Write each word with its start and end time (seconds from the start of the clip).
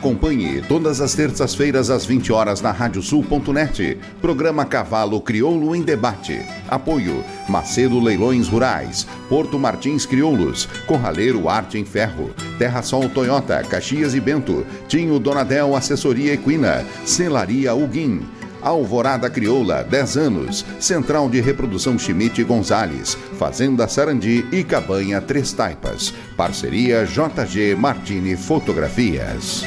Acompanhe 0.00 0.62
todas 0.62 0.98
as 1.02 1.14
terças-feiras 1.14 1.90
às 1.90 2.06
20 2.06 2.32
horas 2.32 2.62
na 2.62 2.72
radiosul.net. 2.72 3.98
Programa 4.18 4.64
Cavalo 4.64 5.20
Crioulo 5.20 5.76
em 5.76 5.82
Debate. 5.82 6.40
Apoio 6.70 7.22
Macedo 7.46 8.00
Leilões 8.00 8.48
Rurais, 8.48 9.06
Porto 9.28 9.58
Martins 9.58 10.06
Crioulos, 10.06 10.66
Corraleiro 10.86 11.50
Arte 11.50 11.76
em 11.76 11.84
Ferro, 11.84 12.30
Terra 12.58 12.80
Sol 12.80 13.10
Toyota, 13.10 13.62
Caxias 13.62 14.14
e 14.14 14.20
Bento, 14.20 14.64
Tinho 14.88 15.18
Donadel 15.18 15.76
Assessoria 15.76 16.32
Equina, 16.32 16.82
Celaria 17.04 17.74
Uguim. 17.74 18.22
Alvorada 18.62 19.28
Crioula, 19.28 19.84
10 19.84 20.16
anos. 20.16 20.64
Central 20.78 21.28
de 21.28 21.42
Reprodução 21.42 21.98
Schmidt 21.98 22.42
Gonzales. 22.42 23.18
Fazenda 23.38 23.86
Sarandi 23.86 24.46
e 24.50 24.64
Cabanha 24.64 25.20
Três 25.20 25.52
Taipas. 25.52 26.14
Parceria 26.38 27.04
JG 27.04 27.74
Martini 27.74 28.34
Fotografias. 28.34 29.66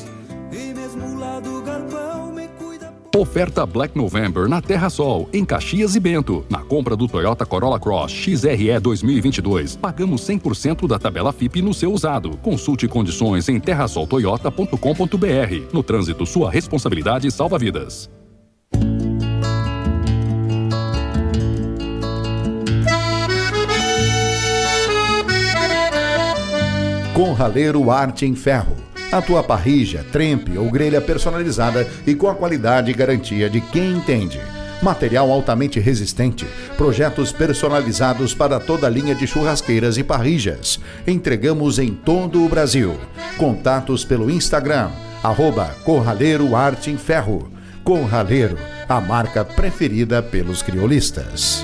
Oferta 3.13 3.65
Black 3.65 3.97
November 3.97 4.47
na 4.47 4.61
Terra 4.61 4.89
Sol, 4.89 5.27
em 5.33 5.43
Caxias 5.43 5.95
e 5.95 5.99
Bento. 5.99 6.45
Na 6.49 6.59
compra 6.59 6.95
do 6.95 7.09
Toyota 7.09 7.45
Corolla 7.45 7.77
Cross 7.77 8.13
XRE 8.13 8.79
2022, 8.79 9.75
pagamos 9.75 10.21
100% 10.21 10.87
da 10.87 10.97
tabela 10.97 11.33
FIP 11.33 11.61
no 11.61 11.73
seu 11.73 11.91
usado. 11.91 12.37
Consulte 12.37 12.87
condições 12.87 13.49
em 13.49 13.59
terrasoltoyota.com.br. 13.59 15.73
No 15.73 15.83
trânsito, 15.83 16.25
sua 16.25 16.49
responsabilidade 16.49 17.29
salva 17.31 17.59
vidas. 17.59 18.09
Com 27.13 27.33
Raleiro 27.33 27.91
Arte 27.91 28.25
em 28.25 28.35
Ferro 28.35 28.80
a 29.11 29.21
tua 29.21 29.43
parrija, 29.43 30.05
trempe 30.11 30.57
ou 30.57 30.69
grelha 30.71 31.01
personalizada 31.01 31.87
e 32.07 32.15
com 32.15 32.29
a 32.29 32.35
qualidade 32.35 32.89
e 32.89 32.93
garantia 32.93 33.49
de 33.49 33.59
quem 33.59 33.91
entende. 33.91 34.39
Material 34.81 35.29
altamente 35.29 35.79
resistente, 35.79 36.47
projetos 36.75 37.31
personalizados 37.31 38.33
para 38.33 38.59
toda 38.59 38.87
a 38.87 38.89
linha 38.89 39.13
de 39.13 39.27
churrasqueiras 39.27 39.97
e 39.97 40.03
parrijas. 40.03 40.79
Entregamos 41.05 41.77
em 41.77 41.93
todo 41.93 42.43
o 42.43 42.49
Brasil. 42.49 42.97
Contatos 43.37 44.03
pelo 44.03 44.31
Instagram, 44.31 44.89
arroba 45.21 45.75
Corraleiro 45.83 46.55
Arte 46.55 46.89
em 46.89 46.97
Ferro. 46.97 47.51
Corraleiro, 47.83 48.57
a 48.89 48.99
marca 48.99 49.45
preferida 49.45 50.21
pelos 50.21 50.63
criolistas. 50.63 51.63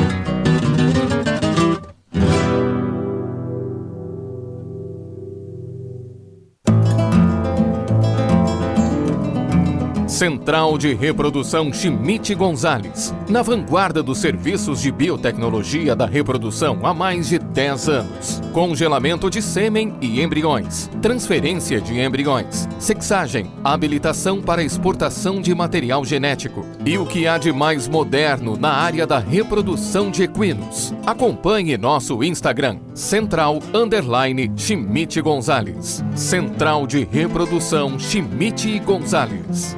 Central 10.21 10.77
de 10.77 10.93
Reprodução 10.93 11.73
Schmidt 11.73 12.35
Gonzales, 12.35 13.11
na 13.27 13.41
vanguarda 13.41 14.03
dos 14.03 14.19
serviços 14.19 14.79
de 14.79 14.91
biotecnologia 14.91 15.95
da 15.95 16.05
reprodução 16.05 16.85
há 16.85 16.93
mais 16.93 17.29
de 17.29 17.39
10 17.39 17.89
anos. 17.89 18.39
Congelamento 18.53 19.29
de 19.29 19.41
sêmen 19.41 19.95
e 20.01 20.21
embriões, 20.21 20.89
transferência 21.01 21.79
de 21.79 21.97
embriões, 21.97 22.67
sexagem, 22.79 23.49
habilitação 23.63 24.41
para 24.41 24.61
exportação 24.61 25.39
de 25.39 25.55
material 25.55 26.03
genético 26.03 26.65
e 26.85 26.97
o 26.97 27.05
que 27.05 27.25
há 27.25 27.37
de 27.37 27.53
mais 27.53 27.87
moderno 27.87 28.57
na 28.57 28.73
área 28.73 29.07
da 29.07 29.19
reprodução 29.19 30.11
de 30.11 30.23
equinos. 30.23 30.93
Acompanhe 31.05 31.77
nosso 31.77 32.21
Instagram, 32.21 32.79
Central 32.93 33.59
Underline 33.73 34.51
Schmidt 34.57 35.21
Gonzales. 35.21 36.03
Central 36.13 36.85
de 36.85 37.05
Reprodução 37.05 37.97
Schmidt 37.97 38.79
Gonzales. 38.79 39.77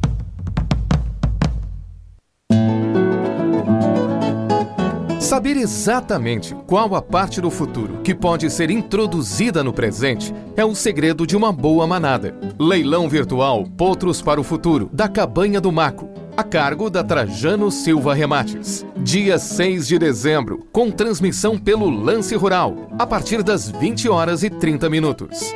Saber 5.31 5.55
exatamente 5.55 6.53
qual 6.67 6.93
a 6.93 7.01
parte 7.01 7.39
do 7.39 7.49
futuro 7.49 8.01
que 8.03 8.13
pode 8.13 8.49
ser 8.49 8.69
introduzida 8.69 9.63
no 9.63 9.71
presente 9.71 10.35
é 10.57 10.65
o 10.65 10.75
segredo 10.75 11.25
de 11.25 11.37
uma 11.37 11.53
boa 11.53 11.87
manada. 11.87 12.37
Leilão 12.59 13.07
virtual 13.07 13.63
Potros 13.77 14.21
para 14.21 14.41
o 14.41 14.43
Futuro, 14.43 14.89
da 14.91 15.07
Cabanha 15.07 15.61
do 15.61 15.71
Maco, 15.71 16.09
a 16.35 16.43
cargo 16.43 16.89
da 16.89 17.01
Trajano 17.01 17.71
Silva 17.71 18.13
Remates. 18.13 18.85
Dia 18.97 19.39
6 19.39 19.87
de 19.87 19.97
dezembro, 19.97 20.67
com 20.69 20.91
transmissão 20.91 21.57
pelo 21.57 21.89
Lance 21.89 22.35
Rural, 22.35 22.89
a 22.99 23.07
partir 23.07 23.41
das 23.41 23.71
20 23.71 24.09
horas 24.09 24.43
e 24.43 24.49
30 24.49 24.89
minutos. 24.89 25.55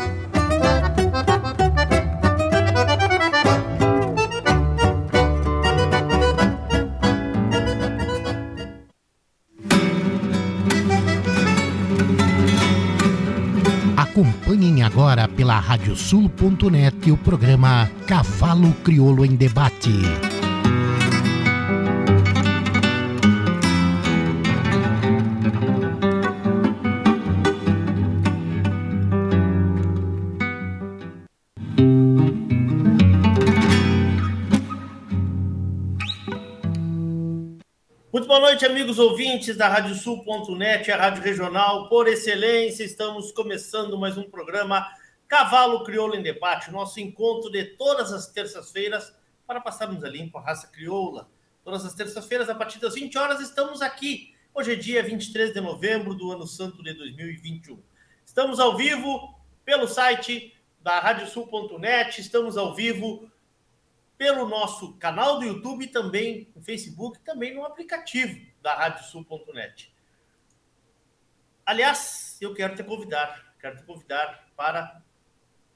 Agora 14.91 15.25
pela 15.25 15.57
radiosul.net 15.57 17.11
o 17.11 17.17
programa 17.17 17.89
Cavalo 18.05 18.73
Crioulo 18.83 19.23
em 19.23 19.35
Debate. 19.37 20.40
Noite, 38.61 38.65
amigos 38.65 38.99
ouvintes 38.99 39.57
da 39.57 39.67
Radiosul.net, 39.67 40.91
a 40.91 40.97
rádio 40.97 41.23
regional 41.23 41.89
por 41.89 42.07
excelência. 42.07 42.83
Estamos 42.83 43.31
começando 43.31 43.97
mais 43.97 44.17
um 44.17 44.29
programa 44.29 44.87
Cavalo 45.27 45.83
Crioulo 45.83 46.15
em 46.15 46.21
Debate, 46.21 46.69
nosso 46.69 46.99
encontro 46.99 47.49
de 47.49 47.63
todas 47.63 48.13
as 48.13 48.27
terças-feiras 48.27 49.15
para 49.47 49.59
passarmos 49.59 50.03
a 50.03 50.09
limpo 50.09 50.37
a 50.37 50.41
raça 50.41 50.67
crioula. 50.67 51.27
Todas 51.63 51.83
as 51.85 51.95
terças-feiras, 51.95 52.49
a 52.49 52.55
partir 52.55 52.79
das 52.79 52.93
20 52.93 53.17
horas, 53.17 53.39
estamos 53.39 53.81
aqui. 53.81 54.35
Hoje 54.53 54.73
é 54.73 54.75
dia 54.75 55.01
23 55.01 55.53
de 55.53 55.61
novembro 55.61 56.13
do 56.13 56.31
ano 56.31 56.45
santo 56.45 56.83
de 56.83 56.93
2021. 56.93 57.79
Estamos 58.23 58.59
ao 58.59 58.77
vivo 58.77 59.39
pelo 59.65 59.87
site 59.87 60.55
da 60.81 60.99
Radiosul.net, 60.99 62.21
estamos 62.21 62.57
ao 62.57 62.75
vivo 62.75 63.27
pelo 64.19 64.47
nosso 64.47 64.93
canal 64.97 65.39
do 65.39 65.45
YouTube, 65.45 65.87
também 65.87 66.47
no 66.55 66.61
Facebook, 66.61 67.17
também 67.21 67.55
no 67.55 67.65
aplicativo 67.65 68.50
da 68.61 68.73
radiosul.net. 68.73 69.93
Aliás, 71.65 72.37
eu 72.41 72.53
quero 72.53 72.75
te 72.75 72.83
convidar, 72.83 73.55
quero 73.59 73.77
te 73.77 73.83
convidar 73.83 74.47
para 74.55 75.01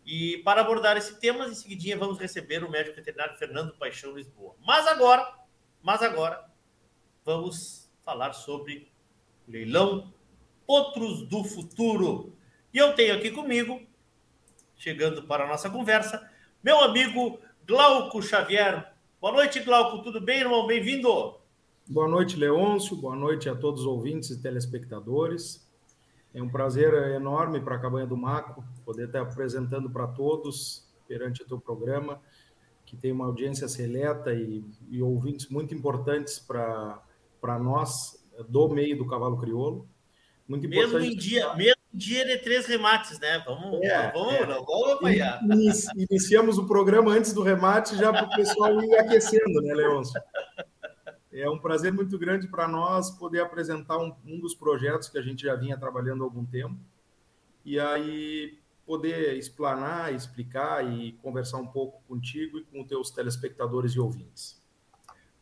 E 0.05 0.39
para 0.39 0.61
abordar 0.61 0.97
esse 0.97 1.19
tema, 1.19 1.45
em 1.45 1.53
seguidinha 1.53 1.97
vamos 1.97 2.17
receber 2.17 2.63
o 2.63 2.69
médico 2.69 2.95
veterinário 2.95 3.37
Fernando 3.37 3.77
Paixão 3.77 4.15
Lisboa. 4.15 4.55
Mas 4.65 4.87
agora, 4.87 5.25
mas 5.81 6.01
agora, 6.01 6.43
vamos 7.23 7.89
falar 8.03 8.33
sobre 8.33 8.91
leilão 9.47 10.13
Outros 10.65 11.27
do 11.27 11.43
Futuro. 11.43 12.33
E 12.73 12.77
eu 12.77 12.93
tenho 12.93 13.15
aqui 13.15 13.31
comigo, 13.31 13.81
chegando 14.75 15.23
para 15.23 15.43
a 15.43 15.47
nossa 15.47 15.69
conversa, 15.69 16.29
meu 16.63 16.79
amigo 16.79 17.39
Glauco 17.65 18.21
Xavier. 18.21 18.93
Boa 19.19 19.33
noite, 19.33 19.59
Glauco. 19.59 20.01
Tudo 20.01 20.21
bem, 20.21 20.39
irmão? 20.39 20.65
Bem-vindo. 20.65 21.39
Boa 21.87 22.07
noite, 22.07 22.37
Leôncio. 22.37 22.95
Boa 22.95 23.15
noite 23.15 23.49
a 23.49 23.55
todos 23.55 23.81
os 23.81 23.87
ouvintes 23.87 24.29
e 24.29 24.41
telespectadores. 24.41 25.60
É 26.33 26.41
um 26.41 26.49
prazer 26.49 26.93
enorme 27.13 27.59
para 27.59 27.75
a 27.75 27.79
Cabanha 27.79 28.07
do 28.07 28.15
Maco 28.15 28.63
poder 28.85 29.07
estar 29.07 29.21
apresentando 29.21 29.89
para 29.89 30.07
todos 30.07 30.89
perante 31.07 31.43
o 31.43 31.45
teu 31.45 31.59
programa, 31.59 32.21
que 32.85 32.95
tem 32.95 33.11
uma 33.11 33.25
audiência 33.25 33.67
seleta 33.67 34.33
e, 34.33 34.63
e 34.89 35.01
ouvintes 35.01 35.49
muito 35.49 35.73
importantes 35.75 36.39
para 36.39 37.59
nós 37.59 38.25
do 38.47 38.69
meio 38.69 38.97
do 38.97 39.07
cavalo 39.07 39.37
crioulo. 39.37 39.87
Muito 40.47 40.67
mesmo 40.67 40.99
em 40.99 41.15
dia, 41.15 41.53
mesmo 41.55 41.81
dia 41.93 42.25
de 42.25 42.37
três 42.37 42.65
remates, 42.65 43.19
né? 43.19 43.41
Vamos, 43.45 43.81
é, 43.81 44.11
vamos, 44.11 44.33
é. 44.33 44.45
Não, 44.45 44.65
vamos 44.65 44.91
apanhar. 44.91 45.39
Iniciamos 45.95 46.57
o 46.57 46.65
programa 46.65 47.11
antes 47.11 47.33
do 47.33 47.41
remate 47.41 47.95
já 47.95 48.11
para 48.11 48.25
o 48.25 48.35
pessoal 48.35 48.81
ir 48.83 48.95
aquecendo, 48.97 49.61
né, 49.61 49.73
Leôncio? 49.73 50.19
É 51.31 51.49
um 51.49 51.57
prazer 51.57 51.93
muito 51.93 52.17
grande 52.17 52.47
para 52.47 52.67
nós 52.67 53.09
poder 53.11 53.41
apresentar 53.41 53.97
um, 53.97 54.13
um, 54.25 54.39
dos 54.39 54.53
projetos 54.53 55.07
que 55.07 55.17
a 55.17 55.21
gente 55.21 55.43
já 55.43 55.55
vinha 55.55 55.77
trabalhando 55.77 56.23
há 56.23 56.25
algum 56.25 56.45
tempo 56.45 56.77
e 57.63 57.79
aí 57.79 58.57
poder 58.85 59.37
explanar, 59.37 60.13
explicar 60.13 60.85
e 60.85 61.13
conversar 61.13 61.57
um 61.57 61.67
pouco 61.67 62.01
contigo 62.07 62.59
e 62.59 62.63
com 62.65 62.81
os 62.81 62.87
teus 62.87 63.11
telespectadores 63.11 63.93
e 63.93 63.99
ouvintes. 63.99 64.61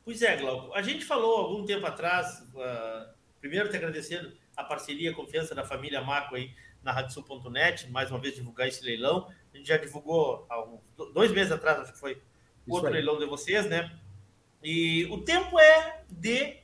Pois 0.05 0.21
é, 0.21 0.37
Glauco. 0.37 0.73
A 0.73 0.81
gente 0.81 1.03
falou 1.03 1.37
algum 1.37 1.65
tempo 1.65 1.85
atrás, 1.85 2.39
uh, 2.53 3.13
primeiro 3.39 3.69
te 3.69 3.75
agradecendo 3.75 4.31
a 4.55 4.63
parceria, 4.63 5.11
a 5.11 5.15
confiança 5.15 5.55
da 5.55 5.63
família 5.63 6.01
Marco 6.01 6.35
aí 6.35 6.53
na 6.83 6.91
RadioSul.net, 6.91 7.89
mais 7.89 8.11
uma 8.11 8.19
vez 8.19 8.35
divulgar 8.35 8.67
esse 8.67 8.83
leilão. 8.83 9.27
A 9.53 9.57
gente 9.57 9.67
já 9.67 9.77
divulgou 9.77 10.45
há 10.49 10.63
uns 10.63 10.81
dois 11.13 11.31
meses 11.31 11.51
atrás, 11.51 11.79
acho 11.79 11.93
que 11.93 11.99
foi 11.99 12.21
outro 12.67 12.89
leilão 12.89 13.17
de 13.17 13.25
vocês, 13.25 13.67
né? 13.67 13.98
E 14.63 15.05
o 15.05 15.21
tempo 15.21 15.59
é 15.59 16.03
de 16.09 16.57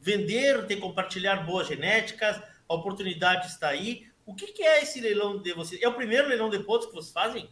vender, 0.00 0.66
de 0.66 0.76
compartilhar 0.76 1.44
boas 1.44 1.66
genéticas, 1.66 2.40
a 2.68 2.74
oportunidade 2.74 3.46
está 3.46 3.68
aí. 3.68 4.06
O 4.24 4.34
que, 4.34 4.48
que 4.48 4.62
é 4.62 4.82
esse 4.82 5.00
leilão 5.00 5.40
de 5.40 5.52
vocês? 5.52 5.80
É 5.80 5.88
o 5.88 5.94
primeiro 5.94 6.28
leilão 6.28 6.50
de 6.50 6.58
potros 6.60 6.90
que 6.90 6.96
vocês 6.96 7.12
fazem? 7.12 7.48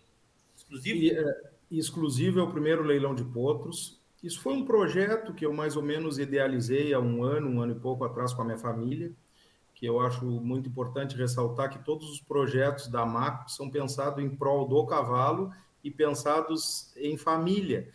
Exclusivo? 0.56 0.98
E, 0.98 1.10
é, 1.10 1.50
exclusivo 1.70 2.40
é 2.40 2.42
o 2.42 2.50
primeiro 2.50 2.82
leilão 2.82 3.14
de 3.14 3.24
potros. 3.24 4.00
Isso 4.22 4.40
foi 4.40 4.54
um 4.54 4.64
projeto 4.64 5.34
que 5.34 5.44
eu 5.44 5.52
mais 5.52 5.76
ou 5.76 5.82
menos 5.82 6.18
idealizei 6.18 6.92
há 6.92 6.98
um 6.98 7.22
ano, 7.22 7.48
um 7.48 7.60
ano 7.60 7.72
e 7.72 7.80
pouco 7.80 8.04
atrás 8.04 8.32
com 8.32 8.42
a 8.42 8.44
minha 8.44 8.58
família, 8.58 9.12
que 9.74 9.86
eu 9.86 10.00
acho 10.00 10.24
muito 10.24 10.68
importante 10.68 11.16
ressaltar 11.16 11.70
que 11.70 11.84
todos 11.84 12.10
os 12.10 12.20
projetos 12.20 12.88
da 12.88 13.04
MACO 13.04 13.50
são 13.50 13.70
pensados 13.70 14.24
em 14.24 14.30
prol 14.30 14.66
do 14.66 14.84
cavalo 14.86 15.52
e 15.82 15.90
pensados 15.90 16.92
em 16.96 17.16
família 17.16 17.92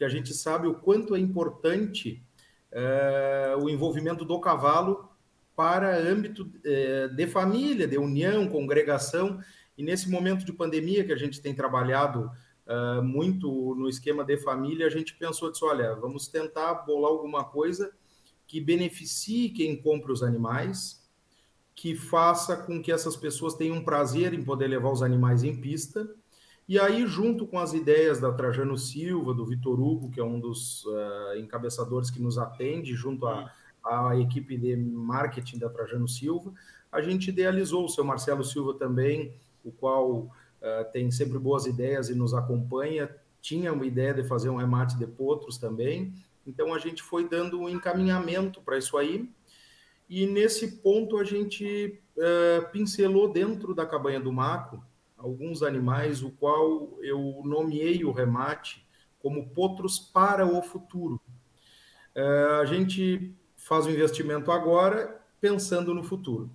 que 0.00 0.04
a 0.06 0.08
gente 0.08 0.32
sabe 0.32 0.66
o 0.66 0.72
quanto 0.72 1.14
é 1.14 1.18
importante 1.18 2.24
é, 2.72 3.54
o 3.60 3.68
envolvimento 3.68 4.24
do 4.24 4.40
cavalo 4.40 5.10
para 5.54 5.94
âmbito 5.94 6.50
é, 6.64 7.08
de 7.08 7.26
família, 7.26 7.86
de 7.86 7.98
união, 7.98 8.48
congregação. 8.48 9.38
E 9.76 9.82
nesse 9.82 10.08
momento 10.08 10.42
de 10.42 10.54
pandemia 10.54 11.04
que 11.04 11.12
a 11.12 11.18
gente 11.18 11.38
tem 11.42 11.54
trabalhado 11.54 12.30
uh, 12.66 13.02
muito 13.02 13.74
no 13.74 13.90
esquema 13.90 14.24
de 14.24 14.38
família, 14.38 14.86
a 14.86 14.90
gente 14.90 15.14
pensou 15.16 15.52
disso, 15.52 15.66
olha, 15.66 15.94
vamos 15.96 16.28
tentar 16.28 16.72
bolar 16.86 17.10
alguma 17.10 17.44
coisa 17.44 17.92
que 18.46 18.58
beneficie 18.58 19.50
quem 19.50 19.76
compra 19.76 20.12
os 20.12 20.22
animais, 20.22 21.06
que 21.74 21.94
faça 21.94 22.56
com 22.56 22.80
que 22.80 22.90
essas 22.90 23.16
pessoas 23.16 23.52
tenham 23.52 23.84
prazer 23.84 24.32
em 24.32 24.42
poder 24.42 24.66
levar 24.66 24.90
os 24.90 25.02
animais 25.02 25.44
em 25.44 25.54
pista. 25.54 26.08
E 26.70 26.78
aí, 26.78 27.04
junto 27.04 27.48
com 27.48 27.58
as 27.58 27.72
ideias 27.72 28.20
da 28.20 28.30
Trajano 28.30 28.78
Silva, 28.78 29.34
do 29.34 29.44
Vitor 29.44 29.80
Hugo, 29.80 30.08
que 30.08 30.20
é 30.20 30.24
um 30.24 30.38
dos 30.38 30.84
uh, 30.84 31.36
encabeçadores 31.36 32.12
que 32.12 32.22
nos 32.22 32.38
atende, 32.38 32.94
junto 32.94 33.26
à, 33.26 34.16
equipe 34.20 34.56
de 34.56 34.76
marketing 34.76 35.58
da 35.58 35.68
Trajano 35.68 36.06
Silva, 36.06 36.54
a 36.92 37.02
gente 37.02 37.30
idealizou 37.30 37.84
o 37.84 37.88
seu 37.88 38.04
Marcelo 38.04 38.44
Silva 38.44 38.74
também, 38.74 39.34
o 39.64 39.72
qual 39.72 40.12
uh, 40.12 40.30
tem 40.92 41.10
sempre 41.10 41.40
boas 41.40 41.66
ideias 41.66 42.08
e 42.08 42.14
nos 42.14 42.34
acompanha. 42.34 43.10
Tinha 43.42 43.72
uma 43.72 43.84
ideia 43.84 44.14
de 44.14 44.22
fazer 44.22 44.48
um 44.48 44.56
remate 44.56 44.96
de 44.96 45.08
potros 45.08 45.58
também, 45.58 46.14
então 46.46 46.72
a 46.72 46.78
gente 46.78 47.02
foi 47.02 47.28
dando 47.28 47.58
um 47.58 47.68
encaminhamento 47.68 48.60
para 48.60 48.78
isso 48.78 48.96
aí. 48.96 49.28
E 50.08 50.24
nesse 50.24 50.76
ponto 50.76 51.18
a 51.18 51.24
gente 51.24 52.00
uh, 52.16 52.70
pincelou 52.70 53.32
dentro 53.32 53.74
da 53.74 53.84
cabanha 53.84 54.20
do 54.20 54.32
Maco 54.32 54.88
alguns 55.22 55.62
animais, 55.62 56.22
o 56.22 56.30
qual 56.30 56.98
eu 57.02 57.42
nomeei 57.44 58.04
o 58.04 58.12
remate 58.12 58.86
como 59.20 59.48
potros 59.50 59.98
para 59.98 60.46
o 60.46 60.62
futuro. 60.62 61.20
Uh, 62.16 62.60
a 62.60 62.64
gente 62.64 63.34
faz 63.54 63.86
o 63.86 63.90
investimento 63.90 64.50
agora 64.50 65.20
pensando 65.40 65.94
no 65.94 66.02
futuro. 66.02 66.50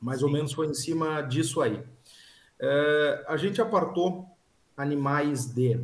Mais 0.00 0.18
Sim. 0.18 0.26
ou 0.26 0.30
menos 0.30 0.52
foi 0.52 0.66
em 0.66 0.74
cima 0.74 1.22
disso 1.22 1.62
aí. 1.62 1.76
Uh, 1.76 3.24
a 3.28 3.36
gente 3.36 3.60
apartou 3.60 4.28
animais 4.76 5.46
de 5.46 5.80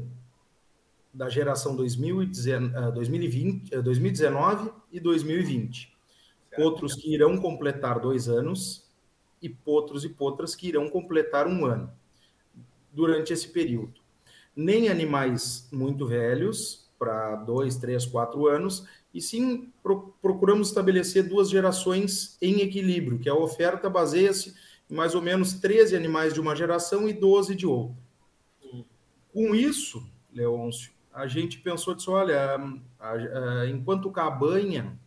da 1.12 1.28
geração 1.28 1.74
2020, 1.74 3.82
2019 3.82 4.70
e 4.92 5.00
2020. 5.00 5.92
Certo. 6.48 6.62
Potros 6.62 6.94
que 6.94 7.12
irão 7.12 7.36
completar 7.36 7.98
dois 7.98 8.28
anos 8.28 8.88
e 9.42 9.48
potros 9.48 10.04
e 10.04 10.08
potras 10.08 10.54
que 10.54 10.68
irão 10.68 10.88
completar 10.88 11.48
um 11.48 11.66
ano 11.66 11.92
durante 12.92 13.32
esse 13.32 13.48
período. 13.48 14.00
Nem 14.54 14.88
animais 14.88 15.68
muito 15.72 16.06
velhos, 16.06 16.88
para 16.98 17.36
dois, 17.36 17.76
três, 17.76 18.04
quatro 18.04 18.46
anos, 18.46 18.86
e 19.12 19.20
sim 19.20 19.72
pro, 19.82 20.14
procuramos 20.20 20.68
estabelecer 20.68 21.28
duas 21.28 21.48
gerações 21.48 22.36
em 22.40 22.60
equilíbrio, 22.60 23.18
que 23.18 23.28
a 23.28 23.34
oferta 23.34 23.88
baseia-se 23.88 24.54
em 24.88 24.94
mais 24.94 25.14
ou 25.14 25.22
menos 25.22 25.54
13 25.54 25.96
animais 25.96 26.34
de 26.34 26.40
uma 26.40 26.54
geração 26.54 27.08
e 27.08 27.12
12 27.12 27.54
de 27.54 27.66
outra. 27.66 27.96
Com 29.32 29.54
isso, 29.54 30.04
Leôncio, 30.32 30.90
a 31.12 31.26
gente 31.26 31.58
pensou 31.58 31.94
disso, 31.94 32.10
olha, 32.10 32.56
a, 32.98 33.12
a, 33.12 33.68
enquanto 33.68 34.10
cabanha, 34.10 34.98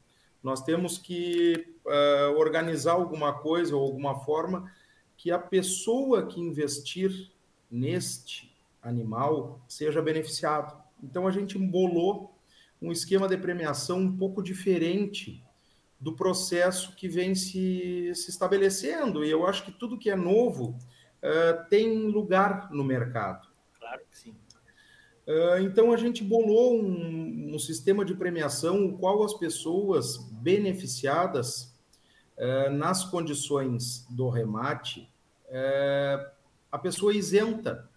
nós 0.41 0.61
temos 0.61 0.97
que 0.97 1.75
uh, 1.85 2.37
organizar 2.37 2.93
alguma 2.93 3.33
coisa 3.33 3.75
ou 3.75 3.83
alguma 3.83 4.19
forma 4.19 4.71
que 5.15 5.31
a 5.31 5.39
pessoa 5.39 6.25
que 6.25 6.39
investir 6.39 7.31
neste 7.73 8.55
animal 8.83 9.65
seja 9.67 9.99
beneficiado. 9.99 10.79
Então 11.01 11.27
a 11.27 11.31
gente 11.31 11.57
embolou 11.57 12.37
um 12.79 12.91
esquema 12.91 13.27
de 13.27 13.35
premiação 13.35 13.97
um 13.99 14.15
pouco 14.15 14.43
diferente 14.43 15.43
do 15.99 16.15
processo 16.15 16.95
que 16.95 17.07
vem 17.07 17.33
se, 17.33 18.11
se 18.13 18.29
estabelecendo. 18.29 19.25
E 19.25 19.31
eu 19.31 19.47
acho 19.47 19.65
que 19.65 19.71
tudo 19.71 19.97
que 19.97 20.11
é 20.11 20.15
novo 20.15 20.77
uh, 21.23 21.69
tem 21.69 22.07
lugar 22.07 22.69
no 22.71 22.83
mercado. 22.83 23.47
Claro 23.79 24.01
que 24.11 24.17
sim. 24.17 24.35
Uh, 25.25 25.59
então 25.61 25.91
a 25.93 25.97
gente 25.97 26.23
bolou 26.23 26.75
um, 26.75 27.55
um, 27.55 27.57
sistema 27.57 28.03
de 28.03 28.13
premiação 28.13 28.85
o 28.85 28.97
qual 28.97 29.23
as 29.23 29.33
pessoas 29.33 30.17
beneficiadas 30.33 31.73
uh, 32.37 32.69
nas 32.69 33.05
condições 33.05 34.05
do 34.09 34.27
remate, 34.29 35.09
a 36.73 36.79
pessoa 36.79 37.13
isenta, 37.13 37.87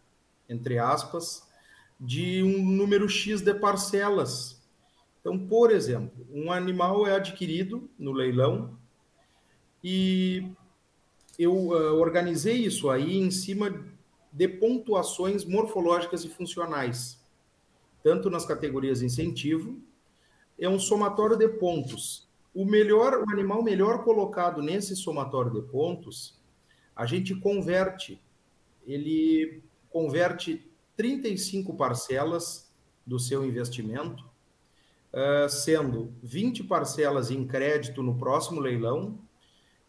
entre 0.47 0.79
aspas, 0.79 1.49
de 1.99 2.43
um 2.43 2.63
número 2.63 3.09
X 3.09 3.41
de 3.41 3.55
parcelas. 3.55 4.63
Então, 5.19 5.39
por 5.49 5.71
exemplo, 5.71 6.27
um 6.31 6.53
animal 6.53 7.07
é 7.07 7.17
adquirido 7.17 7.89
no 7.99 8.13
leilão 8.13 8.79
e 9.83 10.53
eu 11.39 11.55
organizei 11.99 12.67
isso 12.67 12.91
aí 12.91 13.17
em 13.17 13.31
cima 13.31 13.83
de 14.31 14.47
pontuações 14.47 15.43
morfológicas 15.43 16.23
e 16.23 16.29
funcionais, 16.29 17.19
tanto 18.03 18.29
nas 18.29 18.45
categorias 18.45 19.01
incentivo, 19.01 19.81
é 20.59 20.69
um 20.69 20.79
somatório 20.79 21.37
de 21.39 21.49
pontos. 21.49 22.29
O 22.55 22.67
melhor, 22.67 23.25
o 23.27 23.31
animal 23.31 23.63
melhor 23.63 24.05
colocado 24.05 24.61
nesse 24.61 24.95
somatório 24.95 25.51
de 25.51 25.63
pontos, 25.63 26.39
a 26.95 27.07
gente 27.07 27.35
converte, 27.35 28.21
ele 28.87 29.63
converte 29.91 30.71
35 30.97 31.75
parcelas 31.75 32.73
do 33.07 33.19
seu 33.19 33.45
investimento, 33.45 34.25
uh, 35.13 35.49
sendo 35.49 36.13
20 36.23 36.65
parcelas 36.65 37.31
em 37.31 37.47
crédito 37.47 38.03
no 38.03 38.17
próximo 38.17 38.61
leilão 38.61 39.19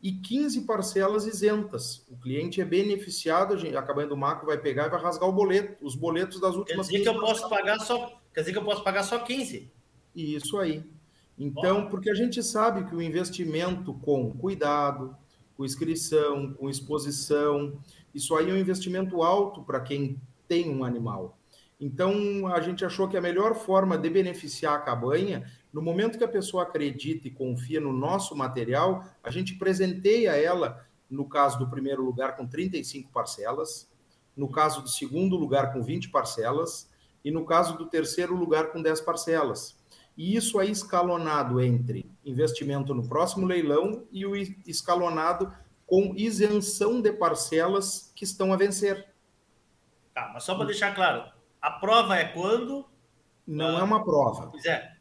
e 0.01 0.11
15 0.11 0.61
parcelas 0.61 1.25
isentas. 1.25 2.05
O 2.09 2.17
cliente 2.17 2.61
é 2.61 2.65
beneficiado, 2.65 3.53
a, 3.53 3.57
gente, 3.57 3.75
a 3.75 3.81
Cabanha 3.81 4.07
do 4.07 4.17
Macro 4.17 4.47
vai 4.47 4.57
pegar 4.57 4.87
e 4.87 4.89
vai 4.89 5.01
rasgar 5.01 5.27
o 5.27 5.33
boleto, 5.33 5.83
os 5.85 5.95
boletos 5.95 6.39
das 6.39 6.55
últimas 6.55 6.87
quer 6.87 6.97
dizer 6.97 7.11
que 7.11 7.17
eu 7.17 7.19
posso 7.19 7.49
pagar 7.49 7.79
só 7.79 8.17
Quer 8.37 8.41
dizer 8.41 8.51
que 8.53 8.59
eu 8.59 8.65
posso 8.65 8.83
pagar 8.83 9.01
só 9.01 9.17
15? 9.17 9.67
Isso 10.15 10.59
aí. 10.59 10.83
Então, 11.39 11.89
porque 11.89 12.07
a 12.07 12.13
gente 12.13 12.43
sabe 12.43 12.87
que 12.87 12.95
o 12.95 13.01
investimento 13.01 13.95
com 13.95 14.31
cuidado, 14.31 15.17
com 15.55 15.65
inscrição, 15.65 16.53
com 16.53 16.69
exposição, 16.69 17.81
isso 18.13 18.35
aí 18.35 18.49
é 18.49 18.53
um 18.53 18.57
investimento 18.57 19.21
alto 19.21 19.63
para 19.63 19.79
quem 19.79 20.19
tem 20.47 20.69
um 20.69 20.83
animal. 20.83 21.37
Então, 21.79 22.47
a 22.47 22.59
gente 22.59 22.83
achou 22.83 23.07
que 23.07 23.15
a 23.15 23.21
melhor 23.21 23.53
forma 23.53 23.97
de 23.97 24.09
beneficiar 24.09 24.75
a 24.75 24.79
cabanha, 24.79 25.45
no 25.71 25.81
momento 25.81 26.17
que 26.17 26.23
a 26.23 26.27
pessoa 26.27 26.63
acredita 26.63 27.27
e 27.27 27.31
confia 27.31 27.79
no 27.79 27.93
nosso 27.93 28.35
material, 28.35 29.05
a 29.23 29.29
gente 29.29 29.55
presenteia 29.55 30.31
ela, 30.31 30.83
no 31.09 31.25
caso 31.25 31.59
do 31.59 31.69
primeiro 31.69 32.03
lugar, 32.03 32.35
com 32.35 32.47
35 32.47 33.11
parcelas, 33.11 33.87
no 34.35 34.49
caso 34.49 34.81
do 34.81 34.89
segundo 34.89 35.35
lugar, 35.35 35.71
com 35.71 35.83
20 35.83 36.09
parcelas, 36.09 36.89
e 37.23 37.29
no 37.29 37.45
caso 37.45 37.77
do 37.77 37.85
terceiro 37.85 38.35
lugar, 38.35 38.71
com 38.71 38.81
10 38.81 39.01
parcelas. 39.01 39.77
E 40.17 40.35
isso 40.35 40.57
aí 40.57 40.71
escalonado 40.71 41.61
entre 41.61 42.09
investimento 42.25 42.93
no 42.95 43.07
próximo 43.07 43.45
leilão 43.45 44.03
e 44.11 44.25
o 44.25 44.35
escalonado 44.35 45.53
com 45.87 46.13
isenção 46.15 47.01
de 47.01 47.11
parcelas 47.13 48.11
que 48.13 48.25
estão 48.25 48.53
a 48.53 48.57
vencer. 48.57 49.07
Tá, 50.13 50.29
mas 50.33 50.43
só 50.43 50.53
para 50.53 50.65
deixar 50.65 50.93
claro, 50.93 51.31
a 51.61 51.71
prova 51.71 52.17
é 52.17 52.25
quando? 52.25 52.85
Não 53.47 53.77
ah, 53.77 53.79
é 53.79 53.83
uma 53.83 54.03
prova. 54.03 54.47
Pois 54.51 54.65
é. 54.65 54.95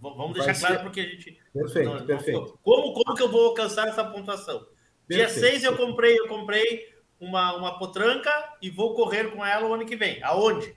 Vamos 0.00 0.32
deixar 0.32 0.58
claro 0.58 0.82
porque 0.82 1.00
a 1.00 1.04
gente. 1.04 1.38
Perfeito, 1.52 1.90
não, 1.90 2.06
perfeito. 2.06 2.58
Como, 2.62 2.92
como 2.92 3.14
que 3.14 3.22
eu 3.22 3.30
vou 3.30 3.48
alcançar 3.48 3.86
essa 3.86 4.04
pontuação? 4.04 4.66
Perfeito. 5.06 5.08
Dia 5.08 5.28
6 5.28 5.64
eu 5.64 5.76
comprei, 5.76 6.18
eu 6.18 6.26
comprei 6.26 6.92
uma, 7.20 7.54
uma 7.56 7.78
potranca 7.78 8.30
e 8.60 8.70
vou 8.70 8.94
correr 8.94 9.30
com 9.30 9.44
ela 9.44 9.68
o 9.68 9.74
ano 9.74 9.86
que 9.86 9.94
vem. 9.94 10.22
Aonde? 10.24 10.74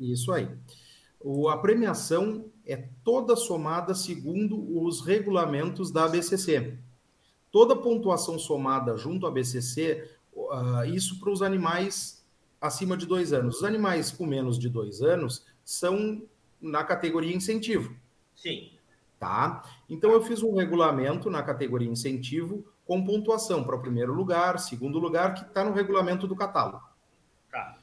Isso 0.00 0.32
aí. 0.32 0.48
O, 1.20 1.48
a 1.48 1.58
premiação 1.58 2.50
é 2.66 2.88
toda 3.04 3.36
somada 3.36 3.94
segundo 3.94 4.82
os 4.82 5.04
regulamentos 5.04 5.92
da 5.92 6.06
ABCC. 6.06 6.78
Toda 7.54 7.76
pontuação 7.76 8.36
somada 8.36 8.96
junto 8.96 9.26
à 9.26 9.28
ABCC, 9.28 10.10
uh, 10.34 10.84
isso 10.86 11.20
para 11.20 11.30
os 11.30 11.40
animais 11.40 12.26
acima 12.60 12.96
de 12.96 13.06
dois 13.06 13.32
anos. 13.32 13.58
Os 13.58 13.62
animais 13.62 14.10
com 14.10 14.26
menos 14.26 14.58
de 14.58 14.68
dois 14.68 15.00
anos 15.00 15.46
são 15.64 16.26
na 16.60 16.82
categoria 16.82 17.32
incentivo. 17.32 17.94
Sim. 18.34 18.72
Tá? 19.20 19.62
Então 19.88 20.10
eu 20.10 20.20
fiz 20.24 20.42
um 20.42 20.56
regulamento 20.56 21.30
na 21.30 21.44
categoria 21.44 21.88
incentivo 21.88 22.66
com 22.84 23.04
pontuação 23.04 23.62
para 23.62 23.76
o 23.76 23.80
primeiro 23.80 24.12
lugar, 24.12 24.58
segundo 24.58 24.98
lugar, 24.98 25.34
que 25.34 25.44
está 25.44 25.62
no 25.62 25.72
regulamento 25.72 26.26
do 26.26 26.34
catálogo. 26.34 26.82
Tá. 27.52 27.78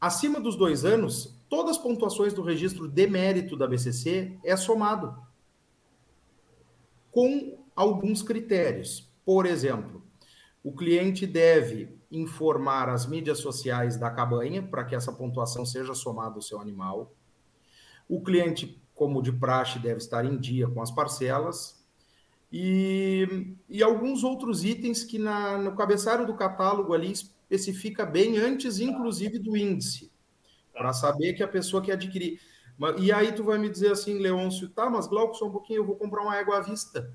Acima 0.00 0.38
dos 0.38 0.54
dois 0.54 0.84
anos, 0.84 1.36
todas 1.48 1.78
as 1.78 1.82
pontuações 1.82 2.32
do 2.32 2.42
registro 2.42 2.86
de 2.86 3.08
mérito 3.08 3.56
da 3.56 3.66
BCC 3.66 4.38
é 4.44 4.56
somado 4.56 5.20
com 7.10 7.58
alguns 7.74 8.22
critérios. 8.22 9.15
Por 9.26 9.44
exemplo, 9.44 10.02
o 10.64 10.72
cliente 10.72 11.26
deve 11.26 11.98
informar 12.10 12.88
as 12.88 13.06
mídias 13.06 13.40
sociais 13.40 13.98
da 13.98 14.10
cabanha 14.10 14.62
para 14.62 14.84
que 14.84 14.94
essa 14.94 15.12
pontuação 15.12 15.66
seja 15.66 15.94
somada 15.94 16.36
ao 16.36 16.42
seu 16.42 16.60
animal. 16.60 17.12
O 18.08 18.22
cliente, 18.22 18.80
como 18.94 19.20
de 19.22 19.32
praxe, 19.32 19.80
deve 19.80 19.98
estar 19.98 20.24
em 20.24 20.38
dia 20.38 20.68
com 20.68 20.80
as 20.80 20.90
parcelas. 20.92 21.84
E, 22.52 23.56
e 23.68 23.82
alguns 23.82 24.24
outros 24.24 24.64
itens 24.64 25.04
que 25.04 25.18
na, 25.18 25.58
no 25.58 25.74
cabeçalho 25.74 26.26
do 26.26 26.34
catálogo 26.36 26.94
ali 26.94 27.12
especifica 27.12 28.06
bem 28.06 28.38
antes, 28.38 28.78
inclusive, 28.78 29.38
do 29.40 29.56
índice. 29.56 30.12
para 30.72 30.92
saber 30.92 31.34
que 31.34 31.42
a 31.42 31.48
pessoa 31.48 31.82
quer 31.82 31.92
adquirir. 31.94 32.40
E 32.98 33.12
aí 33.12 33.32
tu 33.32 33.44
vai 33.44 33.58
me 33.58 33.70
dizer 33.70 33.92
assim, 33.92 34.18
Leôncio, 34.18 34.68
tá, 34.68 34.90
mas 34.90 35.06
Glauco, 35.08 35.34
só 35.34 35.46
um 35.46 35.52
pouquinho, 35.52 35.78
eu 35.78 35.86
vou 35.86 35.96
comprar 35.96 36.22
uma 36.22 36.36
égua 36.36 36.58
à 36.58 36.60
vista. 36.60 37.12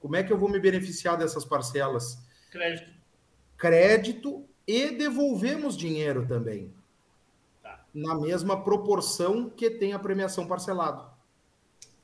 Como 0.00 0.16
é 0.16 0.22
que 0.22 0.32
eu 0.32 0.38
vou 0.38 0.48
me 0.48 0.58
beneficiar 0.58 1.16
dessas 1.16 1.44
parcelas? 1.44 2.18
Crédito. 2.50 2.90
Crédito 3.56 4.44
e 4.66 4.90
devolvemos 4.90 5.76
dinheiro 5.76 6.26
também. 6.26 6.72
Tá. 7.62 7.84
Na 7.94 8.14
mesma 8.14 8.62
proporção 8.62 9.48
que 9.48 9.70
tem 9.70 9.92
a 9.92 9.98
premiação 9.98 10.46
parcelado. 10.46 11.08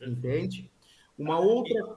Entende? 0.01 0.71
Uma 1.19 1.39
outra. 1.39 1.97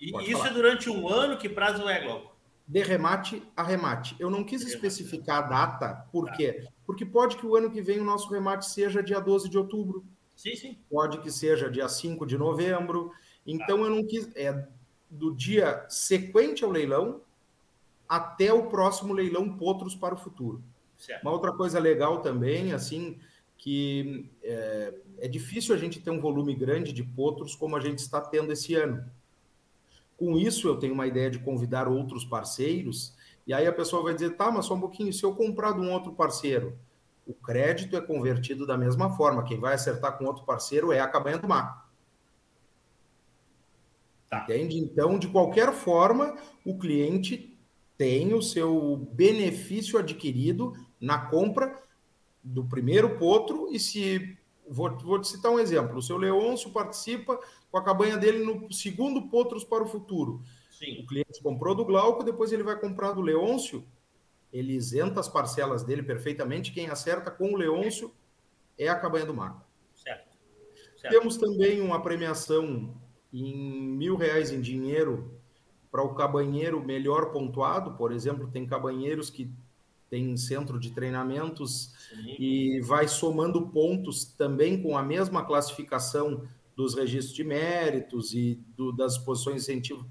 E, 0.00 0.16
e 0.16 0.30
isso 0.30 0.38
falar. 0.38 0.50
é 0.50 0.52
durante 0.52 0.90
um 0.90 1.08
ano? 1.08 1.38
Que 1.38 1.48
prazo 1.48 1.88
é, 1.88 2.00
Glauco? 2.00 2.36
De 2.66 2.82
remate 2.82 3.42
a 3.56 3.62
remate. 3.62 4.14
Eu 4.18 4.30
não 4.30 4.44
quis 4.44 4.62
especificar 4.62 5.38
a 5.38 5.46
data, 5.48 6.06
por 6.12 6.26
tá. 6.26 6.32
quê? 6.32 6.68
Porque 6.86 7.04
pode 7.04 7.36
que 7.36 7.46
o 7.46 7.56
ano 7.56 7.70
que 7.70 7.82
vem 7.82 8.00
o 8.00 8.04
nosso 8.04 8.30
remate 8.30 8.66
seja 8.66 9.02
dia 9.02 9.20
12 9.20 9.48
de 9.48 9.58
outubro. 9.58 10.04
Sim, 10.36 10.54
sim. 10.54 10.78
Pode 10.88 11.18
que 11.18 11.30
seja 11.30 11.70
dia 11.70 11.88
5 11.88 12.24
de 12.24 12.38
novembro. 12.38 13.12
Então 13.46 13.78
tá. 13.78 13.84
eu 13.84 13.90
não 13.90 14.06
quis. 14.06 14.30
É 14.36 14.66
do 15.10 15.34
dia 15.34 15.84
sequente 15.88 16.64
ao 16.64 16.70
leilão 16.70 17.20
até 18.08 18.52
o 18.52 18.66
próximo 18.66 19.12
leilão 19.12 19.56
Potros 19.56 19.94
para 19.94 20.14
o 20.14 20.18
futuro. 20.18 20.62
Certo. 20.96 21.22
Uma 21.22 21.32
outra 21.32 21.52
coisa 21.52 21.78
legal 21.78 22.20
também, 22.20 22.72
assim, 22.72 23.18
que 23.56 24.30
é, 24.42 24.94
é, 25.18 25.28
difícil 25.28 25.74
a 25.74 25.78
gente 25.78 26.00
ter 26.00 26.10
um 26.10 26.20
volume 26.20 26.54
grande 26.54 26.92
de 26.92 27.02
potros 27.02 27.54
como 27.54 27.76
a 27.76 27.80
gente 27.80 27.98
está 27.98 28.20
tendo 28.20 28.52
esse 28.52 28.74
ano. 28.74 29.04
Com 30.16 30.36
isso, 30.36 30.68
eu 30.68 30.76
tenho 30.76 30.92
uma 30.92 31.06
ideia 31.06 31.30
de 31.30 31.38
convidar 31.38 31.88
outros 31.88 32.24
parceiros, 32.24 33.14
e 33.46 33.54
aí 33.54 33.66
a 33.66 33.72
pessoa 33.72 34.02
vai 34.02 34.14
dizer, 34.14 34.30
tá, 34.30 34.50
mas 34.50 34.66
só 34.66 34.74
um 34.74 34.80
pouquinho, 34.80 35.12
se 35.12 35.24
eu 35.24 35.34
comprar 35.34 35.72
de 35.72 35.80
um 35.80 35.90
outro 35.92 36.12
parceiro, 36.12 36.78
o 37.26 37.34
crédito 37.34 37.96
é 37.96 38.00
convertido 38.00 38.66
da 38.66 38.76
mesma 38.76 39.16
forma, 39.16 39.44
quem 39.44 39.58
vai 39.58 39.74
acertar 39.74 40.16
com 40.18 40.24
outro 40.24 40.44
parceiro 40.44 40.92
é 40.92 41.00
a 41.00 41.08
cabanha 41.08 41.38
do 41.38 41.48
mar. 41.48 41.89
Tá. 44.30 44.44
Entende? 44.44 44.78
Então, 44.78 45.18
de 45.18 45.26
qualquer 45.26 45.72
forma, 45.72 46.36
o 46.64 46.78
cliente 46.78 47.58
tem 47.98 48.32
o 48.32 48.40
seu 48.40 48.96
benefício 49.12 49.98
adquirido 49.98 50.72
na 51.00 51.26
compra 51.26 51.82
do 52.42 52.64
primeiro 52.64 53.18
potro 53.18 53.68
e 53.72 53.78
se 53.78 54.38
vou, 54.68 54.96
vou 54.98 55.20
te 55.20 55.26
citar 55.26 55.50
um 55.50 55.58
exemplo, 55.58 55.98
o 55.98 56.02
seu 56.02 56.16
Leôncio 56.16 56.70
participa 56.70 57.38
com 57.70 57.76
a 57.76 57.84
cabanha 57.84 58.16
dele 58.16 58.44
no 58.44 58.72
segundo 58.72 59.28
potros 59.28 59.64
para 59.64 59.82
o 59.82 59.86
futuro. 59.86 60.40
Sim. 60.70 61.02
O 61.02 61.06
cliente 61.06 61.42
comprou 61.42 61.74
do 61.74 61.84
Glauco, 61.84 62.22
depois 62.22 62.52
ele 62.52 62.62
vai 62.62 62.78
comprar 62.78 63.12
do 63.12 63.20
Leôncio, 63.20 63.84
ele 64.52 64.72
isenta 64.72 65.18
as 65.18 65.28
parcelas 65.28 65.82
dele 65.82 66.04
perfeitamente, 66.04 66.72
quem 66.72 66.88
acerta 66.88 67.30
com 67.30 67.52
o 67.52 67.56
Leôncio 67.56 68.14
é 68.78 68.88
a 68.88 68.94
cabanha 68.94 69.26
do 69.26 69.34
Marco. 69.34 69.62
Certo. 69.94 70.38
certo. 70.96 71.12
Temos 71.12 71.36
também 71.36 71.80
uma 71.80 72.00
premiação 72.00 72.94
em 73.32 73.80
mil 73.96 74.16
reais 74.16 74.50
em 74.50 74.60
dinheiro 74.60 75.30
para 75.90 76.02
o 76.02 76.14
cabanheiro 76.14 76.84
melhor 76.84 77.32
pontuado, 77.32 77.92
por 77.92 78.12
exemplo, 78.12 78.48
tem 78.48 78.66
cabanheiros 78.66 79.28
que 79.28 79.50
tem 80.08 80.36
centro 80.36 80.78
de 80.78 80.90
treinamentos 80.90 81.94
Sim. 82.08 82.36
e 82.38 82.80
vai 82.80 83.06
somando 83.06 83.68
pontos 83.68 84.24
também 84.24 84.82
com 84.82 84.96
a 84.96 85.02
mesma 85.02 85.44
classificação 85.44 86.42
dos 86.76 86.94
registros 86.94 87.34
de 87.34 87.44
méritos 87.44 88.34
e 88.34 88.60
do, 88.76 88.90
das 88.90 89.18
posições 89.18 89.56
de 89.56 89.62
incentivo 89.62 90.06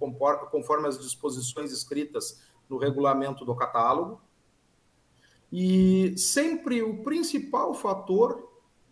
conforme 0.51 0.87
as 0.87 0.99
disposições 0.99 1.71
escritas 1.71 2.41
no 2.69 2.77
regulamento 2.77 3.43
do 3.43 3.55
catálogo. 3.55 4.21
E 5.51 6.13
sempre 6.15 6.83
o 6.83 7.01
principal 7.01 7.73
fator 7.73 8.48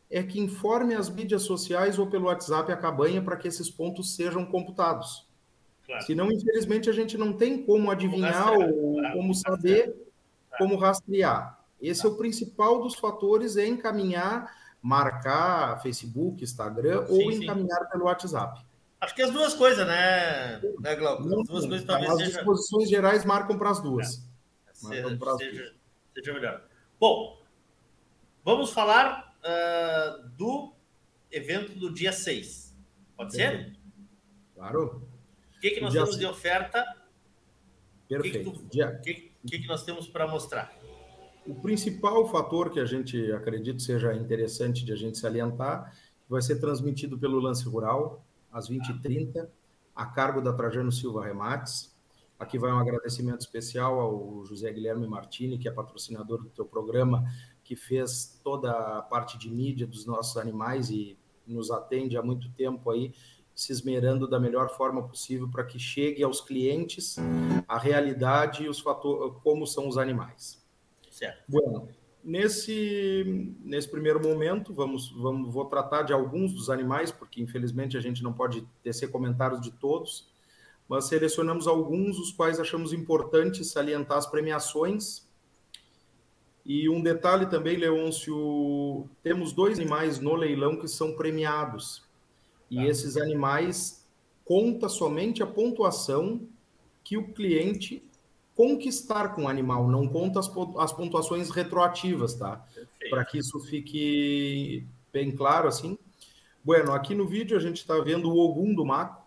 é 0.10 0.24
que 0.24 0.40
informe 0.40 0.96
as 0.96 1.10
mídias 1.10 1.44
sociais 1.44 2.00
ou 2.00 2.08
pelo 2.08 2.28
WhatsApp 2.28 2.72
a 2.72 2.78
cabanha 2.78 3.22
para 3.22 3.36
que 3.36 3.48
esses 3.48 3.70
pontos 3.70 4.16
sejam 4.16 4.46
computados. 4.46 5.28
Claro. 5.86 6.06
Senão, 6.06 6.32
infelizmente, 6.32 6.90
a 6.90 6.94
gente 6.94 7.18
não 7.18 7.34
tem 7.34 7.64
como 7.64 7.92
adivinhar 7.92 8.54
como 8.54 8.76
ou 8.76 8.94
claro. 8.96 9.14
como 9.16 9.36
saber 9.36 9.96
como 10.58 10.78
rastrear. 10.78 11.60
Esse 11.82 12.06
é 12.06 12.10
o 12.10 12.16
principal 12.16 12.82
dos 12.82 12.96
fatores, 12.96 13.56
é 13.56 13.68
encaminhar, 13.68 14.52
marcar 14.82 15.82
Facebook, 15.82 16.44
Instagram 16.44 17.06
sim, 17.06 17.14
ou 17.14 17.32
encaminhar 17.32 17.84
sim. 17.84 17.90
pelo 17.92 18.06
WhatsApp. 18.06 18.66
Acho 19.00 19.14
que 19.14 19.22
as 19.22 19.32
duas 19.32 19.54
coisas, 19.54 19.86
né, 19.86 20.60
né 20.80 20.96
Glauco? 20.96 21.24
As 21.24 21.48
duas 21.48 21.66
coisas 21.68 21.86
talvez 21.86 22.10
As 22.10 22.18
seja... 22.18 22.32
disposições 22.32 22.90
gerais 22.90 23.24
marcam 23.24 23.58
para 23.58 23.70
as 23.70 23.80
duas. 23.80 24.28
É. 24.68 24.74
Seja, 24.74 25.38
seja, 25.38 25.74
seja 26.14 26.34
melhor. 26.34 26.62
Bom, 27.00 27.40
vamos 28.44 28.72
falar 28.72 29.27
uh, 29.48 30.28
do 30.36 30.74
evento 31.32 31.78
do 31.78 31.94
dia 31.94 32.12
6. 32.12 32.76
Pode 33.16 33.34
ser? 33.34 33.78
Claro. 34.54 35.08
O 35.56 35.60
que, 35.60 35.72
que 35.72 35.82
nós 35.82 35.94
temos 35.94 36.18
de 36.18 36.26
oferta? 36.26 36.86
Perfeito. 38.08 38.50
O 38.50 38.54
que, 38.54 38.60
que, 38.60 38.66
tu, 38.66 38.70
dia... 38.70 39.00
que, 39.04 39.14
que, 39.46 39.60
que 39.60 39.68
nós 39.68 39.84
temos 39.84 40.08
para 40.08 40.28
mostrar? 40.28 40.78
O 41.46 41.56
principal 41.56 42.28
fator 42.28 42.72
que 42.72 42.80
a 42.80 42.86
gente 42.86 43.32
acredita 43.32 43.80
seja 43.80 44.14
interessante 44.14 44.84
de 44.84 44.92
a 44.92 44.96
gente 44.96 45.18
salientar 45.18 45.94
vai 46.28 46.42
ser 46.42 46.60
transmitido 46.60 47.18
pelo 47.18 47.40
Lance 47.40 47.64
Rural, 47.66 48.26
às 48.52 48.70
20h30, 48.70 49.48
a 49.96 50.06
cargo 50.06 50.42
da 50.42 50.52
Trajano 50.52 50.92
Silva 50.92 51.26
Remates. 51.26 51.96
Aqui 52.38 52.60
vai 52.60 52.72
um 52.72 52.80
agradecimento 52.80 53.40
especial 53.40 54.00
ao 54.00 54.46
José 54.46 54.72
Guilherme 54.72 55.08
Martini, 55.08 55.58
que 55.58 55.68
é 55.68 55.72
patrocinador 55.72 56.44
do 56.44 56.50
teu 56.50 56.66
programa, 56.66 57.24
que 57.68 57.76
fez 57.76 58.40
toda 58.42 58.72
a 58.72 59.02
parte 59.02 59.38
de 59.38 59.50
mídia 59.50 59.86
dos 59.86 60.06
nossos 60.06 60.38
animais 60.38 60.90
e 60.90 61.18
nos 61.46 61.70
atende 61.70 62.16
há 62.16 62.24
muito 62.24 62.50
tempo 62.52 62.90
aí 62.90 63.14
se 63.54 63.74
esmerando 63.74 64.28
da 64.28 64.40
melhor 64.40 64.70
forma 64.70 65.06
possível 65.06 65.50
para 65.50 65.64
que 65.64 65.78
chegue 65.78 66.24
aos 66.24 66.40
clientes 66.40 67.18
a 67.68 67.78
realidade 67.78 68.64
e 68.64 68.70
os 68.70 68.80
fatores, 68.80 69.36
como 69.44 69.66
são 69.66 69.88
os 69.88 69.98
animais. 69.98 70.64
Certo. 71.10 71.44
Bueno, 71.48 71.90
nesse, 72.24 73.54
nesse 73.62 73.90
primeiro 73.90 74.22
momento, 74.22 74.74
vamos, 74.74 75.10
vamos, 75.10 75.52
vou 75.52 75.66
tratar 75.66 76.04
de 76.04 76.14
alguns 76.14 76.54
dos 76.54 76.70
animais, 76.70 77.12
porque 77.12 77.42
infelizmente 77.42 77.98
a 77.98 78.00
gente 78.00 78.24
não 78.24 78.32
pode 78.32 78.66
tecer 78.82 79.10
comentários 79.10 79.60
de 79.60 79.72
todos, 79.72 80.32
mas 80.88 81.06
selecionamos 81.06 81.68
alguns 81.68 82.18
os 82.18 82.32
quais 82.32 82.60
achamos 82.60 82.94
importante 82.94 83.66
salientar 83.66 84.20
as 84.20 84.28
premiações. 84.28 85.27
E 86.68 86.90
um 86.90 87.02
detalhe 87.02 87.46
também, 87.46 87.78
Leôncio, 87.78 89.08
temos 89.24 89.54
dois 89.54 89.80
animais 89.80 90.20
no 90.20 90.36
leilão 90.36 90.76
que 90.76 90.86
são 90.86 91.14
premiados 91.14 92.04
e 92.70 92.76
tá. 92.76 92.86
esses 92.86 93.16
animais 93.16 94.06
conta 94.44 94.90
somente 94.90 95.42
a 95.42 95.48
pontuação 95.48 96.42
que 97.06 97.16
o 97.16 97.32
cliente 97.32 98.04
conquistar 98.54 99.30
com 99.30 99.44
o 99.44 99.48
animal, 99.48 99.88
não 99.88 100.10
conta 100.10 100.40
as, 100.40 100.52
as 100.78 100.92
pontuações 100.92 101.50
retroativas, 101.52 102.34
tá? 102.34 102.66
Para 103.10 103.24
que 103.24 103.38
isso 103.38 103.60
fique 103.62 104.86
bem 105.14 105.32
claro 105.32 105.70
assim. 105.70 105.98
Bueno, 106.66 106.92
aqui 106.92 107.16
no 107.16 107.26
vídeo 107.26 107.56
a 107.56 107.62
gente 107.62 107.78
está 107.78 107.98
vendo 108.00 108.30
o 108.30 108.38
Ogum 108.38 108.74
do 108.74 108.84
Maco. 108.84 109.26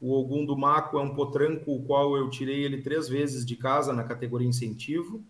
O 0.00 0.12
Ogum 0.12 0.46
do 0.46 0.56
Maco 0.56 0.98
é 0.98 1.02
um 1.02 1.14
potranco 1.14 1.74
o 1.74 1.82
qual 1.82 2.16
eu 2.16 2.30
tirei 2.30 2.62
ele 2.62 2.80
três 2.80 3.06
vezes 3.06 3.44
de 3.44 3.56
casa 3.56 3.92
na 3.92 4.04
categoria 4.04 4.48
incentivo, 4.48 5.22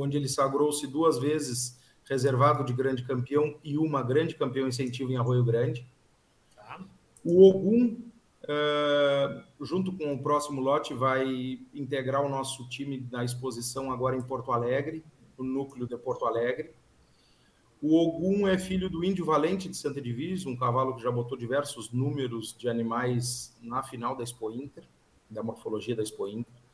onde 0.00 0.16
ele 0.16 0.28
sagrou-se 0.28 0.86
duas 0.86 1.18
vezes 1.18 1.78
reservado 2.04 2.64
de 2.64 2.72
grande 2.72 3.02
campeão 3.04 3.58
e 3.64 3.76
uma 3.76 4.02
grande 4.02 4.34
campeão 4.36 4.68
incentivo 4.68 5.10
em 5.10 5.16
Arroio 5.16 5.44
Grande. 5.44 5.86
O 7.24 7.48
Ogum, 7.48 7.98
uh, 8.44 9.64
junto 9.64 9.92
com 9.92 10.14
o 10.14 10.22
próximo 10.22 10.60
lote, 10.60 10.94
vai 10.94 11.58
integrar 11.74 12.24
o 12.24 12.28
nosso 12.28 12.68
time 12.68 13.06
na 13.10 13.24
exposição 13.24 13.90
agora 13.90 14.16
em 14.16 14.22
Porto 14.22 14.52
Alegre, 14.52 15.04
no 15.36 15.44
núcleo 15.44 15.88
de 15.88 15.96
Porto 15.98 16.24
Alegre. 16.24 16.70
O 17.82 17.96
Ogum 17.96 18.46
é 18.46 18.56
filho 18.56 18.88
do 18.88 19.04
Índio 19.04 19.24
Valente 19.24 19.68
de 19.68 19.76
Santa 19.76 20.00
Divisa, 20.00 20.48
um 20.48 20.56
cavalo 20.56 20.94
que 20.94 21.02
já 21.02 21.10
botou 21.10 21.36
diversos 21.36 21.90
números 21.90 22.56
de 22.56 22.68
animais 22.68 23.56
na 23.60 23.82
final 23.82 24.16
da 24.16 24.22
Expo 24.22 24.50
Inter, 24.50 24.84
da 25.28 25.42
morfologia 25.42 25.96
da 25.96 26.02
Expo 26.02 26.28
Inter. 26.28 26.65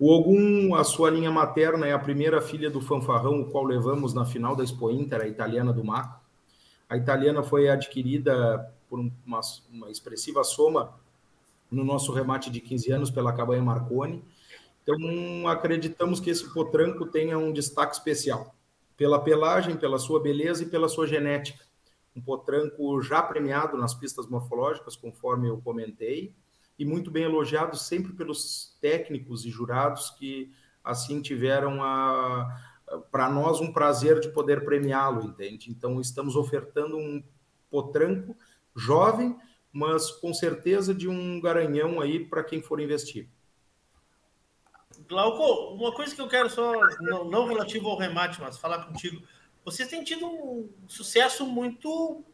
O 0.00 0.10
Ogum, 0.14 0.74
a 0.74 0.82
sua 0.82 1.10
linha 1.10 1.30
materna, 1.30 1.86
é 1.86 1.92
a 1.92 1.98
primeira 1.98 2.40
filha 2.40 2.70
do 2.70 2.80
fanfarrão, 2.80 3.42
o 3.42 3.50
qual 3.50 3.64
levamos 3.64 4.14
na 4.14 4.24
final 4.24 4.56
da 4.56 4.64
Expo 4.64 4.90
Inter, 4.90 5.20
a 5.20 5.28
italiana 5.28 5.74
do 5.74 5.84
Maco. 5.84 6.18
A 6.88 6.96
italiana 6.96 7.42
foi 7.42 7.68
adquirida 7.68 8.72
por 8.88 8.98
uma, 8.98 9.40
uma 9.70 9.90
expressiva 9.90 10.42
soma 10.42 10.98
no 11.70 11.84
nosso 11.84 12.14
remate 12.14 12.50
de 12.50 12.62
15 12.62 12.90
anos 12.90 13.10
pela 13.10 13.30
Cabanha 13.34 13.62
Marconi. 13.62 14.24
Então, 14.82 15.46
acreditamos 15.46 16.18
que 16.18 16.30
esse 16.30 16.50
potranco 16.50 17.04
tenha 17.04 17.36
um 17.36 17.52
destaque 17.52 17.92
especial 17.92 18.54
pela 18.96 19.20
pelagem, 19.20 19.76
pela 19.76 19.98
sua 19.98 20.18
beleza 20.18 20.62
e 20.62 20.66
pela 20.66 20.88
sua 20.88 21.06
genética. 21.06 21.62
Um 22.16 22.22
potranco 22.22 23.02
já 23.02 23.22
premiado 23.22 23.76
nas 23.76 23.92
pistas 23.92 24.26
morfológicas, 24.26 24.96
conforme 24.96 25.50
eu 25.50 25.58
comentei, 25.58 26.32
e 26.80 26.84
muito 26.86 27.10
bem 27.10 27.24
elogiado 27.24 27.76
sempre 27.76 28.14
pelos 28.14 28.74
técnicos 28.80 29.44
e 29.44 29.50
jurados 29.50 30.08
que 30.08 30.50
assim 30.82 31.20
tiveram 31.20 31.84
a, 31.84 32.58
para 33.12 33.28
nós 33.28 33.60
um 33.60 33.70
prazer 33.70 34.18
de 34.18 34.30
poder 34.30 34.64
premiá-lo, 34.64 35.22
entende? 35.22 35.70
Então 35.70 36.00
estamos 36.00 36.36
ofertando 36.36 36.96
um 36.96 37.22
potranco 37.70 38.34
jovem, 38.74 39.36
mas 39.70 40.10
com 40.10 40.32
certeza 40.32 40.94
de 40.94 41.06
um 41.06 41.38
garanhão 41.38 42.00
aí 42.00 42.24
para 42.24 42.42
quem 42.42 42.62
for 42.62 42.80
investir. 42.80 43.28
Glauco, 45.06 45.74
uma 45.74 45.92
coisa 45.92 46.14
que 46.14 46.20
eu 46.22 46.28
quero 46.28 46.48
só, 46.48 46.72
não, 47.00 47.24
não 47.24 47.46
relativo 47.46 47.88
ao 47.88 47.98
remate, 47.98 48.40
mas 48.40 48.56
falar 48.56 48.86
contigo. 48.86 49.22
Vocês 49.66 49.86
têm 49.86 50.02
tido 50.02 50.24
um 50.24 50.70
sucesso 50.88 51.44
muito 51.44 52.24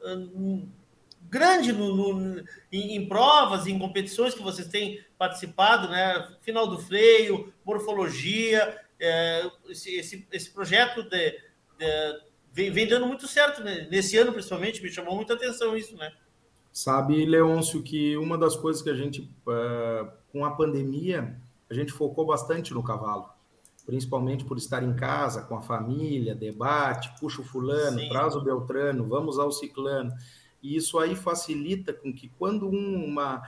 uh, 0.00 0.68
grande 1.30 1.72
no, 1.72 1.94
no, 1.94 2.44
em, 2.72 2.96
em, 2.96 3.08
provas, 3.08 3.66
em 3.66 3.78
competições 3.78 4.34
que 4.34 4.42
vocês 4.42 4.68
têm 4.68 5.00
participado, 5.18 5.88
né? 5.88 6.36
Final 6.42 6.66
do 6.66 6.78
freio, 6.78 7.52
morfologia, 7.64 8.80
é, 8.98 9.50
esse, 9.68 9.96
esse, 9.96 10.26
esse, 10.32 10.50
projeto 10.50 11.02
de, 11.02 11.30
de, 11.78 12.20
vem, 12.52 12.70
vem, 12.70 12.86
dando 12.86 13.06
muito 13.06 13.26
certo, 13.26 13.62
né? 13.62 13.86
Nesse 13.90 14.16
ano, 14.16 14.32
principalmente, 14.32 14.82
me 14.82 14.90
chamou 14.90 15.14
muita 15.14 15.34
atenção 15.34 15.76
isso, 15.76 15.96
né? 15.96 16.12
Sabe, 16.72 17.24
Leôncio, 17.24 17.82
que 17.82 18.16
uma 18.16 18.36
das 18.36 18.54
coisas 18.54 18.82
que 18.82 18.90
a 18.90 18.94
gente, 18.94 19.22
uh, 19.22 20.10
com 20.30 20.44
a 20.44 20.50
pandemia, 20.50 21.36
a 21.70 21.74
gente 21.74 21.92
focou 21.92 22.26
bastante 22.26 22.74
no 22.74 22.82
cavalo 22.82 23.36
principalmente 23.86 24.44
por 24.44 24.58
estar 24.58 24.82
em 24.82 24.94
casa, 24.94 25.42
com 25.42 25.56
a 25.56 25.62
família, 25.62 26.34
debate, 26.34 27.08
puxa 27.20 27.40
o 27.40 27.44
fulano, 27.44 28.00
Sim. 28.00 28.08
traz 28.08 28.34
o 28.34 28.40
Beltrano, 28.40 29.06
vamos 29.06 29.38
ao 29.38 29.52
ciclano. 29.52 30.12
E 30.62 30.76
isso 30.76 30.98
aí 30.98 31.14
facilita 31.14 31.92
com 31.92 32.12
que 32.12 32.28
quando 32.38 32.68
uma 32.68 33.42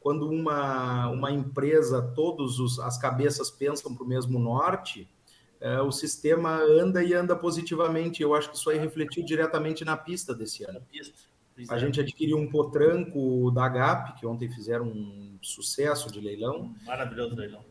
quando 0.00 0.28
uma, 0.28 1.08
uma 1.10 1.30
empresa, 1.30 2.02
todas 2.02 2.58
as 2.80 2.98
cabeças 2.98 3.52
pensam 3.52 3.94
para 3.94 4.02
o 4.02 4.06
mesmo 4.06 4.36
norte, 4.36 5.08
é, 5.60 5.80
o 5.80 5.92
sistema 5.92 6.56
anda 6.56 7.04
e 7.04 7.14
anda 7.14 7.36
positivamente. 7.36 8.20
Eu 8.20 8.34
acho 8.34 8.50
que 8.50 8.56
isso 8.56 8.68
aí 8.68 8.78
refletiu 8.78 9.24
diretamente 9.24 9.84
na 9.84 9.96
pista 9.96 10.34
desse 10.34 10.64
ano. 10.64 10.82
A 11.68 11.78
gente 11.78 12.00
adquiriu 12.00 12.36
um 12.36 12.50
potranco 12.50 13.52
da 13.52 13.68
GAP, 13.68 14.18
que 14.18 14.26
ontem 14.26 14.48
fizeram 14.48 14.86
um 14.86 15.38
sucesso 15.40 16.10
de 16.10 16.20
leilão. 16.20 16.74
Maravilhoso 16.84 17.36
leilão 17.36 17.62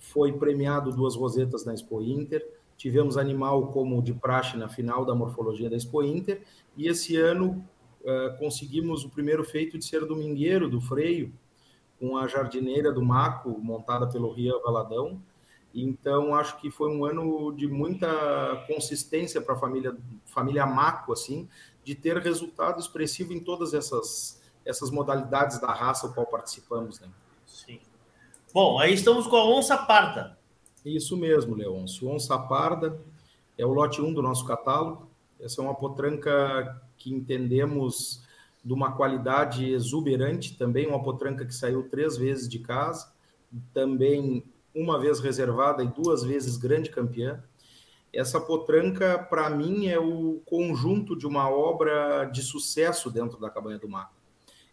foi 0.00 0.32
premiado 0.32 0.90
duas 0.90 1.14
rosetas 1.14 1.64
na 1.64 1.74
Expo 1.74 2.02
Inter. 2.02 2.44
Tivemos 2.76 3.16
animal 3.18 3.68
como 3.68 4.02
de 4.02 4.14
praxe 4.14 4.56
na 4.56 4.68
final 4.68 5.04
da 5.04 5.14
morfologia 5.14 5.68
da 5.68 5.76
Expo 5.76 6.02
Inter. 6.02 6.42
E 6.76 6.88
esse 6.88 7.16
ano 7.16 7.64
uh, 8.02 8.36
conseguimos 8.38 9.04
o 9.04 9.10
primeiro 9.10 9.44
feito 9.44 9.78
de 9.78 9.84
ser 9.84 10.04
domingueiro 10.04 10.68
do 10.68 10.80
freio, 10.80 11.32
com 11.98 12.16
a 12.16 12.26
jardineira 12.26 12.90
do 12.90 13.02
Maco, 13.02 13.58
montada 13.60 14.06
pelo 14.08 14.32
Ria 14.32 14.58
Valadão. 14.64 15.20
Então, 15.74 16.34
acho 16.34 16.58
que 16.58 16.70
foi 16.70 16.90
um 16.90 17.04
ano 17.04 17.52
de 17.52 17.68
muita 17.68 18.64
consistência 18.66 19.40
para 19.40 19.54
a 19.54 19.58
família, 19.58 19.96
família 20.24 20.66
Maco, 20.66 21.12
assim, 21.12 21.48
de 21.84 21.94
ter 21.94 22.16
resultado 22.18 22.80
expressivo 22.80 23.32
em 23.32 23.40
todas 23.40 23.74
essas, 23.74 24.40
essas 24.64 24.90
modalidades 24.90 25.60
da 25.60 25.72
raça 25.72 26.06
ao 26.06 26.12
qual 26.12 26.26
participamos. 26.26 27.00
Né? 27.00 27.08
Sim. 27.46 27.78
Bom, 28.52 28.78
aí 28.78 28.94
estamos 28.94 29.26
com 29.26 29.36
a 29.36 29.44
onça 29.44 29.76
parda. 29.76 30.38
Isso 30.84 31.16
mesmo, 31.16 31.54
Leôncio. 31.54 32.08
Onça 32.08 32.38
parda 32.38 33.00
é 33.56 33.64
o 33.64 33.72
lote 33.72 34.00
1 34.00 34.12
do 34.12 34.22
nosso 34.22 34.44
catálogo. 34.46 35.08
Essa 35.38 35.60
é 35.60 35.64
uma 35.64 35.74
potranca 35.74 36.82
que 37.00 37.12
entendemos 37.12 38.22
de 38.62 38.72
uma 38.72 38.92
qualidade 38.92 39.68
exuberante, 39.72 40.56
também 40.56 40.86
uma 40.86 41.02
potranca 41.02 41.46
que 41.46 41.54
saiu 41.54 41.88
três 41.88 42.16
vezes 42.16 42.48
de 42.48 42.58
casa, 42.58 43.10
também 43.72 44.44
uma 44.74 45.00
vez 45.00 45.18
reservada 45.18 45.82
e 45.82 45.88
duas 45.88 46.22
vezes 46.22 46.56
grande 46.56 46.90
campeã. 46.90 47.42
Essa 48.12 48.40
potranca, 48.40 49.18
para 49.18 49.48
mim, 49.48 49.86
é 49.86 49.98
o 49.98 50.42
conjunto 50.44 51.16
de 51.16 51.26
uma 51.26 51.48
obra 51.48 52.26
de 52.26 52.42
sucesso 52.42 53.10
dentro 53.10 53.40
da 53.40 53.48
Cabanha 53.48 53.78
do 53.78 53.88
Maco. 53.88 54.14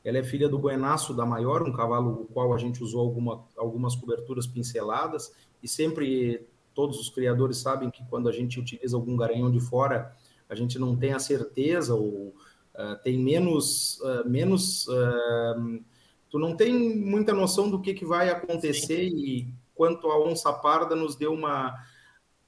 Ela 0.04 0.18
é 0.18 0.24
filha 0.24 0.50
do 0.50 0.60
Buenaço 0.60 1.14
da 1.14 1.26
Maior, 1.26 1.64
um 1.64 1.72
cavalo 1.72 2.24
o 2.24 2.26
qual 2.26 2.54
a 2.54 2.58
gente 2.58 2.84
usou 2.84 3.02
alguma, 3.02 3.44
algumas 3.58 3.96
coberturas 3.96 4.46
pinceladas, 4.46 5.34
e 5.64 5.68
sempre 5.68 6.46
todos 6.74 7.00
os 7.00 7.10
criadores 7.10 7.58
sabem 7.58 7.90
que 7.90 8.04
quando 8.10 8.28
a 8.28 8.32
gente 8.32 8.60
utiliza 8.60 8.96
algum 8.96 9.16
garanhão 9.16 9.50
de 9.50 9.60
fora, 9.60 10.16
a 10.50 10.56
gente 10.56 10.80
não 10.80 10.96
tem 10.96 11.14
a 11.14 11.20
certeza 11.20 11.94
ou 11.94 12.36
uh, 12.76 12.96
tem 13.04 13.20
menos. 13.20 14.00
Uh, 14.02 14.28
menos 14.28 14.88
uh, 14.88 15.84
tu 16.30 16.40
não 16.40 16.56
tem 16.56 16.98
muita 16.98 17.34
noção 17.34 17.70
do 17.70 17.82
que, 17.82 17.94
que 17.94 18.06
vai 18.06 18.30
acontecer, 18.30 19.10
Sim. 19.10 19.16
e 19.16 19.54
quanto 19.74 20.08
a 20.10 20.20
onça 20.20 20.52
parda 20.52 20.96
nos 20.96 21.16
deu 21.16 21.34
uma, 21.34 21.74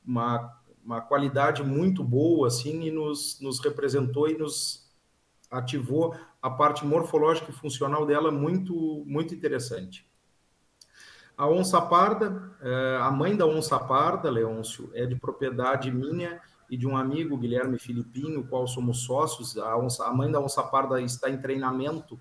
uma, 0.06 0.62
uma 0.84 1.02
qualidade 1.02 1.64
muito 1.64 2.04
boa, 2.04 2.48
assim, 2.48 2.84
e 2.84 2.92
nos, 2.92 3.40
nos 3.40 3.60
representou 3.60 4.28
e 4.28 4.38
nos 4.38 4.90
ativou 5.50 6.16
a 6.42 6.50
parte 6.50 6.86
morfológica 6.86 7.52
e 7.52 7.54
funcional 7.54 8.06
dela 8.06 8.32
muito, 8.32 9.04
muito 9.06 9.34
interessante. 9.34 10.08
A 11.38 11.48
onça 11.48 11.80
parda, 11.82 12.52
é, 12.62 12.98
a 13.02 13.10
mãe 13.12 13.36
da 13.36 13.46
onça 13.46 13.80
parda, 13.80 14.30
Leôncio, 14.30 14.92
é 14.94 15.06
de 15.06 15.16
propriedade 15.16 15.90
minha 15.90 16.42
e 16.70 16.78
de 16.78 16.88
um 16.88 16.96
amigo, 16.96 17.38
Guilherme 17.38 17.80
Filipinho, 17.80 18.46
qual 18.48 18.68
somos 18.68 19.04
sócios. 19.04 19.58
A, 19.58 19.78
onça, 19.78 20.06
a 20.06 20.14
mãe 20.14 20.32
da 20.32 20.40
onça 20.40 20.62
parda 20.62 21.02
está 21.02 21.30
em 21.30 21.38
treinamento 21.38 22.20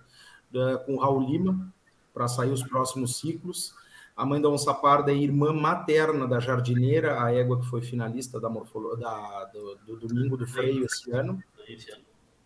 é, 0.54 0.76
com 0.78 0.94
o 0.94 0.98
Raul 0.98 1.20
Lima 1.20 1.72
para 2.14 2.26
sair 2.26 2.50
os 2.50 2.62
próximos 2.62 3.18
ciclos. 3.18 3.74
A 4.16 4.26
mãe 4.26 4.40
da 4.40 4.48
onça 4.48 4.74
parda 4.74 5.12
é 5.12 5.16
irmã 5.16 5.52
materna 5.52 6.26
da 6.26 6.40
jardineira, 6.40 7.22
a 7.22 7.32
égua 7.32 7.60
que 7.60 7.66
foi 7.66 7.82
finalista 7.82 8.40
da, 8.40 8.48
morfolo, 8.48 8.96
da 8.96 9.44
do, 9.52 9.76
do 9.86 10.08
Domingo 10.08 10.36
do 10.36 10.46
Freio. 10.46 10.84
Esse 10.84 11.10
ano. 11.12 11.40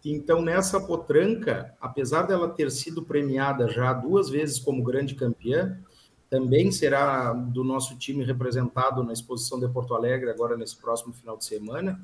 Então, 0.04 0.42
nessa 0.42 0.80
potranca, 0.80 1.74
apesar 1.80 2.22
dela 2.22 2.48
ter 2.48 2.70
sido 2.70 3.02
premiada 3.02 3.68
já 3.68 3.92
duas 3.92 4.28
vezes 4.28 4.58
como 4.58 4.82
grande 4.82 5.14
campeã, 5.14 5.78
também 6.32 6.72
será 6.72 7.34
do 7.34 7.62
nosso 7.62 7.94
time 7.98 8.24
representado 8.24 9.04
na 9.04 9.12
exposição 9.12 9.60
de 9.60 9.68
Porto 9.68 9.94
Alegre, 9.94 10.30
agora 10.30 10.56
nesse 10.56 10.74
próximo 10.74 11.12
final 11.12 11.36
de 11.36 11.44
semana. 11.44 12.00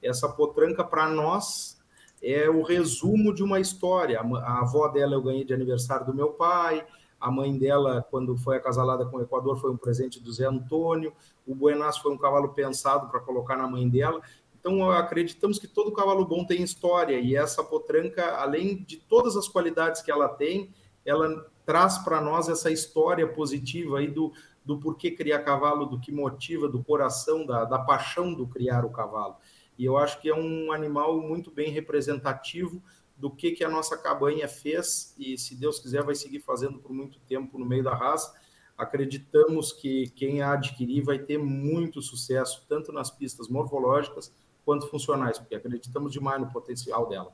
Essa 0.00 0.28
potranca, 0.28 0.84
para 0.84 1.08
nós, 1.08 1.76
é 2.22 2.48
o 2.48 2.62
resumo 2.62 3.34
de 3.34 3.42
uma 3.42 3.58
história. 3.58 4.20
A 4.20 4.60
avó 4.60 4.86
dela 4.86 5.14
eu 5.14 5.22
ganhei 5.22 5.44
de 5.44 5.52
aniversário 5.52 6.06
do 6.06 6.14
meu 6.14 6.28
pai, 6.28 6.86
a 7.20 7.32
mãe 7.32 7.58
dela, 7.58 8.06
quando 8.12 8.36
foi 8.36 8.58
acasalada 8.58 9.06
com 9.06 9.16
o 9.16 9.22
Equador, 9.22 9.58
foi 9.58 9.72
um 9.72 9.76
presente 9.76 10.22
do 10.22 10.32
Zé 10.32 10.46
Antônio, 10.46 11.12
o 11.44 11.52
Buenas 11.52 11.98
foi 11.98 12.12
um 12.12 12.16
cavalo 12.16 12.50
pensado 12.50 13.08
para 13.08 13.18
colocar 13.18 13.56
na 13.56 13.66
mãe 13.66 13.88
dela. 13.88 14.20
Então, 14.56 14.88
acreditamos 14.88 15.58
que 15.58 15.66
todo 15.66 15.90
cavalo 15.90 16.24
bom 16.24 16.44
tem 16.44 16.62
história, 16.62 17.18
e 17.18 17.34
essa 17.34 17.64
potranca, 17.64 18.36
além 18.36 18.84
de 18.84 18.98
todas 18.98 19.36
as 19.36 19.48
qualidades 19.48 20.00
que 20.00 20.12
ela 20.12 20.28
tem, 20.28 20.72
ela 21.04 21.52
traz 21.64 21.98
para 21.98 22.20
nós 22.20 22.48
essa 22.48 22.70
história 22.70 23.26
positiva 23.26 23.98
aí 23.98 24.08
do, 24.08 24.32
do 24.64 24.78
porquê 24.78 25.10
criar 25.10 25.40
cavalo, 25.40 25.86
do 25.86 26.00
que 26.00 26.12
motiva, 26.12 26.68
do 26.68 26.82
coração, 26.82 27.44
da, 27.44 27.64
da 27.64 27.78
paixão 27.78 28.32
do 28.32 28.46
criar 28.46 28.84
o 28.84 28.90
cavalo. 28.90 29.36
E 29.78 29.84
eu 29.84 29.96
acho 29.96 30.20
que 30.20 30.28
é 30.28 30.34
um 30.34 30.72
animal 30.72 31.20
muito 31.20 31.50
bem 31.50 31.70
representativo 31.70 32.82
do 33.16 33.30
que, 33.30 33.52
que 33.52 33.64
a 33.64 33.68
nossa 33.68 33.96
cabanha 33.96 34.48
fez, 34.48 35.14
e 35.18 35.38
se 35.38 35.54
Deus 35.54 35.78
quiser, 35.78 36.02
vai 36.02 36.14
seguir 36.14 36.40
fazendo 36.40 36.78
por 36.78 36.92
muito 36.92 37.18
tempo 37.20 37.58
no 37.58 37.64
meio 37.64 37.82
da 37.82 37.94
raça. 37.94 38.34
Acreditamos 38.76 39.72
que 39.72 40.08
quem 40.10 40.42
a 40.42 40.52
adquirir 40.52 41.02
vai 41.02 41.18
ter 41.18 41.38
muito 41.38 42.02
sucesso, 42.02 42.64
tanto 42.68 42.92
nas 42.92 43.10
pistas 43.10 43.48
morfológicas 43.48 44.32
quanto 44.64 44.88
funcionais, 44.88 45.38
porque 45.38 45.54
acreditamos 45.54 46.12
demais 46.12 46.40
no 46.40 46.50
potencial 46.50 47.08
dela. 47.08 47.32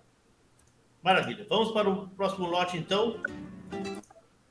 Maravilha. 1.03 1.47
Vamos 1.49 1.71
para 1.73 1.89
o 1.89 2.09
próximo 2.11 2.47
lote, 2.47 2.77
então. 2.77 3.23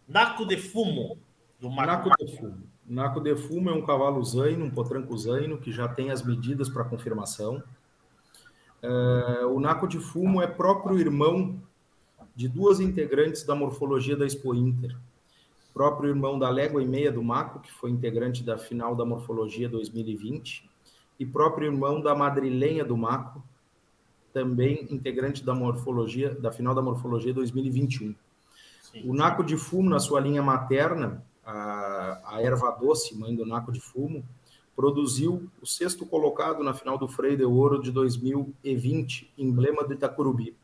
Naco 0.10 0.44
de 0.44 0.58
Fumo, 0.58 1.20
do 1.60 1.70
Marco. 1.70 2.10
Naco 2.10 2.26
de 2.26 2.36
Fumo. 2.36 2.64
Naco 2.84 3.22
de 3.22 3.36
Fumo 3.36 3.70
é 3.70 3.74
um 3.74 3.86
cavalo 3.86 4.24
zaino, 4.24 4.66
um 4.66 4.72
potranco 4.72 5.16
zaino, 5.16 5.60
que 5.60 5.72
já 5.72 5.88
tem 5.88 6.10
as 6.10 6.24
medidas 6.24 6.68
para 6.68 6.84
confirmação. 6.84 7.62
É, 8.82 9.46
o 9.46 9.60
Naco 9.60 9.88
de 9.88 10.00
Fumo 10.00 10.42
é 10.42 10.48
próprio 10.48 10.98
irmão 10.98 11.62
de 12.36 12.48
duas 12.48 12.80
integrantes 12.80 13.44
da 13.44 13.54
morfologia 13.54 14.18
da 14.18 14.26
Expo 14.26 14.56
Inter. 14.56 14.98
Próprio 15.76 16.10
irmão 16.10 16.40
da 16.40 16.50
Légua 16.50 16.82
e 16.82 16.88
Meia 16.88 17.12
do 17.12 17.22
Maco, 17.22 17.60
que 17.60 17.72
foi 17.72 17.92
integrante 17.92 18.44
da 18.44 18.58
final 18.58 18.96
da 18.96 19.06
morfologia 19.06 19.70
2020, 19.70 20.68
e 21.20 21.26
próprio 21.26 21.72
irmão 21.72 22.02
da 22.02 22.16
madrilenha 22.16 22.84
do 22.84 22.98
Maco, 22.98 23.44
também 24.34 24.88
integrante 24.90 25.46
da 25.46 25.54
morfologia, 25.54 26.34
da 26.34 26.52
final 26.52 26.74
da 26.74 26.82
morfologia 26.82 27.32
2021. 27.32 28.16
O 29.06 29.14
Naco 29.14 29.44
de 29.44 29.58
Fumo, 29.58 29.90
na 29.90 30.00
sua 30.00 30.20
linha 30.20 30.42
materna, 30.42 31.24
a, 31.46 32.22
a 32.26 32.42
erva 32.42 32.72
doce, 32.72 33.16
mãe 33.16 33.36
do 33.36 33.46
Naco 33.46 33.72
de 33.72 33.80
Fumo, 33.80 34.24
produziu 34.76 35.50
o 35.62 35.66
sexto 35.66 36.06
colocado 36.06 36.64
na 36.64 36.74
final 36.74 36.98
do 36.98 37.08
Freio 37.08 37.38
de 37.38 37.44
Ouro 37.44 37.82
de 37.82 37.92
2020, 37.92 39.32
emblema 39.38 39.84
do 39.84 39.94
Itacurubi. 39.94 40.56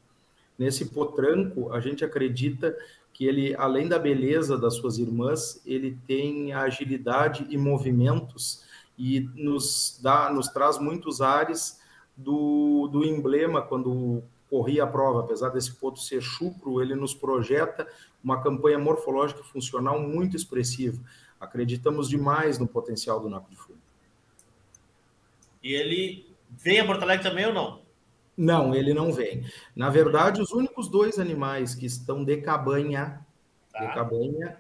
Nesse 0.57 0.85
potranco, 0.85 1.73
a 1.73 1.79
gente 1.81 2.05
acredita 2.05 2.75
que 3.11 3.25
ele, 3.25 3.55
além 3.55 3.87
da 3.87 3.99
beleza 3.99 4.57
das 4.57 4.75
suas 4.75 4.97
irmãs, 4.97 5.61
ele 5.65 5.97
tem 6.07 6.53
agilidade 6.53 7.45
e 7.49 7.57
movimentos 7.57 8.63
e 8.97 9.29
nos 9.35 9.99
dá, 10.01 10.31
nos 10.31 10.47
traz 10.47 10.77
muitos 10.79 11.21
ares 11.21 11.79
do, 12.15 12.87
do 12.87 13.03
emblema 13.03 13.61
quando 13.61 14.23
corria 14.49 14.83
a 14.83 14.87
prova, 14.87 15.21
apesar 15.21 15.49
desse 15.49 15.73
ponto 15.75 15.99
ser 15.99 16.21
chucro, 16.21 16.81
ele 16.81 16.95
nos 16.95 17.13
projeta 17.13 17.85
uma 18.25 18.41
campanha 18.41 18.79
morfológica 18.79 19.41
e 19.41 19.43
funcional 19.43 20.01
muito 20.01 20.35
expressiva. 20.35 20.99
Acreditamos 21.39 22.09
demais 22.09 22.57
no 22.57 22.67
potencial 22.67 23.19
do 23.19 23.29
naco 23.29 23.51
de 23.51 23.55
fumo. 23.55 23.77
E 25.61 25.73
ele 25.73 26.35
vem 26.49 26.79
a 26.79 26.85
Porto 26.85 27.03
Alegre 27.03 27.29
também 27.29 27.45
ou 27.45 27.53
não? 27.53 27.85
Não, 28.35 28.73
ele 28.73 28.95
não 28.95 29.13
vem. 29.13 29.45
Na 29.75 29.91
verdade, 29.91 30.41
os 30.41 30.51
únicos 30.51 30.89
dois 30.89 31.19
animais 31.19 31.75
que 31.75 31.85
estão 31.85 32.25
de 32.25 32.37
cabanha, 32.37 33.23
tá. 33.71 33.85
de 33.85 33.93
cabanha, 33.93 34.57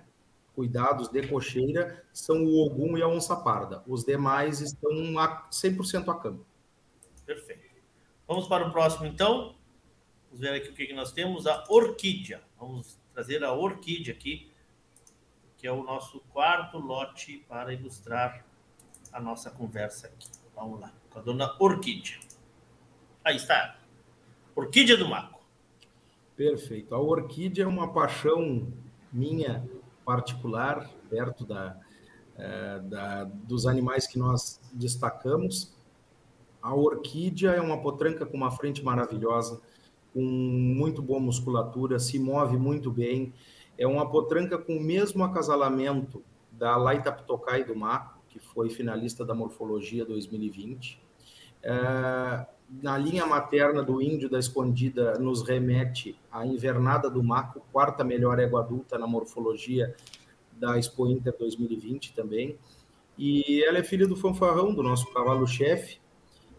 cuidados 0.53 1.09
de 1.09 1.27
cocheira, 1.27 2.05
são 2.13 2.45
o 2.45 2.63
ogum 2.63 2.95
e 2.95 3.01
a 3.01 3.07
onça 3.07 3.35
parda. 3.35 3.83
Os 3.87 4.05
demais 4.05 4.61
estão 4.61 5.17
a 5.17 5.49
100% 5.49 6.07
a 6.07 6.19
campo. 6.19 6.45
Perfeito. 7.25 7.65
Vamos 8.27 8.47
para 8.47 8.67
o 8.67 8.71
próximo, 8.71 9.07
então. 9.07 9.55
Vamos 10.27 10.39
ver 10.39 10.53
aqui 10.53 10.69
o 10.69 10.73
que 10.73 10.93
nós 10.93 11.11
temos. 11.11 11.47
A 11.47 11.63
orquídea. 11.67 12.41
Vamos 12.57 12.99
trazer 13.15 13.45
a 13.45 13.53
orquídea 13.53 14.13
aqui, 14.13 14.51
que 15.57 15.65
é 15.65 15.71
o 15.71 15.83
nosso 15.83 16.19
quarto 16.33 16.77
lote 16.77 17.45
para 17.47 17.73
ilustrar 17.73 18.45
a 19.13 19.21
nossa 19.21 19.49
conversa 19.49 20.07
aqui. 20.07 20.27
Vamos 20.53 20.81
lá, 20.81 20.93
com 21.09 21.19
a 21.19 21.21
dona 21.21 21.55
Orquídea. 21.57 22.19
Aí 23.23 23.37
está. 23.37 23.79
Orquídea 24.53 24.97
do 24.97 25.07
Marco. 25.07 25.39
Perfeito. 26.35 26.93
A 26.93 26.99
orquídea 26.99 27.63
é 27.63 27.67
uma 27.67 27.93
paixão 27.93 28.67
minha 29.11 29.65
particular, 30.05 30.89
perto 31.09 31.45
da, 31.45 31.79
é, 32.37 32.79
da, 32.79 33.23
dos 33.23 33.65
animais 33.65 34.05
que 34.05 34.19
nós 34.19 34.59
destacamos. 34.73 35.73
A 36.61 36.75
orquídea 36.75 37.51
é 37.51 37.61
uma 37.61 37.81
potranca 37.81 38.25
com 38.25 38.35
uma 38.35 38.51
frente 38.51 38.83
maravilhosa, 38.83 39.61
com 40.15 40.21
muito 40.21 41.01
boa 41.01 41.19
musculatura, 41.19 41.99
se 41.99 42.17
move 42.17 42.57
muito 42.57 42.89
bem. 42.89 43.33
É 43.77 43.85
uma 43.85 44.09
potranca 44.09 44.57
com 44.57 44.77
o 44.77 44.81
mesmo 44.81 45.25
acasalamento 45.25 46.23
da 46.53 46.77
Laita 46.77 47.11
Ptocai 47.11 47.65
do 47.65 47.75
Maco, 47.75 48.21
que 48.29 48.39
foi 48.39 48.69
finalista 48.69 49.25
da 49.25 49.35
Morfologia 49.35 50.05
2020. 50.05 51.01
É, 51.61 52.45
na 52.81 52.97
linha 52.97 53.25
materna 53.25 53.83
do 53.83 54.01
Índio 54.01 54.29
da 54.29 54.39
Escondida, 54.39 55.19
nos 55.19 55.41
remete 55.41 56.17
à 56.31 56.45
Invernada 56.45 57.09
do 57.09 57.21
Maco, 57.21 57.61
quarta 57.73 58.01
melhor 58.01 58.39
égua 58.39 58.61
adulta 58.61 58.97
na 58.97 59.05
Morfologia 59.05 59.93
da 60.53 60.79
Expo 60.79 61.07
Inter 61.07 61.35
2020 61.37 62.13
também. 62.13 62.57
E 63.17 63.61
ela 63.65 63.79
é 63.79 63.83
filha 63.83 64.07
do 64.07 64.15
fanfarrão, 64.15 64.73
do 64.73 64.81
nosso 64.81 65.11
cavalo-chefe. 65.13 65.99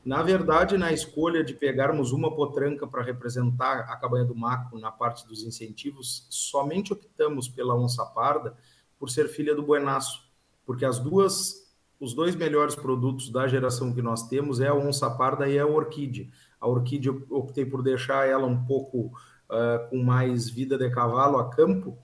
Na 0.07 0.23
verdade, 0.23 0.79
na 0.79 0.93
escolha 0.93 1.43
de 1.43 1.53
pegarmos 1.53 2.13
uma 2.13 2.33
potranca 2.33 2.87
para 2.87 3.03
representar 3.03 3.81
a 3.91 3.97
cabanha 3.97 4.25
do 4.25 4.37
Maco 4.37 4.79
na 4.79 4.93
parte 4.93 5.27
dos 5.27 5.43
incentivos, 5.43 6.29
somente 6.31 6.93
optamos 6.93 7.49
pela 7.49 7.75
onça 7.75 8.07
parda 8.07 8.57
por 9.01 9.11
ser 9.11 9.27
filha 9.27 9.53
do 9.53 9.65
Buenaço, 9.65 10.31
porque 10.65 10.85
as 10.85 11.01
duas 11.01 11.67
os 11.99 12.15
dois 12.15 12.37
melhores 12.37 12.77
produtos 12.77 13.31
da 13.31 13.49
geração 13.49 13.93
que 13.93 14.01
nós 14.01 14.29
temos 14.29 14.61
é 14.61 14.69
a 14.69 14.75
onça 14.75 15.11
parda 15.11 15.49
e 15.49 15.59
a 15.59 15.67
orquídea. 15.67 16.29
A 16.61 16.69
orquídea 16.69 17.11
optei 17.29 17.67
por 17.67 17.83
deixar 17.83 18.29
ela 18.29 18.47
um 18.47 18.65
pouco 18.65 19.07
uh, 19.07 19.91
com 19.91 20.05
mais 20.05 20.49
vida 20.49 20.79
de 20.79 20.89
cavalo 20.89 21.39
a 21.39 21.51
campo 21.51 21.99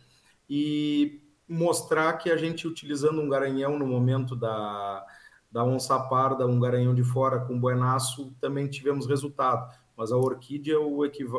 e 0.51 1.23
mostrar 1.47 2.15
que 2.15 2.31
a 2.31 2.37
gente 2.37 2.67
utilizando 2.67 3.21
um 3.21 3.29
garanhão 3.29 3.79
no 3.79 3.87
momento 3.87 4.35
da, 4.35 5.07
da 5.53 5.62
onça 5.62 5.99
parda, 6.01 6.47
um 6.47 6.59
garanhão 6.59 6.95
de 6.95 7.05
fora 7.05 7.41
com 7.41 7.61
buenaço, 7.61 8.35
também 8.41 8.67
tivemos 8.67 9.07
resultado. 9.07 9.71
Mas 9.95 10.11
a 10.11 10.17
orquídea, 10.17 10.77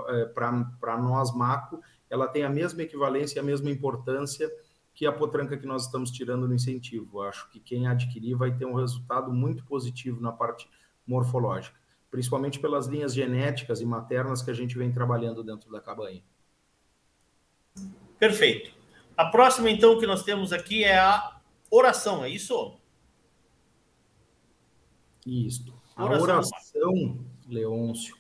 é, 0.08 0.26
para 0.26 0.98
nós, 1.02 1.36
maco, 1.36 1.82
ela 2.10 2.28
tem 2.28 2.44
a 2.44 2.50
mesma 2.50 2.84
equivalência, 2.84 3.42
a 3.42 3.44
mesma 3.44 3.72
importância 3.72 4.50
que 4.94 5.08
a 5.08 5.12
potranca 5.12 5.58
que 5.58 5.66
nós 5.66 5.86
estamos 5.86 6.12
tirando 6.12 6.48
no 6.48 6.54
incentivo. 6.54 7.24
Acho 7.24 7.50
que 7.50 7.60
quem 7.60 7.88
adquirir 7.88 8.36
vai 8.36 8.56
ter 8.56 8.66
um 8.66 8.76
resultado 8.76 9.34
muito 9.34 9.66
positivo 9.66 10.22
na 10.22 10.32
parte 10.32 10.70
morfológica, 11.08 11.76
principalmente 12.12 12.60
pelas 12.60 12.86
linhas 12.86 13.16
genéticas 13.16 13.82
e 13.82 13.86
maternas 13.86 14.44
que 14.44 14.52
a 14.52 14.54
gente 14.54 14.78
vem 14.78 14.92
trabalhando 14.92 15.44
dentro 15.44 15.72
da 15.72 15.82
cabanha. 15.82 16.22
Perfeito. 18.20 18.72
A 19.18 19.26
próxima, 19.26 19.72
então, 19.72 20.00
que 20.00 20.06
nós 20.06 20.22
temos 20.22 20.54
aqui 20.54 20.84
é 20.84 21.00
a 21.00 21.40
oração, 21.72 22.24
é 22.24 22.30
isso? 22.30 22.78
Isso. 25.26 25.74
A 25.96 26.06
oração, 26.06 26.36
oração 26.36 27.20
Leôncio. 27.48 28.16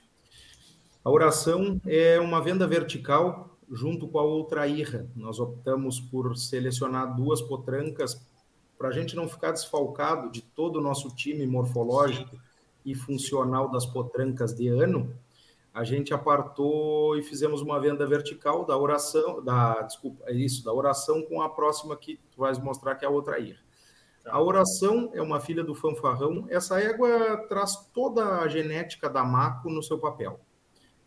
A 1.04 1.10
oração 1.10 1.82
é 1.86 2.20
uma 2.20 2.42
venda 2.42 2.66
vertical 2.66 3.58
junto 3.70 4.08
com 4.08 4.20
a 4.20 4.24
outra 4.24 4.68
irra. 4.68 5.08
Nós 5.16 5.40
optamos 5.40 6.00
por 6.00 6.38
selecionar 6.38 7.16
duas 7.16 7.42
potrancas 7.42 8.26
para 8.78 8.90
a 8.90 8.92
gente 8.92 9.16
não 9.16 9.28
ficar 9.28 9.52
desfalcado 9.52 10.30
de 10.32 10.42
todo 10.42 10.78
o 10.78 10.82
nosso 10.82 11.10
time 11.16 11.48
morfológico 11.48 12.38
e 12.86 12.94
funcional 12.94 13.70
das 13.70 13.86
potrancas 13.86 14.54
de 14.54 14.68
ano. 14.68 15.14
A 15.74 15.84
gente 15.84 16.14
apartou 16.14 17.18
e 17.18 17.24
fizemos 17.24 17.62
uma 17.62 17.80
venda 17.80 18.06
vertical 18.06 18.64
da 18.64 18.78
oração, 18.78 19.44
da 19.44 19.82
desculpa, 19.82 20.24
é 20.28 20.34
isso, 20.34 20.64
da 20.64 20.72
oração 20.72 21.24
com 21.24 21.42
a 21.42 21.50
próxima 21.50 21.96
que 21.96 22.20
tu 22.32 22.42
vais 22.42 22.60
mostrar 22.60 22.96
que 22.96 23.04
é 23.04 23.08
a 23.08 23.12
outra 23.12 23.40
irra. 23.40 23.63
A 24.26 24.42
oração 24.42 25.12
é 25.14 25.22
uma 25.22 25.40
filha 25.40 25.64
do 25.64 25.76
fanfarrão. 25.76 26.46
Essa 26.50 26.80
égua 26.80 27.46
traz 27.50 27.76
toda 27.94 28.40
a 28.40 28.48
genética 28.48 29.10
da 29.10 29.24
maco 29.24 29.70
no 29.70 29.84
seu 29.84 30.00
papel. 30.00 30.40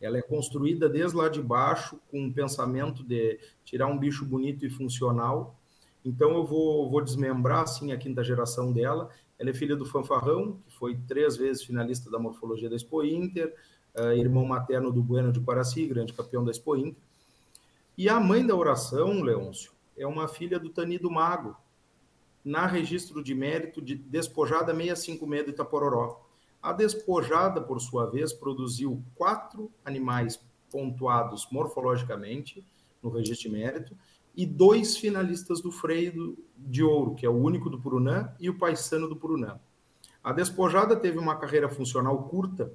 Ela 0.01 0.19
é 0.19 0.23
construída 0.23 0.89
desde 0.89 1.17
lá 1.17 1.29
de 1.29 1.41
baixo 1.41 1.99
com 2.11 2.21
um 2.21 2.33
pensamento 2.33 3.03
de 3.03 3.39
tirar 3.65 3.87
um 3.87 3.99
bicho 3.99 4.25
bonito 4.25 4.67
e 4.67 4.71
funcional. 4.71 5.59
Então 6.05 6.37
eu 6.37 6.45
vou, 6.45 6.91
vou 6.91 7.03
desmembrar 7.03 7.63
assim 7.63 7.93
a 7.93 7.97
quinta 7.97 8.23
geração 8.23 8.73
dela. 8.73 9.09
Ela 9.39 9.51
é 9.51 9.55
filha 9.55 9.75
do 9.75 9.87
Fanfarrão, 9.87 10.59
que 10.67 10.75
foi 10.75 10.97
três 11.09 11.37
vezes 11.37 11.65
finalista 11.65 12.11
da 12.11 12.19
morfologia 12.19 12.69
da 12.69 12.77
Expo 12.77 13.03
Inter, 13.03 13.55
uh, 13.99 14.13
irmão 14.13 14.45
materno 14.45 14.93
do 14.93 15.03
Bueno 15.03 15.33
de 15.33 15.41
Quaraci, 15.41 15.87
grande 15.87 16.13
campeão 16.13 16.45
da 16.45 16.51
Expo 16.51 16.77
Inter. 16.77 17.03
E 17.97 18.09
a 18.11 18.21
mãe 18.21 18.47
da 18.47 18.55
oração, 18.55 19.23
Leôncio, 19.23 19.73
é 19.97 20.07
uma 20.07 20.29
filha 20.29 20.59
do 20.59 20.69
Tanido 20.69 21.11
Mago, 21.11 21.57
na 22.47 22.65
registro 22.65 23.25
de 23.25 23.35
mérito 23.35 23.83
de 23.83 23.97
despojada 23.97 24.73
656 24.73 25.47
de 25.47 25.51
Itapororó. 25.51 26.25
A 26.63 26.73
despojada, 26.73 27.61
por 27.61 27.81
sua 27.81 28.07
vez, 28.07 28.33
produziu 28.33 29.03
quatro 29.17 29.69
animais 29.85 30.41
pontuados 30.71 31.49
morfologicamente 31.51 32.65
no 33.03 33.11
registro 33.11 33.51
de 33.51 33.57
mérito 33.57 33.97
e 34.37 34.47
dois 34.47 34.97
finalistas 34.97 35.61
do 35.61 35.73
freio 35.73 36.39
de 36.57 36.85
ouro, 36.85 37.17
que 37.17 37.27
é 37.27 37.29
o 37.29 37.35
único 37.35 37.69
do 37.69 37.81
Purunã 37.81 38.33
e 38.39 38.49
o 38.49 38.57
paisano 38.57 39.09
do 39.09 39.17
Purunã. 39.17 39.59
A 40.23 40.33
despojada 40.33 40.95
teve 40.95 41.19
uma 41.19 41.35
carreira 41.35 41.69
funcional 41.69 42.29
curta, 42.29 42.73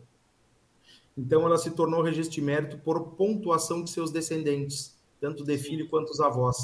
então 1.18 1.46
ela 1.46 1.58
se 1.58 1.72
tornou 1.72 2.02
registro 2.02 2.36
de 2.36 2.42
mérito 2.42 2.78
por 2.80 3.12
pontuação 3.12 3.86
de 3.86 3.90
seus 3.90 4.12
descendentes, 4.12 5.00
tanto 5.18 5.46
de 5.46 5.58
filho 5.58 5.88
quanto 5.88 6.10
os 6.10 6.20
avós, 6.20 6.58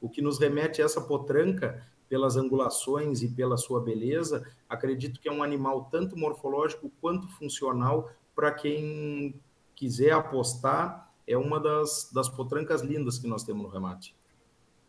o 0.00 0.08
que 0.08 0.22
nos 0.22 0.38
remete 0.38 0.80
a 0.80 0.86
essa 0.86 1.02
potranca 1.02 1.92
pelas 2.14 2.36
angulações 2.36 3.22
e 3.22 3.28
pela 3.28 3.56
sua 3.56 3.80
beleza, 3.80 4.48
acredito 4.68 5.18
que 5.18 5.28
é 5.28 5.32
um 5.32 5.42
animal 5.42 5.88
tanto 5.90 6.16
morfológico 6.16 6.88
quanto 7.00 7.26
funcional 7.26 8.08
para 8.36 8.52
quem 8.52 9.34
quiser 9.74 10.12
apostar. 10.12 11.12
É 11.26 11.36
uma 11.36 11.58
das, 11.58 12.12
das 12.14 12.28
potrancas 12.28 12.82
lindas 12.82 13.18
que 13.18 13.26
nós 13.26 13.42
temos 13.42 13.64
no 13.64 13.68
remate. 13.68 14.14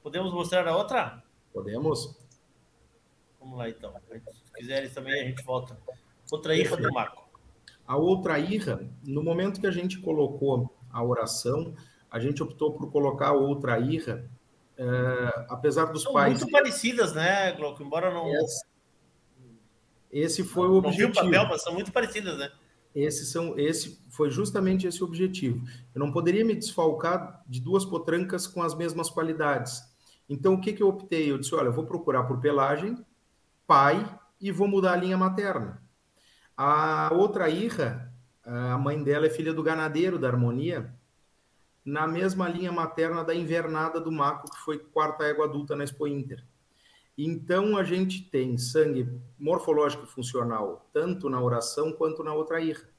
Podemos 0.03 0.31
mostrar 0.31 0.67
a 0.67 0.77
outra? 0.77 1.23
Podemos. 1.51 2.15
Vamos 3.39 3.57
lá 3.57 3.69
então. 3.69 3.91
Se 4.11 4.53
quiserem 4.53 4.91
também, 4.91 5.19
a 5.19 5.25
gente 5.25 5.43
volta. 5.43 5.75
Outra 6.31 6.55
irra 6.55 6.77
do 6.77 6.93
Marco. 6.93 7.27
A 7.87 7.97
outra 7.97 8.37
irra, 8.37 8.87
no 9.03 9.23
momento 9.23 9.59
que 9.59 9.65
a 9.65 9.71
gente 9.71 9.97
colocou 9.97 10.71
a 10.91 11.03
oração, 11.03 11.73
a 12.11 12.19
gente 12.19 12.43
optou 12.43 12.73
por 12.73 12.91
colocar 12.91 13.31
outra 13.31 13.79
irra 13.79 14.29
é, 14.77 15.45
apesar 15.49 15.85
dos 15.85 16.03
São 16.03 16.13
pais. 16.13 16.39
Muito 16.39 16.51
parecidas, 16.51 17.13
né, 17.13 17.51
Glauco? 17.53 17.81
Embora 17.81 18.13
não. 18.13 18.27
Esse, 18.33 18.65
esse 20.11 20.43
foi 20.43 20.67
o 20.67 20.75
objetivo. 20.75 21.07
Não 21.07 21.13
viu 21.13 21.21
o 21.21 21.25
papel, 21.25 21.49
mas 21.49 21.61
são 21.61 21.73
muito 21.73 21.91
parecidas, 21.91 22.37
né? 22.37 22.51
Esse, 22.93 23.25
são, 23.25 23.59
esse 23.59 24.01
foi 24.09 24.29
justamente 24.29 24.87
esse 24.87 25.03
o 25.03 25.05
objetivo. 25.05 25.65
Eu 25.93 25.99
não 25.99 26.11
poderia 26.11 26.45
me 26.45 26.55
desfalcar 26.55 27.43
de 27.45 27.59
duas 27.59 27.83
potrancas 27.83 28.47
com 28.47 28.63
as 28.63 28.73
mesmas 28.73 29.09
qualidades. 29.09 29.83
Então, 30.29 30.53
o 30.53 30.61
que, 30.61 30.71
que 30.71 30.81
eu 30.81 30.87
optei? 30.87 31.29
Eu 31.29 31.37
disse: 31.37 31.53
olha, 31.53 31.67
eu 31.67 31.73
vou 31.73 31.85
procurar 31.85 32.23
por 32.23 32.39
pelagem, 32.39 32.97
pai 33.67 34.07
e 34.39 34.51
vou 34.51 34.67
mudar 34.67 34.93
a 34.93 34.97
linha 34.97 35.17
materna. 35.17 35.81
A 36.55 37.09
outra 37.13 37.49
irra, 37.49 38.13
a 38.43 38.77
mãe 38.77 39.03
dela 39.03 39.25
é 39.25 39.29
filha 39.29 39.53
do 39.53 39.61
ganadeiro 39.61 40.17
da 40.17 40.29
Harmonia, 40.29 40.93
na 41.85 42.07
mesma 42.07 42.49
linha 42.49 42.71
materna 42.71 43.23
da 43.23 43.35
invernada 43.35 44.01
do 44.01 44.11
Maco, 44.11 44.49
que 44.49 44.57
foi 44.57 44.79
quarta 44.79 45.23
égua 45.23 45.45
adulta 45.45 45.75
na 45.75 45.83
Expo 45.83 46.07
Inter. 46.07 46.43
Então, 47.17 47.77
a 47.77 47.83
gente 47.83 48.29
tem 48.29 48.57
sangue 48.57 49.21
morfológico 49.39 50.03
e 50.03 50.07
funcional, 50.07 50.89
tanto 50.91 51.29
na 51.29 51.39
oração 51.39 51.93
quanto 51.93 52.23
na 52.23 52.33
outra 52.33 52.59
irra. 52.59 52.89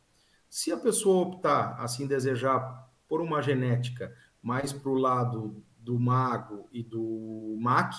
Se 0.49 0.73
a 0.73 0.77
pessoa 0.77 1.27
optar, 1.27 1.77
assim 1.81 2.07
desejar, 2.07 2.87
por 3.09 3.21
uma 3.21 3.43
genética 3.43 4.15
mais 4.43 4.73
para 4.73 4.91
o 4.91 4.95
lado 4.95 5.63
do 5.79 5.99
mago 5.99 6.69
e 6.73 6.83
do 6.83 7.57
mac, 7.61 7.95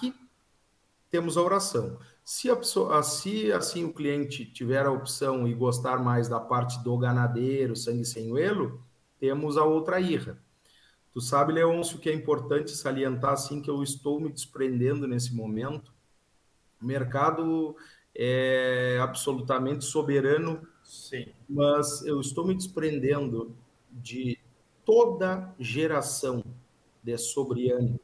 temos 1.10 1.38
a 1.38 1.42
oração. 1.42 2.00
Se, 2.24 2.50
a 2.50 2.56
pessoa, 2.56 3.02
se 3.04 3.52
assim 3.52 3.86
o 3.86 3.94
cliente 3.94 4.46
tiver 4.46 4.86
a 4.86 4.92
opção 4.92 5.48
e 5.48 5.54
gostar 5.54 6.04
mais 6.04 6.28
da 6.28 6.40
parte 6.40 6.84
do 6.84 6.98
ganadeiro, 6.98 7.76
sangue 7.76 8.06
sem 8.06 8.38
elo, 8.38 8.82
temos 9.20 9.58
a 9.58 9.64
outra 9.64 10.00
irra. 10.02 10.42
Tu 11.18 11.22
sabe, 11.22 11.52
Leôncio, 11.52 11.98
que 11.98 12.12
é 12.12 12.14
importante 12.14 12.70
salientar 12.78 13.32
assim 13.32 13.60
que 13.60 13.72
eu 13.72 13.82
estou 13.82 14.20
me 14.20 14.32
desprendendo 14.32 15.08
nesse 15.08 15.34
momento 15.34 15.92
o 16.80 16.86
mercado 16.86 17.76
é 18.14 19.00
absolutamente 19.02 19.84
soberano, 19.84 20.62
Sim. 20.84 21.26
mas 21.50 22.06
eu 22.06 22.22
estou 22.22 22.46
me 22.46 22.54
desprendendo 22.54 23.58
de 23.92 24.38
toda 24.86 25.56
geração 25.58 26.44
de 27.02 27.18
sobreano, 27.18 28.00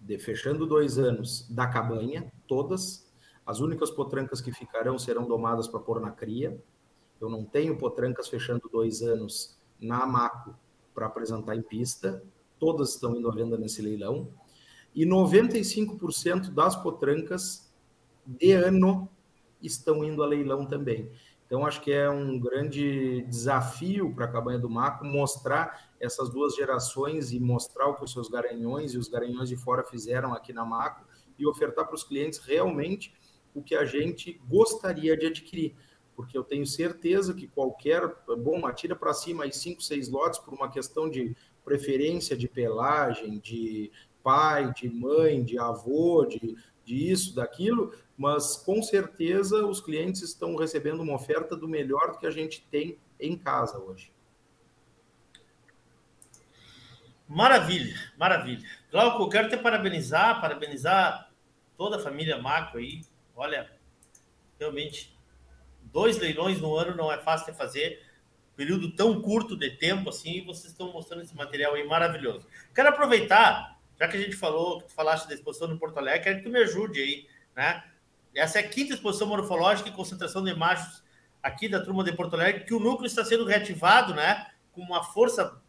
de 0.00 0.16
fechando 0.16 0.64
dois 0.68 0.98
anos 1.00 1.48
da 1.50 1.66
cabanha, 1.66 2.32
todas. 2.46 3.12
As 3.44 3.58
únicas 3.58 3.90
potrancas 3.90 4.40
que 4.40 4.52
ficarão 4.52 5.00
serão 5.00 5.26
domadas 5.26 5.66
para 5.66 5.80
pôr 5.80 6.00
na 6.00 6.12
cria. 6.12 6.56
Eu 7.20 7.28
não 7.28 7.44
tenho 7.44 7.76
potrancas 7.76 8.28
fechando 8.28 8.70
dois 8.72 9.02
anos 9.02 9.58
na 9.80 10.04
Amaco 10.04 10.54
para 10.94 11.06
apresentar 11.06 11.54
em 11.56 11.62
pista. 11.62 12.22
Todas 12.58 12.94
estão 12.94 13.16
indo 13.16 13.28
à 13.28 13.34
venda 13.34 13.56
nesse 13.56 13.82
leilão. 13.82 14.28
E 14.94 15.06
95% 15.06 16.50
das 16.50 16.76
potrancas 16.76 17.72
de 18.26 18.52
ano 18.52 19.08
estão 19.62 20.04
indo 20.04 20.22
a 20.22 20.26
leilão 20.26 20.66
também. 20.66 21.10
Então, 21.46 21.66
acho 21.66 21.80
que 21.80 21.90
é 21.92 22.08
um 22.08 22.38
grande 22.38 23.22
desafio 23.22 24.14
para 24.14 24.26
a 24.26 24.28
Cabanha 24.28 24.58
do 24.58 24.70
Maco 24.70 25.04
mostrar 25.04 25.90
essas 25.98 26.30
duas 26.30 26.54
gerações 26.54 27.32
e 27.32 27.40
mostrar 27.40 27.88
o 27.88 27.96
que 27.96 28.04
os 28.04 28.12
seus 28.12 28.28
garanhões 28.28 28.94
e 28.94 28.98
os 28.98 29.08
garanhões 29.08 29.48
de 29.48 29.56
fora 29.56 29.82
fizeram 29.82 30.32
aqui 30.32 30.52
na 30.52 30.64
Maco 30.64 31.04
e 31.36 31.46
ofertar 31.46 31.86
para 31.86 31.94
os 31.94 32.04
clientes 32.04 32.38
realmente 32.38 33.12
o 33.52 33.62
que 33.62 33.74
a 33.74 33.84
gente 33.84 34.40
gostaria 34.48 35.16
de 35.16 35.26
adquirir. 35.26 35.74
Porque 36.14 36.36
eu 36.36 36.44
tenho 36.44 36.66
certeza 36.66 37.32
que 37.32 37.46
qualquer, 37.46 38.02
bom, 38.38 38.66
atira 38.66 38.94
para 38.94 39.14
cima 39.14 39.44
aí 39.44 39.52
cinco, 39.52 39.82
seis 39.82 40.08
lotes 40.08 40.38
por 40.38 40.52
uma 40.52 40.70
questão 40.70 41.08
de 41.08 41.36
preferência 41.64 42.36
de 42.36 42.48
pelagem, 42.48 43.38
de 43.38 43.90
pai, 44.22 44.72
de 44.74 44.88
mãe, 44.88 45.42
de 45.42 45.58
avô, 45.58 46.26
de, 46.26 46.56
de 46.84 47.10
isso, 47.10 47.34
daquilo, 47.34 47.94
mas 48.16 48.56
com 48.56 48.82
certeza 48.82 49.66
os 49.66 49.80
clientes 49.80 50.22
estão 50.22 50.56
recebendo 50.56 51.00
uma 51.00 51.14
oferta 51.14 51.56
do 51.56 51.68
melhor 51.68 52.18
que 52.18 52.26
a 52.26 52.30
gente 52.30 52.66
tem 52.70 52.98
em 53.18 53.36
casa 53.36 53.78
hoje. 53.78 54.12
Maravilha, 57.26 57.94
maravilha. 58.18 58.68
Glauco, 58.90 59.22
eu 59.22 59.28
quero 59.28 59.48
te 59.48 59.56
parabenizar, 59.56 60.40
parabenizar 60.40 61.30
toda 61.76 61.96
a 61.96 62.00
família 62.00 62.42
Macro 62.42 62.80
aí. 62.80 63.02
Olha, 63.36 63.70
realmente, 64.58 65.16
dois 65.92 66.18
leilões 66.18 66.60
no 66.60 66.74
ano 66.74 66.96
não 66.96 67.12
é 67.12 67.18
fácil 67.18 67.52
de 67.52 67.58
fazer. 67.58 68.02
Período 68.56 68.90
tão 68.92 69.22
curto 69.22 69.56
de 69.56 69.70
tempo 69.70 70.10
assim, 70.10 70.44
vocês 70.44 70.72
estão 70.72 70.92
mostrando 70.92 71.22
esse 71.22 71.34
material 71.34 71.74
aí 71.74 71.86
maravilhoso. 71.86 72.46
Quero 72.74 72.88
aproveitar, 72.88 73.78
já 73.98 74.06
que 74.06 74.16
a 74.16 74.20
gente 74.20 74.36
falou, 74.36 74.80
que 74.80 74.88
tu 74.88 74.92
falaste 74.92 75.26
da 75.26 75.34
exposição 75.34 75.68
no 75.68 75.78
Porto 75.78 75.98
Alegre, 75.98 76.24
quero 76.24 76.38
que 76.38 76.44
tu 76.44 76.50
me 76.50 76.60
ajude 76.60 77.00
aí, 77.00 77.26
né? 77.56 77.84
Essa 78.34 78.60
é 78.60 78.64
a 78.64 78.68
quinta 78.68 78.94
exposição 78.94 79.26
morfológica 79.26 79.88
e 79.88 79.92
concentração 79.92 80.44
de 80.44 80.54
machos 80.54 81.02
aqui 81.42 81.68
da 81.68 81.80
turma 81.80 82.04
de 82.04 82.12
Porto 82.12 82.34
Alegre, 82.34 82.64
que 82.64 82.74
o 82.74 82.80
núcleo 82.80 83.06
está 83.06 83.24
sendo 83.24 83.44
reativado, 83.44 84.14
né? 84.14 84.46
Com 84.72 84.82
uma 84.82 85.02
força 85.02 85.60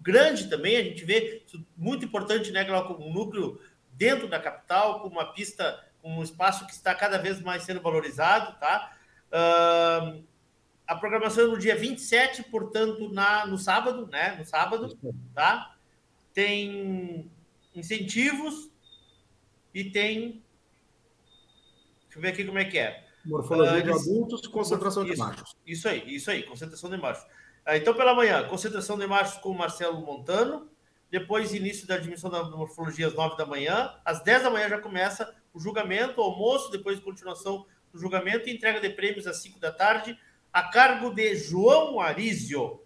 grande 0.00 0.48
também. 0.48 0.76
A 0.76 0.82
gente 0.82 1.04
vê 1.04 1.42
muito 1.76 2.04
importante, 2.04 2.50
né, 2.50 2.64
Glauco? 2.64 2.94
Um 3.02 3.12
núcleo 3.12 3.60
dentro 3.92 4.28
da 4.28 4.40
capital, 4.40 5.00
com 5.00 5.08
uma 5.08 5.32
pista, 5.32 5.84
um 6.02 6.22
espaço 6.22 6.66
que 6.66 6.72
está 6.72 6.94
cada 6.94 7.18
vez 7.18 7.40
mais 7.40 7.62
sendo 7.62 7.80
valorizado, 7.80 8.58
tá? 8.58 8.96
Uh, 9.28 10.24
a 10.86 10.96
programação 10.96 11.44
é 11.44 11.46
no 11.48 11.58
dia 11.58 11.76
27, 11.76 12.44
portanto, 12.44 13.12
na, 13.12 13.46
no 13.46 13.58
sábado, 13.58 14.06
né? 14.06 14.36
No 14.36 14.44
sábado, 14.44 14.98
tá? 15.34 15.76
Tem 16.34 17.30
incentivos 17.74 18.70
e 19.72 19.84
tem 19.84 20.42
Deixa 22.10 22.18
eu 22.18 22.22
ver 22.22 22.28
aqui 22.30 22.44
como 22.44 22.58
é 22.58 22.64
que 22.64 22.76
é. 22.76 23.04
Morfologia 23.24 23.78
uh, 23.78 23.82
de 23.82 23.92
adultos, 23.92 24.46
concentração 24.48 25.04
isso, 25.04 25.12
de 25.12 25.18
machos. 25.18 25.56
Isso 25.64 25.88
aí, 25.88 26.02
isso 26.08 26.30
aí, 26.30 26.42
concentração 26.42 26.90
de 26.90 26.96
machos. 26.96 27.22
Uh, 27.22 27.74
então, 27.76 27.94
pela 27.94 28.14
manhã, 28.14 28.48
concentração 28.48 28.98
de 28.98 29.06
machos 29.06 29.38
com 29.38 29.50
o 29.50 29.56
Marcelo 29.56 30.00
Montano. 30.00 30.68
Depois, 31.10 31.52
início 31.52 31.86
da 31.86 31.96
admissão 31.96 32.30
da 32.30 32.44
morfologia 32.44 33.08
às 33.08 33.14
9 33.14 33.36
da 33.36 33.44
manhã. 33.44 33.92
Às 34.04 34.22
10 34.22 34.44
da 34.44 34.50
manhã 34.50 34.68
já 34.68 34.78
começa 34.78 35.34
o 35.52 35.58
julgamento, 35.58 36.20
o 36.20 36.24
almoço, 36.24 36.70
depois 36.70 37.00
continuação 37.00 37.66
do 37.92 37.98
julgamento 37.98 38.48
e 38.48 38.54
entrega 38.54 38.80
de 38.80 38.90
prêmios 38.90 39.26
às 39.26 39.42
5 39.42 39.58
da 39.58 39.72
tarde, 39.72 40.16
a 40.52 40.62
cargo 40.62 41.12
de 41.12 41.34
João 41.34 41.98
Arísio. 41.98 42.80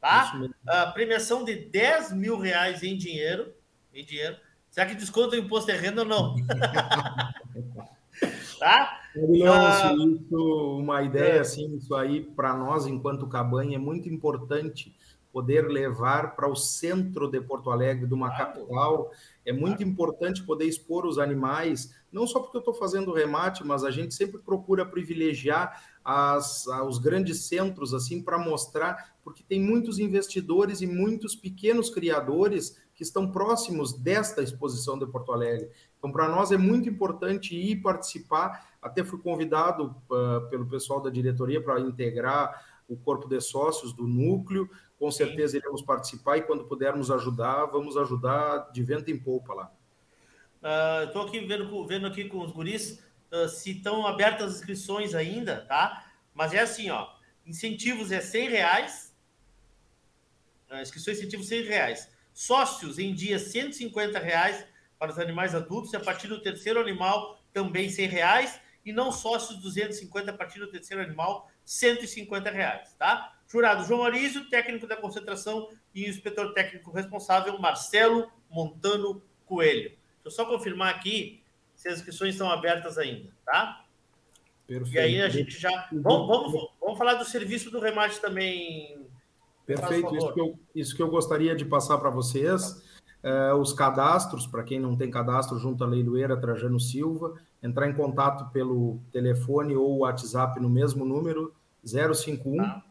Tá? 0.00 0.38
A 0.66 0.86
premiação 0.88 1.44
de 1.44 1.54
10 1.54 2.12
mil 2.12 2.38
reais 2.38 2.82
em 2.82 2.96
dinheiro. 2.96 3.54
Em 3.94 4.04
dinheiro. 4.04 4.36
Será 4.70 4.86
que 4.86 4.94
desconta 4.94 5.36
o 5.36 5.38
imposto 5.38 5.70
de 5.70 5.78
renda 5.78 6.02
ou 6.02 6.08
não? 6.08 6.34
tá? 8.58 9.02
Não, 9.14 9.52
ah, 9.52 9.94
isso, 9.94 10.78
uma 10.78 11.02
ideia 11.02 11.42
assim, 11.42 11.76
isso 11.76 11.94
aí 11.94 12.22
para 12.22 12.56
nós 12.56 12.86
enquanto 12.86 13.26
cabanha 13.26 13.76
é 13.76 13.78
muito 13.78 14.08
importante 14.08 14.96
poder 15.32 15.66
levar 15.68 16.36
para 16.36 16.48
o 16.48 16.54
centro 16.54 17.28
de 17.28 17.40
Porto 17.40 17.70
Alegre, 17.70 18.06
de 18.06 18.14
uma 18.14 18.30
capital. 18.36 19.10
É 19.44 19.52
muito 19.52 19.82
importante 19.82 20.42
poder 20.42 20.66
expor 20.66 21.06
os 21.06 21.18
animais, 21.18 21.94
não 22.12 22.26
só 22.26 22.38
porque 22.38 22.56
eu 22.56 22.60
estou 22.60 22.74
fazendo 22.74 23.12
remate, 23.12 23.64
mas 23.64 23.82
a 23.82 23.90
gente 23.90 24.14
sempre 24.14 24.38
procura 24.38 24.84
privilegiar 24.84 25.82
as, 26.04 26.66
os 26.86 26.98
grandes 26.98 27.46
centros 27.46 27.94
assim 27.94 28.22
para 28.22 28.38
mostrar, 28.38 29.14
porque 29.24 29.42
tem 29.42 29.60
muitos 29.60 29.98
investidores 29.98 30.80
e 30.80 30.86
muitos 30.86 31.34
pequenos 31.34 31.88
criadores 31.88 32.76
que 32.94 33.02
estão 33.02 33.30
próximos 33.30 33.92
desta 33.92 34.42
exposição 34.42 34.98
de 34.98 35.06
Porto 35.06 35.32
Alegre. 35.32 35.70
Então, 35.98 36.12
para 36.12 36.28
nós 36.28 36.52
é 36.52 36.58
muito 36.58 36.88
importante 36.88 37.56
ir 37.56 37.76
participar. 37.76 38.68
Até 38.82 39.02
fui 39.02 39.18
convidado 39.18 39.94
uh, 40.10 40.48
pelo 40.50 40.66
pessoal 40.66 41.00
da 41.00 41.08
diretoria 41.08 41.62
para 41.62 41.80
integrar 41.80 42.82
o 42.88 42.96
corpo 42.96 43.28
de 43.28 43.40
sócios 43.40 43.92
do 43.92 44.06
núcleo. 44.06 44.68
Com 45.02 45.10
certeza 45.10 45.56
iremos 45.56 45.82
participar 45.82 46.36
e 46.36 46.42
quando 46.42 46.62
pudermos 46.62 47.10
ajudar, 47.10 47.66
vamos 47.66 47.96
ajudar 47.96 48.70
de 48.70 48.84
vento 48.84 49.10
em 49.10 49.18
polpa 49.18 49.52
lá. 49.52 49.72
Estou 51.04 51.24
uh, 51.24 51.26
aqui 51.26 51.40
vendo, 51.40 51.84
vendo 51.88 52.06
aqui 52.06 52.26
com 52.26 52.38
os 52.38 52.52
guris 52.52 53.02
uh, 53.32 53.48
se 53.48 53.72
estão 53.72 54.06
abertas 54.06 54.52
as 54.52 54.58
inscrições 54.58 55.12
ainda, 55.12 55.62
tá? 55.62 56.08
Mas 56.32 56.54
é 56.54 56.60
assim, 56.60 56.88
ó, 56.90 57.08
incentivos 57.44 58.12
é 58.12 58.20
100 58.20 58.48
reais, 58.48 59.12
uh, 60.70 60.76
inscrições 60.76 61.18
incentivos 61.18 61.48
100 61.48 61.62
reais. 61.64 62.08
Sócios 62.32 63.00
em 63.00 63.12
dia 63.12 63.40
150 63.40 64.20
reais 64.20 64.64
para 65.00 65.10
os 65.10 65.18
animais 65.18 65.52
adultos 65.52 65.92
e 65.92 65.96
a 65.96 66.00
partir 66.00 66.28
do 66.28 66.40
terceiro 66.40 66.78
animal 66.78 67.42
também 67.52 67.90
100 67.90 68.06
reais 68.06 68.60
e 68.84 68.92
não 68.92 69.10
sócios 69.10 69.58
250 69.60 70.30
a 70.30 70.34
partir 70.34 70.60
do 70.60 70.70
terceiro 70.70 71.02
animal 71.02 71.50
150 71.64 72.50
reais, 72.52 72.94
tá? 72.96 73.36
Jurado 73.52 73.84
João 73.84 74.02
Arísio, 74.02 74.48
técnico 74.48 74.86
da 74.86 74.96
concentração 74.96 75.68
e 75.94 76.08
inspetor 76.08 76.54
técnico 76.54 76.90
responsável 76.90 77.58
Marcelo 77.58 78.32
Montano 78.50 79.22
Coelho. 79.44 79.90
Deixa 79.90 79.98
eu 80.24 80.30
só 80.30 80.46
confirmar 80.46 80.94
aqui 80.94 81.42
se 81.76 81.86
as 81.86 81.98
inscrições 81.98 82.34
estão 82.34 82.50
abertas 82.50 82.96
ainda, 82.96 83.28
tá? 83.44 83.84
Perfeito. 84.66 84.94
E 84.94 84.98
aí 84.98 85.20
a 85.20 85.28
gente 85.28 85.58
já. 85.60 85.88
Vamos, 85.92 86.26
vamos, 86.28 86.70
vamos 86.80 86.96
falar 86.96 87.14
do 87.14 87.26
serviço 87.26 87.70
do 87.70 87.78
remate 87.78 88.18
também. 88.22 89.06
Perfeito, 89.66 90.16
isso 90.16 90.32
que, 90.32 90.40
eu, 90.40 90.58
isso 90.74 90.96
que 90.96 91.02
eu 91.02 91.10
gostaria 91.10 91.54
de 91.54 91.66
passar 91.66 91.98
para 91.98 92.08
vocês. 92.08 92.82
É, 93.22 93.52
os 93.52 93.74
cadastros, 93.74 94.46
para 94.46 94.64
quem 94.64 94.80
não 94.80 94.96
tem 94.96 95.10
cadastro 95.10 95.58
junto 95.58 95.84
à 95.84 95.86
Leiloeira 95.86 96.40
Trajano 96.40 96.80
Silva, 96.80 97.38
entrar 97.62 97.86
em 97.86 97.94
contato 97.94 98.50
pelo 98.50 98.98
telefone 99.12 99.76
ou 99.76 99.98
WhatsApp 99.98 100.58
no 100.58 100.70
mesmo 100.70 101.04
número, 101.04 101.54
051 101.84 102.56
tá. 102.56 102.82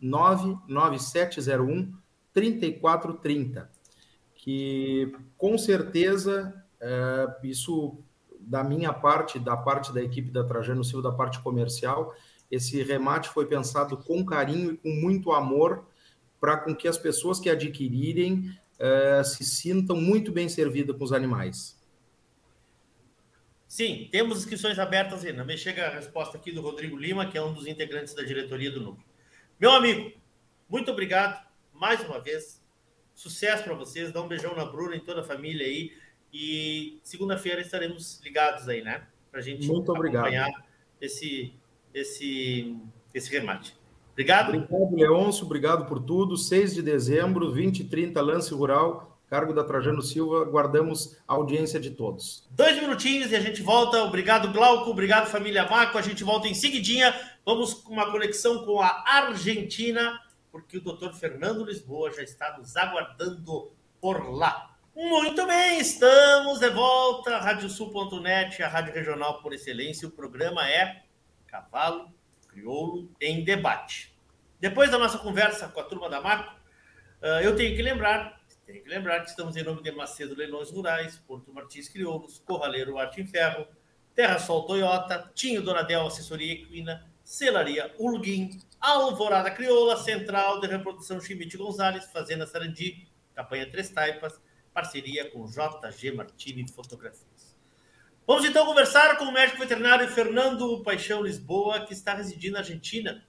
99701 0.00 1.92
3430. 2.32 3.70
Que 4.34 5.12
com 5.36 5.58
certeza 5.58 6.54
é, 6.80 7.26
isso 7.42 7.98
da 8.40 8.64
minha 8.64 8.92
parte, 8.92 9.38
da 9.38 9.56
parte 9.56 9.92
da 9.92 10.02
equipe 10.02 10.30
da 10.30 10.44
Trajano 10.44 10.84
Silva, 10.84 11.10
da 11.10 11.16
parte 11.16 11.40
comercial, 11.40 12.14
esse 12.50 12.82
remate 12.82 13.28
foi 13.28 13.46
pensado 13.46 13.96
com 13.96 14.24
carinho 14.24 14.72
e 14.72 14.76
com 14.76 14.88
muito 14.88 15.32
amor 15.32 15.84
para 16.40 16.56
com 16.56 16.74
que 16.74 16.88
as 16.88 16.96
pessoas 16.96 17.38
que 17.38 17.50
adquirirem 17.50 18.50
uh, 18.78 19.24
se 19.24 19.44
sintam 19.44 19.96
muito 19.96 20.32
bem 20.32 20.48
servidas 20.48 20.96
com 20.96 21.04
os 21.04 21.12
animais. 21.12 21.76
Sim, 23.66 24.08
temos 24.10 24.38
inscrições 24.38 24.78
abertas 24.78 25.24
ainda. 25.24 25.44
Me 25.44 25.58
chega 25.58 25.86
a 25.86 25.90
resposta 25.90 26.38
aqui 26.38 26.50
do 26.50 26.62
Rodrigo 26.62 26.96
Lima, 26.96 27.26
que 27.26 27.36
é 27.36 27.42
um 27.42 27.52
dos 27.52 27.66
integrantes 27.66 28.14
da 28.14 28.22
diretoria 28.22 28.70
do 28.70 28.80
núcleo. 28.80 29.07
Meu 29.60 29.72
amigo, 29.72 30.12
muito 30.68 30.88
obrigado 30.92 31.44
mais 31.74 32.00
uma 32.04 32.20
vez. 32.20 32.62
Sucesso 33.12 33.64
para 33.64 33.74
vocês. 33.74 34.12
Dá 34.12 34.22
um 34.22 34.28
beijão 34.28 34.54
na 34.54 34.64
Bruna 34.64 34.94
e 34.94 35.00
toda 35.00 35.20
a 35.20 35.24
família 35.24 35.66
aí. 35.66 35.90
E 36.32 37.00
segunda-feira 37.02 37.60
estaremos 37.60 38.20
ligados 38.22 38.68
aí, 38.68 38.82
né? 38.82 39.02
Para 39.32 39.40
a 39.40 39.42
gente 39.42 39.66
muito 39.66 39.90
acompanhar 39.90 40.46
obrigado. 40.46 40.64
esse, 41.00 41.52
esse, 41.92 42.76
esse 43.12 43.30
remate. 43.32 43.74
Obrigado. 44.12 44.54
Obrigado, 44.54 44.94
Leôncio. 44.94 45.44
Obrigado 45.44 45.86
por 45.86 46.00
tudo. 46.00 46.36
6 46.36 46.74
de 46.74 46.82
dezembro, 46.82 47.50
20 47.50 47.80
e 47.80 47.84
30, 47.84 48.20
Lance 48.20 48.54
Rural, 48.54 49.18
cargo 49.28 49.52
da 49.52 49.64
Trajano 49.64 50.02
Silva. 50.02 50.44
Guardamos 50.44 51.16
a 51.26 51.34
audiência 51.34 51.80
de 51.80 51.90
todos. 51.90 52.46
Dois 52.50 52.80
minutinhos 52.80 53.32
e 53.32 53.36
a 53.36 53.40
gente 53.40 53.60
volta. 53.60 54.04
Obrigado, 54.04 54.52
Glauco. 54.52 54.88
Obrigado, 54.88 55.26
família 55.26 55.68
Maco. 55.68 55.98
A 55.98 56.02
gente 56.02 56.22
volta 56.22 56.46
em 56.46 56.54
seguidinha. 56.54 57.12
Vamos 57.48 57.72
com 57.72 57.94
uma 57.94 58.12
conexão 58.12 58.62
com 58.62 58.78
a 58.78 59.02
Argentina, 59.06 60.22
porque 60.52 60.76
o 60.76 60.82
doutor 60.82 61.14
Fernando 61.14 61.64
Lisboa 61.64 62.10
já 62.10 62.22
está 62.22 62.58
nos 62.58 62.76
aguardando 62.76 63.72
por 63.98 64.30
lá. 64.30 64.76
Muito 64.94 65.46
bem, 65.46 65.80
estamos 65.80 66.60
de 66.60 66.68
volta. 66.68 67.38
Radiosul.net, 67.38 68.62
a 68.62 68.68
rádio 68.68 68.92
regional 68.92 69.40
por 69.40 69.54
excelência. 69.54 70.06
O 70.06 70.10
programa 70.10 70.68
é 70.68 71.04
Cavalo 71.46 72.12
Crioulo 72.48 73.10
em 73.18 73.42
Debate. 73.42 74.14
Depois 74.60 74.90
da 74.90 74.98
nossa 74.98 75.16
conversa 75.16 75.68
com 75.68 75.80
a 75.80 75.84
turma 75.84 76.10
da 76.10 76.20
Maco, 76.20 76.54
eu 77.42 77.56
tenho 77.56 77.74
que 77.74 77.80
lembrar, 77.80 78.42
tenho 78.66 78.82
que 78.82 78.90
lembrar 78.90 79.20
que 79.20 79.30
estamos 79.30 79.56
em 79.56 79.62
nome 79.62 79.82
de 79.82 79.90
Macedo 79.90 80.36
Leilões 80.36 80.70
Rurais, 80.70 81.16
Porto 81.26 81.50
Martins 81.50 81.88
Crioulos, 81.88 82.42
Corraleiro 82.44 82.98
Arte 82.98 83.22
em 83.22 83.26
Ferro, 83.26 83.66
Terra 84.14 84.38
Sol 84.38 84.66
Toyota, 84.66 85.32
Tinho 85.34 85.62
Donadel 85.62 86.06
Assessoria 86.06 86.52
Equina, 86.52 87.08
Celaria 87.28 87.94
Ulguin, 87.98 88.58
Alvorada 88.80 89.50
Crioula, 89.50 89.98
Central 89.98 90.62
de 90.62 90.66
Reprodução 90.66 91.20
Chimite 91.20 91.58
Gonzalez, 91.58 92.06
Fazenda 92.06 92.46
Sarandi, 92.46 93.06
Campanha 93.34 93.70
Três 93.70 93.90
Taipas, 93.90 94.40
parceria 94.72 95.30
com 95.30 95.44
JG 95.44 96.12
Martini 96.12 96.66
Fotografias. 96.66 97.54
Vamos 98.26 98.46
então 98.46 98.64
conversar 98.64 99.18
com 99.18 99.26
o 99.26 99.32
médico 99.32 99.58
veterinário 99.58 100.08
Fernando 100.08 100.82
Paixão 100.82 101.22
Lisboa, 101.22 101.84
que 101.84 101.92
está 101.92 102.14
residindo 102.14 102.54
na 102.54 102.60
Argentina 102.60 103.22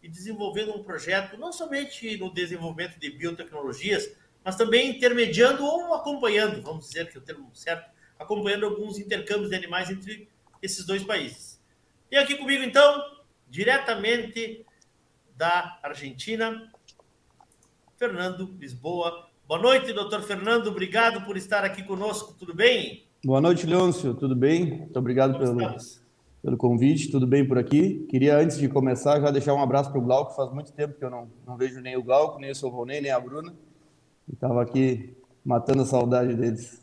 e 0.00 0.08
desenvolvendo 0.08 0.76
um 0.76 0.84
projeto 0.84 1.36
não 1.36 1.52
somente 1.52 2.16
no 2.18 2.32
desenvolvimento 2.32 2.96
de 3.00 3.10
biotecnologias, 3.10 4.08
mas 4.44 4.54
também 4.54 4.90
intermediando 4.90 5.64
ou 5.64 5.92
acompanhando, 5.94 6.62
vamos 6.62 6.86
dizer 6.86 7.10
que 7.10 7.18
é 7.18 7.20
o 7.20 7.24
termo 7.24 7.50
certo, 7.52 7.90
acompanhando 8.16 8.66
alguns 8.66 9.00
intercâmbios 9.00 9.50
de 9.50 9.56
animais 9.56 9.90
entre 9.90 10.28
esses 10.62 10.86
dois 10.86 11.02
países. 11.02 11.60
E 12.08 12.16
aqui 12.16 12.36
comigo 12.36 12.62
então, 12.62 13.21
diretamente 13.52 14.64
da 15.36 15.78
Argentina, 15.82 16.72
Fernando 17.98 18.50
Lisboa. 18.58 19.28
Boa 19.46 19.60
noite, 19.60 19.92
doutor 19.92 20.22
Fernando. 20.22 20.68
Obrigado 20.68 21.22
por 21.26 21.36
estar 21.36 21.62
aqui 21.62 21.82
conosco. 21.82 22.32
Tudo 22.32 22.54
bem? 22.54 23.04
Boa 23.22 23.42
noite, 23.42 23.66
Leôncio. 23.66 24.14
Tudo 24.14 24.34
bem? 24.34 24.78
Muito 24.78 24.98
obrigado 24.98 25.38
pelo, 25.38 25.58
pelo 26.42 26.56
convite. 26.56 27.10
Tudo 27.10 27.26
bem 27.26 27.46
por 27.46 27.58
aqui? 27.58 28.06
Queria, 28.08 28.38
antes 28.38 28.56
de 28.56 28.70
começar, 28.70 29.20
já 29.20 29.30
deixar 29.30 29.52
um 29.52 29.62
abraço 29.62 29.90
para 29.90 30.00
o 30.00 30.02
Glauco. 30.02 30.34
Faz 30.34 30.50
muito 30.50 30.72
tempo 30.72 30.94
que 30.94 31.04
eu 31.04 31.10
não, 31.10 31.30
não 31.46 31.58
vejo 31.58 31.78
nem 31.78 31.94
o 31.94 32.02
Glauco, 32.02 32.40
nem 32.40 32.52
o 32.52 32.54
seu 32.54 32.70
Ronei, 32.70 33.02
nem 33.02 33.10
a 33.10 33.20
Bruna. 33.20 33.54
Estava 34.32 34.62
aqui 34.62 35.14
matando 35.44 35.82
a 35.82 35.84
saudade 35.84 36.34
deles. 36.34 36.82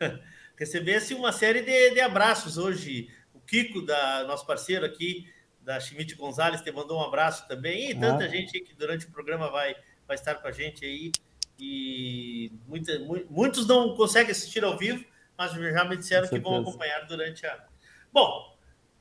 Recebesse 0.58 1.14
uma 1.14 1.30
série 1.30 1.62
de, 1.62 1.90
de 1.94 2.00
abraços 2.00 2.58
hoje. 2.58 3.08
O 3.32 3.38
Kiko, 3.38 3.82
da, 3.82 4.24
nosso 4.26 4.44
parceiro 4.44 4.84
aqui, 4.84 5.26
da 5.68 5.78
Schmidt 5.78 6.14
Gonzalez, 6.14 6.62
te 6.62 6.72
mandou 6.72 6.98
um 6.98 7.02
abraço 7.02 7.46
também. 7.46 7.90
E 7.90 7.94
tanta 7.94 8.24
ah. 8.24 8.28
gente 8.28 8.58
que 8.58 8.74
durante 8.74 9.04
o 9.04 9.10
programa 9.10 9.50
vai, 9.50 9.76
vai 10.06 10.14
estar 10.14 10.36
com 10.36 10.48
a 10.48 10.50
gente 10.50 10.82
aí. 10.82 11.12
E 11.60 12.50
muita, 12.66 12.98
muitos 13.28 13.66
não 13.66 13.94
conseguem 13.94 14.30
assistir 14.30 14.64
ao 14.64 14.78
vivo, 14.78 15.04
mas 15.36 15.52
já 15.52 15.84
me 15.84 15.98
disseram 15.98 16.26
que 16.26 16.38
vão 16.38 16.56
acompanhar 16.56 17.06
durante 17.06 17.46
a. 17.46 17.66
Bom, 18.10 18.56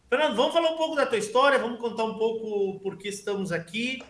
Fernando, 0.09 0.35
vamos 0.35 0.51
falar 0.51 0.71
um 0.71 0.75
pouco 0.75 0.97
da 0.97 1.05
tua 1.05 1.17
história, 1.17 1.57
vamos 1.57 1.79
contar 1.79 2.03
um 2.03 2.17
pouco 2.17 2.81
por 2.81 2.97
que 2.97 3.07
estamos 3.07 3.53
aqui. 3.53 4.03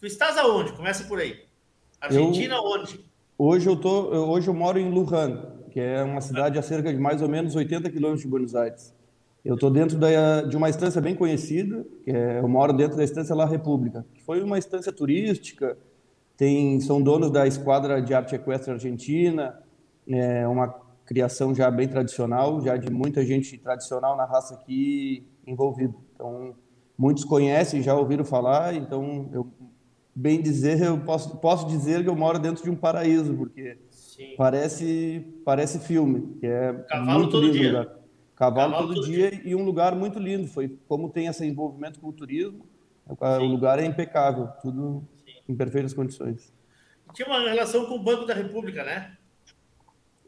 Tu 0.00 0.06
estás 0.06 0.36
aonde? 0.36 0.72
Começa 0.72 1.04
por 1.04 1.20
aí. 1.20 1.44
Argentina, 2.00 2.56
eu, 2.56 2.64
onde? 2.64 3.04
Hoje 3.38 3.68
eu, 3.68 3.76
tô, 3.76 4.08
hoje 4.26 4.48
eu 4.48 4.54
moro 4.54 4.80
em 4.80 4.90
Luján, 4.90 5.60
que 5.70 5.78
é 5.78 6.02
uma 6.02 6.20
cidade 6.20 6.58
a 6.58 6.62
cerca 6.62 6.92
de 6.92 6.98
mais 6.98 7.22
ou 7.22 7.28
menos 7.28 7.54
80 7.54 7.88
quilômetros 7.88 8.22
de 8.22 8.28
Buenos 8.28 8.56
Aires. 8.56 8.92
Eu 9.44 9.54
estou 9.54 9.70
dentro 9.70 9.96
da, 9.98 10.42
de 10.42 10.56
uma 10.56 10.68
estância 10.68 11.00
bem 11.00 11.14
conhecida, 11.14 11.86
que 12.04 12.10
é, 12.10 12.40
eu 12.40 12.48
moro 12.48 12.72
dentro 12.72 12.96
da 12.96 13.04
estância 13.04 13.34
La 13.34 13.46
República, 13.46 14.04
que 14.12 14.22
foi 14.22 14.42
uma 14.42 14.58
estância 14.58 14.92
turística, 14.92 15.78
tem, 16.36 16.80
são 16.80 17.00
donos 17.02 17.30
da 17.30 17.46
Esquadra 17.46 18.00
de 18.00 18.14
Arte 18.14 18.34
Equestre 18.34 18.72
Argentina, 18.72 19.58
é 20.08 20.46
uma 20.46 20.68
criação 21.04 21.54
já 21.54 21.70
bem 21.70 21.88
tradicional, 21.88 22.60
já 22.60 22.76
de 22.76 22.90
muita 22.90 23.24
gente 23.24 23.56
tradicional 23.58 24.16
na 24.16 24.24
raça 24.24 24.54
aqui 24.54 25.26
envolvida. 25.46 25.94
Então, 26.14 26.54
muitos 26.96 27.24
conhecem, 27.24 27.82
já 27.82 27.94
ouviram 27.94 28.24
falar, 28.24 28.74
então, 28.74 29.28
eu, 29.32 29.50
bem 30.14 30.40
dizer, 30.40 30.82
eu 30.82 30.98
posso, 31.00 31.36
posso 31.38 31.66
dizer 31.66 32.02
que 32.02 32.08
eu 32.08 32.16
moro 32.16 32.38
dentro 32.38 32.62
de 32.62 32.70
um 32.70 32.76
paraíso, 32.76 33.34
porque 33.34 33.78
Sim. 33.90 34.34
parece 34.36 35.26
parece 35.44 35.78
filme, 35.78 36.36
que 36.38 36.46
é 36.46 36.72
Cavalo 36.88 37.20
muito 37.20 37.40
lindo 37.40 37.52
dia. 37.52 37.68
lugar. 37.68 37.99
Cavalo, 38.40 38.72
Cavalo 38.72 38.94
todo, 38.94 39.06
dia, 39.06 39.30
dia, 39.30 39.42
e 39.44 39.54
um 39.54 39.62
lugar 39.62 39.94
muito 39.94 40.18
lindo. 40.18 40.48
Foi 40.48 40.74
como 40.88 41.10
tem 41.10 41.26
esse 41.26 41.44
envolvimento 41.44 42.00
com 42.00 42.08
o 42.08 42.12
turismo, 42.12 42.64
Sim. 43.06 43.14
o 43.18 43.44
lugar 43.44 43.78
é 43.78 43.84
impecável, 43.84 44.48
tudo 44.62 45.06
Sim. 45.26 45.32
em 45.46 45.54
perfeitas 45.54 45.92
condições. 45.92 46.50
Tinha 47.12 47.28
uma 47.28 47.40
relação 47.50 47.84
com 47.84 47.96
o 47.96 48.02
Banco 48.02 48.24
da 48.24 48.32
República, 48.32 48.82
né? 48.82 49.14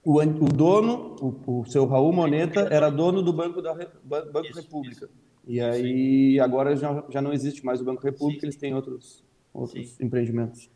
O, 0.05 0.21
o 0.21 0.49
dono, 0.49 1.17
o, 1.23 1.61
o, 1.61 1.65
seu 1.65 1.87
Raul 1.87 2.13
Moneta, 2.13 2.69
era 2.71 2.91
dono 2.91 3.23
do 3.23 3.33
Banco 3.33 3.63
da 3.63 3.73
Banco 3.73 4.47
isso, 4.47 4.61
República. 4.61 5.07
Isso. 5.07 5.15
E 5.47 5.59
aí 5.59 6.39
agora 6.39 6.77
já, 6.77 7.03
já 7.09 7.23
não 7.23 7.33
existe 7.33 7.65
mais 7.65 7.81
o 7.81 7.85
Banco 7.85 8.03
República, 8.03 8.45
eles 8.45 8.57
têm 8.57 8.75
outros, 8.75 9.25
outros 9.55 9.99
empreendimentos. 9.99 10.69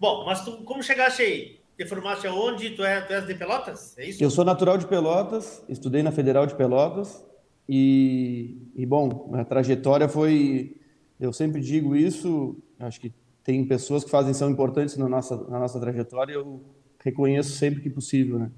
Bom, 0.00 0.24
mas 0.24 0.44
tu 0.44 0.64
como 0.64 0.82
chegaste 0.82 1.22
aí? 1.22 1.61
Te 1.82 1.88
formaste 1.88 2.28
aonde? 2.28 2.70
Tu, 2.70 2.84
é, 2.84 3.00
tu 3.00 3.12
és 3.12 3.26
de 3.26 3.34
Pelotas? 3.34 3.98
É 3.98 4.08
isso? 4.08 4.22
Eu 4.22 4.30
sou 4.30 4.44
natural 4.44 4.78
de 4.78 4.86
Pelotas, 4.86 5.64
estudei 5.68 6.00
na 6.00 6.12
Federal 6.12 6.46
de 6.46 6.54
Pelotas 6.54 7.24
e, 7.68 8.56
e 8.76 8.86
bom, 8.86 9.30
a 9.34 9.44
trajetória 9.44 10.08
foi, 10.08 10.76
eu 11.18 11.32
sempre 11.32 11.60
digo 11.60 11.96
isso, 11.96 12.56
acho 12.78 13.00
que 13.00 13.12
tem 13.42 13.64
pessoas 13.64 14.04
que 14.04 14.10
fazem 14.10 14.32
são 14.32 14.48
importantes 14.48 14.96
na 14.96 15.08
nossa 15.08 15.36
na 15.48 15.58
nossa 15.58 15.80
trajetória, 15.80 16.34
eu 16.34 16.62
reconheço 17.00 17.50
sempre 17.50 17.80
que 17.80 17.90
possível, 17.90 18.38
né? 18.38 18.52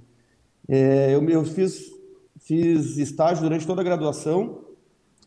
É, 0.69 1.15
eu, 1.15 1.27
eu 1.31 1.45
fiz 1.47 1.91
fiz 2.39 2.99
estágio 2.99 3.43
durante 3.43 3.67
toda 3.67 3.81
a 3.81 3.85
graduação 3.85 4.67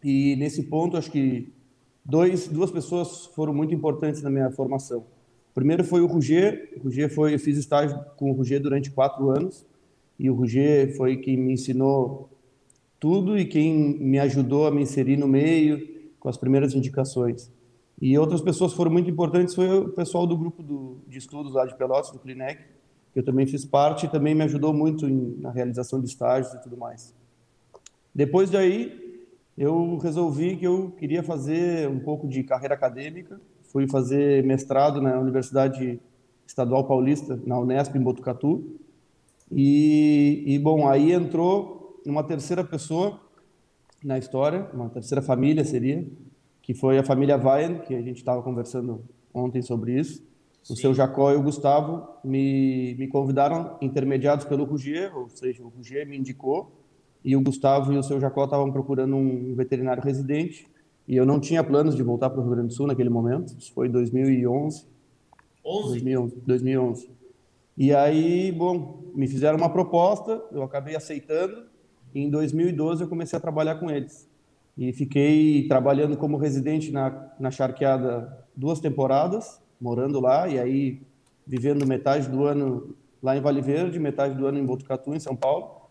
e 0.03 0.35
nesse 0.35 0.61
ponto 0.61 0.97
acho 0.97 1.09
que 1.09 1.51
dois 2.05 2.47
duas 2.47 2.69
pessoas 2.69 3.25
foram 3.33 3.55
muito 3.55 3.73
importantes 3.73 4.21
na 4.21 4.29
minha 4.29 4.51
formação 4.51 5.16
primeiro 5.57 5.83
foi 5.83 6.01
o 6.01 6.05
Ruger. 6.05 6.79
O 6.83 7.09
foi, 7.09 7.33
eu 7.33 7.39
fiz 7.39 7.57
estágio 7.57 7.99
com 8.15 8.29
o 8.29 8.33
Ruger 8.33 8.61
durante 8.61 8.91
quatro 8.91 9.31
anos 9.31 9.65
e 10.19 10.29
o 10.29 10.35
Ruger 10.35 10.95
foi 10.95 11.17
quem 11.17 11.35
me 11.35 11.53
ensinou 11.53 12.29
tudo 12.99 13.35
e 13.35 13.43
quem 13.43 13.97
me 13.97 14.19
ajudou 14.19 14.67
a 14.67 14.71
me 14.71 14.83
inserir 14.83 15.17
no 15.17 15.27
meio 15.27 16.13
com 16.19 16.29
as 16.29 16.37
primeiras 16.37 16.75
indicações. 16.75 17.51
E 17.99 18.15
outras 18.19 18.39
pessoas 18.39 18.73
foram 18.73 18.91
muito 18.91 19.09
importantes, 19.09 19.55
foi 19.55 19.67
o 19.79 19.89
pessoal 19.89 20.27
do 20.27 20.37
grupo 20.37 20.61
do, 20.61 20.99
de 21.07 21.17
estudos 21.17 21.55
lá 21.55 21.65
de 21.65 21.75
Pelotas, 21.75 22.11
do 22.11 22.19
Clinec, 22.19 22.61
que 23.11 23.17
eu 23.17 23.23
também 23.23 23.47
fiz 23.47 23.65
parte 23.65 24.05
e 24.05 24.09
também 24.09 24.35
me 24.35 24.43
ajudou 24.43 24.71
muito 24.71 25.07
em, 25.09 25.37
na 25.39 25.49
realização 25.49 25.99
de 25.99 26.05
estágios 26.05 26.53
e 26.53 26.61
tudo 26.61 26.77
mais. 26.77 27.15
Depois 28.13 28.51
daí, 28.51 29.25
eu 29.57 29.97
resolvi 29.97 30.55
que 30.55 30.67
eu 30.67 30.93
queria 30.99 31.23
fazer 31.23 31.89
um 31.89 31.97
pouco 31.97 32.27
de 32.27 32.43
carreira 32.43 32.75
acadêmica 32.75 33.41
fui 33.77 33.87
fazer 33.87 34.43
mestrado 34.43 34.99
na 34.99 35.19
Universidade 35.19 35.99
Estadual 36.47 36.85
Paulista, 36.85 37.39
na 37.45 37.59
Unesp, 37.59 37.95
em 37.95 38.01
Botucatu. 38.01 38.75
E, 39.51 40.43
e 40.47 40.57
bom, 40.57 40.87
aí 40.87 41.11
entrou 41.11 42.01
uma 42.03 42.23
terceira 42.23 42.63
pessoa 42.63 43.19
na 44.03 44.17
história, 44.17 44.67
uma 44.73 44.89
terceira 44.89 45.21
família 45.21 45.63
seria, 45.63 46.03
que 46.59 46.73
foi 46.73 46.97
a 46.97 47.03
família 47.03 47.37
Vayan, 47.37 47.77
que 47.77 47.93
a 47.93 48.01
gente 48.01 48.17
estava 48.17 48.41
conversando 48.41 49.03
ontem 49.31 49.61
sobre 49.61 49.99
isso. 49.99 50.23
Sim. 50.63 50.73
O 50.73 50.75
seu 50.75 50.93
Jacó 50.95 51.31
e 51.31 51.35
o 51.35 51.43
Gustavo 51.43 52.07
me, 52.23 52.95
me 52.95 53.07
convidaram, 53.07 53.77
intermediados 53.79 54.45
pelo 54.45 54.63
Rugier, 54.63 55.15
ou 55.15 55.29
seja, 55.29 55.63
o 55.63 55.67
Rugier 55.67 56.07
me 56.07 56.17
indicou, 56.17 56.71
e 57.23 57.35
o 57.35 57.41
Gustavo 57.41 57.93
e 57.93 57.97
o 57.97 58.01
seu 58.01 58.19
Jacó 58.19 58.45
estavam 58.45 58.71
procurando 58.71 59.15
um 59.15 59.53
veterinário 59.53 60.01
residente, 60.01 60.67
e 61.07 61.15
eu 61.15 61.25
não 61.25 61.39
tinha 61.39 61.63
planos 61.63 61.95
de 61.95 62.03
voltar 62.03 62.29
para 62.29 62.39
o 62.39 62.43
Rio 62.43 62.51
Grande 62.51 62.67
do 62.67 62.73
Sul 62.73 62.87
naquele 62.87 63.09
momento. 63.09 63.55
Isso 63.57 63.71
foi 63.73 63.87
2011. 63.87 64.85
11? 65.65 65.89
2011, 65.89 66.35
2011. 66.45 67.09
E 67.77 67.93
aí, 67.93 68.51
bom, 68.51 69.03
me 69.13 69.27
fizeram 69.27 69.57
uma 69.57 69.69
proposta, 69.69 70.43
eu 70.51 70.63
acabei 70.63 70.95
aceitando. 70.95 71.65
e 72.13 72.21
em 72.21 72.29
2012 72.29 73.03
eu 73.03 73.07
comecei 73.07 73.37
a 73.37 73.39
trabalhar 73.39 73.75
com 73.75 73.89
eles. 73.89 74.27
E 74.77 74.91
fiquei 74.91 75.67
trabalhando 75.67 76.17
como 76.17 76.37
residente 76.37 76.91
na, 76.91 77.31
na 77.39 77.51
Charqueada 77.51 78.45
duas 78.55 78.79
temporadas, 78.79 79.61
morando 79.79 80.19
lá, 80.19 80.47
e 80.47 80.59
aí 80.59 81.01
vivendo 81.45 81.85
metade 81.85 82.27
do 82.29 82.43
ano 82.43 82.95
lá 83.23 83.37
em 83.37 83.41
Vale 83.41 83.61
Verde, 83.61 83.99
metade 83.99 84.35
do 84.35 84.45
ano 84.45 84.59
em 84.59 84.65
Botucatu, 84.65 85.13
em 85.13 85.19
São 85.19 85.35
Paulo. 85.35 85.81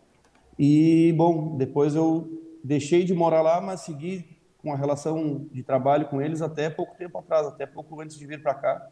E, 0.59 1.13
bom, 1.17 1.57
depois 1.57 1.95
eu 1.95 2.29
deixei 2.63 3.03
de 3.03 3.13
morar 3.13 3.41
lá, 3.41 3.59
mas 3.59 3.81
segui 3.81 4.36
com 4.67 4.73
a 4.73 4.75
relação 4.75 5.47
de 5.49 5.63
trabalho 5.63 6.07
com 6.07 6.21
eles 6.21 6.41
até 6.41 6.69
pouco 6.69 6.97
tempo 6.97 7.17
atrás, 7.17 7.47
até 7.47 7.65
pouco 7.65 8.01
antes 8.01 8.19
de 8.19 8.25
vir 8.27 8.41
para 8.43 8.53
cá. 8.53 8.89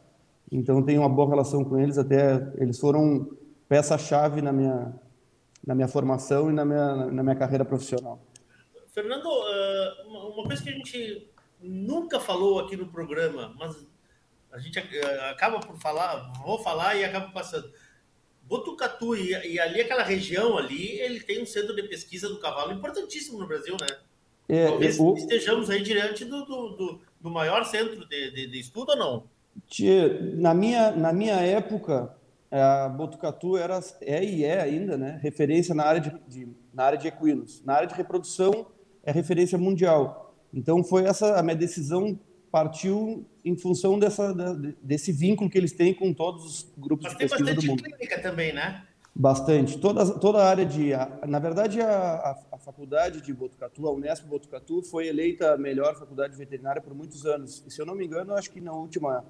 Então, 0.50 0.82
tenho 0.82 1.02
uma 1.02 1.10
boa 1.10 1.28
relação 1.28 1.66
com 1.66 1.78
eles, 1.78 1.98
até 1.98 2.36
eles 2.56 2.80
foram 2.80 3.30
peça-chave 3.68 4.42
na 4.42 4.54
minha, 4.54 4.94
na 5.68 5.76
minha 5.76 5.88
formação 5.88 6.50
e 6.50 6.54
na 6.54 6.64
minha, 6.64 6.96
na 7.08 7.24
minha 7.24 7.36
carreira 7.36 7.66
profissional. 7.66 8.22
Fernando, 8.88 9.28
uma 10.08 10.46
coisa 10.46 10.64
que 10.64 10.70
a 10.70 10.74
gente 10.74 11.30
nunca 11.62 12.22
falou 12.22 12.60
aqui 12.60 12.78
no 12.78 12.88
programa, 12.88 13.54
mas 13.60 13.86
a 14.54 14.60
gente 14.60 14.80
acaba 15.30 15.60
por 15.60 15.78
falar, 15.78 16.32
vou 16.42 16.58
falar 16.64 16.96
e 16.96 17.04
acaba 17.04 17.32
passando. 17.32 17.70
Botucatu 18.44 19.16
e, 19.16 19.32
e, 19.32 19.60
ali 19.60 19.82
aquela 19.82 20.04
região 20.04 20.58
ali, 20.58 21.02
ele 21.02 21.20
tem 21.20 21.42
um 21.42 21.46
centro 21.46 21.76
de 21.76 21.84
pesquisa 21.84 22.30
do 22.30 22.40
cavalo 22.40 22.72
importantíssimo 22.72 23.40
no 23.40 23.48
Brasil, 23.48 23.76
né? 23.82 23.88
É, 24.48 24.68
Talvez 24.68 25.00
estejamos 25.00 25.70
aí 25.70 25.82
diante 25.82 26.24
do, 26.26 26.46
do, 26.46 26.70
do, 26.70 27.02
do 27.20 27.32
maior 27.32 27.66
centro 27.66 28.08
de, 28.08 28.32
de, 28.32 28.48
de, 28.48 28.60
estudo 28.60 28.92
ou 28.92 28.98
não? 28.98 29.24
Na 30.38 30.54
minha, 30.54 30.92
na 30.92 31.12
minha 31.12 31.36
época, 31.36 32.16
a 32.52 32.88
Botucatu 32.90 33.58
era, 33.58 33.80
é 34.02 34.24
e 34.24 34.44
é 34.44 34.62
ainda, 34.62 34.98
né, 34.98 35.20
referência 35.22 35.74
na 35.74 35.84
área 35.84 36.02
de, 36.02 36.14
de, 36.28 36.48
na 36.74 36.84
área 36.84 36.98
de 36.98 37.08
equinos. 37.08 37.64
Na 37.66 37.74
área 37.74 37.88
de 37.88 37.96
reprodução, 37.96 38.68
é 39.04 39.12
referência 39.12 39.58
mundial. 39.58 40.36
Então, 40.54 40.84
foi 40.84 41.06
essa 41.06 41.40
a 41.40 41.44
minha 41.44 41.56
decisão 41.56 42.20
partiu 42.52 43.26
em 43.44 43.58
função 43.58 44.00
dessa, 44.00 44.34
desse 44.82 45.12
vínculo 45.12 45.50
que 45.50 45.58
eles 45.58 45.74
têm 45.74 45.94
com 45.94 46.14
todos 46.14 46.46
os 46.46 46.72
grupos 46.78 47.04
Mas 47.04 47.14
de 47.14 47.20
pesquisa 47.20 47.54
do 47.54 47.66
mundo. 47.66 47.84
tem 47.84 47.92
bastante 47.92 47.98
clínica 47.98 48.22
também, 48.22 48.54
né? 48.54 48.84
Bastante. 49.18 49.78
Toda, 49.78 50.20
toda 50.20 50.40
a 50.40 50.50
área 50.50 50.66
de... 50.66 50.92
Na 51.26 51.40
verdade, 51.40 51.80
a, 51.80 51.88
a, 51.88 52.38
a 52.52 52.58
faculdade 52.58 53.22
de 53.22 53.34
Botucatu, 53.34 53.88
a 53.88 53.92
Unesp 53.94 54.26
Botucatu, 54.28 54.84
foi 54.84 55.08
eleita 55.08 55.54
a 55.54 55.58
melhor 55.58 55.96
faculdade 55.96 56.36
veterinária 56.36 56.82
por 56.82 56.94
muitos 56.94 57.26
anos. 57.26 57.64
E, 57.66 57.72
se 57.72 57.82
eu 57.82 57.86
não 57.86 57.96
me 57.96 58.06
engano, 58.06 58.34
acho 58.34 58.52
que 58.52 58.60
na 58.60 58.74
última, 58.74 59.24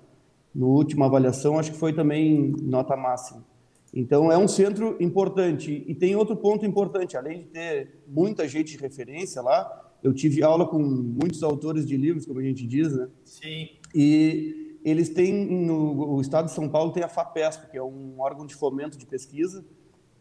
no 0.54 0.70
última 0.70 1.06
avaliação, 1.06 1.60
acho 1.60 1.72
que 1.72 1.78
foi 1.78 1.94
também 1.94 2.56
nota 2.64 2.98
máxima. 2.98 3.46
Então, 3.94 4.32
é 4.32 4.38
um 4.38 4.48
centro 4.48 4.98
importante. 5.00 5.86
E 5.88 5.94
tem 5.94 6.16
outro 6.16 6.36
ponto 6.36 6.66
importante. 6.66 7.16
Além 7.16 7.42
de 7.42 7.46
ter 7.46 8.04
muita 8.08 8.48
gente 8.48 8.72
de 8.76 8.78
referência 8.80 9.40
lá, 9.40 9.94
eu 10.02 10.12
tive 10.14 10.42
aula 10.42 10.68
com 10.68 10.80
muitos 10.80 11.44
autores 11.44 11.88
de 11.88 11.96
livros, 11.96 12.26
como 12.26 12.40
a 12.40 12.44
gente 12.44 12.66
diz, 12.66 12.92
né? 12.92 13.08
Sim. 13.24 13.70
E 13.94 14.80
eles 14.84 15.10
têm, 15.10 15.32
no 15.34 16.16
o 16.16 16.22
estado 16.22 16.46
de 16.46 16.52
São 16.52 16.68
Paulo 16.68 16.92
tem 16.92 17.04
a 17.04 17.08
FAPESP, 17.08 17.72
que 17.72 17.78
é 17.78 17.84
um 17.84 18.20
órgão 18.20 18.46
de 18.46 18.54
fomento 18.54 18.98
de 18.98 19.06
pesquisa, 19.06 19.64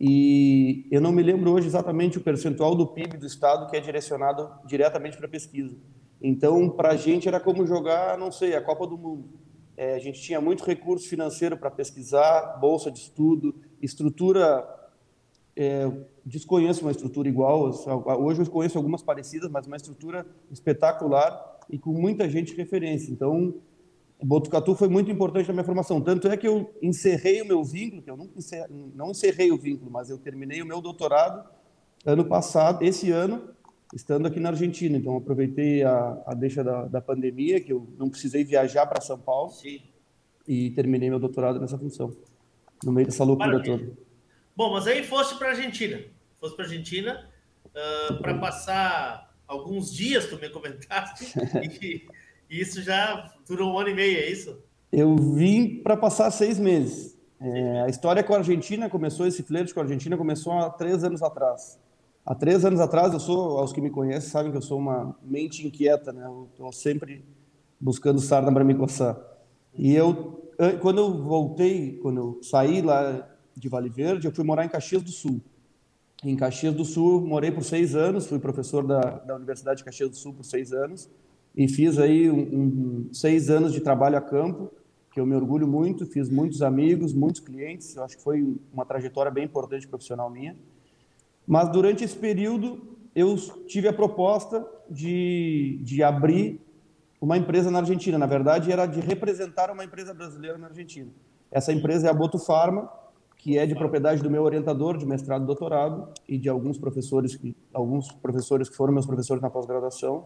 e 0.01 0.87
eu 0.91 1.01
não 1.01 1.13
me 1.13 1.23
lembro 1.23 1.53
hoje 1.53 1.67
exatamente 1.67 2.19
o 2.19 2.21
percentual 2.21 2.75
do 2.75 2.87
PIB 2.87 3.17
do 3.17 3.27
estado 3.27 3.71
que 3.71 3.77
é 3.77 3.81
direcionado 3.81 4.51
diretamente 4.67 5.17
para 5.17 5.29
pesquisa. 5.29 5.77
Então, 6.21 6.69
para 6.71 6.91
a 6.91 6.97
gente 6.97 7.29
era 7.29 7.39
como 7.39 7.67
jogar, 7.67 8.19
não 8.19 8.33
sei, 8.33 8.55
a 8.55 8.61
Copa 8.63 8.87
do 8.87 8.97
Mundo. 8.97 9.29
É, 9.77 9.95
a 9.95 9.99
gente 9.99 10.21
tinha 10.21 10.41
muito 10.41 10.65
recurso 10.65 11.09
financeiro 11.09 11.57
para 11.57 11.71
pesquisar, 11.71 12.59
bolsa 12.61 12.91
de 12.91 12.99
estudo, 12.99 13.55
estrutura 13.83 14.65
é, 15.57 15.91
desconheço 16.25 16.83
uma 16.83 16.91
estrutura 16.91 17.29
igual. 17.29 17.71
Hoje 18.21 18.41
eu 18.41 18.51
conheço 18.51 18.77
algumas 18.77 19.03
parecidas, 19.03 19.51
mas 19.51 19.67
uma 19.67 19.77
estrutura 19.77 20.27
espetacular 20.51 21.61
e 21.71 21.79
com 21.79 21.93
muita 21.93 22.29
gente 22.29 22.53
de 22.53 22.57
referência. 22.57 23.11
Então, 23.13 23.55
Botucatu 24.25 24.75
foi 24.75 24.89
muito 24.89 25.11
importante 25.11 25.47
na 25.49 25.53
minha 25.53 25.65
formação. 25.65 26.01
Tanto 26.01 26.29
é 26.29 26.37
que 26.37 26.49
eu 26.49 26.75
encerrei 26.81 27.43
o 27.43 27.47
meu 27.47 27.63
vínculo, 27.63 28.03
que 28.03 28.11
eu 28.11 28.17
nunca 28.17 28.39
encerrei, 28.39 28.67
não 28.95 29.11
encerrei 29.11 29.53
o 29.53 29.59
vínculo, 29.59 29.91
mas 29.91 30.09
eu 30.09 30.19
terminei 30.19 30.63
o 30.63 30.67
meu 30.67 30.81
doutorado 30.81 31.47
ano 32.07 32.25
passado, 32.25 32.83
esse 32.83 33.11
ano, 33.11 33.51
estando 33.95 34.27
aqui 34.27 34.41
na 34.41 34.49
Argentina. 34.51 34.97
Então, 34.97 35.17
aproveitei 35.17 35.83
a, 35.83 36.23
a 36.27 36.35
deixa 36.35 36.65
da, 36.65 36.87
da 36.87 37.01
pandemia, 37.01 37.61
que 37.61 37.73
eu 37.73 37.87
não 37.99 38.09
precisei 38.09 38.45
viajar 38.45 38.87
para 38.87 39.01
São 39.01 39.19
Paulo, 39.19 39.51
Sim. 39.51 39.83
e 40.49 40.71
terminei 40.71 41.11
meu 41.11 41.21
doutorado 41.21 41.61
nessa 41.61 41.79
função, 41.79 42.17
no 42.83 42.93
meio 42.93 43.07
dessa 43.07 43.25
loucura 43.25 43.49
Maravilha. 43.49 43.79
toda. 43.79 43.99
Bom, 44.57 44.73
mas 44.73 44.87
aí 44.87 45.03
fosse 45.03 45.37
para 45.37 45.49
a 45.49 45.51
Argentina. 45.51 46.03
Fosse 46.41 46.57
para 46.57 46.65
a 46.65 46.69
Argentina 46.69 47.31
uh, 47.67 48.13
ah, 48.13 48.19
para 48.23 48.39
passar 48.39 49.35
alguns 49.47 49.93
dias, 49.93 50.27
tu 50.27 50.39
me 50.39 50.49
comentaste, 50.49 51.35
e, 51.83 52.07
e, 52.49 52.61
isso 52.61 52.83
já 52.83 53.33
durou 53.47 53.73
um 53.73 53.79
ano 53.79 53.91
e 53.91 53.95
meio, 53.95 54.19
é 54.19 54.31
isso? 54.31 54.57
Eu 54.93 55.17
vim 55.17 55.83
para 55.83 55.97
passar 55.97 56.31
seis 56.31 56.59
meses. 56.59 57.19
É, 57.41 57.83
a 57.83 57.89
história 57.89 58.23
com 58.23 58.33
a 58.33 58.39
Argentina 58.39 58.89
começou, 58.89 59.27
esse 59.27 59.43
flerte 59.43 59.75
com 59.75 59.81
a 59.81 59.83
Argentina 59.83 60.17
começou 60.17 60.53
há 60.53 60.71
três 60.71 61.03
anos 61.05 61.23
atrás. 61.23 61.79
Há 62.25 62.35
três 62.35 62.65
anos 62.65 62.81
atrás, 62.81 63.13
eu 63.13 63.21
sou, 63.21 63.59
aos 63.59 63.73
que 63.73 63.81
me 63.81 63.91
conhecem 63.91 64.31
sabem 64.31 64.51
que 64.51 64.57
eu 64.57 64.63
sou 64.63 64.79
uma 64.79 65.15
mente 65.23 65.67
inquieta, 65.67 66.13
né? 66.13 66.25
Eu 66.25 66.49
estou 66.51 66.73
sempre 66.73 67.25
buscando 67.79 68.21
sarna 68.21 68.51
para 68.53 68.65
me 68.65 68.75
coçar. 68.75 69.19
E 69.77 69.95
eu, 69.95 70.51
quando 70.81 70.99
eu 70.99 71.23
voltei, 71.23 71.99
quando 72.01 72.17
eu 72.19 72.39
saí 72.43 72.81
lá 72.81 73.29
de 73.55 73.69
Vale 73.69 73.91
Verde, 73.91 74.27
eu 74.27 74.33
fui 74.33 74.45
morar 74.45 74.65
em 74.65 74.69
Caxias 74.69 75.03
do 75.03 75.11
Sul. 75.11 75.41
Em 76.25 76.37
Caxias 76.37 76.75
do 76.75 76.85
Sul, 76.85 77.21
morei 77.21 77.51
por 77.51 77.63
seis 77.63 77.95
anos, 77.95 78.27
fui 78.27 78.39
professor 78.39 78.87
da, 78.87 79.01
da 79.01 79.37
Universidade 79.37 79.79
de 79.79 79.85
Caxias 79.85 80.09
do 80.09 80.17
Sul 80.17 80.33
por 80.33 80.45
seis 80.45 80.73
anos 80.73 81.11
e 81.57 81.69
fiz 81.69 81.99
aí 81.99 82.31
um, 82.31 82.41
um, 82.41 83.09
seis 83.13 83.49
anos 83.49 83.73
de 83.73 83.81
trabalho 83.81 84.17
a 84.17 84.21
campo, 84.21 84.73
que 85.13 85.21
eu 85.21 85.27
me 85.27 85.37
orgulho 85.37 85.69
muito, 85.69 86.05
fiz 86.05 86.29
muitos 86.29 86.61
amigos, 86.63 87.13
muitos 87.13 87.41
clientes, 87.41 87.97
acho 87.97 88.17
que 88.17 88.23
foi 88.23 88.57
uma 88.73 88.85
trajetória 88.85 89.31
bem 89.31 89.45
importante 89.45 89.87
profissional 89.87 90.29
minha. 90.29 90.57
Mas 91.47 91.71
durante 91.71 92.03
esse 92.03 92.17
período, 92.17 92.97
eu 93.15 93.37
tive 93.67 93.87
a 93.87 93.93
proposta 93.93 94.67
de, 94.91 95.79
de 95.83 96.03
abrir 96.03 96.61
uma 97.21 97.39
empresa 97.39 97.71
na 97.71 97.79
Argentina. 97.79 98.19
Na 98.19 98.27
verdade, 98.27 98.73
era 98.73 98.87
de 98.87 99.01
representar 99.01 99.71
uma 99.71 99.85
empresa 99.85 100.13
brasileira 100.13 100.59
na 100.59 100.67
Argentina. 100.67 101.11
Essa 101.51 101.73
empresa 101.73 102.09
é 102.09 102.11
a 102.11 102.15
Boto 102.15 102.39
Pharma, 102.39 102.91
que 103.39 103.57
é 103.57 103.67
de 103.67 103.75
propriedade 103.75 104.23
do 104.23 104.31
meu 104.31 104.43
orientador 104.43 104.97
de 104.97 105.07
mestrado 105.07 105.45
e 105.45 105.47
doutorado 105.47 106.09
e 106.29 106.37
de 106.39 106.49
alguns 106.49 106.79
professores 106.79 107.37
que 107.37 107.55
alguns 107.73 108.11
professores 108.11 108.69
que 108.69 108.75
foram 108.75 108.93
meus 108.93 109.07
professores 109.07 109.43
na 109.43 109.51
pós-graduação, 109.51 110.25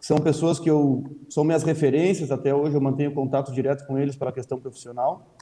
são 0.00 0.18
pessoas 0.18 0.58
que 0.58 0.70
eu 0.70 1.04
são 1.28 1.44
minhas 1.44 1.62
referências 1.62 2.30
até 2.30 2.54
hoje, 2.54 2.74
eu 2.74 2.80
mantenho 2.80 3.12
contato 3.12 3.52
direto 3.52 3.86
com 3.86 3.98
eles 3.98 4.16
pela 4.16 4.32
questão 4.32 4.60
profissional 4.60 5.34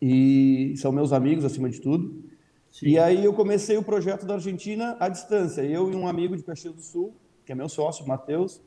e 0.00 0.74
são 0.76 0.92
meus 0.92 1.12
amigos 1.12 1.44
acima 1.44 1.68
de 1.68 1.80
tudo. 1.80 2.22
Sim. 2.70 2.88
E 2.88 2.98
aí 2.98 3.24
eu 3.24 3.32
comecei 3.32 3.76
o 3.76 3.82
projeto 3.82 4.26
da 4.26 4.34
Argentina 4.34 4.96
à 5.00 5.08
distância, 5.08 5.62
eu 5.62 5.90
e 5.90 5.94
um 5.94 6.06
amigo 6.06 6.36
de 6.36 6.42
Caxias 6.42 6.74
do 6.74 6.82
Sul, 6.82 7.14
que 7.44 7.52
é 7.52 7.54
meu 7.54 7.68
sócio, 7.68 8.06
Matheus, 8.06 8.60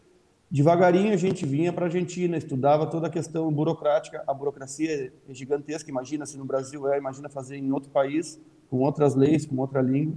Devagarinho 0.52 1.14
a 1.14 1.18
gente 1.18 1.46
vinha 1.46 1.72
para 1.72 1.86
a 1.86 1.88
Argentina, 1.88 2.36
estudava 2.36 2.86
toda 2.86 3.08
a 3.08 3.10
questão 3.10 3.50
burocrática, 3.54 4.22
a 4.28 4.34
burocracia 4.34 5.14
é 5.30 5.34
gigantesca, 5.34 5.90
imagina 5.90 6.26
se 6.26 6.38
no 6.38 6.44
Brasil 6.44 6.92
é, 6.92 6.98
imagina 6.98 7.30
fazer 7.30 7.56
em 7.56 7.72
outro 7.72 7.90
país, 7.90 8.38
com 8.70 8.80
outras 8.80 9.16
leis, 9.16 9.46
com 9.46 9.56
outra 9.56 9.82
língua. 9.82 10.16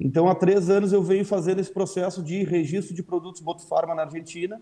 Então, 0.00 0.28
há 0.28 0.34
três 0.34 0.68
anos 0.68 0.92
eu 0.92 1.02
venho 1.02 1.24
fazendo 1.24 1.60
esse 1.60 1.72
processo 1.72 2.22
de 2.22 2.44
registro 2.44 2.94
de 2.94 3.02
produtos 3.02 3.40
Botufarma 3.40 3.94
na 3.94 4.02
Argentina 4.02 4.60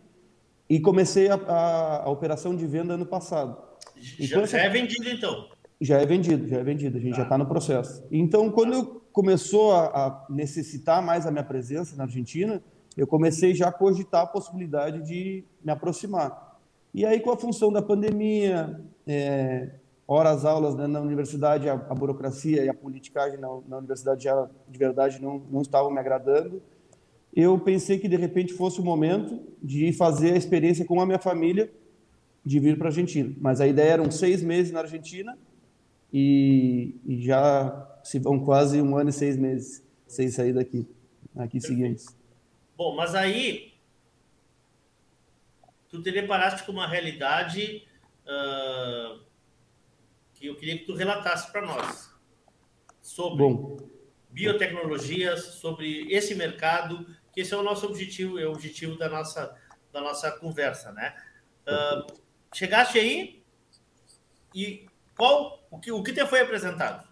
e 0.69 0.81
comecei 0.81 1.29
a, 1.29 1.35
a, 1.35 2.05
a 2.05 2.11
operação 2.11 2.55
de 2.55 2.67
venda 2.67 2.95
ano 2.95 3.07
passado. 3.07 3.57
Já, 3.97 4.25
então, 4.25 4.47
já 4.47 4.59
é 4.59 4.69
vendido, 4.69 5.09
então? 5.09 5.49
Já 5.81 6.01
é 6.01 6.07
vendido, 6.07 6.47
já 6.47 6.59
é 6.59 6.63
vendido, 6.63 6.99
a 6.99 7.01
gente 7.01 7.13
tá. 7.13 7.17
já 7.19 7.23
está 7.25 7.37
no 7.37 7.47
processo. 7.47 8.05
Então, 8.11 8.51
quando 8.51 9.03
começou 9.13 9.73
a, 9.73 9.87
a 9.87 10.27
necessitar 10.31 11.03
mais 11.03 11.27
a 11.27 11.31
minha 11.31 11.45
presença 11.45 11.97
na 11.97 12.05
Argentina, 12.05 12.63
eu 12.97 13.07
comecei 13.07 13.55
já 13.55 13.69
a 13.69 13.73
cogitar 13.73 14.23
a 14.23 14.27
possibilidade 14.27 15.03
de 15.03 15.45
me 15.63 15.73
aproximar. 15.73 16.59
E 16.93 17.05
aí, 17.05 17.19
com 17.19 17.33
a 17.33 17.37
função 17.37 17.73
da 17.73 17.83
pandemia, 17.83 18.81
é, 19.07 19.71
horas 20.07 20.45
aulas 20.45 20.75
né, 20.75 20.87
na 20.87 21.01
universidade, 21.01 21.69
a, 21.69 21.75
a, 21.75 21.95
burocracia 21.95 22.65
e 22.65 22.69
a 22.69 22.75
politicagem 22.75 23.39
na, 23.39 23.49
na, 23.67 23.79
universidade 23.79 24.25
já 24.25 24.49
de 24.69 24.79
verdade 24.79 25.21
não, 25.21 25.39
não 25.51 25.63
estavam 25.63 25.91
me 25.91 25.99
agradando, 25.99 26.63
eu 27.35 27.59
pensei 27.59 27.99
que 27.99 28.09
de 28.09 28.17
repente 28.17 28.53
fosse 28.53 28.81
o 28.81 28.85
momento 28.85 29.41
de 29.63 29.93
fazer 29.93 30.35
a 30.35 30.37
experiência 30.37 30.85
com 30.85 31.01
a 31.01 31.07
minha 31.07 31.19
família 31.19 31.73
de 32.45 32.61
vir 32.61 32.77
para 32.77 32.89
a 32.89 32.91
Argentina. 32.91 33.35
Mas 33.41 33.61
a 33.61 33.67
ideia 33.67 33.93
eram 33.93 34.11
seis 34.11 34.43
meses 34.43 34.71
na 34.71 34.81
Argentina 34.81 35.37
e, 36.13 36.95
e 37.05 37.21
já 37.23 37.99
se 38.05 38.19
vão 38.19 38.39
quase 38.39 38.81
um 38.81 38.97
ano 38.97 39.11
e 39.11 39.13
seis 39.13 39.37
meses 39.37 39.83
sem 40.07 40.29
sair 40.29 40.53
daqui, 40.53 40.87
aqui 41.35 41.61
seguintes. 41.61 42.15
Bom, 42.77 42.95
mas 42.95 43.15
aí 43.15 43.73
tu 45.89 46.03
te 46.03 46.13
deparaste 46.13 46.65
com 46.65 46.73
uma 46.73 46.87
realidade 46.87 47.83
uh, 48.27 49.21
que 50.45 50.49
eu 50.49 50.55
queria 50.57 50.79
que 50.79 50.85
tu 50.85 50.95
relatasse 50.95 51.51
para 51.51 51.63
nós 51.63 52.11
sobre. 53.01 53.39
Bom, 53.39 53.79
biotecnologias, 54.31 55.45
sobre 55.45 56.13
esse 56.13 56.35
mercado, 56.35 57.07
que 57.33 57.41
esse 57.41 57.55
é 57.55 57.57
o 57.57 57.63
nosso 57.63 57.87
objetivo, 57.87 58.37
é 58.39 58.47
o 58.47 58.51
objetivo 58.51 58.99
da 58.99 59.09
nossa, 59.09 59.57
da 59.93 60.01
nossa 60.01 60.31
conversa, 60.33 60.91
né? 60.91 61.15
Uh, 61.67 62.13
chegaste 62.53 62.99
aí 62.99 63.45
e 64.53 64.87
qual 65.17 65.65
o 65.71 65.79
que, 65.79 65.93
o 65.93 66.03
que 66.03 66.13
te 66.13 66.27
foi 66.27 66.41
apresentado? 66.41 67.07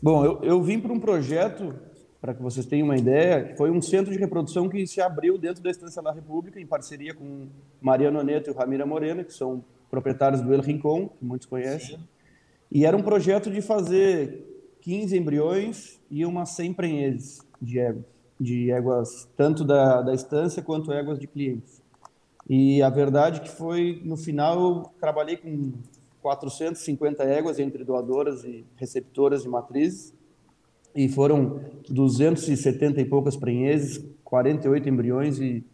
Bom, 0.00 0.24
eu, 0.24 0.40
eu 0.44 0.62
vim 0.62 0.78
para 0.78 0.92
um 0.92 1.00
projeto, 1.00 1.74
para 2.20 2.32
que 2.32 2.40
vocês 2.40 2.64
tenham 2.64 2.86
uma 2.86 2.96
ideia, 2.96 3.56
foi 3.56 3.72
um 3.72 3.82
centro 3.82 4.12
de 4.12 4.18
reprodução 4.18 4.68
que 4.68 4.86
se 4.86 5.00
abriu 5.00 5.36
dentro 5.36 5.62
da 5.64 5.70
Estância 5.70 6.00
da 6.00 6.12
República, 6.12 6.60
em 6.60 6.66
parceria 6.66 7.12
com 7.12 7.48
Mariano 7.80 8.22
Neto 8.22 8.50
e 8.50 8.54
Ramira 8.54 8.86
Morena, 8.86 9.24
que 9.24 9.34
são 9.34 9.64
proprietários 9.90 10.40
do 10.40 10.54
El 10.54 10.60
Rincon, 10.60 11.08
que 11.08 11.24
muitos 11.24 11.48
conhecem. 11.48 11.98
Sim. 11.98 12.08
E 12.70 12.84
era 12.84 12.96
um 12.96 13.02
projeto 13.02 13.50
de 13.50 13.60
fazer 13.60 14.46
15 14.80 15.16
embriões 15.16 16.00
e 16.10 16.24
umas 16.24 16.50
100 16.50 16.72
prenheses 16.74 17.40
de 17.60 17.78
éguas, 17.78 18.04
de 18.38 18.70
éguas 18.70 19.28
tanto 19.36 19.64
da, 19.64 20.02
da 20.02 20.14
estância 20.14 20.62
quanto 20.62 20.92
éguas 20.92 21.18
de 21.18 21.26
clientes. 21.26 21.82
E 22.48 22.82
a 22.82 22.88
verdade 22.88 23.40
é 23.40 23.42
que 23.42 23.50
foi, 23.50 24.00
no 24.04 24.16
final, 24.16 24.60
eu 24.60 24.82
trabalhei 25.00 25.36
com 25.36 25.72
450 26.22 27.22
éguas 27.24 27.58
entre 27.58 27.84
doadoras 27.84 28.44
e 28.44 28.64
receptoras 28.76 29.42
de 29.42 29.48
matrizes, 29.48 30.12
e 30.94 31.08
foram 31.08 31.60
270 31.88 33.00
e 33.00 33.04
poucas 33.04 33.36
prenheses, 33.36 34.04
48 34.24 34.88
embriões 34.88 35.38
e 35.38 35.64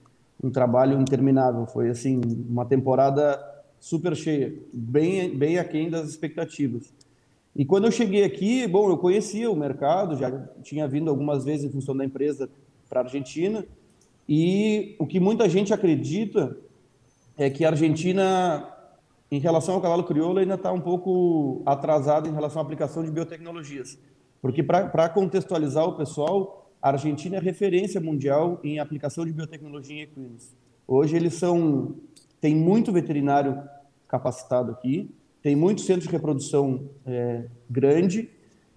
um 0.43 0.51
trabalho 0.51 1.01
interminável. 1.01 1.67
Foi, 1.67 1.89
assim, 1.89 2.21
uma 2.49 2.67
temporada 2.67 3.39
super 3.81 4.17
cheia, 4.17 4.55
bem, 4.73 5.37
bem 5.37 5.59
aquém 5.59 5.91
das 5.91 6.09
expectativas. 6.09 6.93
E 7.55 7.65
quando 7.65 7.87
eu 7.87 7.93
cheguei 7.93 8.25
aqui, 8.25 8.67
bom, 8.67 8.89
eu 8.91 8.99
conhecia 8.99 9.51
o 9.51 9.57
mercado, 9.57 10.17
já 10.17 10.31
tinha 10.63 10.87
vindo 10.87 11.09
algumas 11.09 11.45
vezes 11.45 11.65
em 11.65 11.71
função 11.71 11.97
da 11.97 12.05
empresa 12.05 12.49
para 12.89 13.01
a 13.01 13.05
Argentina, 13.05 13.65
e 14.29 14.95
o 14.99 15.07
que 15.07 15.21
muita 15.21 15.49
gente 15.49 15.73
acredita 15.73 16.57
é 17.37 17.49
que 17.49 17.65
a 17.65 17.71
Argentina 17.71 18.77
em 19.31 19.39
relação 19.39 19.75
ao 19.75 19.81
cavalo 19.81 20.05
crioulo, 20.05 20.39
ainda 20.39 20.55
está 20.55 20.73
um 20.73 20.81
pouco 20.81 21.63
atrasado 21.67 22.29
em 22.29 22.33
relação 22.33 22.61
à 22.61 22.65
aplicação 22.65 23.05
de 23.05 23.11
biotecnologias. 23.11 23.99
Porque, 24.41 24.63
para 24.63 25.09
contextualizar 25.09 25.85
o 25.85 25.97
pessoal, 25.97 26.71
a 26.81 26.91
Argentina 26.91 27.37
é 27.37 27.41
referência 27.41 28.01
mundial 28.01 28.61
em 28.63 28.79
aplicação 28.79 29.25
de 29.25 29.33
biotecnologia 29.33 29.97
em 29.97 30.03
equinos. 30.03 30.55
Hoje, 30.87 31.17
eles 31.17 31.35
são. 31.35 31.97
Tem 32.41 32.55
muito 32.55 32.93
veterinário 32.93 33.63
capacitado 34.09 34.73
aqui, 34.73 35.15
tem 35.43 35.55
muito 35.55 35.81
centro 35.81 36.03
de 36.03 36.13
reprodução 36.13 36.89
é, 37.05 37.47
grande, 37.69 38.31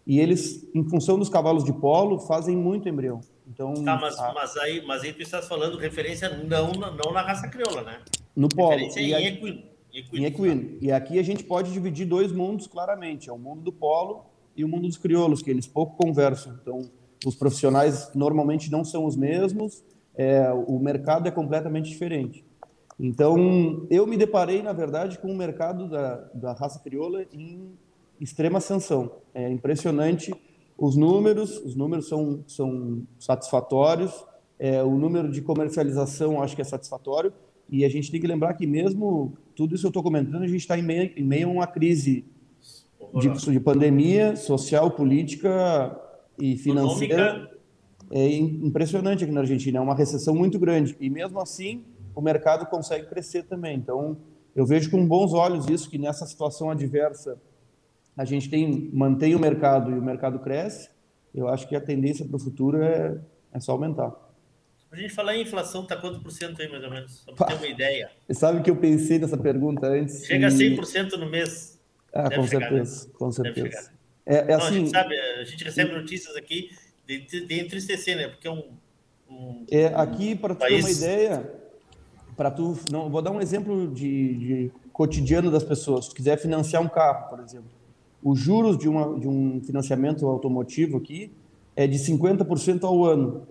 e 0.05 0.19
eles, 0.19 0.67
em 0.73 0.83
função 0.83 1.19
dos 1.19 1.29
cavalos 1.29 1.63
de 1.63 1.73
polo, 1.73 2.19
fazem 2.19 2.55
muito 2.55 2.89
embrião. 2.89 3.21
Então, 3.47 3.73
tá, 3.73 3.97
mas, 3.97 4.17
a... 4.19 4.33
mas, 4.33 4.57
aí, 4.57 4.85
mas 4.85 5.03
aí 5.03 5.13
tu 5.13 5.21
estás 5.21 5.47
falando 5.47 5.77
referência 5.77 6.29
não, 6.29 6.71
não 6.71 7.11
na 7.11 7.21
raça 7.21 7.47
crioula, 7.47 7.81
né? 7.81 7.99
No 8.35 8.47
polo. 8.47 8.69
Referência 8.69 9.01
em 9.01 9.25
equino. 9.25 9.63
Equino. 9.91 10.23
Em 10.23 10.25
equino. 10.25 10.77
E 10.81 10.91
aqui 10.91 11.17
a 11.17 11.23
gente 11.23 11.43
pode 11.43 11.71
dividir 11.71 12.05
dois 12.05 12.31
mundos 12.31 12.67
claramente: 12.67 13.29
é 13.29 13.33
o 13.33 13.37
mundo 13.37 13.61
do 13.61 13.71
polo 13.71 14.25
e 14.55 14.63
o 14.63 14.67
mundo 14.67 14.87
dos 14.87 14.97
crioulos, 14.97 15.41
que 15.41 15.49
eles 15.49 15.65
pouco 15.65 15.97
conversam. 15.97 16.57
Então, 16.61 16.89
os 17.25 17.35
profissionais 17.35 18.11
normalmente 18.13 18.71
não 18.71 18.83
são 18.83 19.05
os 19.05 19.15
mesmos, 19.15 19.83
é, 20.15 20.51
o 20.51 20.79
mercado 20.79 21.27
é 21.27 21.31
completamente 21.31 21.89
diferente. 21.89 22.45
Então, 22.99 23.87
eu 23.89 24.05
me 24.05 24.17
deparei, 24.17 24.61
na 24.61 24.73
verdade, 24.73 25.17
com 25.19 25.31
o 25.31 25.37
mercado 25.37 25.87
da, 25.87 26.15
da 26.33 26.53
raça 26.53 26.79
crioula 26.79 27.25
em 27.31 27.71
extrema 28.19 28.57
ascensão. 28.57 29.11
É 29.33 29.49
impressionante 29.49 30.33
os 30.77 30.95
números, 30.95 31.57
os 31.57 31.75
números 31.75 32.07
são, 32.07 32.43
são 32.45 33.03
satisfatórios, 33.17 34.25
é, 34.57 34.83
o 34.83 34.97
número 34.97 35.31
de 35.31 35.41
comercialização 35.41 36.41
acho 36.41 36.55
que 36.55 36.61
é 36.61 36.65
satisfatório, 36.65 37.31
e 37.69 37.85
a 37.85 37.89
gente 37.89 38.11
tem 38.11 38.19
que 38.19 38.27
lembrar 38.27 38.53
que 38.55 38.67
mesmo 38.67 39.33
tudo 39.55 39.75
isso 39.75 39.85
eu 39.85 39.89
estou 39.89 40.03
comentando, 40.03 40.43
a 40.43 40.47
gente 40.47 40.61
está 40.61 40.77
em 40.77 40.81
meio, 40.81 41.11
em 41.15 41.23
meio 41.23 41.47
a 41.47 41.51
uma 41.51 41.67
crise 41.67 42.25
de, 43.13 43.29
de, 43.29 43.59
pandemia 43.59 44.35
social, 44.35 44.91
política 44.91 45.97
e 46.37 46.57
financeira. 46.57 47.49
É 48.11 48.27
impressionante 48.27 49.23
aqui 49.23 49.31
na 49.31 49.41
Argentina, 49.41 49.77
é 49.77 49.81
uma 49.81 49.93
recessão 49.93 50.33
muito 50.33 50.57
grande. 50.57 50.97
E 50.99 51.09
mesmo 51.09 51.39
assim, 51.39 51.83
o 52.15 52.21
mercado 52.21 52.65
consegue 52.65 53.07
crescer 53.07 53.43
também. 53.43 53.77
Então, 53.77 54.17
eu 54.55 54.65
vejo 54.65 54.91
com 54.91 55.05
bons 55.05 55.33
olhos 55.33 55.67
isso, 55.69 55.89
que 55.89 55.97
nessa 55.97 56.25
situação 56.25 56.69
adversa, 56.69 57.39
a 58.17 58.25
gente 58.25 58.49
tem 58.49 58.89
mantém 58.93 59.35
o 59.35 59.39
mercado 59.39 59.91
e 59.91 59.97
o 59.97 60.01
mercado 60.01 60.39
cresce. 60.39 60.89
Eu 61.33 61.47
acho 61.47 61.67
que 61.67 61.75
a 61.75 61.81
tendência 61.81 62.25
para 62.25 62.35
o 62.35 62.39
futuro 62.39 62.81
é, 62.81 63.17
é 63.53 63.59
só 63.59 63.73
aumentar. 63.73 64.13
A 64.91 64.95
gente 64.95 65.13
falar 65.13 65.35
em 65.35 65.43
inflação, 65.43 65.85
tá 65.85 65.95
quanto 65.95 66.19
por 66.19 66.31
cento 66.31 66.59
aí, 66.61 66.67
mais 66.67 66.83
ou 66.83 66.89
menos? 66.89 67.19
Só 67.19 67.31
para 67.31 67.47
ter 67.47 67.55
uma 67.55 67.67
ideia. 67.67 68.09
Sabe 68.31 68.63
que 68.63 68.71
eu 68.71 68.75
pensei 68.75 69.19
nessa 69.19 69.37
pergunta 69.37 69.87
antes? 69.87 70.25
Chega 70.25 70.47
a 70.47 70.49
100% 70.49 71.11
no 71.11 71.29
mês. 71.29 71.79
Ah, 72.11 72.23
Deve 72.23 72.35
com 72.35 72.47
chegar, 72.47 72.69
certeza, 72.69 73.05
né? 73.05 73.13
com 73.13 73.31
certeza. 73.31 73.91
É, 74.25 74.37
é 74.37 74.47
Não, 74.47 74.57
assim... 74.57 74.67
a 74.67 74.71
gente 74.79 74.89
sabe, 74.89 75.15
a 75.15 75.43
gente 75.43 75.63
recebe 75.63 75.91
notícias 75.91 76.35
aqui 76.35 76.71
de, 77.05 77.45
de 77.45 77.59
entristecer, 77.59 78.17
né? 78.17 78.27
Porque 78.29 78.47
é 78.47 78.51
um... 78.51 78.71
um 79.29 79.65
é, 79.71 79.87
aqui, 79.87 80.35
para 80.35 80.55
tu 80.55 80.59
país... 80.59 80.83
ter 80.83 80.91
uma 80.91 80.91
ideia, 80.91 81.58
para 82.39 82.49
tu... 82.49 82.73
Não, 82.89 83.09
vou 83.09 83.21
dar 83.21 83.31
um 83.31 83.41
exemplo 83.41 83.85
de, 83.89 84.37
de 84.37 84.71
cotidiano 84.93 85.51
das 85.51 85.61
pessoas. 85.61 86.05
Se 86.05 86.11
tu 86.11 86.15
quiser 86.15 86.37
financiar 86.37 86.81
um 86.81 86.87
carro, 86.87 87.27
por 87.29 87.41
exemplo, 87.41 87.67
os 88.23 88.39
juros 88.39 88.77
de, 88.77 88.87
uma, 88.87 89.19
de 89.19 89.27
um 89.27 89.59
financiamento 89.61 90.25
automotivo 90.25 90.95
aqui 90.95 91.33
é 91.75 91.85
de 91.85 91.97
50% 91.97 92.85
ao 92.85 93.03
ano. 93.03 93.45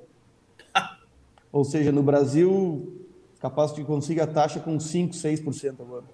Ou 1.53 1.65
seja, 1.67 1.93
no 1.93 2.03
Brasil, 2.03 3.05
capaz 3.39 3.75
de 3.75 3.85
conseguir 3.85 4.23
a 4.23 4.27
taxa 4.27 4.59
com 4.59 4.81
5, 4.81 5.13
6% 5.13 5.75
agora, 5.81 6.05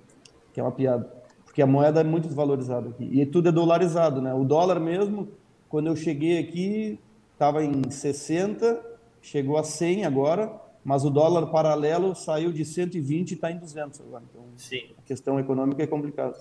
que 0.52 0.58
é 0.58 0.62
uma 0.64 0.72
piada. 0.72 1.08
Porque 1.44 1.62
a 1.62 1.66
moeda 1.68 2.00
é 2.00 2.04
muito 2.04 2.26
desvalorizada 2.26 2.88
aqui. 2.88 3.04
E 3.04 3.24
tudo 3.24 3.50
é 3.50 3.52
dolarizado, 3.52 4.20
né? 4.20 4.34
O 4.34 4.42
dólar 4.42 4.80
mesmo, 4.80 5.28
quando 5.68 5.86
eu 5.86 5.94
cheguei 5.94 6.40
aqui, 6.40 6.98
estava 7.34 7.62
em 7.62 7.88
60, 7.88 8.84
chegou 9.22 9.58
a 9.58 9.62
100 9.62 10.06
agora, 10.06 10.63
mas 10.84 11.04
o 11.04 11.10
dólar 11.10 11.46
paralelo 11.46 12.14
saiu 12.14 12.52
de 12.52 12.64
120 12.64 13.30
e 13.30 13.34
está 13.34 13.50
em 13.50 13.58
200 13.58 14.00
agora. 14.00 14.22
Então, 14.30 14.44
Sim. 14.56 14.90
a 14.98 15.02
questão 15.02 15.40
econômica 15.40 15.82
é 15.82 15.86
complicada. 15.86 16.36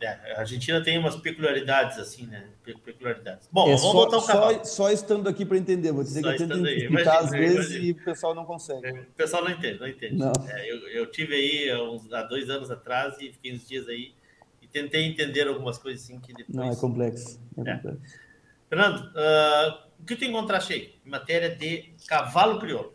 É, 0.00 0.34
a 0.34 0.40
Argentina 0.40 0.82
tem 0.82 0.98
umas 0.98 1.14
peculiaridades, 1.14 1.96
assim, 1.96 2.26
né? 2.26 2.48
Peculiaridades. 2.64 3.48
Bom, 3.52 3.66
é 3.66 3.76
vamos 3.76 3.82
só, 3.82 3.92
voltar 3.92 4.16
ao 4.16 4.26
cavalo. 4.26 4.58
Só, 4.58 4.64
só 4.64 4.90
estando 4.90 5.28
aqui 5.28 5.44
para 5.44 5.56
entender, 5.56 5.92
vou 5.92 6.02
dizer 6.02 6.22
só 6.22 6.34
que 6.34 6.42
eu 6.42 6.48
tento 6.48 6.66
explicar 6.66 7.18
às 7.18 7.30
vezes 7.30 7.70
imagine. 7.70 7.86
e 7.86 7.90
o 7.92 8.04
pessoal 8.04 8.34
não 8.34 8.44
consegue. 8.44 8.84
É, 8.84 8.92
o 8.92 9.06
pessoal 9.16 9.44
não 9.44 9.50
entende, 9.52 9.78
não 9.78 9.86
entende. 9.86 10.16
Não. 10.16 10.32
É, 10.48 10.72
eu, 10.72 10.88
eu 10.88 11.06
tive 11.06 11.34
aí 11.34 11.80
uns, 11.82 12.12
há 12.12 12.22
dois 12.22 12.50
anos 12.50 12.68
atrás 12.68 13.14
e 13.20 13.30
fiquei 13.30 13.54
uns 13.54 13.68
dias 13.68 13.88
aí 13.88 14.12
e 14.60 14.66
tentei 14.66 15.04
entender 15.04 15.46
algumas 15.46 15.78
coisas 15.78 16.02
assim 16.02 16.18
que 16.18 16.32
depois... 16.32 16.56
Não, 16.56 16.68
é 16.68 16.74
complexo. 16.74 17.40
É, 17.58 17.70
é. 17.70 17.74
complexo. 17.76 18.00
Fernando, 18.68 18.98
uh, 18.98 19.88
o 20.00 20.04
que 20.04 20.16
tu 20.16 20.24
encontraste 20.24 20.72
aí 20.72 20.94
em 21.06 21.10
matéria 21.10 21.54
de 21.54 21.94
cavalo 22.08 22.58
crioulo? 22.58 22.92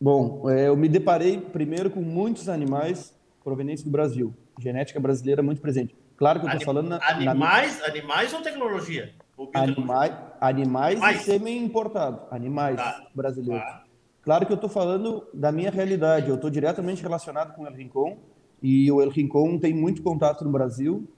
Bom, 0.00 0.48
é, 0.48 0.68
eu 0.68 0.76
me 0.76 0.88
deparei 0.88 1.38
primeiro 1.38 1.90
com 1.90 2.00
muitos 2.00 2.48
animais 2.48 3.14
provenientes 3.44 3.84
do 3.84 3.90
Brasil. 3.90 4.34
Genética 4.58 5.00
brasileira 5.00 5.42
muito 5.42 5.60
presente 5.60 5.94
Claro 6.20 6.38
que 6.38 6.46
eu 6.46 6.50
estou 6.50 6.64
falando... 6.66 6.88
Na, 6.88 7.00
animais, 7.08 7.80
na... 7.80 7.86
animais 7.86 8.32
ou 8.34 8.42
tecnologia? 8.42 9.10
Ou 9.38 9.50
animais, 9.54 10.12
animais, 10.38 10.96
animais, 10.96 11.20
e 11.22 11.24
sêmen 11.24 11.64
importado. 11.64 12.20
Animais 12.30 12.76
tá. 12.76 13.06
brasileiros. 13.14 13.64
Tá. 13.64 13.84
Claro 14.22 14.44
que 14.44 14.52
eu 14.52 14.56
estou 14.56 14.68
falando 14.68 15.26
da 15.32 15.50
minha 15.50 15.70
realidade. 15.70 16.28
Eu 16.28 16.34
estou 16.34 16.50
diretamente 16.50 17.02
relacionado 17.02 17.54
com 17.54 17.62
o 17.62 17.66
El 17.66 17.72
Rincon 17.72 18.18
e 18.62 18.92
o 18.92 19.00
El 19.00 19.08
Rincon 19.08 19.58
tem 19.58 19.72
muito 19.72 20.02
contato 20.02 20.44
no 20.44 20.50
Brasil 20.50 21.08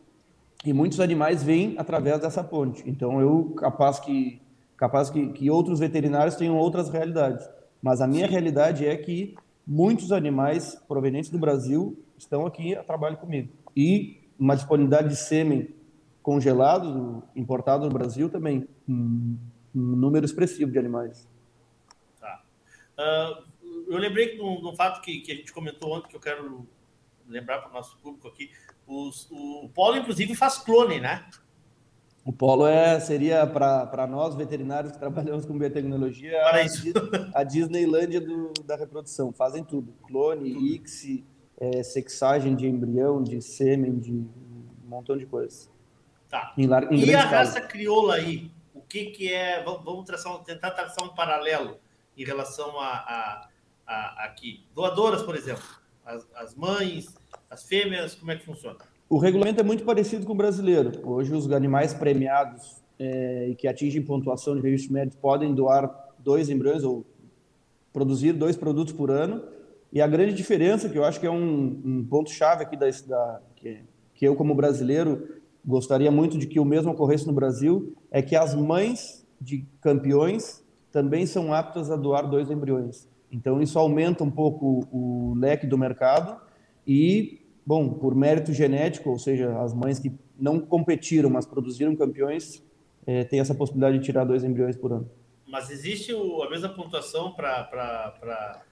e 0.64 0.72
muitos 0.72 1.00
animais 1.00 1.42
vêm 1.42 1.74
através 1.78 2.20
dessa 2.20 2.44
ponte. 2.44 2.88
Então, 2.88 3.20
eu 3.20 3.54
capaz 3.56 3.98
que 3.98 4.40
capaz 4.76 5.10
que, 5.10 5.28
que 5.28 5.50
outros 5.50 5.80
veterinários 5.80 6.36
tenham 6.36 6.56
outras 6.56 6.88
realidades. 6.88 7.48
Mas 7.82 8.00
a 8.00 8.06
minha 8.06 8.26
Sim. 8.26 8.32
realidade 8.32 8.86
é 8.86 8.96
que 8.96 9.34
muitos 9.66 10.12
animais 10.12 10.76
provenientes 10.86 11.30
do 11.30 11.38
Brasil 11.38 11.98
estão 12.16 12.46
aqui 12.46 12.76
a 12.76 12.84
trabalho 12.84 13.16
comigo. 13.16 13.52
E 13.76 14.20
uma 14.38 14.54
disponibilidade 14.54 15.08
de 15.08 15.16
sêmen 15.16 15.74
congelado, 16.22 17.22
importado 17.34 17.84
no 17.84 17.90
Brasil 17.90 18.30
também, 18.30 18.68
um, 18.88 19.36
um 19.74 19.96
número 19.96 20.24
expressivo 20.24 20.70
de 20.70 20.78
animais. 20.78 21.28
Tá. 22.20 22.44
Uh, 22.96 23.52
eu 23.88 23.98
lembrei 23.98 24.36
de 24.36 24.42
um, 24.42 24.74
fato 24.76 25.00
que, 25.02 25.20
que, 25.20 25.32
a 25.32 25.34
gente 25.34 25.52
comentou 25.52 25.92
ontem, 25.92 26.08
que 26.08 26.16
eu 26.16 26.20
quero 26.20 26.66
lembrar 27.26 27.58
para 27.58 27.70
o 27.70 27.72
nosso 27.72 27.96
público 27.98 28.28
aqui. 28.28 28.50
Os, 28.86 29.28
o, 29.30 29.64
o 29.64 29.68
Polo, 29.68 29.96
inclusive, 29.96 30.34
faz 30.34 30.58
clone, 30.58 31.00
né? 31.00 31.28
O 32.24 32.32
Polo 32.32 32.66
é, 32.66 33.00
seria, 33.00 33.44
para 33.46 34.06
nós 34.06 34.36
veterinários 34.36 34.92
que 34.92 34.98
trabalhamos 34.98 35.44
com 35.44 35.58
biotecnologia, 35.58 36.40
a, 36.40 37.40
a 37.40 37.42
Disneylândia 37.42 38.20
do, 38.20 38.52
da 38.64 38.76
reprodução. 38.76 39.32
Fazem 39.32 39.64
tudo: 39.64 39.92
clone, 40.06 40.74
ICSI, 40.74 41.24
é, 41.58 41.82
sexagem 41.82 42.54
de 42.54 42.68
embrião, 42.68 43.22
de 43.22 43.42
sêmen, 43.42 43.98
de 43.98 44.12
um 44.12 44.28
montão 44.84 45.16
de 45.16 45.26
coisas. 45.26 45.68
Tá. 46.28 46.54
Em, 46.56 46.64
em 46.92 47.04
e 47.06 47.14
a 47.14 47.22
raça 47.22 47.60
crioula 47.60 48.14
aí? 48.14 48.52
O 48.72 48.80
que, 48.80 49.06
que 49.06 49.32
é. 49.32 49.62
Vamos 49.64 50.04
traçar, 50.04 50.38
tentar 50.44 50.70
traçar 50.70 51.04
um 51.04 51.14
paralelo 51.14 51.78
em 52.16 52.24
relação 52.24 52.78
a, 52.78 52.88
a, 52.88 53.48
a 53.86 54.24
aqui. 54.26 54.64
Doadoras, 54.72 55.22
por 55.22 55.34
exemplo, 55.34 55.64
as, 56.04 56.26
as 56.36 56.54
mães, 56.54 57.14
as 57.50 57.64
fêmeas, 57.64 58.14
como 58.14 58.30
é 58.30 58.36
que 58.36 58.44
funciona? 58.44 58.91
O 59.12 59.18
regulamento 59.18 59.60
é 59.60 59.62
muito 59.62 59.84
parecido 59.84 60.24
com 60.24 60.32
o 60.32 60.34
brasileiro. 60.34 60.90
Hoje, 61.06 61.34
os 61.34 61.52
animais 61.52 61.92
premiados 61.92 62.82
é, 62.98 63.48
e 63.50 63.54
que 63.54 63.68
atingem 63.68 64.00
pontuação 64.00 64.56
de 64.56 64.62
registro 64.62 64.94
médico 64.94 65.20
podem 65.20 65.54
doar 65.54 66.14
dois 66.18 66.48
embriões 66.48 66.82
ou 66.82 67.04
produzir 67.92 68.32
dois 68.32 68.56
produtos 68.56 68.94
por 68.94 69.10
ano. 69.10 69.42
E 69.92 70.00
a 70.00 70.06
grande 70.06 70.32
diferença, 70.32 70.88
que 70.88 70.96
eu 70.96 71.04
acho 71.04 71.20
que 71.20 71.26
é 71.26 71.30
um, 71.30 71.78
um 71.84 72.06
ponto-chave 72.08 72.62
aqui 72.62 72.74
da, 72.74 72.86
da 73.06 73.42
que, 73.54 73.80
que 74.14 74.26
eu, 74.26 74.34
como 74.34 74.54
brasileiro, 74.54 75.28
gostaria 75.62 76.10
muito 76.10 76.38
de 76.38 76.46
que 76.46 76.58
o 76.58 76.64
mesmo 76.64 76.92
ocorresse 76.92 77.26
no 77.26 77.34
Brasil, 77.34 77.94
é 78.10 78.22
que 78.22 78.34
as 78.34 78.54
mães 78.54 79.26
de 79.38 79.66
campeões 79.82 80.64
também 80.90 81.26
são 81.26 81.52
aptas 81.52 81.90
a 81.90 81.96
doar 81.96 82.30
dois 82.30 82.50
embriões. 82.50 83.06
Então, 83.30 83.60
isso 83.60 83.78
aumenta 83.78 84.24
um 84.24 84.30
pouco 84.30 84.88
o 84.90 85.34
leque 85.36 85.66
do 85.66 85.76
mercado 85.76 86.40
e, 86.86 87.41
bom, 87.64 87.88
por 87.88 88.14
mérito 88.14 88.52
genético, 88.52 89.10
ou 89.10 89.18
seja, 89.18 89.58
as 89.60 89.72
mães 89.72 89.98
que 89.98 90.12
não 90.38 90.60
competiram, 90.60 91.30
mas 91.30 91.46
produziram 91.46 91.94
campeões, 91.94 92.62
é, 93.06 93.24
tem 93.24 93.40
essa 93.40 93.54
possibilidade 93.54 93.98
de 93.98 94.04
tirar 94.04 94.24
dois 94.24 94.44
embriões 94.44 94.76
por 94.76 94.92
ano. 94.92 95.10
Mas 95.46 95.70
existe 95.70 96.12
o, 96.12 96.42
a 96.42 96.50
mesma 96.50 96.68
pontuação 96.70 97.32
para 97.32 98.64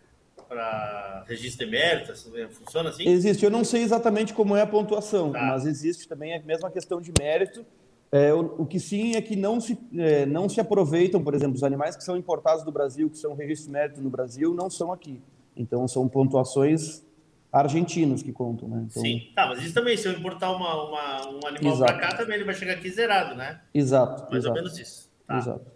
registro 1.27 1.67
de 1.67 1.71
mérito? 1.71 2.13
Funciona 2.53 2.89
assim? 2.89 3.07
Existe. 3.07 3.45
Eu 3.45 3.51
não 3.51 3.65
sei 3.65 3.83
exatamente 3.83 4.33
como 4.33 4.57
é 4.57 4.63
a 4.63 4.67
pontuação, 4.67 5.31
tá. 5.31 5.43
mas 5.43 5.67
existe 5.67 6.09
também 6.09 6.35
a 6.35 6.43
mesma 6.43 6.71
questão 6.71 7.01
de 7.01 7.13
mérito. 7.19 7.65
É, 8.13 8.35
o, 8.35 8.63
o, 8.63 8.67
que 8.67 8.81
sim 8.81 9.15
é 9.15 9.23
que 9.23 9.37
não 9.37 9.61
se, 9.61 9.79
é, 9.97 10.27
não 10.27 10.49
se 10.49 10.61
aproveitam, 10.61 11.23
por 11.23 11.33
exemplo, 11.33 11.55
os 11.55 11.63
animais 11.63 11.95
que 11.95 12.03
são 12.03 12.17
importados 12.17 12.65
do 12.65 12.73
Brasil, 12.73 13.09
que 13.09 13.17
são 13.17 13.35
registro 13.35 13.67
de 13.67 13.73
mérito 13.73 14.01
no 14.01 14.11
Brasil, 14.11 14.53
não 14.53 14.69
são 14.69 14.93
aqui. 14.93 15.21
Então, 15.57 15.87
são 15.87 16.09
pontuações 16.09 17.05
argentinos 17.53 18.23
que 18.23 18.33
contam, 18.33 18.69
né? 18.69 18.87
Então... 18.89 19.03
Sim, 19.03 19.33
tá, 19.35 19.49
mas 19.49 19.63
isso 19.63 19.75
também, 19.75 19.97
se 19.97 20.07
eu 20.07 20.13
importar 20.13 20.53
uma, 20.53 20.89
uma 20.89 21.29
um 21.29 21.47
animal 21.47 21.79
para 21.79 21.99
cá, 21.99 22.17
também 22.17 22.37
ele 22.37 22.45
vai 22.45 22.55
chegar 22.55 22.75
aqui 22.75 22.91
zerado, 22.91 23.35
né? 23.35 23.61
Exato. 23.75 24.23
Mais 24.31 24.45
exato. 24.45 24.49
ou 24.49 24.55
menos 24.55 24.79
isso. 24.79 25.11
Tá. 25.27 25.39
Exato. 25.39 25.67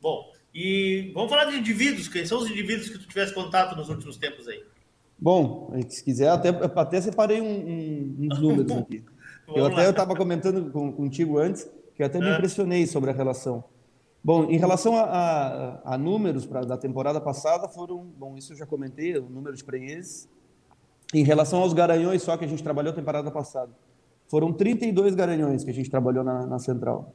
Bom, 0.00 0.30
e 0.54 1.10
vamos 1.14 1.30
falar 1.30 1.46
de 1.46 1.56
indivíduos, 1.56 2.08
quem 2.08 2.24
são 2.24 2.38
os 2.38 2.50
indivíduos 2.50 2.88
que 2.88 2.98
tu 2.98 3.08
tivesse 3.08 3.34
contato 3.34 3.76
nos 3.76 3.88
últimos 3.88 4.16
tempos 4.16 4.46
aí? 4.48 4.62
Bom, 5.18 5.72
se 5.88 6.02
quiser, 6.02 6.28
até, 6.28 6.48
até 6.48 7.00
separei 7.00 7.40
um, 7.40 7.46
um, 7.46 8.16
uns 8.20 8.38
números 8.40 8.72
aqui. 8.72 9.04
eu 9.54 9.66
até 9.66 9.90
estava 9.90 10.16
comentando 10.16 10.70
com, 10.70 10.92
contigo 10.92 11.38
antes, 11.38 11.68
que 11.94 12.02
eu 12.02 12.06
até 12.06 12.18
me 12.18 12.28
é. 12.28 12.34
impressionei 12.34 12.86
sobre 12.86 13.10
a 13.10 13.12
relação. 13.12 13.64
Bom, 14.22 14.50
em 14.50 14.58
relação 14.58 14.96
a, 14.96 15.02
a, 15.02 15.94
a 15.94 15.98
números 15.98 16.46
pra, 16.46 16.62
da 16.62 16.76
temporada 16.76 17.20
passada, 17.20 17.68
foram, 17.68 18.04
bom, 18.18 18.36
isso 18.36 18.52
eu 18.52 18.56
já 18.56 18.66
comentei, 18.66 19.16
o 19.16 19.28
número 19.28 19.56
de 19.56 19.64
prenhes, 19.64 20.28
em 21.12 21.24
relação 21.24 21.60
aos 21.60 21.72
garanhões 21.72 22.22
só 22.22 22.36
que 22.36 22.44
a 22.44 22.48
gente 22.48 22.62
trabalhou 22.62 22.92
temporada 22.92 23.30
passada. 23.30 23.72
Foram 24.28 24.52
32 24.52 25.14
garanhões 25.14 25.64
que 25.64 25.70
a 25.70 25.74
gente 25.74 25.90
trabalhou 25.90 26.22
na, 26.22 26.46
na 26.46 26.58
central. 26.58 27.14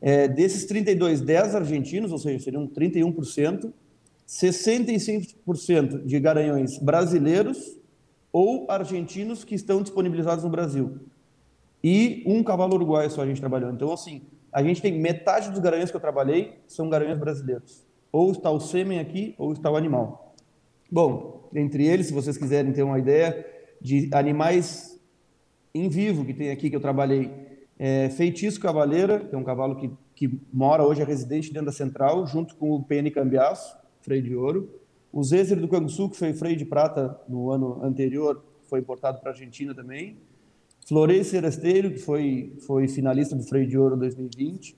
É, 0.00 0.26
desses 0.28 0.64
32, 0.66 1.20
10 1.20 1.54
argentinos, 1.54 2.12
ou 2.12 2.18
seja, 2.18 2.42
seriam 2.42 2.66
31%, 2.66 3.72
65% 4.26 6.04
de 6.04 6.18
garanhões 6.18 6.78
brasileiros 6.78 7.78
ou 8.32 8.66
argentinos 8.68 9.44
que 9.44 9.54
estão 9.54 9.80
disponibilizados 9.80 10.44
no 10.44 10.50
Brasil. 10.50 10.98
E 11.82 12.24
um 12.26 12.42
cavalo 12.42 12.74
uruguaio 12.74 13.10
só 13.10 13.22
a 13.22 13.26
gente 13.26 13.40
trabalhou. 13.40 13.70
Então, 13.70 13.92
assim, 13.92 14.22
a 14.52 14.62
gente 14.62 14.82
tem 14.82 14.98
metade 14.98 15.50
dos 15.50 15.60
garanhões 15.60 15.90
que 15.90 15.96
eu 15.96 16.00
trabalhei 16.00 16.58
são 16.66 16.88
garanhões 16.88 17.18
brasileiros. 17.18 17.86
Ou 18.10 18.32
está 18.32 18.50
o 18.50 18.58
sêmen 18.58 18.98
aqui, 18.98 19.34
ou 19.38 19.52
está 19.52 19.70
o 19.70 19.76
animal. 19.76 20.34
Bom, 20.90 21.45
entre 21.56 21.86
eles, 21.86 22.06
se 22.06 22.12
vocês 22.12 22.36
quiserem 22.36 22.72
ter 22.72 22.82
uma 22.82 22.98
ideia 22.98 23.44
de 23.80 24.08
animais 24.12 25.00
em 25.74 25.88
vivo 25.88 26.24
que 26.24 26.32
tem 26.32 26.50
aqui 26.50 26.70
que 26.70 26.76
eu 26.76 26.80
trabalhei, 26.80 27.30
é, 27.78 28.08
Feitiço 28.10 28.60
Cavaleira, 28.60 29.20
que 29.20 29.34
é 29.34 29.38
um 29.38 29.44
cavalo 29.44 29.76
que, 29.76 29.90
que 30.14 30.40
mora 30.52 30.82
hoje, 30.82 31.02
é 31.02 31.04
residente 31.04 31.52
dentro 31.52 31.66
da 31.66 31.72
central, 31.72 32.26
junto 32.26 32.56
com 32.56 32.70
o 32.72 32.82
PN 32.82 33.10
Cambiaço, 33.10 33.76
freio 34.00 34.22
de 34.22 34.34
ouro. 34.34 34.70
O 35.12 35.22
Zézer 35.22 35.60
do 35.60 35.68
Canguçu, 35.68 36.08
que 36.10 36.16
foi 36.16 36.32
freio 36.32 36.56
de 36.56 36.64
prata 36.64 37.18
no 37.28 37.50
ano 37.50 37.82
anterior, 37.82 38.42
foi 38.68 38.80
importado 38.80 39.20
para 39.20 39.30
a 39.30 39.32
Argentina 39.32 39.74
também. 39.74 40.16
Florei 40.86 41.24
Seresteiro, 41.24 41.90
que 41.90 41.98
foi, 41.98 42.54
foi 42.66 42.88
finalista 42.88 43.34
do 43.34 43.42
freio 43.42 43.66
de 43.66 43.76
ouro 43.76 43.96
2020. 43.96 44.76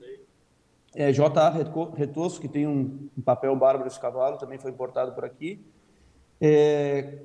É, 0.95 1.13
J.A. 1.13 1.51
Retosso, 1.95 2.41
que 2.41 2.49
tem 2.49 2.67
um, 2.67 3.09
um 3.17 3.21
papel 3.21 3.55
bárbaro 3.55 3.87
esse 3.87 4.01
cavalo, 4.01 4.39
também 4.39 4.59
foi 4.59 4.71
importado 4.71 5.13
por 5.13 5.25
aqui. 5.25 5.65
É, 6.41 7.19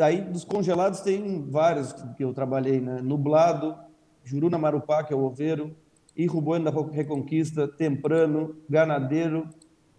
aí 0.00 0.20
dos 0.20 0.44
congelados 0.44 1.00
tem 1.00 1.44
vários 1.50 1.92
que 1.92 2.24
eu 2.24 2.32
trabalhei, 2.32 2.80
né? 2.80 3.00
Nublado, 3.02 3.76
Juruna 4.24 4.58
Marupá, 4.58 5.02
que 5.04 5.12
é 5.12 5.16
o 5.16 5.24
Oveiro, 5.24 5.74
Irrubuano 6.16 6.64
da 6.64 6.70
Reconquista, 6.92 7.66
Temprano, 7.66 8.56
Ganadeiro, 8.68 9.48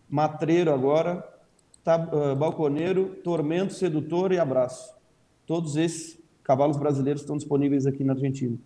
Matreiro 0.09 0.73
agora, 0.73 1.27
tab, 1.83 2.13
uh, 2.13 2.35
Balconeiro, 2.35 3.15
Tormento, 3.23 3.73
Sedutor 3.73 4.31
e 4.31 4.39
Abraço. 4.39 4.95
Todos 5.45 5.75
esses 5.75 6.17
cavalos 6.43 6.77
brasileiros 6.77 7.21
estão 7.21 7.37
disponíveis 7.37 7.85
aqui 7.85 8.03
na 8.03 8.13
Argentina. 8.13 8.57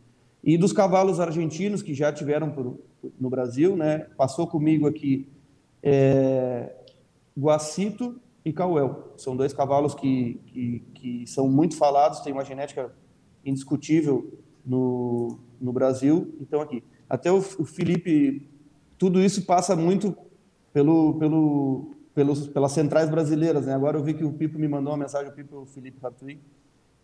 E 0.44 0.58
dos 0.58 0.72
cavalos 0.72 1.20
argentinos 1.20 1.82
que 1.82 1.94
já 1.94 2.14
tiveram 2.14 2.52
por, 2.52 2.80
no 3.20 3.30
Brasil, 3.30 3.76
né? 3.76 4.08
Passou 4.16 4.48
comigo 4.48 4.88
aqui 4.88 5.28
é, 5.82 6.74
Guacito, 7.38 8.20
e 8.44 8.54
Cauel. 8.54 9.14
São 9.18 9.36
dois 9.36 9.54
cavalos 9.54 9.94
que, 9.94 10.40
que, 10.48 10.84
que, 10.94 11.28
são 11.28 11.50
muito 11.50 11.76
falados, 11.76 12.22
têm 12.22 12.34
uma 12.34 12.46
genética 12.46 12.92
indiscutível 13.46 14.40
no, 14.66 15.40
no 15.60 15.74
Brasil. 15.74 16.36
Então, 16.40 16.62
aqui. 16.62 16.84
Até 17.10 17.32
o, 17.32 17.38
o 17.38 17.66
Felipe, 17.66 18.50
tudo 18.98 19.20
isso 19.20 19.46
passa 19.46 19.76
muito 19.76 20.16
pelo, 20.72 21.16
pelo, 21.16 21.92
pelos, 22.14 22.48
pelas 22.48 22.72
centrais 22.72 23.10
brasileiras. 23.10 23.66
Né? 23.66 23.74
Agora 23.74 23.98
eu 23.98 24.04
vi 24.04 24.14
que 24.14 24.24
o 24.24 24.34
Pipo 24.34 24.60
me 24.60 24.68
mandou 24.68 24.94
uma 24.94 25.00
mensagem, 25.00 25.32
o 25.32 25.34
Pipo, 25.36 25.62
o 25.62 25.66
Felipe 25.66 26.00
Ratui, 26.02 26.40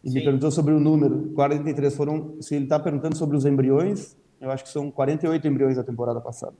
e 0.03 0.09
Sim. 0.09 0.15
me 0.15 0.23
perguntou 0.23 0.51
sobre 0.51 0.73
o 0.73 0.79
número. 0.79 1.31
43 1.33 1.95
foram. 1.95 2.39
Se 2.39 2.55
ele 2.55 2.65
está 2.65 2.79
perguntando 2.79 3.15
sobre 3.17 3.35
os 3.35 3.45
embriões, 3.45 4.15
eu 4.39 4.51
acho 4.51 4.63
que 4.63 4.69
são 4.69 4.91
48 4.91 5.47
embriões 5.47 5.75
da 5.75 5.83
temporada 5.83 6.21
passada. 6.21 6.53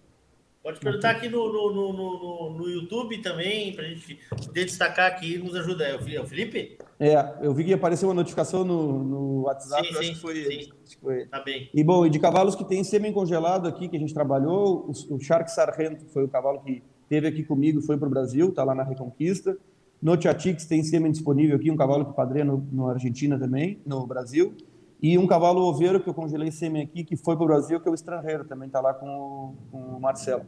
Pode 0.66 0.80
perguntar 0.80 1.12
aqui 1.12 1.30
no, 1.30 1.54
no, 1.54 1.94
no, 1.94 2.50
no, 2.58 2.68
YouTube 2.68 3.20
também, 3.20 3.72
para 3.76 3.86
a 3.86 3.88
gente 3.88 4.18
poder 4.48 4.66
destacar 4.66 5.12
aqui, 5.12 5.38
nos 5.38 5.56
ajuda. 5.56 5.84
É 5.84 5.96
o 5.96 6.24
é 6.24 6.26
Felipe? 6.26 6.80
É, 7.00 7.36
eu 7.44 7.54
vi 7.54 7.66
que 7.66 7.72
apareceu 7.72 8.10
uma 8.10 8.16
notificação 8.16 8.64
no, 8.64 9.04
no 9.04 9.42
WhatsApp, 9.44 9.86
sim, 9.86 9.94
sim, 9.94 10.00
acho 10.00 10.14
que 10.14 10.20
foi 10.20 10.34
que 10.34 10.98
foi. 11.00 11.26
Tá 11.28 11.40
bem. 11.44 11.70
E 11.72 11.84
bom, 11.84 12.04
e 12.04 12.10
de 12.10 12.18
cavalos 12.18 12.56
que 12.56 12.66
tem 12.66 12.84
semi-congelado 12.84 13.68
aqui, 13.68 13.88
que 13.88 13.96
a 13.96 14.00
gente 14.00 14.12
trabalhou, 14.12 14.90
o, 14.90 15.16
o 15.16 15.20
Shark 15.20 15.52
Sargento 15.52 16.04
foi 16.08 16.24
o 16.24 16.28
cavalo 16.28 16.60
que 16.62 16.82
teve 17.08 17.28
aqui 17.28 17.44
comigo, 17.44 17.80
foi 17.80 17.96
para 17.96 18.08
o 18.08 18.10
Brasil, 18.10 18.50
está 18.50 18.64
lá 18.64 18.74
na 18.74 18.82
Reconquista. 18.82 19.56
No 20.02 20.18
Tiatix 20.18 20.66
tem 20.66 20.84
semi 20.84 21.12
disponível 21.12 21.58
aqui, 21.58 21.70
um 21.70 21.78
cavalo 21.78 22.06
que 22.06 22.14
padreia 22.16 22.44
no, 22.44 22.58
no 22.72 22.90
Argentina 22.90 23.38
também, 23.38 23.80
no 23.86 24.08
Brasil. 24.08 24.56
E 25.02 25.18
um 25.18 25.28
cavalo 25.28 25.62
oveiro 25.62 26.00
que 26.00 26.10
eu 26.10 26.14
congelei 26.14 26.52
sêmen 26.52 26.84
aqui, 26.84 27.04
que 27.04 27.16
foi 27.16 27.36
para 27.36 27.44
o 27.44 27.48
Brasil, 27.48 27.80
que 27.80 27.88
é 27.88 27.92
o 27.92 27.96
estrangeiro, 27.96 28.46
também 28.46 28.68
está 28.68 28.80
lá 28.80 28.94
com 28.94 29.08
o, 29.08 29.56
com 29.72 29.78
o 29.78 30.00
Marcelo, 30.00 30.46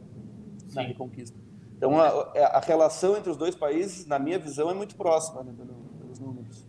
Sim. 0.66 0.76
na 0.76 0.82
Reconquista. 0.82 1.38
Então, 1.76 2.00
a, 2.00 2.32
é, 2.34 2.44
a, 2.44 2.58
relação 2.58 3.16
entre 3.16 3.30
os 3.30 3.36
dois 3.36 3.54
países, 3.54 4.04
na 4.04 4.18
minha 4.18 4.38
visão, 4.38 4.68
é 4.68 4.74
muito 4.74 4.96
próxima, 4.96 5.44
né, 5.44 5.54
pelos 6.00 6.18
números. 6.18 6.66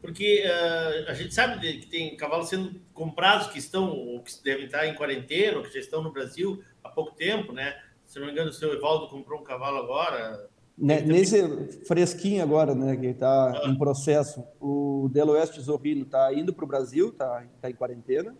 Porque 0.00 0.44
uh, 0.46 1.10
a 1.10 1.14
gente 1.14 1.34
sabe 1.34 1.60
que 1.78 1.86
tem 1.86 2.16
cavalos 2.16 2.48
sendo 2.48 2.80
comprados 2.92 3.48
que 3.48 3.58
estão, 3.58 3.90
ou 3.90 4.22
que 4.22 4.32
devem 4.42 4.66
estar 4.66 4.86
em 4.86 4.94
quarentena, 4.94 5.58
ou 5.58 5.62
que 5.62 5.72
já 5.72 5.80
estão 5.80 6.02
no 6.02 6.12
Brasil 6.12 6.62
há 6.82 6.88
pouco 6.88 7.14
tempo, 7.14 7.52
né? 7.52 7.74
Se 8.06 8.18
não 8.18 8.26
me 8.26 8.32
engano, 8.32 8.50
o 8.50 8.52
seu 8.52 8.72
Evaldo 8.72 9.08
comprou 9.08 9.40
um 9.40 9.44
cavalo 9.44 9.78
agora, 9.78 10.48
né, 10.76 11.00
nesse 11.00 11.40
fresquinho 11.86 12.42
agora, 12.42 12.74
né, 12.74 12.96
que 12.96 13.06
está 13.06 13.52
ah. 13.52 13.68
em 13.68 13.76
processo, 13.76 14.42
o 14.60 15.08
Deloeste 15.12 15.60
Zorrino 15.60 16.02
está 16.02 16.32
indo 16.34 16.52
para 16.52 16.64
o 16.64 16.68
Brasil, 16.68 17.08
está 17.08 17.44
tá 17.60 17.70
em 17.70 17.74
quarentena. 17.74 18.34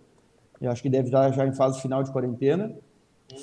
Eu 0.61 0.71
acho 0.71 0.83
que 0.83 0.89
deve 0.89 1.09
estar 1.09 1.31
já 1.33 1.47
em 1.47 1.53
fase 1.53 1.81
final 1.81 2.03
de 2.03 2.13
quarentena. 2.13 2.75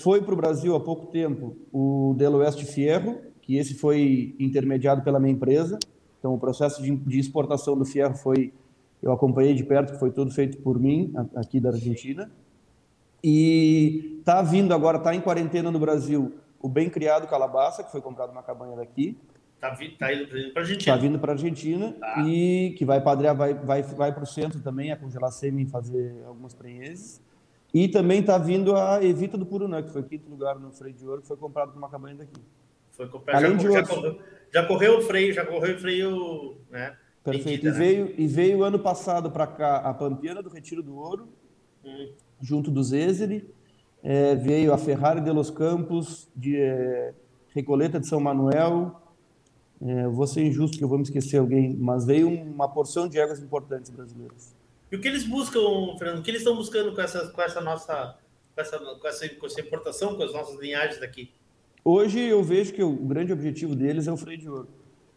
Foi 0.01 0.21
para 0.21 0.33
o 0.33 0.37
Brasil 0.37 0.75
há 0.75 0.79
pouco 0.79 1.07
tempo 1.07 1.55
o 1.71 2.13
Deloeste 2.17 2.65
Fierro, 2.65 3.17
que 3.41 3.57
esse 3.57 3.73
foi 3.75 4.35
intermediado 4.39 5.03
pela 5.03 5.19
minha 5.19 5.33
empresa. 5.33 5.77
Então, 6.19 6.33
o 6.33 6.39
processo 6.39 6.81
de, 6.81 6.95
de 6.95 7.19
exportação 7.19 7.77
do 7.77 7.83
Fierro 7.83 8.15
foi, 8.15 8.53
eu 9.01 9.11
acompanhei 9.11 9.53
de 9.53 9.63
perto, 9.63 9.93
que 9.93 9.99
foi 9.99 10.11
tudo 10.11 10.31
feito 10.31 10.57
por 10.59 10.79
mim, 10.79 11.13
aqui 11.35 11.59
da 11.59 11.69
Argentina. 11.69 12.31
E 13.23 14.17
está 14.19 14.41
vindo 14.41 14.73
agora, 14.73 14.97
está 14.97 15.15
em 15.15 15.21
quarentena 15.21 15.71
no 15.71 15.79
Brasil, 15.79 16.33
o 16.62 16.70
bem 16.70 16.89
criado 16.89 17.28
Calabaça, 17.28 17.84
que 17.84 17.91
foi 17.91 18.01
comprado 18.01 18.30
numa 18.30 18.43
cabanha 18.43 18.76
daqui. 18.76 19.18
Está 19.55 19.76
tá 19.99 20.14
indo 20.14 20.28
para 20.28 20.38
a 20.38 20.64
Argentina. 20.64 20.80
Está 20.80 20.95
vindo 20.95 21.20
para 21.20 21.32
a 21.32 21.36
Argentina 21.36 21.91
tá. 21.99 22.24
e 22.26 22.74
que 22.78 22.84
vai 22.84 22.99
padrear, 22.99 23.36
vai, 23.36 23.53
vai, 23.53 23.84
vai 23.84 24.12
para 24.12 24.24
o 24.24 24.28
centro 24.28 24.59
também 24.59 24.91
a 24.91 24.97
congelar 24.97 25.32
sêmen 25.32 25.66
e 25.66 25.70
fazer 25.70 26.24
algumas 26.26 26.53
prenheses. 26.53 27.22
E 27.74 27.88
também 27.88 28.20
está 28.20 28.38
vindo 28.38 28.76
a 28.76 29.03
Evita 29.03 29.38
do 29.38 29.45
Purunã, 29.45 29.82
que 29.82 29.89
foi 29.89 30.03
quinto 30.03 30.30
lugar 30.30 30.59
no 30.59 30.72
freio 30.72 30.95
de 30.95 31.07
ouro, 31.07 31.22
que 31.22 31.28
foi 31.28 31.38
comprado 31.38 31.72
por 31.72 31.78
uma 31.78 31.89
cabanha 31.89 32.16
daqui. 32.16 32.41
Foi 32.91 33.07
comprado, 33.07 33.38
Além 33.38 33.51
já, 33.51 33.57
de 33.57 33.64
já, 33.64 33.80
outros... 33.80 33.95
correu, 33.95 34.20
já 34.51 34.66
correu 34.66 34.97
o 34.97 35.01
freio, 35.01 35.34
já 35.34 35.45
correu 35.45 35.76
o 35.76 35.80
freio, 35.80 36.57
né? 36.70 36.97
Perfeito. 37.24 37.68
E, 37.68 37.70
né? 37.70 37.78
veio, 37.78 38.14
e 38.18 38.28
veio 38.28 38.64
ano 38.64 38.80
passado 38.80 39.30
para 39.30 39.45
cá 39.45 39.78
a 39.78 39.93
Pampiana 39.93 40.41
do 40.41 40.49
Retiro 40.49 40.82
do 40.82 40.95
Ouro, 40.95 41.30
hum. 41.86 42.12
junto 42.41 42.72
do 42.72 42.84
Zezeri. 42.84 43.47
É, 44.03 44.35
veio 44.35 44.73
a 44.73 44.77
Ferrari 44.77 45.21
de 45.21 45.31
Los 45.31 45.49
Campos, 45.49 46.29
de 46.35 46.57
é, 46.57 47.13
Recoleta 47.49 47.99
de 47.99 48.07
São 48.07 48.19
Manuel. 48.19 48.99
É, 49.81 50.07
vou 50.07 50.27
ser 50.27 50.43
injusto 50.43 50.77
que 50.77 50.83
eu 50.83 50.87
vou 50.87 50.97
me 50.97 51.03
esquecer 51.03 51.37
alguém, 51.37 51.75
mas 51.75 52.05
veio 52.05 52.29
uma 52.29 52.67
porção 52.67 53.07
de 53.07 53.19
éguas 53.19 53.39
importantes 53.39 53.89
brasileiras. 53.89 54.55
E 54.91 54.95
o 54.95 55.01
que 55.01 55.07
eles 55.07 55.25
buscam, 55.25 55.61
Fernando? 55.97 56.19
O 56.19 56.23
que 56.23 56.31
eles 56.31 56.41
estão 56.41 56.55
buscando 56.55 56.93
com 56.93 57.01
essa, 57.01 57.29
com 57.29 57.41
essa 57.41 57.61
nossa 57.61 58.17
com 58.53 58.61
essa, 58.61 58.77
com 58.77 59.07
essa, 59.07 59.29
com 59.29 59.45
essa 59.45 59.61
importação, 59.61 60.15
com 60.15 60.23
as 60.23 60.33
nossas 60.33 60.59
linhagens 60.59 60.99
daqui? 60.99 61.31
Hoje 61.83 62.19
eu 62.19 62.43
vejo 62.43 62.73
que 62.73 62.83
o 62.83 62.95
grande 62.95 63.33
objetivo 63.33 63.75
deles 63.75 64.07
é 64.07 64.11
o 64.11 64.17
freio 64.17 64.37
de 64.37 64.49
ouro. 64.49 64.67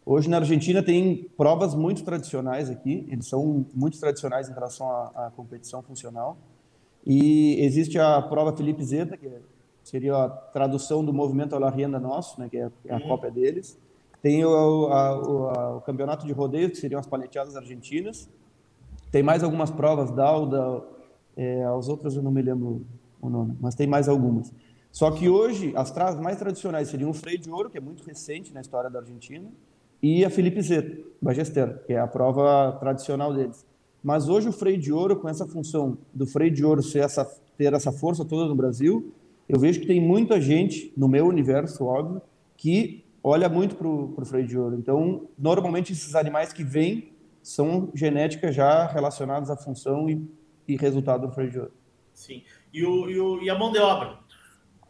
Hoje 0.05 0.29
na 0.29 0.37
Argentina 0.37 0.81
tem 0.83 1.29
provas 1.35 1.73
muito 1.75 2.03
tradicionais 2.03 2.69
aqui, 2.69 3.07
eles 3.09 3.27
são 3.27 3.65
muito 3.73 3.99
tradicionais 3.99 4.49
em 4.49 4.53
relação 4.53 4.89
à, 4.89 5.27
à 5.27 5.31
competição 5.35 5.81
funcional. 5.81 6.37
E 7.05 7.63
existe 7.63 7.99
a 7.99 8.21
prova 8.21 8.55
Felipe 8.55 8.83
Zeta, 8.83 9.15
que 9.15 9.29
seria 9.83 10.15
a 10.15 10.29
tradução 10.29 11.05
do 11.05 11.13
movimento 11.13 11.57
La 11.59 11.69
Rienda 11.69 11.99
Nosso, 11.99 12.39
né, 12.39 12.49
que 12.49 12.57
é 12.57 12.69
a 12.89 12.95
uhum. 12.95 13.07
cópia 13.07 13.29
deles. 13.29 13.77
Tem 14.21 14.43
o, 14.43 14.87
a, 14.87 15.19
o, 15.19 15.77
o, 15.77 15.81
campeonato 15.81 16.25
de 16.25 16.33
rodeio, 16.33 16.71
que 16.71 16.77
seriam 16.77 16.99
as 16.99 17.05
paleteadas 17.05 17.55
argentinas. 17.55 18.27
Tem 19.11 19.21
mais 19.21 19.43
algumas 19.43 19.69
provas, 19.69 20.09
Dauda, 20.09 20.83
é, 21.37 21.63
as 21.65 21.87
outras 21.87 22.15
eu 22.15 22.23
não 22.23 22.31
me 22.31 22.41
lembro 22.41 22.81
o 23.21 23.29
nome, 23.29 23.55
mas 23.61 23.75
tem 23.75 23.85
mais 23.85 24.09
algumas. 24.09 24.51
Só 24.91 25.11
que 25.11 25.29
hoje, 25.29 25.73
as 25.75 25.91
travas 25.91 26.19
mais 26.19 26.37
tradicionais 26.37 26.87
seriam 26.87 27.11
o 27.11 27.13
freio 27.13 27.37
de 27.37 27.51
ouro, 27.51 27.69
que 27.69 27.77
é 27.77 27.81
muito 27.81 28.03
recente 28.03 28.51
na 28.53 28.61
história 28.61 28.89
da 28.89 28.99
Argentina, 28.99 29.47
e 30.01 30.25
a 30.25 30.29
Felipe 30.29 30.61
Zeta, 30.61 31.03
Bagester, 31.21 31.83
que 31.85 31.93
é 31.93 31.99
a 31.99 32.07
prova 32.07 32.71
tradicional 32.79 33.33
deles. 33.33 33.65
Mas 34.05 34.29
hoje 34.29 34.47
o 34.47 34.51
freio 34.51 34.77
de 34.77 34.93
ouro, 34.93 35.15
com 35.15 35.27
essa 35.27 35.47
função 35.47 35.97
do 36.13 36.27
freio 36.27 36.51
de 36.51 36.63
ouro 36.63 36.83
ser 36.83 36.99
essa, 36.99 37.25
ter 37.57 37.73
essa 37.73 37.91
força 37.91 38.23
toda 38.23 38.47
no 38.47 38.53
Brasil, 38.53 39.11
eu 39.49 39.59
vejo 39.59 39.79
que 39.79 39.87
tem 39.87 39.99
muita 39.99 40.39
gente, 40.39 40.93
no 40.95 41.07
meu 41.07 41.25
universo, 41.25 41.83
óbvio, 41.85 42.21
que 42.55 43.03
olha 43.23 43.49
muito 43.49 43.75
para 43.75 43.87
o 43.87 44.23
freio 44.23 44.45
de 44.45 44.55
ouro. 44.55 44.75
Então, 44.75 45.27
normalmente 45.35 45.91
esses 45.91 46.13
animais 46.13 46.53
que 46.53 46.63
vêm 46.63 47.13
são 47.41 47.89
genéticas 47.95 48.53
já 48.53 48.85
relacionadas 48.85 49.49
à 49.49 49.57
função 49.57 50.07
e, 50.07 50.23
e 50.67 50.77
resultado 50.77 51.25
do 51.25 51.33
freio 51.33 51.49
de 51.49 51.59
ouro. 51.61 51.71
Sim. 52.13 52.43
E, 52.71 52.85
o, 52.85 53.09
e, 53.09 53.19
o, 53.19 53.41
e 53.41 53.49
a 53.49 53.57
mão 53.57 53.71
de 53.71 53.79
obra? 53.79 54.19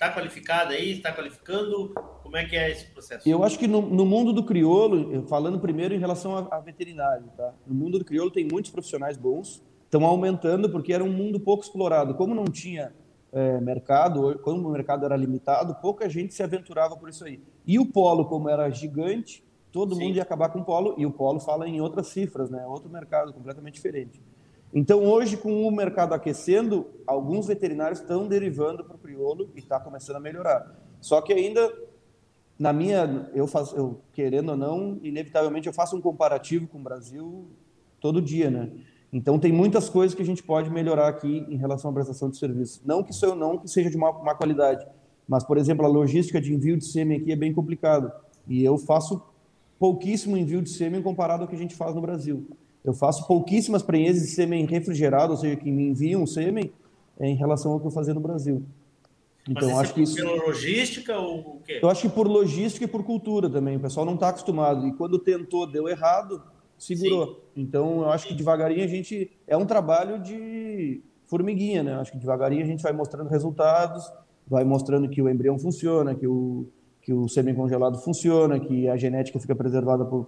Está 0.06 0.14
qualificada 0.14 0.74
aí? 0.76 0.92
Está 0.92 1.12
qualificando? 1.12 1.92
Como 2.22 2.38
é 2.38 2.46
que 2.46 2.56
é 2.56 2.70
esse 2.70 2.86
processo? 2.86 3.28
Eu 3.28 3.44
acho 3.44 3.58
que 3.58 3.68
no, 3.68 3.82
no 3.82 4.06
mundo 4.06 4.32
do 4.32 4.44
crioulo, 4.44 5.28
falando 5.28 5.60
primeiro 5.60 5.96
em 5.96 5.98
relação 5.98 6.38
a, 6.38 6.58
a, 6.58 6.60
veterinário, 6.60 7.26
tá? 7.36 7.54
No 7.66 7.74
mundo 7.74 7.98
do 7.98 8.06
crioulo 8.06 8.30
tem 8.30 8.48
muitos 8.50 8.70
profissionais 8.70 9.18
bons, 9.18 9.64
estão 9.84 10.06
aumentando 10.06 10.70
porque 10.70 10.94
era 10.94 11.04
um 11.04 11.12
mundo 11.12 11.40
pouco 11.40 11.64
explorado. 11.64 12.14
Como 12.14 12.36
não 12.36 12.46
tinha 12.46 12.94
é, 13.34 13.60
mercado, 13.60 14.40
como 14.44 14.68
o 14.68 14.72
mercado 14.72 15.06
era 15.06 15.18
limitado, 15.18 15.74
pouca 15.82 16.08
gente 16.08 16.36
se 16.36 16.44
aventurava 16.44 16.96
por 16.96 17.10
isso 17.10 17.26
aí. 17.26 17.42
E 17.66 17.80
o 17.80 17.86
polo, 17.88 18.26
como 18.26 18.48
era 18.48 18.70
gigante, 18.70 19.44
todo 19.72 19.96
Sim. 19.96 20.04
mundo 20.04 20.18
ia 20.18 20.22
acabar 20.22 20.50
com 20.50 20.60
o 20.60 20.64
polo, 20.64 20.94
e 21.00 21.06
o 21.06 21.12
polo 21.12 21.40
fala 21.40 21.68
em 21.68 21.82
outras 21.82 22.08
cifras, 22.08 22.52
né? 22.52 22.64
Outro 22.68 22.92
mercado 22.92 23.34
completamente 23.34 23.74
diferente. 23.74 24.22
Então, 24.78 25.06
hoje, 25.06 25.38
com 25.38 25.66
o 25.66 25.72
mercado 25.72 26.14
aquecendo, 26.14 26.86
alguns 27.08 27.48
veterinários 27.48 28.02
estão 28.02 28.28
derivando 28.28 28.84
para 28.84 28.98
o 28.98 29.00
crioulo 29.00 29.50
e 29.56 29.60
está 29.60 29.80
começando 29.80 30.18
a 30.18 30.20
melhorar. 30.20 30.76
Só 31.00 31.22
que 31.22 31.32
ainda, 31.32 31.74
na 32.60 32.74
minha, 32.74 33.32
eu 33.34 33.48
faço, 33.48 33.74
eu, 33.74 34.02
querendo 34.12 34.50
ou 34.50 34.58
não, 34.58 35.00
inevitavelmente 35.02 35.68
eu 35.68 35.74
faço 35.74 35.96
um 35.96 36.02
comparativo 36.02 36.68
com 36.68 36.78
o 36.78 36.84
Brasil 36.84 37.48
todo 38.02 38.22
dia, 38.22 38.52
né? 38.52 38.70
Então, 39.14 39.40
tem 39.40 39.50
muitas 39.50 39.88
coisas 39.88 40.14
que 40.14 40.22
a 40.22 40.26
gente 40.26 40.44
pode 40.44 40.70
melhorar 40.70 41.08
aqui 41.08 41.46
em 41.48 41.56
relação 41.56 41.90
à 41.92 41.94
prestação 41.94 42.30
de 42.30 42.36
serviço. 42.36 42.82
Não 42.84 43.02
que 43.02 43.12
isso 43.12 43.34
não 43.34 43.58
que 43.58 43.70
seja 43.70 43.90
de 43.90 43.98
má, 43.98 44.12
má 44.12 44.36
qualidade, 44.36 44.86
mas, 45.26 45.46
por 45.46 45.58
exemplo, 45.58 45.86
a 45.86 45.90
logística 45.90 46.42
de 46.42 46.54
envio 46.54 46.76
de 46.76 46.84
sêmen 46.84 47.22
aqui 47.22 47.32
é 47.32 47.36
bem 47.38 47.54
complicado. 47.54 48.12
E 48.46 48.62
eu 48.62 48.78
faço 48.78 49.24
pouquíssimo 49.80 50.36
envio 50.36 50.62
de 50.62 50.70
sêmen 50.70 51.02
comparado 51.02 51.44
ao 51.44 51.48
que 51.48 51.56
a 51.56 51.60
gente 51.60 51.76
faz 51.76 51.96
no 51.96 52.02
Brasil. 52.02 52.46
Eu 52.86 52.94
faço 52.94 53.26
pouquíssimas 53.26 53.82
prenhes 53.82 54.22
de 54.22 54.28
sêmen 54.28 54.66
refrigerado, 54.66 55.34
ou 55.34 55.38
seja, 55.38 55.56
que 55.56 55.72
me 55.72 55.88
enviam 55.88 56.26
sêmen 56.28 56.72
é, 57.20 57.28
em 57.28 57.36
relação 57.36 57.72
ao 57.72 57.80
que 57.80 57.88
eu 57.88 57.92
fazia 57.92 58.14
no 58.14 58.20
Brasil. 58.20 58.64
Então, 59.50 59.70
Mas 59.70 59.80
acho 59.80 59.92
é 59.92 59.94
que 59.96 60.02
isso. 60.04 60.16
Pela 60.16 60.36
logística 60.36 61.18
ou 61.18 61.40
o 61.40 61.62
quê? 61.66 61.80
Eu 61.82 61.90
acho 61.90 62.04
que 62.04 62.10
por 62.10 62.28
logística 62.28 62.86
e 62.86 62.88
por 62.88 63.04
cultura 63.04 63.50
também. 63.50 63.78
O 63.78 63.80
pessoal 63.80 64.06
não 64.06 64.16
está 64.16 64.30
acostumado. 64.30 64.88
E 64.88 64.94
quando 64.94 65.20
tentou, 65.20 65.68
deu 65.68 65.88
errado, 65.88 66.42
segurou. 66.78 67.28
Sim. 67.28 67.62
Então, 67.62 68.02
eu 68.02 68.10
acho 68.10 68.28
que 68.28 68.34
devagarinho 68.34 68.84
a 68.84 68.88
gente. 68.88 69.32
É 69.48 69.56
um 69.56 69.66
trabalho 69.66 70.20
de 70.20 71.02
formiguinha, 71.28 71.84
né? 71.84 71.94
Eu 71.94 72.00
acho 72.00 72.12
que 72.12 72.18
devagarinho 72.18 72.64
a 72.64 72.68
gente 72.68 72.84
vai 72.84 72.94
mostrando 72.94 73.30
resultados, 73.30 74.12
vai 74.48 74.64
mostrando 74.64 75.10
que 75.10 75.22
o 75.22 75.30
embrião 75.30 75.58
funciona, 75.58 76.16
que 76.16 76.28
o, 76.28 76.68
que 77.02 77.14
o 77.14 77.28
sêmen 77.28 77.54
congelado 77.56 78.00
funciona, 78.00 78.60
que 78.60 78.88
a 78.90 78.98
genética 78.98 79.40
fica 79.40 79.56
preservada 79.56 80.06
por 80.06 80.28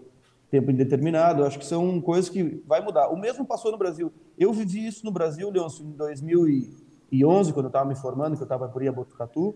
tempo 0.50 0.72
indeterminado. 0.72 1.44
Acho 1.44 1.60
que 1.60 1.66
são 1.66 2.00
coisas 2.02 2.30
que 2.30 2.62
vai 2.66 2.82
mudar. 2.84 3.10
O 3.10 3.18
mesmo 3.18 3.46
passou 3.46 3.72
no 3.72 3.78
Brasil. 3.78 4.12
Eu 4.38 4.54
vivi 4.54 4.86
isso 4.86 5.06
no 5.06 5.12
Brasil, 5.12 5.50
Leôncio, 5.50 5.86
em 5.86 5.92
2011, 5.92 7.54
quando 7.54 7.66
eu 7.66 7.70
estava 7.70 7.88
me 7.88 7.96
formando, 7.96 8.36
que 8.36 8.42
eu 8.42 8.46
estava 8.46 8.68
por 8.68 8.84
Botucatu. 8.92 9.56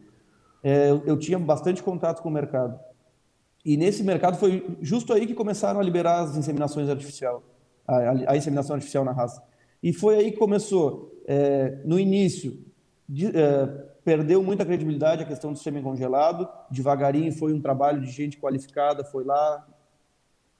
É, 0.64 0.92
eu, 1.06 1.18
tinha 1.18 1.40
bastante 1.40 1.82
contato 1.82 2.22
com 2.22 2.30
o 2.30 2.32
mercado. 2.32 2.80
E 3.66 3.78
nesse 3.78 4.04
mercado 4.04 4.38
foi 4.38 4.78
justo 4.82 5.14
aí 5.14 5.26
que 5.26 5.34
começaram 5.34 5.80
a 5.80 5.84
liberar 5.84 6.22
as 6.22 6.36
inseminações 6.36 6.90
artificial, 6.90 7.44
a, 7.88 8.32
a 8.32 8.38
inseminação 8.38 8.76
artificial 8.76 9.04
na 9.04 9.12
raça. 9.12 9.42
E 9.82 9.94
foi 9.94 10.16
aí 10.16 10.32
que 10.32 10.38
começou. 10.38 11.10
É, 11.28 11.80
no 11.86 12.00
início, 12.00 12.66
de, 13.08 13.28
é, 13.28 13.66
perdeu 14.04 14.42
muita 14.42 14.66
credibilidade 14.66 15.24
a 15.24 15.26
questão 15.26 15.52
do 15.52 15.60
sêmen 15.60 15.84
congelado. 15.84 16.48
Devagarinho 16.70 17.32
foi 17.32 17.54
um 17.54 17.62
trabalho 17.62 18.02
de 18.02 18.12
gente 18.12 18.38
qualificada, 18.38 19.04
foi 19.04 19.24
lá, 19.24 19.68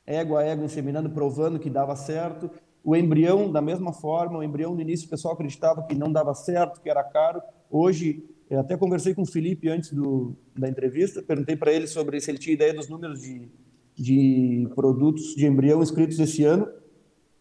égua 0.06 0.42
a 0.42 0.44
égua 0.44 0.66
inseminando, 0.66 1.10
provando 1.10 1.60
que 1.60 1.70
dava 1.70 1.96
certo. 1.96 2.50
O 2.84 2.96
embrião, 2.96 3.52
da 3.52 3.62
mesma 3.62 3.94
forma, 3.94 4.40
o 4.40 4.44
embrião 4.44 4.74
no 4.74 4.82
início 4.82 5.08
o 5.08 5.10
pessoal 5.10 5.34
acreditava 5.34 5.84
que 5.84 5.96
não 5.96 6.12
dava 6.12 6.34
certo, 6.34 6.82
que 6.82 6.90
era 6.90 7.04
caro. 7.04 7.42
Hoje, 7.70 8.24
até 8.50 8.76
conversei 8.76 9.14
com 9.14 9.22
o 9.22 9.26
Felipe 9.26 9.70
antes 9.70 9.94
do, 9.94 10.36
da 10.58 10.68
entrevista, 10.68 11.22
perguntei 11.22 11.56
para 11.56 11.72
ele 11.72 11.88
sobre 11.88 12.20
se 12.20 12.32
ele 12.32 12.38
tinha 12.38 12.54
ideia 12.54 12.74
dos 12.74 12.90
números 12.90 13.22
de, 13.22 13.50
de 13.96 14.68
produtos 14.76 15.36
de 15.36 15.46
embrião 15.46 15.82
inscritos 15.82 16.20
esse 16.20 16.44
ano, 16.44 16.68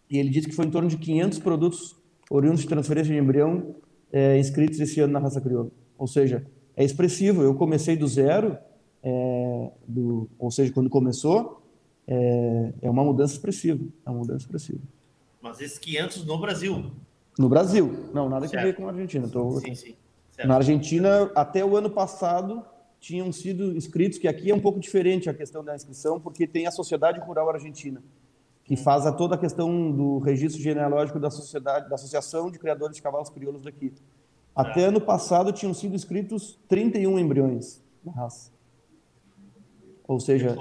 e 0.09 0.19
ele 0.19 0.29
disse 0.29 0.49
que 0.49 0.55
foi 0.55 0.67
em 0.67 0.71
torno 0.71 0.89
de 0.89 0.99
500 0.99 1.39
produtos 1.39 1.97
oriundos 2.31 2.61
de 2.61 2.69
transferência 2.69 3.13
de 3.13 3.19
embrião 3.19 3.75
é, 4.13 4.39
inscritos 4.39 4.79
esse 4.81 5.01
ano 5.01 5.13
na 5.13 5.19
raça 5.19 5.41
crioula. 5.41 5.71
Ou 5.99 6.07
seja, 6.07 6.47
é 6.77 6.85
expressivo. 6.85 7.43
Eu 7.43 7.55
comecei 7.55 7.97
do 7.97 8.07
zero, 8.07 8.57
é, 9.03 9.71
do, 9.87 10.29
ou 10.39 10.51
seja, 10.51 10.73
quando 10.73 10.89
começou, 10.89 11.60
é, 12.11 12.73
é 12.83 12.91
uma 12.91 13.05
mudança 13.05 13.35
expressiva. 13.35 13.83
É 14.05 14.11
uma 14.11 14.19
mudança 14.19 14.45
expressiva. 14.45 14.81
Mas 15.41 15.61
esses 15.61 15.79
500 15.79 16.27
no 16.27 16.39
Brasil? 16.39 16.91
No 17.39 17.49
Brasil. 17.49 18.11
Não, 18.13 18.29
nada 18.29 18.49
certo. 18.49 18.61
que 18.61 18.67
ver 18.67 18.77
com 18.77 18.87
a 18.87 18.91
Argentina. 18.91 19.29
Tô... 19.29 19.61
Sim, 19.61 19.75
sim. 19.77 19.95
Certo. 20.33 20.49
Na 20.49 20.57
Argentina, 20.57 21.31
até 21.35 21.65
o 21.65 21.77
ano 21.77 21.89
passado, 21.89 22.65
tinham 22.99 23.33
sido 23.33 23.77
inscritos, 23.77 24.19
que 24.19 24.27
aqui 24.27 24.51
é 24.51 24.55
um 24.55 24.61
pouco 24.61 24.81
diferente 24.81 25.31
a 25.31 25.35
questão 25.35 25.65
da 25.65 25.75
inscrição, 25.75 26.21
porque 26.21 26.47
tem 26.47 26.67
a 26.67 26.71
Sociedade 26.73 27.21
Rural 27.21 27.49
Argentina, 27.49 28.03
que 28.65 28.75
hum. 28.75 28.77
faz 28.77 29.07
a 29.07 29.13
toda 29.13 29.37
a 29.37 29.39
questão 29.39 29.93
do 29.93 30.19
registro 30.19 30.61
genealógico 30.61 31.21
da 31.21 31.31
sociedade, 31.31 31.89
da 31.89 31.95
Associação 31.95 32.51
de 32.51 32.59
Criadores 32.59 32.97
de 32.97 33.03
Cavalos 33.03 33.31
Crioulos 33.31 33.63
daqui. 33.63 33.93
Até 34.55 34.85
ano 34.87 35.01
passado 35.01 35.53
tinham 35.53 35.73
sido 35.73 35.95
inscritos 35.95 36.59
31 36.69 37.19
embriões 37.21 37.81
na 38.05 38.13
raça. 38.13 38.51
Ou 40.11 40.19
seja, 40.19 40.57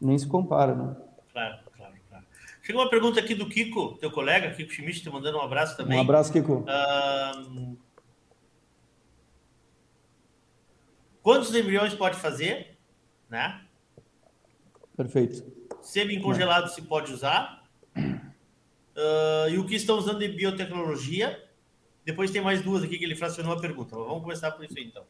nem 0.00 0.18
se 0.18 0.26
compara, 0.26 0.74
né? 0.74 0.96
Claro, 1.32 1.58
claro, 1.76 1.94
claro. 2.08 2.24
Chegou 2.60 2.82
uma 2.82 2.90
pergunta 2.90 3.20
aqui 3.20 3.32
do 3.32 3.48
Kiko, 3.48 3.96
teu 4.00 4.10
colega, 4.10 4.50
Kiko 4.50 4.72
Schmidt, 4.72 5.02
te 5.02 5.08
mandando 5.08 5.38
um 5.38 5.40
abraço 5.40 5.76
também. 5.76 5.96
Um 5.96 6.00
abraço, 6.00 6.32
Kiko. 6.32 6.64
Quantos 11.22 11.54
embriões 11.54 11.94
pode 11.94 12.16
fazer? 12.16 12.76
Né? 13.30 13.64
Perfeito. 14.96 15.44
Semi 15.80 16.20
congelado 16.20 16.68
se 16.68 16.82
pode 16.82 17.12
usar. 17.12 17.62
Uh, 17.96 19.48
e 19.48 19.58
o 19.58 19.64
que 19.64 19.76
estão 19.76 19.96
usando 19.96 20.18
de 20.18 20.26
biotecnologia? 20.26 21.48
Depois 22.04 22.32
tem 22.32 22.42
mais 22.42 22.62
duas 22.62 22.82
aqui 22.82 22.98
que 22.98 23.04
ele 23.04 23.14
fracionou 23.14 23.52
a 23.52 23.60
pergunta. 23.60 23.94
Vamos 23.94 24.24
começar 24.24 24.50
por 24.50 24.64
isso 24.64 24.76
aí, 24.76 24.86
então. 24.86 25.04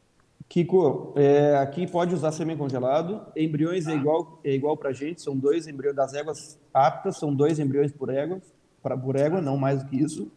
Kiko, 0.49 1.13
é, 1.15 1.57
aqui 1.57 1.85
pode 1.85 2.15
usar 2.15 2.31
semi-congelado. 2.31 3.21
Embriões 3.37 3.87
é 3.87 3.93
igual, 3.93 4.39
é 4.43 4.51
igual 4.51 4.75
para 4.75 4.89
a 4.89 4.93
gente, 4.93 5.21
são 5.21 5.37
dois 5.37 5.67
embriões 5.67 5.95
das 5.95 6.15
éguas 6.15 6.59
aptas, 6.73 7.17
são 7.17 7.33
dois 7.33 7.59
embriões 7.59 7.91
por 7.91 8.09
égua, 8.09 8.41
pra, 8.81 8.97
por 8.97 9.15
égua, 9.15 9.41
não 9.41 9.55
mais 9.57 9.83
do 9.83 9.87
que 9.87 9.97
isso. 9.97 10.31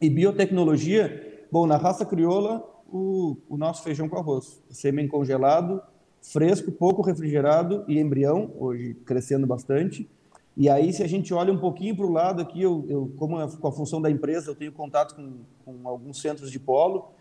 E 0.00 0.08
biotecnologia, 0.08 1.44
bom, 1.52 1.66
na 1.66 1.76
raça 1.76 2.06
crioula, 2.06 2.66
o, 2.90 3.36
o 3.50 3.56
nosso 3.58 3.82
feijão 3.82 4.08
com 4.08 4.16
arroz, 4.16 4.62
sêmen 4.70 5.06
congelado, 5.06 5.82
fresco, 6.22 6.72
pouco 6.72 7.02
refrigerado 7.02 7.84
e 7.86 8.00
embrião, 8.00 8.50
hoje 8.58 8.94
crescendo 9.04 9.46
bastante. 9.46 10.08
E 10.56 10.70
aí, 10.70 10.90
se 10.90 11.02
a 11.02 11.06
gente 11.06 11.34
olha 11.34 11.52
um 11.52 11.58
pouquinho 11.58 11.94
para 11.94 12.06
o 12.06 12.10
lado 12.10 12.40
aqui, 12.40 12.62
eu, 12.62 12.84
eu 12.88 13.12
como 13.16 13.38
a, 13.38 13.46
com 13.46 13.68
a 13.68 13.72
função 13.72 14.00
da 14.00 14.10
empresa, 14.10 14.50
eu 14.50 14.54
tenho 14.54 14.72
contato 14.72 15.14
com, 15.14 15.40
com 15.64 15.86
alguns 15.86 16.20
centros 16.20 16.50
de 16.50 16.58
polo, 16.58 17.12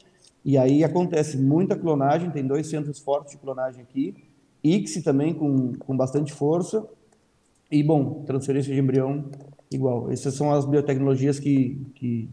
e 0.43 0.57
aí 0.57 0.83
acontece 0.83 1.37
muita 1.37 1.75
clonagem, 1.75 2.31
tem 2.31 2.45
dois 2.45 2.67
centros 2.67 2.99
fortes 2.99 3.33
de 3.33 3.37
clonagem 3.37 3.81
aqui, 3.81 4.15
ICSI 4.63 5.01
também 5.01 5.33
com, 5.33 5.73
com 5.73 5.95
bastante 5.95 6.33
força, 6.33 6.87
e, 7.69 7.81
bom, 7.81 8.23
transferência 8.25 8.73
de 8.73 8.79
embrião 8.79 9.29
igual. 9.71 10.11
Essas 10.11 10.33
são 10.33 10.51
as 10.51 10.65
biotecnologias 10.65 11.39
que, 11.39 11.81
que 11.95 12.29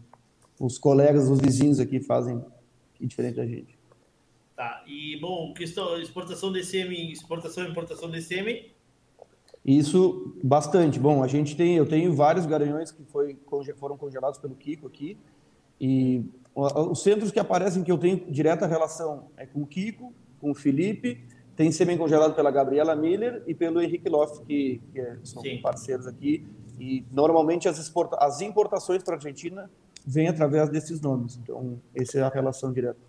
os 0.59 0.77
colegas, 0.77 1.29
os 1.29 1.39
vizinhos 1.39 1.79
aqui 1.79 1.99
fazem 2.01 2.43
diferente 2.99 3.35
da 3.35 3.45
gente. 3.45 3.79
Tá, 4.55 4.83
e, 4.85 5.17
bom, 5.21 5.53
questão, 5.53 5.99
exportação 6.01 6.51
de 6.51 6.63
sêmen, 6.63 7.11
exportação 7.11 7.63
e 7.63 7.69
importação 7.69 8.11
de 8.11 8.21
sêmen, 8.21 8.69
isso 9.65 10.35
bastante. 10.43 10.99
Bom, 10.99 11.23
a 11.23 11.27
gente 11.27 11.55
tem, 11.55 11.75
eu 11.75 11.85
tenho 11.85 12.13
vários 12.13 12.45
garanhões 12.45 12.91
que 12.91 13.03
foi, 13.03 13.37
foram 13.77 13.97
congelados 13.97 14.39
pelo 14.39 14.55
Kiko 14.55 14.87
aqui 14.87 15.17
e 15.79 16.23
os 16.55 17.01
centros 17.01 17.31
que 17.31 17.39
aparecem 17.39 17.83
que 17.83 17.91
eu 17.91 17.97
tenho 17.97 18.29
direta 18.29 18.67
relação 18.67 19.29
é 19.37 19.45
com 19.45 19.61
o 19.61 19.67
Kiko, 19.67 20.13
com 20.39 20.51
o 20.51 20.55
Felipe, 20.55 21.23
tem 21.55 21.71
sêmen 21.71 21.97
congelado 21.97 22.33
pela 22.35 22.51
Gabriela 22.51 22.95
Miller 22.95 23.43
e 23.45 23.53
pelo 23.53 23.81
Henrique 23.81 24.09
Loft, 24.09 24.45
que, 24.45 24.81
que 24.93 24.99
é, 24.99 25.17
são 25.23 25.41
Sim. 25.41 25.61
parceiros 25.61 26.07
aqui. 26.07 26.47
E 26.79 27.05
normalmente 27.11 27.67
as, 27.67 27.77
exporta 27.77 28.15
as 28.17 28.39
importações 28.39 29.03
para 29.03 29.15
a 29.15 29.17
Argentina 29.17 29.69
vêm 30.05 30.29
através 30.29 30.69
desses 30.69 31.01
nomes. 31.01 31.35
Então, 31.35 31.81
essa 31.93 32.19
é 32.19 32.21
a 32.21 32.29
relação 32.29 32.71
direta. 32.71 32.99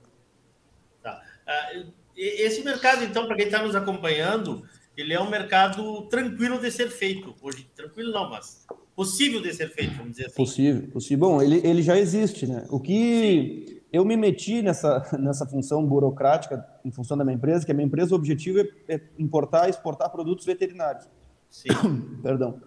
Tá. 1.01 1.23
Uh, 1.47 1.93
esse 2.17 2.63
mercado, 2.65 3.05
então, 3.05 3.27
para 3.27 3.37
quem 3.37 3.47
está 3.47 3.63
nos 3.63 3.77
acompanhando, 3.77 4.63
ele 4.97 5.15
é 5.15 5.21
um 5.21 5.31
mercado 5.31 6.03
tranquilo 6.09 6.59
de 6.59 6.71
ser 6.71 6.91
feito. 6.91 7.35
Hoje, 7.41 7.71
tranquilo 7.75 8.13
não, 8.13 8.29
mas 8.29 8.67
possível 9.01 9.41
de 9.41 9.55
ser 9.55 9.71
feito, 9.71 9.97
vamos 9.97 10.11
dizer 10.11 10.27
assim. 10.27 10.37
Possível, 10.37 10.91
possível. 10.91 11.27
Bom, 11.27 11.41
ele, 11.41 11.67
ele 11.67 11.83
já 11.83 11.99
existe, 11.99 12.47
né? 12.47 12.67
O 12.69 12.79
que 12.79 13.65
Sim. 13.67 13.81
eu 13.91 14.05
me 14.05 14.15
meti 14.15 14.61
nessa, 14.61 15.03
nessa 15.19 15.47
função 15.47 15.87
burocrática, 15.87 16.63
em 16.85 16.91
função 16.91 17.17
da 17.17 17.25
minha 17.25 17.35
empresa, 17.35 17.65
que 17.65 17.73
a 17.73 17.75
minha 17.75 17.87
empresa, 17.87 18.13
o 18.13 18.19
objetivo 18.19 18.61
é, 18.61 18.95
é 18.95 19.01
importar 19.19 19.69
e 19.69 19.71
exportar 19.71 20.11
produtos 20.11 20.45
veterinários. 20.45 21.09
Sim. 21.49 21.69
Perdão. 22.23 22.61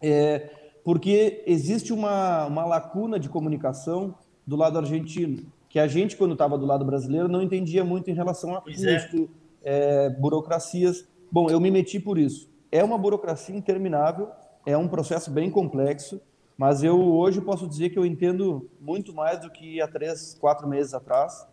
É, 0.00 0.50
porque 0.84 1.42
existe 1.48 1.92
uma, 1.92 2.46
uma 2.46 2.64
lacuna 2.64 3.18
de 3.18 3.28
comunicação 3.28 4.14
do 4.46 4.54
lado 4.54 4.78
argentino, 4.78 5.50
que 5.68 5.80
a 5.80 5.88
gente, 5.88 6.16
quando 6.16 6.34
estava 6.34 6.56
do 6.56 6.64
lado 6.64 6.84
brasileiro, 6.84 7.26
não 7.26 7.42
entendia 7.42 7.84
muito 7.84 8.08
em 8.08 8.14
relação 8.14 8.54
a 8.54 8.60
pois 8.60 8.84
é. 8.84 9.00
custo, 9.00 9.28
é. 9.64 10.10
burocracias. 10.10 11.08
Bom, 11.28 11.50
eu 11.50 11.58
me 11.58 11.72
meti 11.72 11.98
por 11.98 12.18
isso. 12.18 12.48
É 12.70 12.84
uma 12.84 12.96
burocracia 12.96 13.56
interminável, 13.56 14.30
é 14.66 14.76
um 14.76 14.88
processo 14.88 15.30
bem 15.30 15.48
complexo, 15.48 16.20
mas 16.58 16.82
eu 16.82 17.00
hoje 17.00 17.40
posso 17.40 17.68
dizer 17.68 17.90
que 17.90 17.98
eu 17.98 18.04
entendo 18.04 18.68
muito 18.80 19.14
mais 19.14 19.40
do 19.40 19.48
que 19.48 19.80
há 19.80 19.86
três, 19.86 20.36
quatro 20.40 20.68
meses 20.68 20.92
atrás. 20.92 21.46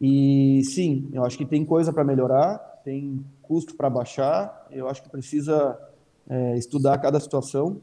E 0.00 0.62
sim, 0.64 1.08
eu 1.12 1.24
acho 1.24 1.38
que 1.38 1.46
tem 1.46 1.64
coisa 1.64 1.92
para 1.92 2.04
melhorar, 2.04 2.58
tem 2.84 3.24
custo 3.42 3.74
para 3.74 3.88
baixar, 3.88 4.66
eu 4.70 4.88
acho 4.88 5.02
que 5.02 5.08
precisa 5.08 5.78
é, 6.28 6.56
estudar 6.56 6.98
cada 6.98 7.18
situação, 7.18 7.80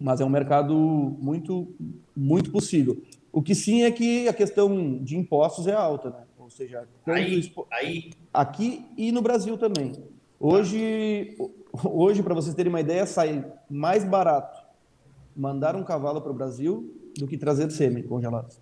mas 0.00 0.20
é 0.20 0.24
um 0.24 0.28
mercado 0.28 0.74
muito, 0.74 1.68
muito 2.14 2.50
possível. 2.50 3.02
O 3.32 3.42
que 3.42 3.54
sim 3.54 3.82
é 3.82 3.90
que 3.90 4.28
a 4.28 4.32
questão 4.32 4.98
de 5.02 5.16
impostos 5.16 5.66
é 5.66 5.74
alta, 5.74 6.10
né? 6.10 6.22
Ou 6.38 6.50
seja, 6.50 6.86
aí, 7.06 7.52
aí. 7.72 8.10
aqui 8.32 8.86
e 8.96 9.10
no 9.10 9.20
Brasil 9.20 9.58
também. 9.58 9.92
Hoje, 10.38 11.36
hoje 11.84 12.22
para 12.22 12.34
vocês 12.34 12.54
terem 12.54 12.70
uma 12.70 12.80
ideia, 12.80 13.06
sai 13.06 13.44
mais 13.68 14.04
barato 14.04 14.66
mandar 15.36 15.76
um 15.76 15.84
cavalo 15.84 16.20
para 16.20 16.30
o 16.30 16.34
Brasil 16.34 16.90
do 17.18 17.26
que 17.26 17.36
trazer 17.36 17.70
sêmen 17.70 18.02
congelado. 18.02 18.56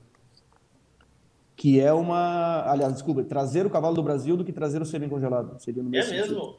Que 1.55 1.81
é 1.81 1.93
uma. 1.93 2.69
Aliás, 2.69 2.93
desculpa, 2.93 3.23
trazer 3.23 3.65
o 3.65 3.71
cavalo 3.71 3.95
do 3.95 4.03
Brasil 4.03 4.37
do 4.37 4.45
que 4.45 4.53
trazer 4.53 4.83
o 4.83 4.85
sêmen 4.85 5.09
congelado. 5.09 5.59
Seria 5.62 5.83
no 5.83 5.89
mesmo 5.89 6.12
é 6.12 6.17
mesmo? 6.17 6.35
Sentido. 6.35 6.57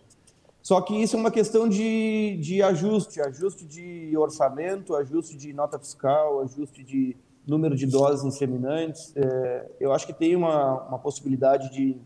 Só 0.63 0.81
que 0.81 0.95
isso 0.95 1.15
é 1.15 1.19
uma 1.19 1.29
questão 1.29 1.69
de, 1.69 2.37
de 2.37 2.63
ajuste, 2.63 3.21
ajuste 3.21 3.65
de 3.65 4.17
orçamento, 4.17 4.95
ajuste 4.95 5.37
de 5.37 5.53
nota 5.53 5.77
fiscal, 5.77 6.41
ajuste 6.41 6.83
de 6.83 7.15
número 7.45 7.75
de 7.75 7.85
doses 7.85 8.25
inseminantes. 8.25 9.13
É, 9.15 9.71
eu 9.79 9.91
acho 9.91 10.07
que 10.07 10.13
tem 10.13 10.35
uma, 10.35 10.87
uma 10.87 10.97
possibilidade 10.97 11.71
de, 11.71 11.97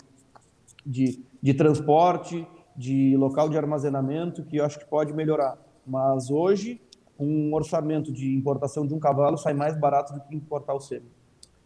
de, 0.86 1.24
de 1.42 1.54
transporte, 1.54 2.46
de 2.80 3.18
local 3.18 3.50
de 3.50 3.58
armazenamento 3.58 4.42
que 4.42 4.56
eu 4.56 4.64
acho 4.64 4.80
que 4.80 4.86
pode 4.86 5.12
melhorar. 5.12 5.58
Mas 5.86 6.32
hoje, 6.32 6.82
um 7.20 7.54
orçamento 7.54 8.10
de 8.10 8.34
importação 8.34 8.88
de 8.88 8.94
um 8.94 9.00
cavalo 9.00 9.38
sai 9.38 9.54
mais 9.54 9.78
barato 9.78 10.14
do 10.14 10.22
que 10.22 10.34
importar 10.34 10.74
o 10.74 10.80
sêmen. 10.80 11.12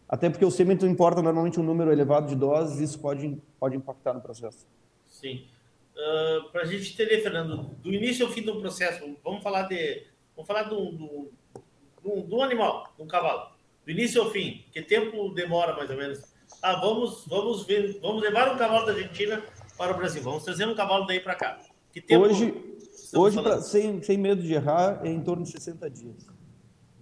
Até 0.08 0.28
porque 0.28 0.44
o 0.44 0.50
sêmen 0.50 0.76
importa 0.82 1.22
normalmente 1.22 1.60
um 1.60 1.62
número 1.62 1.92
elevado 1.92 2.26
de 2.26 2.34
doses 2.34 2.80
isso 2.80 2.98
pode, 2.98 3.40
pode 3.60 3.76
impactar 3.76 4.12
no 4.12 4.20
processo. 4.20 4.66
Sim. 5.06 5.46
Uh, 5.94 6.50
Para 6.50 6.62
a 6.62 6.64
gente 6.64 6.92
entender, 6.92 7.22
Fernando, 7.22 7.70
do 7.80 7.94
início 7.94 8.26
ao 8.26 8.32
fim 8.32 8.42
do 8.42 8.60
processo, 8.60 9.16
vamos 9.22 9.40
falar 9.40 9.68
de 9.68 10.08
vamos 10.34 10.48
falar 10.48 10.64
do, 10.64 10.90
do, 10.90 11.30
do, 12.02 12.22
do 12.22 12.42
animal, 12.42 12.92
do 12.98 13.06
cavalo. 13.06 13.52
Do 13.84 13.92
início 13.92 14.20
ao 14.20 14.30
fim, 14.32 14.64
que 14.72 14.82
tempo 14.82 15.32
demora 15.32 15.76
mais 15.76 15.88
ou 15.88 15.96
menos? 15.96 16.34
Ah, 16.60 16.80
vamos, 16.80 17.24
vamos 17.28 17.64
ver, 17.64 18.00
vamos 18.00 18.20
levar 18.20 18.52
um 18.52 18.58
cavalo 18.58 18.84
da 18.84 18.92
Argentina 18.92 19.40
para 19.76 19.92
o 19.92 19.96
Brasil. 19.96 20.22
Vamos 20.22 20.44
trazer 20.44 20.66
um 20.66 20.74
cavalo 20.74 21.06
daí 21.06 21.20
para 21.20 21.34
cá. 21.34 21.58
Que 21.92 22.00
tempo 22.00 22.24
hoje, 22.24 22.54
hoje 23.14 23.42
pra, 23.42 23.60
sem, 23.60 24.02
sem 24.02 24.18
medo 24.18 24.42
de 24.42 24.52
errar, 24.52 25.00
é 25.04 25.08
em 25.08 25.20
torno 25.20 25.44
de 25.44 25.50
60 25.50 25.88
dias. 25.90 26.16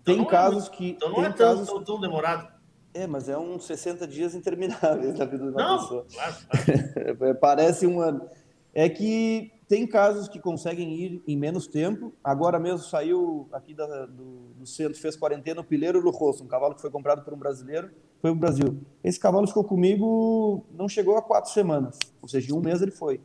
Então 0.03 0.16
tem 0.16 0.25
casos 0.25 0.66
é, 0.66 0.70
que. 0.70 0.91
Então 0.91 1.11
não 1.11 1.25
é 1.25 1.33
tão, 1.33 1.64
tão, 1.64 1.85
tão, 1.85 2.01
demorado. 2.01 2.53
É, 2.93 3.07
mas 3.07 3.29
é 3.29 3.39
uns 3.39 3.64
60 3.64 4.07
dias 4.07 4.35
intermináveis 4.35 5.18
na 5.18 5.25
vida 5.25 5.45
de 5.45 5.51
uma 5.51 5.62
não, 5.62 5.79
pessoa. 5.79 6.07
Claro, 6.12 6.35
claro. 6.51 7.39
Parece 7.41 7.87
um 7.87 8.01
ano. 8.01 8.29
É 8.75 8.89
que 8.89 9.53
tem 9.73 9.87
casos 9.87 10.29
que 10.29 10.39
conseguem 10.39 10.93
ir 10.93 11.23
em 11.27 11.35
menos 11.35 11.66
tempo. 11.66 12.12
Agora 12.23 12.61
mesmo 12.61 12.81
saiu 12.81 13.49
aqui 13.51 13.73
da, 13.73 14.05
do, 14.05 14.53
do, 14.55 14.66
centro, 14.66 15.01
fez 15.01 15.16
quarentena 15.16 15.62
o 15.62 15.64
Pileiro 15.64 15.99
Rosto, 16.11 16.45
um 16.45 16.47
cavalo 16.47 16.75
que 16.75 16.83
foi 16.83 16.91
comprado 16.91 17.25
por 17.25 17.33
um 17.33 17.39
brasileiro, 17.39 17.89
foi 18.20 18.31
para 18.31 18.33
o 18.33 18.35
Brasil. 18.35 18.83
Esse 19.03 19.18
cavalo 19.18 19.47
ficou 19.47 19.64
comigo, 19.64 20.62
não 20.75 20.87
chegou 20.91 21.16
a 21.16 21.23
quatro 21.23 21.51
semanas, 21.51 21.99
ou 22.20 22.29
seja, 22.29 22.53
em 22.53 22.55
um 22.55 22.61
mês 22.61 22.83
ele 22.83 22.91
foi. 22.91 23.16
Tá. 23.16 23.23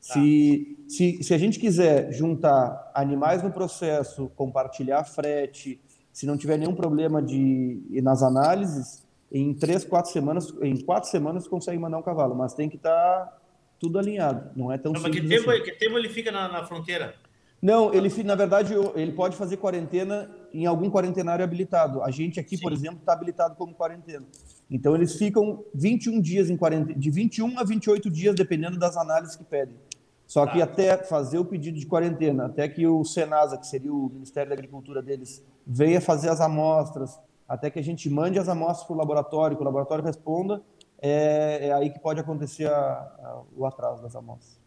Se, 0.00 0.78
se, 0.88 1.22
se 1.22 1.34
a 1.34 1.36
gente 1.36 1.60
quiser 1.60 2.10
juntar 2.14 2.90
animais 2.94 3.42
no 3.42 3.52
processo, 3.52 4.30
compartilhar 4.34 5.04
frete, 5.04 5.78
se 6.10 6.24
não 6.24 6.38
tiver 6.38 6.56
nenhum 6.56 6.74
problema 6.74 7.20
de 7.20 8.00
nas 8.02 8.22
análises, 8.22 9.04
em 9.30 9.52
três, 9.52 9.84
quatro 9.84 10.10
semanas, 10.10 10.50
em 10.62 10.82
quatro 10.82 11.10
semanas 11.10 11.46
consegue 11.46 11.78
mandar 11.78 11.98
um 11.98 12.02
cavalo, 12.02 12.34
mas 12.34 12.54
tem 12.54 12.70
que 12.70 12.76
estar 12.76 12.90
tá 12.90 13.43
tudo 13.84 13.98
alinhado. 13.98 14.50
Não 14.56 14.72
é 14.72 14.78
tão 14.78 14.92
não, 14.92 15.00
simples. 15.00 15.22
Mas 15.22 15.30
que 15.30 15.36
tempo, 15.36 15.50
assim. 15.50 15.62
que 15.62 15.78
tempo 15.78 15.98
ele 15.98 16.08
fica 16.08 16.32
na, 16.32 16.48
na 16.48 16.64
fronteira? 16.64 17.14
Não, 17.60 17.92
ele 17.92 18.10
na 18.24 18.34
verdade 18.34 18.74
ele 18.94 19.12
pode 19.12 19.36
fazer 19.36 19.56
quarentena 19.56 20.30
em 20.52 20.66
algum 20.66 20.90
quarentenário 20.90 21.44
habilitado. 21.44 22.02
A 22.02 22.10
gente 22.10 22.40
aqui, 22.40 22.56
Sim. 22.56 22.62
por 22.62 22.72
exemplo, 22.72 22.98
está 22.98 23.12
habilitado 23.12 23.54
como 23.56 23.74
quarentena. 23.74 24.24
Então 24.70 24.94
eles 24.94 25.16
ficam 25.16 25.64
21 25.74 26.20
dias 26.20 26.50
em 26.50 26.56
quarentena, 26.56 26.98
de 26.98 27.10
21 27.10 27.58
a 27.58 27.64
28 27.64 28.10
dias, 28.10 28.34
dependendo 28.34 28.78
das 28.78 28.96
análises 28.96 29.36
que 29.36 29.44
pedem. 29.44 29.74
Só 30.26 30.46
que 30.46 30.60
ah. 30.60 30.64
até 30.64 30.96
fazer 30.96 31.38
o 31.38 31.44
pedido 31.44 31.78
de 31.78 31.86
quarentena, 31.86 32.46
até 32.46 32.68
que 32.68 32.86
o 32.86 33.04
Senasa, 33.04 33.58
que 33.58 33.66
seria 33.66 33.92
o 33.92 34.10
Ministério 34.12 34.48
da 34.48 34.54
Agricultura 34.54 35.02
deles, 35.02 35.42
venha 35.66 36.00
fazer 36.00 36.30
as 36.30 36.40
amostras, 36.40 37.18
até 37.46 37.70
que 37.70 37.78
a 37.78 37.82
gente 37.82 38.08
mande 38.08 38.38
as 38.38 38.48
amostras 38.48 38.86
para 38.86 38.94
o 38.94 38.98
laboratório, 38.98 39.56
que 39.56 39.62
o 39.62 39.64
laboratório 39.64 40.04
responda, 40.04 40.62
é, 41.04 41.66
é 41.66 41.72
aí 41.72 41.90
que 41.90 41.98
pode 41.98 42.18
acontecer 42.18 42.66
a, 42.66 42.72
a, 42.72 43.42
o 43.54 43.66
atraso 43.66 44.02
das 44.02 44.16
amostras, 44.16 44.58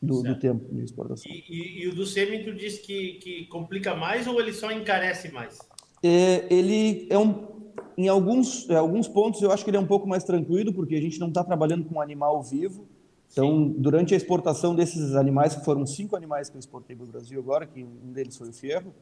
do, 0.00 0.22
do 0.22 0.38
tempo 0.38 0.74
de 0.74 0.84
exportação. 0.84 1.24
E, 1.32 1.44
e, 1.48 1.84
e, 1.84 1.88
o 1.88 1.94
do 1.94 2.04
sêmen, 2.04 2.44
tu 2.44 2.52
diz 2.52 2.78
que, 2.78 3.14
que 3.14 3.46
complica 3.46 3.94
mais 3.94 4.26
ou 4.26 4.38
ele 4.38 4.52
só 4.52 4.70
encarece 4.70 5.32
mais? 5.32 5.58
É, 6.02 6.52
ele 6.52 7.06
é 7.08 7.18
um. 7.18 7.56
Em 7.96 8.08
alguns, 8.08 8.68
é, 8.68 8.76
alguns 8.76 9.08
pontos 9.08 9.40
eu 9.40 9.50
acho 9.50 9.64
que 9.64 9.70
ele 9.70 9.78
é 9.78 9.80
um 9.80 9.86
pouco 9.86 10.06
mais 10.06 10.22
tranquilo, 10.22 10.70
porque 10.70 10.94
a 10.94 11.00
gente 11.00 11.18
não 11.18 11.28
está 11.28 11.42
trabalhando 11.42 11.86
com 11.86 11.94
um 11.94 12.00
animal 12.00 12.42
vivo. 12.42 12.86
Então, 13.32 13.66
durante 13.68 14.12
a 14.12 14.16
exportação 14.18 14.74
desses 14.74 15.14
animais, 15.14 15.56
que 15.56 15.64
foram 15.64 15.86
cinco 15.86 16.14
animais 16.14 16.50
que 16.50 16.56
eu 16.56 16.60
exportei 16.60 16.94
para 16.94 17.04
o 17.04 17.08
Brasil 17.08 17.40
agora, 17.40 17.66
que 17.66 17.82
um 17.82 18.12
deles 18.12 18.36
foi 18.36 18.50
o 18.50 18.52
ferro, 18.52 18.94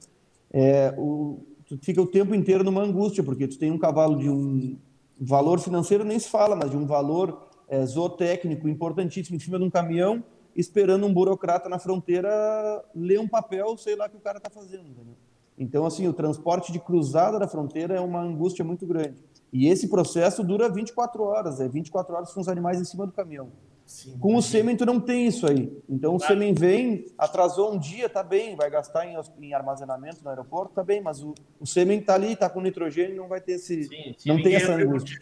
é, 0.53 0.95
o, 0.97 1.41
tu 1.67 1.77
fica 1.83 2.01
o 2.01 2.07
tempo 2.07 2.35
inteiro 2.37 2.63
numa 2.63 2.83
angústia, 2.83 3.25
porque 3.25 3.49
tu 3.49 3.59
tem 3.59 3.73
um 3.73 3.79
cavalo 3.79 4.17
de 4.17 4.31
um, 4.31 4.77
valor 5.21 5.61
financeiro 5.61 6.05
nem 6.05 6.19
se 6.19 6.29
fala, 6.29 6.57
mas 6.57 6.71
de 6.71 6.77
um 6.77 6.87
valor 6.87 7.49
é, 7.69 7.85
zootécnico 7.85 8.69
importantíssimo 8.69 9.37
em 9.37 9.41
cima 9.41 9.59
de 9.59 9.65
um 9.65 9.71
caminhão, 9.71 10.23
esperando 10.55 11.07
um 11.07 11.13
burocrata 11.13 11.69
na 11.69 11.79
fronteira 11.79 12.85
ler 12.95 13.21
um 13.21 13.29
papel, 13.29 13.77
sei 13.77 13.97
lá 13.97 14.09
que 14.09 14.17
o 14.17 14.21
cara 14.21 14.39
está 14.39 14.51
fazendo. 14.51 14.89
Entendeu? 14.89 15.15
Então, 15.57 15.87
assim, 15.87 16.07
o 16.09 16.13
transporte 16.13 16.73
de 16.73 16.81
cruzada 16.81 17.39
da 17.39 17.47
fronteira 17.47 17.95
é 17.95 18.01
uma 18.01 18.21
angústia 18.21 18.65
muito 18.65 18.87
grande. 18.87 19.25
E 19.53 19.69
esse 19.69 19.89
processo 19.89 20.43
dura 20.43 20.69
24 20.69 21.23
horas, 21.23 21.61
é 21.61 21.69
24 21.69 22.15
horas 22.15 22.33
com 22.33 22.41
os 22.41 22.49
animais 22.49 22.81
em 22.81 22.85
cima 22.85 23.07
do 23.07 23.13
caminhão. 23.13 23.51
Sim, 23.87 24.17
com 24.19 24.35
o 24.35 24.43
sêmen 24.43 24.77
tu 24.77 24.87
não 24.87 24.99
tem 24.99 25.27
isso 25.27 25.47
aí. 25.47 25.71
Então 25.89 26.17
claro. 26.17 26.25
o 26.25 26.27
sêmen 26.27 26.55
vem, 26.55 27.05
atrasou 27.19 27.75
um 27.75 27.79
dia, 27.79 28.09
tá 28.09 28.23
bem, 28.23 28.57
vai 28.57 28.71
gastar 28.71 29.07
em, 29.07 29.15
em 29.41 29.53
armazenamento 29.53 30.25
no 30.25 30.31
aeroporto, 30.31 30.75
tá 30.75 30.83
bem, 30.83 31.03
mas 31.03 31.23
o, 31.23 31.35
o 31.61 31.67
sêmen 31.67 32.01
tá 32.01 32.15
ali, 32.15 32.35
tá 32.35 32.49
com 32.49 32.63
nitrogênio, 32.63 33.17
não 33.17 33.29
vai 33.29 33.43
ter 33.43 33.53
esse, 33.53 33.85
Sim, 33.85 34.15
não 34.27 34.43
tem 34.43 34.55
essa 34.55 34.73
angústia. 34.73 35.19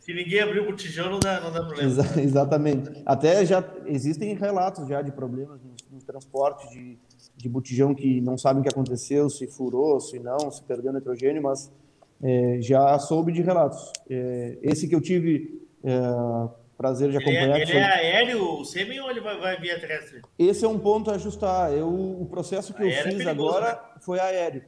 Se 0.00 0.12
ninguém 0.12 0.40
abrir 0.40 0.60
o 0.60 0.66
botijão, 0.66 1.10
não 1.10 1.18
dá, 1.18 1.40
não 1.40 1.50
dá 1.50 1.64
problema. 1.64 1.88
Exa 1.88 2.20
exatamente. 2.20 3.02
Até 3.06 3.44
já 3.46 3.64
existem 3.86 4.34
relatos 4.34 4.86
já 4.86 5.00
de 5.00 5.10
problemas 5.10 5.58
no, 5.62 5.96
no 5.96 6.00
transporte 6.02 6.68
de, 6.68 6.98
de 7.34 7.48
botijão 7.48 7.94
que 7.94 8.20
não 8.20 8.36
sabem 8.36 8.60
o 8.60 8.62
que 8.62 8.68
aconteceu, 8.68 9.30
se 9.30 9.46
furou, 9.46 9.98
se 9.98 10.18
não, 10.18 10.50
se 10.50 10.62
perdeu 10.62 10.92
nitrogênio, 10.92 11.42
mas 11.42 11.72
é, 12.22 12.58
já 12.60 12.98
soube 12.98 13.32
de 13.32 13.40
relatos. 13.40 13.90
É, 14.10 14.58
esse 14.62 14.86
que 14.86 14.94
eu 14.94 15.00
tive 15.00 15.62
é, 15.82 16.63
prazer 16.76 17.10
de 17.10 17.16
acompanhar. 17.16 17.60
Ele, 17.60 17.72
é, 17.72 17.76
ele 17.76 17.78
é 17.78 17.84
aéreo, 17.84 18.60
o 18.60 18.64
sêmen, 18.64 19.00
ou 19.00 19.10
ele 19.10 19.20
vai, 19.20 19.38
vai 19.38 19.60
via 19.60 19.78
terrestre? 19.78 20.22
Esse 20.38 20.64
é 20.64 20.68
um 20.68 20.78
ponto 20.78 21.10
a 21.10 21.14
ajustar. 21.14 21.72
Eu, 21.72 21.88
o 21.88 22.26
processo 22.26 22.74
que 22.74 22.82
eu 22.82 22.88
é 22.88 23.02
fiz 23.02 23.20
é 23.20 23.30
agora 23.30 23.72
né? 23.72 24.00
foi 24.00 24.18
aéreo. 24.20 24.64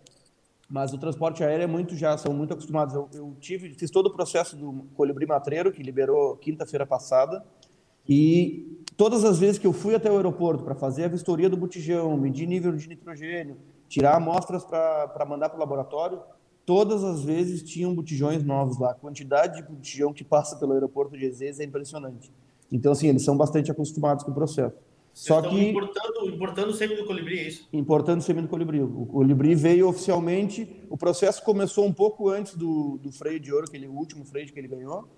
Mas 0.68 0.92
o 0.92 0.98
transporte 0.98 1.44
aéreo 1.44 1.64
é 1.64 1.66
muito 1.66 1.94
já, 1.94 2.16
são 2.18 2.32
muito 2.32 2.52
acostumados. 2.52 2.94
Eu, 2.94 3.08
eu 3.14 3.36
tive, 3.40 3.72
fiz 3.74 3.90
todo 3.90 4.06
o 4.06 4.12
processo 4.12 4.56
do 4.56 4.86
colibri 4.94 5.26
matreiro, 5.26 5.70
que 5.70 5.82
liberou 5.82 6.36
quinta-feira 6.36 6.84
passada, 6.84 7.44
e 8.08 8.82
todas 8.96 9.24
as 9.24 9.38
vezes 9.38 9.58
que 9.58 9.66
eu 9.66 9.72
fui 9.72 9.94
até 9.94 10.10
o 10.10 10.16
aeroporto 10.16 10.64
para 10.64 10.74
fazer 10.74 11.04
a 11.04 11.08
vistoria 11.08 11.48
do 11.48 11.56
botijão, 11.56 12.16
medir 12.16 12.46
nível 12.46 12.72
de 12.72 12.88
nitrogênio, 12.88 13.58
tirar 13.88 14.16
amostras 14.16 14.64
para 14.64 15.24
mandar 15.26 15.48
para 15.48 15.56
o 15.56 15.60
laboratório, 15.60 16.20
todas 16.66 17.04
as 17.04 17.22
vezes 17.22 17.62
tinham 17.62 17.94
botijões 17.94 18.42
novos 18.42 18.78
lá. 18.78 18.90
A 18.90 18.94
quantidade 18.94 19.56
de 19.56 19.62
botijão 19.62 20.12
que 20.12 20.24
passa 20.24 20.56
pelo 20.56 20.72
aeroporto 20.72 21.16
de 21.16 21.24
Ezeiza 21.24 21.62
é 21.62 21.66
impressionante. 21.66 22.30
Então, 22.70 22.90
assim, 22.90 23.06
eles 23.06 23.24
são 23.24 23.36
bastante 23.36 23.70
acostumados 23.70 24.24
com 24.24 24.32
o 24.32 24.34
processo. 24.34 24.74
Vocês 25.14 25.28
Só 25.28 25.40
que 25.40 25.70
importando, 25.70 26.28
importando 26.28 26.70
o 26.70 26.74
sêmen 26.74 26.96
do 26.96 27.06
colibri, 27.06 27.38
é 27.38 27.48
isso? 27.48 27.68
Importando 27.72 28.18
o 28.18 28.22
sêmen 28.22 28.42
do 28.42 28.48
colibri. 28.48 28.82
O 28.82 29.06
colibri 29.06 29.54
veio 29.54 29.88
oficialmente. 29.88 30.84
O 30.90 30.98
processo 30.98 31.42
começou 31.42 31.86
um 31.86 31.92
pouco 31.92 32.28
antes 32.28 32.54
do, 32.54 32.98
do 32.98 33.10
freio 33.10 33.40
de 33.40 33.50
ouro, 33.50 33.64
aquele 33.66 33.86
último 33.86 34.26
freio 34.26 34.52
que 34.52 34.58
ele 34.58 34.68
ganhou, 34.68 35.08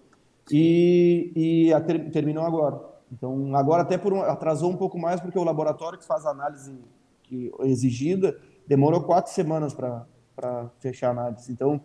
e, 0.52 1.32
e 1.34 1.72
a, 1.72 1.80
ter, 1.80 2.10
terminou 2.10 2.44
agora. 2.44 2.80
Então, 3.10 3.56
agora 3.56 3.82
até 3.82 3.98
por 3.98 4.12
um, 4.12 4.22
atrasou 4.22 4.70
um 4.70 4.76
pouco 4.76 4.98
mais, 4.98 5.20
porque 5.20 5.38
o 5.38 5.42
laboratório 5.42 5.98
que 5.98 6.04
faz 6.04 6.24
a 6.26 6.30
análise 6.30 6.78
que, 7.24 7.50
exigida 7.60 8.38
demorou 8.66 9.02
quatro 9.02 9.32
semanas 9.32 9.72
para 9.74 10.06
para 10.38 10.70
fechar 10.78 11.08
a 11.08 11.10
análise. 11.10 11.50
Então, 11.50 11.80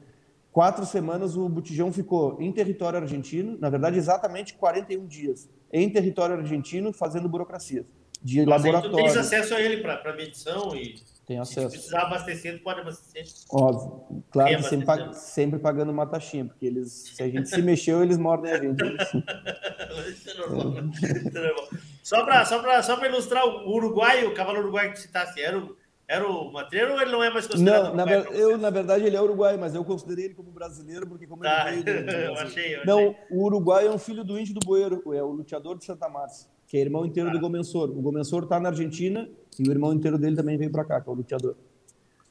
quatro 0.51 0.85
semanas 0.85 1.35
o 1.35 1.49
botijão 1.49 1.91
ficou 1.91 2.39
em 2.39 2.51
território 2.51 2.99
argentino, 2.99 3.57
na 3.59 3.69
verdade, 3.69 3.97
exatamente 3.97 4.53
41 4.53 5.07
dias, 5.07 5.49
em 5.71 5.89
território 5.89 6.35
argentino, 6.35 6.93
fazendo 6.93 7.27
burocracias 7.27 7.91
de 8.21 8.45
Mas 8.45 8.63
laboratório. 8.63 8.97
Tu 8.97 9.03
tens 9.03 9.17
acesso 9.17 9.55
a 9.55 9.61
ele 9.61 9.81
para 9.81 10.15
medição 10.15 10.75
e 10.75 10.95
tem 11.25 11.39
acesso. 11.39 11.69
Se 11.69 11.77
precisar 11.77 12.01
abastecer, 12.03 12.57
tu 12.57 12.63
pode 12.63 12.81
abastecer. 12.81 13.25
Óbvio. 13.49 14.23
Claro 14.29 14.57
que 14.57 14.63
sempre, 14.63 15.13
sempre, 15.13 15.59
pagando 15.59 15.91
uma 15.91 16.05
taxinha, 16.05 16.45
porque 16.45 16.65
eles, 16.65 17.13
se 17.15 17.23
a 17.23 17.29
gente 17.29 17.49
se 17.49 17.61
mexeu, 17.61 18.03
eles 18.03 18.17
mordem 18.17 18.51
a 18.51 18.61
gente. 18.61 18.83
Isso 20.13 20.29
é 20.29 20.33
normal. 20.35 20.73
É. 20.77 21.77
Só 22.03 22.23
para 22.23 22.45
só 22.45 22.81
só 22.81 23.05
ilustrar 23.05 23.45
o 23.45 23.73
Uruguai, 23.73 24.25
o 24.25 24.33
cavalo 24.33 24.59
uruguai 24.59 24.91
que 24.91 24.99
citasse, 24.99 25.41
era 25.41 25.57
o 25.57 25.75
era 26.07 26.27
o 26.27 26.51
Matreiro 26.51 26.93
ou 26.93 27.01
ele 27.01 27.11
não 27.11 27.23
é 27.23 27.29
mais 27.29 27.47
considerado 27.47 27.89
Não, 27.89 27.95
na 27.95 28.05
ver, 28.05 28.27
eu, 28.33 28.57
na 28.57 28.69
verdade, 28.69 29.05
ele 29.05 29.15
é 29.15 29.21
uruguai, 29.21 29.55
mas 29.57 29.73
eu 29.73 29.83
considerei 29.85 30.25
ele 30.25 30.33
como 30.33 30.51
brasileiro, 30.51 31.07
porque 31.07 31.25
como 31.25 31.43
tá. 31.43 31.71
ele 31.71 31.81
veio... 31.81 32.09
eu 32.11 32.33
achei, 32.35 32.75
eu 32.75 32.85
Não, 32.85 32.99
achei. 32.99 33.17
o 33.31 33.43
Uruguai 33.43 33.87
é 33.87 33.89
um 33.89 33.97
filho 33.97 34.23
do 34.23 34.37
índio 34.37 34.53
do 34.53 34.59
Boeiro, 34.65 35.01
é 35.13 35.23
o 35.23 35.31
luteador 35.31 35.77
de 35.77 35.85
Santa 35.85 36.09
Márcia, 36.09 36.49
que 36.67 36.77
é 36.77 36.81
irmão 36.81 37.05
inteiro 37.05 37.29
ah. 37.29 37.31
do 37.31 37.39
Gomensor. 37.39 37.89
O 37.89 38.01
Gomensor 38.01 38.43
está 38.43 38.59
na 38.59 38.69
Argentina 38.69 39.29
e 39.57 39.67
o 39.67 39.71
irmão 39.71 39.93
inteiro 39.93 40.17
dele 40.17 40.35
também 40.35 40.57
veio 40.57 40.71
para 40.71 40.83
cá, 40.83 40.99
que 40.99 41.09
é 41.09 41.11
o 41.11 41.15
luteador. 41.15 41.55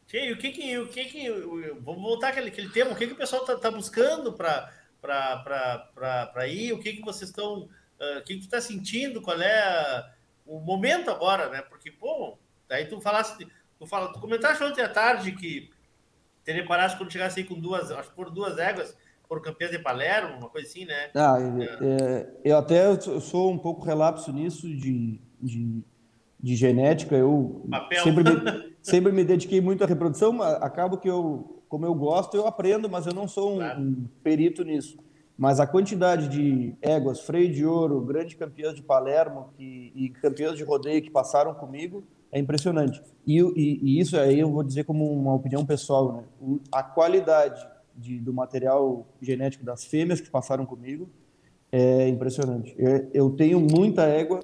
Sim, 0.07 0.33
o 0.33 0.37
que 0.37 0.51
que... 0.51 0.79
O 0.79 0.89
que, 0.89 1.05
que 1.07 1.31
vamos 1.81 2.03
voltar 2.03 2.29
àquele, 2.29 2.49
aquele 2.49 2.69
tema. 2.69 2.93
O 2.93 2.97
que, 2.97 3.07
que 3.07 3.15
o 3.15 3.17
pessoal 3.17 3.41
está 3.43 3.57
tá 3.57 3.71
buscando 3.71 4.35
para 4.35 4.69
ir? 6.47 6.75
O 6.75 6.79
que, 6.79 6.93
que 6.93 7.03
vocês 7.03 7.31
estão... 7.31 7.63
Uh, 7.99 8.19
o 8.19 8.23
que, 8.25 8.35
que 8.35 8.41
tu 8.41 8.45
está 8.45 8.61
sentindo? 8.61 9.23
Qual 9.23 9.41
é 9.41 9.61
a, 9.61 10.13
o 10.45 10.61
momento 10.61 11.11
agora, 11.11 11.49
né? 11.49 11.63
Porque, 11.63 11.91
pô, 11.91 12.37
daí 12.69 12.85
tu 12.85 13.01
falasse... 13.01 13.39
De, 13.39 13.49
Tu, 13.83 13.87
fala, 13.89 14.13
tu 14.13 14.21
comentaste 14.21 14.63
ontem 14.63 14.81
à 14.81 14.89
tarde 14.89 15.33
que 15.33 15.69
te 16.45 16.53
reparaste 16.53 16.97
quando 16.97 17.13
chegasse 17.13 17.41
aí 17.41 17.45
com 17.45 17.59
duas, 17.59 17.91
acho 17.91 18.11
que 18.11 18.15
por 18.15 18.31
duas 18.31 18.57
éguas, 18.57 18.97
por 19.29 19.43
campeões 19.43 19.73
de 19.73 19.81
Palermo, 19.81 20.37
uma 20.39 20.49
coisa 20.49 20.69
assim, 20.69 20.85
né? 20.85 21.11
Ah, 21.17 21.37
é. 21.41 21.85
É, 21.85 22.31
eu 22.45 22.59
até 22.59 22.95
sou 23.01 23.51
um 23.51 23.59
pouco 23.59 23.85
relapso 23.85 24.33
nisso 24.33 24.69
de, 24.69 25.21
de, 25.41 25.83
de 26.39 26.55
genética. 26.55 27.17
Eu 27.17 27.69
sempre 28.05 28.23
me, 28.23 28.75
sempre 28.81 29.11
me 29.11 29.25
dediquei 29.25 29.61
muito 29.61 29.83
à 29.83 29.87
reprodução, 29.89 30.33
mas 30.33 30.55
acabo 30.63 30.97
que 30.99 31.11
eu, 31.11 31.61
como 31.69 31.85
eu 31.85 31.93
gosto, 31.93 32.37
eu 32.37 32.47
aprendo, 32.47 32.89
mas 32.89 33.05
eu 33.05 33.13
não 33.13 33.27
sou 33.27 33.55
um, 33.55 33.57
claro. 33.57 33.81
um 33.81 34.07
perito 34.23 34.63
nisso. 34.63 34.97
Mas 35.37 35.59
a 35.59 35.67
quantidade 35.67 36.29
de 36.29 36.77
éguas, 36.81 37.23
freio 37.23 37.53
de 37.53 37.67
ouro, 37.67 38.01
grande 38.01 38.37
campeãs 38.37 38.77
de 38.77 38.83
Palermo 38.83 39.53
que, 39.57 39.93
e 39.97 40.09
campeãs 40.09 40.57
de 40.57 40.63
rodeio 40.63 41.03
que 41.03 41.11
passaram 41.11 41.53
comigo, 41.53 42.07
é 42.33 42.39
impressionante. 42.39 43.01
E, 43.27 43.39
e, 43.39 43.81
e, 43.83 44.01
isso 44.01 44.19
aí 44.19 44.41
eu 44.41 44.51
vou 44.51 44.65
dizer 44.65 44.85
como 44.85 45.13
uma 45.13 45.35
opinião 45.35 45.65
pessoal, 45.65 46.13
né? 46.13 46.25
O, 46.41 46.59
a 46.73 46.83
qualidade 46.83 47.65
de, 47.95 48.19
do 48.19 48.33
material 48.33 49.07
genético 49.21 49.65
das 49.65 49.85
fêmeas 49.85 50.21
que 50.21 50.31
passaram 50.31 50.65
comigo 50.65 51.09
é 51.71 52.09
impressionante. 52.09 52.75
Eu, 52.79 53.11
eu 53.13 53.31
tenho 53.31 53.61
muita 53.61 54.05
égua 54.05 54.41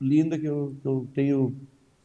linda 0.00 0.38
que 0.38 0.46
eu, 0.46 0.74
eu 0.84 1.08
tenho 1.12 1.54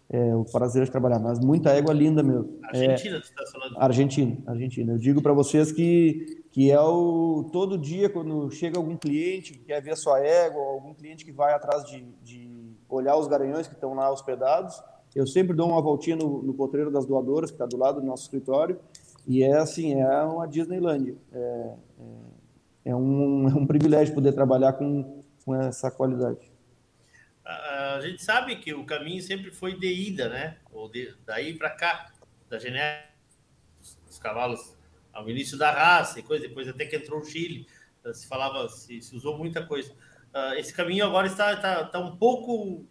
é, 0.10 0.36
o 0.36 0.46
prazer 0.46 0.86
de 0.86 0.92
trabalhar, 0.92 1.20
mas 1.20 1.40
muita 1.40 1.72
égua 1.72 1.94
linda 1.94 2.24
mesmo. 2.24 2.60
Argentina, 2.64 3.18
é, 3.18 3.22
você 3.22 3.30
está 3.30 3.46
falando? 3.52 3.78
Argentina, 3.78 4.38
Argentina. 4.46 4.94
Eu 4.94 4.98
digo 4.98 5.22
para 5.22 5.34
vocês 5.34 5.72
que, 5.72 6.44
que 6.52 6.72
é 6.72 6.80
o 6.80 7.50
todo 7.52 7.78
dia 7.78 8.10
quando 8.10 8.50
chega 8.52 8.78
algum 8.78 8.98
cliente 8.98 9.54
que 9.54 9.60
quer 9.60 9.82
ver 9.82 9.92
a 9.92 9.96
sua 9.96 10.20
égua, 10.20 10.62
algum 10.62 10.94
cliente 10.94 11.26
que 11.26 11.32
vai 11.32 11.54
atrás 11.54 11.84
de, 11.86 12.06
de 12.24 12.76
olhar 12.90 13.18
os 13.18 13.28
garanhões 13.28 13.68
que 13.68 13.74
estão 13.74 13.94
lá 13.94 14.12
hospedados, 14.12 14.82
eu 15.18 15.26
sempre 15.26 15.56
dou 15.56 15.68
uma 15.68 15.82
voltinha 15.82 16.16
no, 16.16 16.44
no 16.44 16.54
potreiro 16.54 16.92
das 16.92 17.08
doadoras, 17.08 17.50
que 17.50 17.56
está 17.56 17.66
do 17.66 17.76
lado 17.76 18.00
do 18.00 18.06
nosso 18.06 18.26
escritório, 18.26 18.80
e 19.26 19.42
é 19.42 19.58
assim, 19.58 20.00
é 20.00 20.22
uma 20.22 20.48
Disneylandia. 20.48 21.16
É, 21.34 21.38
é, 22.86 22.92
é, 22.92 22.96
um, 22.96 23.50
é 23.50 23.54
um 23.56 23.66
privilégio 23.66 24.14
poder 24.14 24.32
trabalhar 24.34 24.74
com, 24.74 25.24
com 25.44 25.56
essa 25.56 25.90
qualidade. 25.90 26.52
A, 27.44 28.00
gente 28.02 28.24
sabe 28.24 28.58
que 28.58 28.76
o 28.76 28.86
caminho 28.86 29.22
sempre 29.24 29.50
foi 29.50 29.76
de 29.80 29.92
ida, 29.92 30.30
né? 30.30 30.58
Ou 30.72 30.88
de, 30.88 31.16
daí 31.26 31.58
para 31.58 31.72
cá, 31.72 32.12
da 32.48 32.60
genética, 32.60 33.10
os 34.08 34.20
cavalos 34.20 34.78
ao 35.12 35.28
início 35.28 35.58
da 35.58 35.72
raça 35.72 36.20
e 36.20 36.24
coisa, 36.24 36.48
depois 36.48 36.68
até 36.68 36.86
que 36.86 36.96
entrou 36.96 37.22
o 37.22 37.26
Chile, 37.26 37.66
se 38.14 38.28
falava, 38.28 38.70
se, 38.70 39.02
se 39.02 39.16
usou 39.16 39.36
muita 39.36 39.66
coisa. 39.66 39.92
Uh, 40.32 40.54
esse 40.60 40.72
caminho 40.72 41.06
agora 41.06 41.26
está, 41.26 41.54
está, 41.54 41.82
está 41.82 42.00
um 42.00 42.16
pouco 42.16 42.86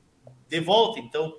de 0.48 0.58
volta, 0.58 0.98
então 0.98 1.38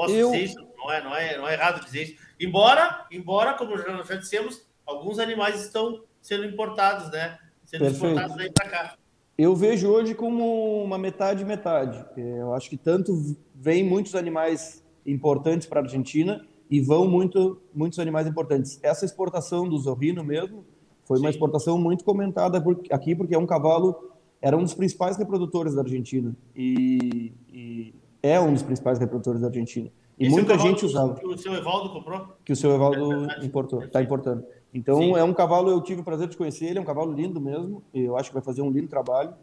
Posso 0.00 0.14
eu... 0.14 0.30
dizer 0.30 0.44
isso? 0.44 0.66
Não 0.78 0.90
é, 0.90 1.04
não, 1.04 1.14
é, 1.14 1.36
não 1.36 1.46
é 1.46 1.52
errado 1.52 1.84
dizer 1.84 2.04
isso. 2.04 2.14
Embora, 2.40 3.06
embora 3.12 3.52
como 3.52 3.76
já, 3.76 4.02
já 4.02 4.14
dissemos, 4.14 4.66
alguns 4.86 5.18
animais 5.18 5.62
estão 5.62 6.02
sendo 6.22 6.46
importados, 6.46 7.10
né? 7.10 7.38
Sendo 7.66 7.82
Perfeito. 7.82 8.06
exportados 8.06 8.34
daí 8.34 8.50
para 8.50 8.68
cá. 8.70 8.94
Eu 9.36 9.54
vejo 9.54 9.90
hoje 9.90 10.14
como 10.14 10.82
uma 10.82 10.96
metade 10.96 11.44
metade. 11.44 12.02
É, 12.16 12.40
eu 12.40 12.54
acho 12.54 12.70
que 12.70 12.78
tanto 12.78 13.36
vem 13.54 13.84
muitos 13.84 14.14
animais 14.14 14.82
importantes 15.04 15.66
para 15.66 15.80
a 15.80 15.82
Argentina 15.82 16.46
e 16.70 16.80
vão 16.80 17.06
muito, 17.06 17.60
muitos 17.74 17.98
animais 17.98 18.26
importantes. 18.26 18.80
Essa 18.82 19.04
exportação 19.04 19.68
do 19.68 19.76
Zorrino 19.76 20.24
mesmo 20.24 20.64
foi 21.04 21.18
Sim. 21.18 21.24
uma 21.24 21.30
exportação 21.30 21.76
muito 21.76 22.04
comentada 22.04 22.58
por, 22.58 22.80
aqui 22.90 23.14
porque 23.14 23.34
é 23.34 23.38
um 23.38 23.46
cavalo 23.46 24.10
era 24.40 24.56
um 24.56 24.62
dos 24.62 24.72
principais 24.72 25.18
reprodutores 25.18 25.74
da 25.74 25.82
Argentina 25.82 26.34
e, 26.56 27.34
e 27.52 27.94
é 28.22 28.40
um 28.40 28.52
dos 28.52 28.62
principais 28.62 28.98
reprodutores 28.98 29.40
da 29.40 29.48
Argentina. 29.48 29.90
E 30.18 30.26
Esse 30.26 30.34
muita 30.34 30.58
gente 30.58 30.84
usava. 30.84 31.14
Que 31.14 31.26
o 31.26 31.38
seu 31.38 31.54
Evaldo 31.54 31.90
comprou? 31.90 32.28
Que 32.44 32.52
o 32.52 32.56
seu 32.56 32.70
Evaldo 32.72 33.30
é 33.30 33.44
importou, 33.44 33.82
está 33.82 34.02
importando. 34.02 34.44
Então 34.72 34.98
Sim. 34.98 35.16
é 35.16 35.24
um 35.24 35.32
cavalo, 35.32 35.70
eu 35.70 35.80
tive 35.80 36.02
o 36.02 36.04
prazer 36.04 36.28
de 36.28 36.36
conhecer 36.36 36.66
ele, 36.66 36.78
é 36.78 36.82
um 36.82 36.84
cavalo 36.84 37.12
lindo 37.12 37.40
mesmo, 37.40 37.82
eu 37.92 38.16
acho 38.16 38.30
que 38.30 38.34
vai 38.34 38.42
fazer 38.42 38.62
um 38.62 38.70
lindo 38.70 38.88
trabalho. 38.88 39.34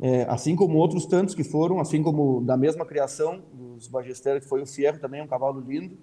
É, 0.00 0.22
assim 0.22 0.56
como 0.56 0.78
outros 0.78 1.06
tantos 1.06 1.34
que 1.34 1.44
foram, 1.44 1.78
assim 1.78 2.02
como 2.02 2.40
da 2.40 2.56
mesma 2.56 2.84
criação 2.84 3.42
dos 3.52 3.86
Bagesteros, 3.86 4.42
que 4.42 4.48
foi 4.48 4.62
o 4.62 4.66
Fierro 4.66 4.98
também, 4.98 5.20
é 5.20 5.22
um 5.22 5.28
cavalo 5.28 5.60
lindo. 5.60 5.96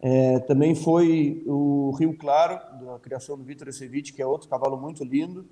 É, 0.00 0.38
também 0.40 0.74
foi 0.74 1.42
o 1.46 1.90
Rio 1.98 2.16
Claro, 2.16 2.60
da 2.84 2.98
criação 2.98 3.36
do 3.36 3.44
Vitor 3.44 3.68
Ecevic, 3.68 4.12
que 4.12 4.22
é 4.22 4.26
outro 4.26 4.48
cavalo 4.48 4.76
muito 4.76 5.04
lindo. 5.04 5.46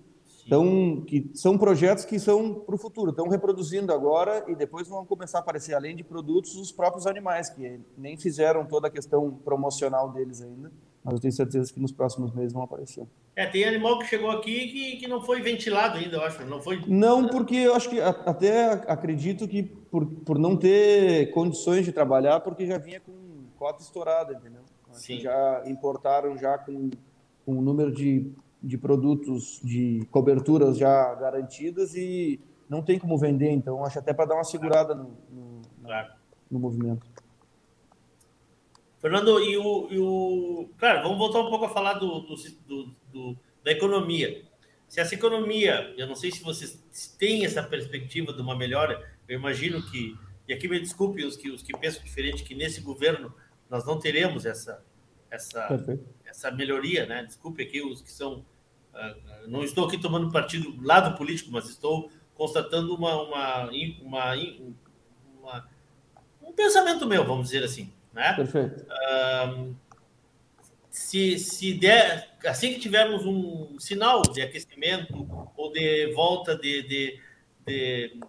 Então, 0.47 1.03
que 1.05 1.29
são 1.35 1.59
projetos 1.59 2.05
que 2.05 2.21
são 2.21 2.55
para 2.55 2.77
o 2.77 2.79
futuro, 2.79 3.11
estão 3.11 3.29
reproduzindo 3.29 3.93
agora 3.93 4.45
e 4.47 4.55
depois 4.55 4.87
vão 4.87 5.05
começar 5.05 5.39
a 5.39 5.41
aparecer, 5.41 5.75
além 5.75 5.97
de 5.97 6.05
produtos, 6.05 6.55
os 6.55 6.71
próprios 6.71 7.05
animais, 7.05 7.51
que 7.51 7.81
nem 7.99 8.17
fizeram 8.17 8.65
toda 8.65 8.87
a 8.87 8.91
questão 8.91 9.33
promocional 9.45 10.13
deles 10.13 10.41
ainda, 10.41 10.71
mas 11.03 11.15
eu 11.15 11.21
tenho 11.21 11.33
certeza 11.33 11.73
que 11.73 11.81
nos 11.81 11.91
próximos 11.91 12.33
meses 12.33 12.53
vão 12.53 12.63
aparecer. 12.63 13.07
É, 13.35 13.47
tem 13.47 13.65
animal 13.65 13.99
que 13.99 14.07
chegou 14.07 14.31
aqui 14.31 14.69
que, 14.69 14.97
que 14.99 15.09
não 15.09 15.21
foi 15.21 15.41
ventilado 15.41 15.99
ainda, 15.99 16.17
eu 16.17 16.23
acho. 16.23 16.45
Não, 16.45 16.61
foi... 16.61 16.81
não, 16.87 17.29
porque 17.29 17.57
eu 17.57 17.75
acho 17.75 17.91
que 17.91 18.01
até 18.01 18.73
acredito 18.89 19.49
que 19.49 19.65
por, 19.65 20.07
por 20.07 20.39
não 20.39 20.57
ter 20.57 21.33
condições 21.33 21.85
de 21.85 21.93
trabalhar, 21.93 22.41
porque 22.41 22.67
já 22.67 22.79
vinha 22.79 23.01
com 23.01 23.13
cota 23.59 23.83
estourada, 23.83 24.33
entendeu? 24.33 24.63
Sim. 24.93 25.21
Já 25.21 25.63
importaram 25.67 26.37
já 26.39 26.57
com, 26.57 26.91
com 27.45 27.53
um 27.53 27.61
número 27.61 27.93
de, 27.93 28.33
de 28.67 28.77
produtos, 28.77 29.61
de 29.63 30.07
coberturas 30.11 30.77
já 30.77 31.15
garantidas 31.15 31.95
e 31.95 32.41
não 32.69 32.83
tem 32.83 32.99
como 32.99 33.17
vender, 33.17 33.51
então 33.51 33.85
acho 33.85 33.99
até 33.99 34.13
para 34.13 34.27
dar 34.27 34.35
uma 34.35 34.45
segurada 34.45 34.95
no, 34.95 35.17
no, 35.31 35.63
claro. 35.83 36.13
no 36.51 36.59
movimento. 36.59 37.07
Fernando, 38.99 39.41
e 39.41 39.57
o, 39.57 39.89
e 39.91 39.99
o. 39.99 40.69
Claro, 40.79 41.03
vamos 41.03 41.19
voltar 41.19 41.41
um 41.41 41.49
pouco 41.49 41.67
a 41.67 41.69
falar 41.69 41.95
do, 41.95 42.21
do, 42.21 42.35
do, 42.67 42.95
do, 43.13 43.37
da 43.63 43.71
economia. 43.71 44.43
Se 44.89 45.01
essa 45.01 45.15
economia, 45.15 45.95
eu 45.97 46.07
não 46.07 46.17
sei 46.17 46.33
se 46.33 46.43
vocês 46.43 46.81
têm 47.19 47.45
essa 47.45 47.63
perspectiva 47.63 48.33
de 48.33 48.41
uma 48.41 48.57
melhora, 48.57 49.09
eu 49.29 49.39
imagino 49.39 49.83
que, 49.91 50.17
e 50.49 50.53
aqui 50.53 50.69
me 50.69 50.81
desculpe 50.81 51.25
os 51.25 51.37
que, 51.37 51.51
os 51.51 51.63
que 51.63 51.77
pensam 51.77 52.03
diferente, 52.03 52.43
que 52.43 52.55
nesse 52.55 52.81
governo 52.81 53.33
nós 53.69 53.85
não 53.85 53.99
teremos 53.99 54.47
essa, 54.47 54.85
essa, 55.31 55.69
essa 56.25 56.51
melhoria, 56.51 57.07
né? 57.07 57.25
Desculpe 57.25 57.63
aqui 57.63 57.83
os 57.83 58.03
que 58.03 58.11
são. 58.11 58.45
Uh, 58.97 59.49
não 59.49 59.63
estou 59.63 59.87
aqui 59.87 59.99
tomando 59.99 60.33
partido 60.33 60.75
lado 60.83 61.17
político, 61.17 61.51
mas 61.53 61.69
estou 61.69 62.11
constatando 62.35 62.95
uma, 62.95 63.23
uma, 63.23 63.71
uma, 64.03 64.35
uma, 65.41 65.69
um 66.43 66.53
pensamento 66.53 67.07
meu, 67.07 67.25
vamos 67.25 67.47
dizer 67.47 67.65
assim. 67.65 67.93
Né? 68.13 68.33
Perfeito. 68.33 68.87
se, 70.91 71.39
se 71.39 71.75
der, 71.75 72.37
assim 72.47 72.73
que 72.73 72.81
tivermos 72.81 73.27
um 73.27 73.79
sinal 73.79 74.23
de 74.23 74.41
aquecimento 74.41 75.29
ou 75.57 75.71
de 75.71 76.13
volta 76.15 76.57
de, 76.57 76.83
de, 76.83 77.21
de, 77.67 78.21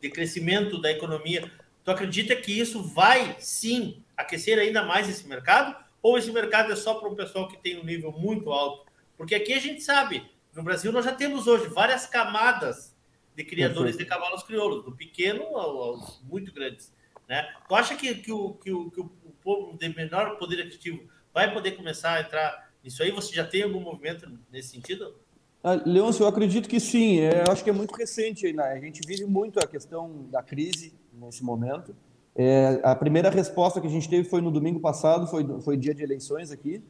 de 0.00 0.10
crescimento 0.10 0.80
da 0.80 0.90
economia, 0.90 1.50
tu 1.84 1.90
acredita 1.90 2.34
que 2.34 2.52
isso 2.52 2.82
vai 2.82 3.36
sim 3.38 4.02
aquecer 4.16 4.58
ainda 4.58 4.82
mais 4.82 5.08
esse 5.08 5.26
mercado? 5.28 5.76
Ou 6.02 6.18
esse 6.18 6.30
mercado 6.30 6.72
é 6.72 6.76
só 6.76 6.94
para 6.94 7.08
um 7.08 7.14
pessoal 7.14 7.48
que 7.48 7.56
tem 7.56 7.80
um 7.80 7.84
nível 7.84 8.12
muito 8.12 8.50
alto? 8.50 8.83
Porque 9.16 9.34
aqui 9.34 9.52
a 9.52 9.60
gente 9.60 9.82
sabe, 9.82 10.28
no 10.54 10.62
Brasil 10.62 10.92
nós 10.92 11.04
já 11.04 11.12
temos 11.12 11.46
hoje 11.46 11.66
várias 11.68 12.06
camadas 12.06 12.94
de 13.34 13.44
criadores 13.44 13.96
de 13.96 14.04
cavalos 14.04 14.42
crioulos, 14.42 14.84
do 14.84 14.92
pequeno 14.92 15.42
aos 15.56 16.22
muito 16.22 16.52
grandes. 16.52 16.92
Né? 17.28 17.46
Tu 17.68 17.74
acha 17.74 17.96
que, 17.96 18.14
que, 18.14 18.32
o, 18.32 18.54
que, 18.54 18.72
o, 18.72 18.90
que 18.90 19.00
o 19.00 19.10
povo 19.42 19.76
de 19.76 19.88
menor 19.88 20.36
poder 20.38 20.60
aquisitivo 20.60 21.02
vai 21.32 21.52
poder 21.52 21.72
começar 21.72 22.14
a 22.14 22.20
entrar 22.20 22.70
nisso 22.82 23.02
aí? 23.02 23.10
Você 23.10 23.34
já 23.34 23.44
tem 23.44 23.62
algum 23.62 23.80
movimento 23.80 24.30
nesse 24.52 24.68
sentido? 24.68 25.14
Ah, 25.62 25.80
Leôncio, 25.86 26.24
eu 26.24 26.28
acredito 26.28 26.68
que 26.68 26.78
sim. 26.78 27.20
É, 27.20 27.42
eu 27.46 27.52
acho 27.52 27.64
que 27.64 27.70
é 27.70 27.72
muito 27.72 27.94
recente. 27.94 28.52
Né? 28.52 28.62
A 28.62 28.78
gente 28.78 29.00
vive 29.06 29.24
muito 29.24 29.58
a 29.58 29.66
questão 29.66 30.26
da 30.30 30.42
crise 30.42 30.94
nesse 31.12 31.42
momento. 31.42 31.96
É, 32.36 32.80
a 32.82 32.94
primeira 32.94 33.30
resposta 33.30 33.80
que 33.80 33.86
a 33.86 33.90
gente 33.90 34.08
teve 34.08 34.28
foi 34.28 34.40
no 34.40 34.50
domingo 34.50 34.80
passado, 34.80 35.26
foi, 35.26 35.44
foi 35.62 35.76
dia 35.76 35.94
de 35.94 36.02
eleições 36.02 36.50
aqui. 36.50 36.82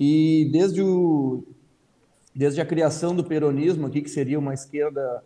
E 0.00 0.48
desde, 0.52 0.80
o, 0.80 1.44
desde 2.34 2.60
a 2.60 2.66
criação 2.66 3.14
do 3.14 3.24
peronismo 3.24 3.86
aqui, 3.86 4.02
que 4.02 4.10
seria 4.10 4.38
uma 4.38 4.54
esquerda 4.54 5.22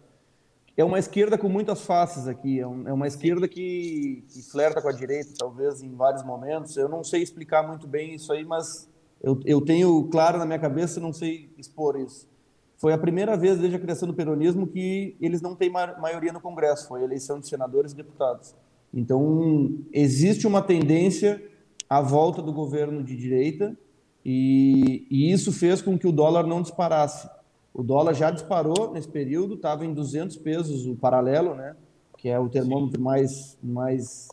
é 0.76 0.85
uma 0.85 0.98
esquerda 0.98 1.39
com 1.39 1.48
muitas 1.48 1.82
faces 1.82 2.26
aqui. 2.26 2.59
É, 2.59 2.62
é 2.62 2.93
uma 2.93 3.06
esquerda 3.06 3.47
que, 3.47 4.24
que, 4.28 4.43
flerta 4.43 4.82
com 4.82 4.89
a 4.89 4.93
direita, 4.93 5.31
talvez 5.39 5.82
em 5.82 5.94
vários 5.94 6.24
momentos. 6.24 6.76
Eu 6.76 6.89
não 6.89 7.05
sei 7.05 7.22
explicar 7.22 7.66
muito 7.66 7.86
bem 7.86 8.14
isso 8.14 8.32
aí, 8.32 8.44
mas 8.44 8.89
eu, 9.22 9.39
eu 9.44 9.60
tenho 9.60 10.02
claro 10.09 10.39
na 10.39 10.44
minha 10.44 10.59
cabeça, 10.59 11.01
não 11.01 11.12
sei 11.12 11.48
expor 11.56 11.98
isso. 11.98 12.28
Foi 12.76 12.93
a 12.93 12.98
primeira 12.98 13.36
vez 13.36 13.59
desde 13.59 13.76
a 13.76 13.81
criação 13.81 14.09
do 14.09 14.14
peronismo 14.14 14.66
que 14.66 15.16
eles 15.20 15.40
não 15.40 15.55
têm 15.55 15.70
ma 15.70 15.97
maioria 15.98 16.32
no 16.32 16.40
Congresso. 16.40 16.89
Foi 16.89 17.01
a 17.01 17.05
eleição 17.05 17.39
de 17.39 17.48
senadores 17.48 17.93
e 17.93 17.97
deputados. 17.97 18.55
Então 18.93 19.78
existe 19.93 20.47
uma 20.47 20.60
tendência 20.60 21.43
à 21.89 22.01
volta 22.01 22.43
do 22.43 22.52
governo 22.52 23.02
de 23.02 23.16
direita 23.16 23.76
e, 24.25 25.07
e 25.11 25.31
isso 25.31 25.53
fez 25.53 25.83
com 25.83 25.99
que 25.99 26.07
o 26.07 26.13
dólar 26.13 26.47
não 26.47 26.63
disparasse. 26.63 27.29
O 27.73 27.83
dólar 27.83 28.15
já 28.15 28.31
disparou 28.31 28.93
nesse 28.93 29.09
período, 29.09 29.55
estava 29.55 29.85
em 29.85 29.93
200 29.93 30.37
pesos 30.37 30.87
o 30.87 30.95
paralelo, 30.95 31.55
né? 31.55 31.77
que 32.17 32.29
é 32.29 32.39
o 32.39 32.49
termômetro 32.49 32.97
Sim. 32.97 33.05
mais, 33.05 33.59
mais 33.63 34.29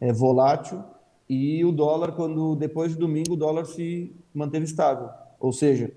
é, 0.00 0.12
volátil, 0.12 0.82
e 1.28 1.64
o 1.64 1.72
dólar, 1.72 2.12
quando 2.12 2.54
depois 2.56 2.92
de 2.92 2.98
domingo, 2.98 3.34
o 3.34 3.36
dólar 3.36 3.66
se 3.66 4.14
manteve 4.32 4.64
estável. 4.64 5.10
Ou 5.38 5.52
seja, 5.52 5.92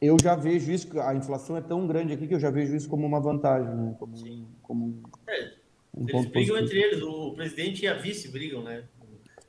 eu 0.00 0.16
já 0.22 0.36
vejo 0.36 0.70
isso, 0.70 1.00
a 1.00 1.14
inflação 1.14 1.56
é 1.56 1.60
tão 1.60 1.86
grande 1.86 2.12
aqui 2.12 2.28
que 2.28 2.34
eu 2.34 2.38
já 2.38 2.50
vejo 2.50 2.76
isso 2.76 2.88
como 2.88 3.04
uma 3.04 3.18
vantagem, 3.18 3.74
né? 3.74 3.96
como, 3.98 4.16
Sim. 4.16 4.46
como 4.62 5.02
é, 5.26 5.52
um 5.96 6.08
eles 6.08 6.26
brigam 6.26 6.30
positivo. 6.32 6.58
entre 6.58 6.78
eles, 6.78 7.02
o 7.02 7.32
presidente 7.32 7.84
e 7.84 7.88
a 7.88 7.94
vice 7.94 8.28
brigam, 8.28 8.62
né? 8.62 8.84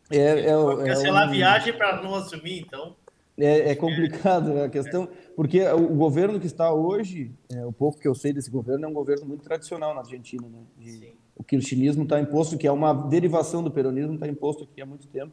É, 0.10 0.18
é, 0.18 0.50
é, 0.50 0.86
cancelar 0.86 1.28
um... 1.28 1.30
a 1.30 1.32
viagem 1.32 1.74
para 1.74 2.02
não 2.02 2.16
assumir, 2.16 2.62
então. 2.62 2.96
É, 3.40 3.70
é 3.70 3.76
complicado 3.76 4.54
né, 4.54 4.66
a 4.66 4.70
questão, 4.70 5.08
porque 5.36 5.66
o 5.70 5.96
governo 5.96 6.40
que 6.40 6.46
está 6.46 6.74
hoje, 6.74 7.32
é, 7.50 7.66
o 7.66 7.72
pouco 7.72 7.98
que 7.98 8.08
eu 8.08 8.14
sei 8.14 8.34
desse 8.34 8.52
governo, 8.52 8.86
é 8.86 8.88
um 8.88 8.94
governo 8.94 9.26
muito 9.26 9.44
tradicional 9.44 9.94
na 9.94 10.02
Argentina. 10.02 10.46
Né? 10.48 10.60
De, 10.78 11.14
o 11.36 11.44
kirchnerismo 11.44 12.04
está 12.04 12.20
imposto, 12.20 12.58
que 12.58 12.68
é 12.68 12.72
uma 12.72 12.94
derivação 12.94 13.64
do 13.64 13.72
peronismo, 13.72 14.16
está 14.16 14.28
imposto 14.28 14.66
aqui 14.66 14.82
há 14.82 14.86
muito 14.86 15.08
tempo. 15.08 15.32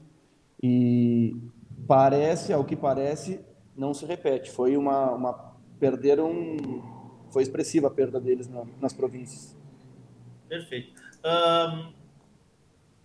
E 0.62 1.36
parece, 1.86 2.52
ao 2.52 2.64
que 2.64 2.76
parece, 2.76 3.40
não 3.76 3.92
se 3.92 4.06
repete. 4.06 4.50
Foi 4.50 4.76
uma, 4.76 5.10
uma 5.12 5.56
perderam, 5.80 6.30
foi 7.30 7.42
expressiva 7.42 7.88
a 7.88 7.90
perda 7.90 8.20
deles 8.20 8.48
na, 8.48 8.64
nas 8.80 8.92
províncias. 8.92 9.56
Perfeito. 10.48 10.92
Um, 11.24 11.92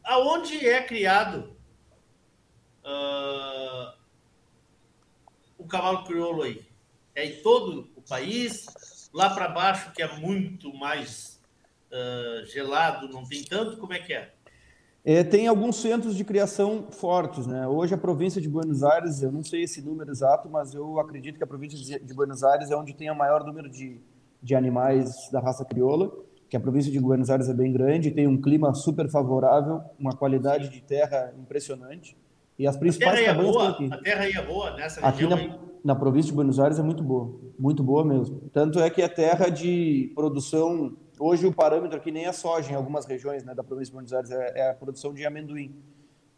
aonde 0.04 0.66
é 0.66 0.84
criado 0.84 1.56
uh, 2.86 4.01
cavalo 5.72 6.04
crioulo 6.04 6.44
aí? 6.44 6.62
É 7.16 7.26
em 7.26 7.42
todo 7.42 7.90
o 7.96 8.02
país? 8.02 8.66
Lá 9.14 9.30
para 9.30 9.48
baixo, 9.48 9.92
que 9.94 10.02
é 10.02 10.18
muito 10.20 10.74
mais 10.74 11.42
uh, 11.92 12.46
gelado, 12.46 13.08
não 13.08 13.24
tem 13.24 13.44
tanto? 13.44 13.78
Como 13.78 13.94
é 13.94 14.00
que 14.00 14.14
é? 14.14 14.34
é? 15.04 15.24
Tem 15.24 15.48
alguns 15.48 15.78
centros 15.78 16.16
de 16.16 16.24
criação 16.24 16.88
fortes. 16.92 17.48
Né? 17.48 17.68
Hoje, 17.68 17.94
a 17.94 17.98
província 17.98 18.42
de 18.42 18.48
Buenos 18.48 18.84
Aires, 18.84 19.22
eu 19.22 19.32
não 19.32 19.44
sei 19.44 19.64
esse 19.64 19.82
número 19.82 20.12
exato, 20.12 20.50
mas 20.50 20.74
eu 20.74 21.00
acredito 21.00 21.38
que 21.38 21.44
a 21.44 21.48
província 21.48 22.00
de 22.00 22.14
Buenos 22.14 22.44
Aires 22.44 22.70
é 22.70 22.76
onde 22.76 22.94
tem 22.94 23.10
o 23.10 23.16
maior 23.16 23.44
número 23.46 23.70
de, 23.70 24.00
de 24.42 24.56
animais 24.56 25.30
da 25.32 25.40
raça 25.40 25.66
crioula, 25.66 26.12
que 26.50 26.58
a 26.58 26.60
província 26.60 26.92
de 26.92 27.00
Buenos 27.00 27.30
Aires 27.30 27.48
é 27.48 27.54
bem 27.54 27.72
grande, 27.72 28.12
tem 28.12 28.28
um 28.28 28.40
clima 28.40 28.74
super 28.74 29.10
favorável, 29.10 29.82
uma 29.98 30.12
qualidade 30.14 30.70
de 30.70 30.82
terra 30.82 31.34
impressionante. 31.38 32.16
E 32.58 32.68
as 32.68 32.78
principais 32.78 33.20
a 33.20 33.24
terra, 33.24 33.42
boa, 33.42 33.70
aqui. 33.70 33.90
a 33.92 33.98
terra 33.98 34.24
aí 34.24 34.32
é 34.34 34.46
boa 34.46 34.76
nessa 34.76 35.06
aqui 35.06 35.24
região. 35.24 35.48
Na, 35.48 35.60
na 35.84 35.96
província 35.96 36.30
de 36.30 36.36
Buenos 36.36 36.60
Aires 36.60 36.80
é 36.80 36.84
muito 36.84 37.04
boa, 37.04 37.34
muito 37.58 37.84
boa 37.84 38.06
mesmo. 38.06 38.50
Tanto 38.54 38.80
é 38.80 38.90
que 38.90 39.02
é 39.02 39.08
terra 39.08 39.50
de 39.50 40.12
produção. 40.14 40.96
Hoje 41.20 41.46
o 41.46 41.54
parâmetro 41.54 41.98
aqui 41.98 42.12
nem 42.12 42.26
é 42.26 42.32
soja 42.32 42.72
em 42.72 42.76
algumas 42.76 43.06
regiões 43.06 43.44
né, 43.44 43.54
da 43.54 43.64
província 43.64 43.92
de 43.92 43.94
Buenos 43.94 44.14
Aires, 44.14 44.32
é, 44.32 44.60
é, 44.60 44.70
a 44.70 44.74
produção 44.74 45.14
de 45.14 45.26
amendoim. 45.26 45.76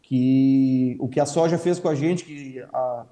Que 0.02 0.96
o 1.00 1.08
que 1.08 1.18
a 1.18 1.26
soja 1.26 1.56
fez 1.56 1.78
com 1.78 1.88
a 1.88 1.94
gente, 1.94 2.24
que, 2.24 2.60
a, 2.60 3.06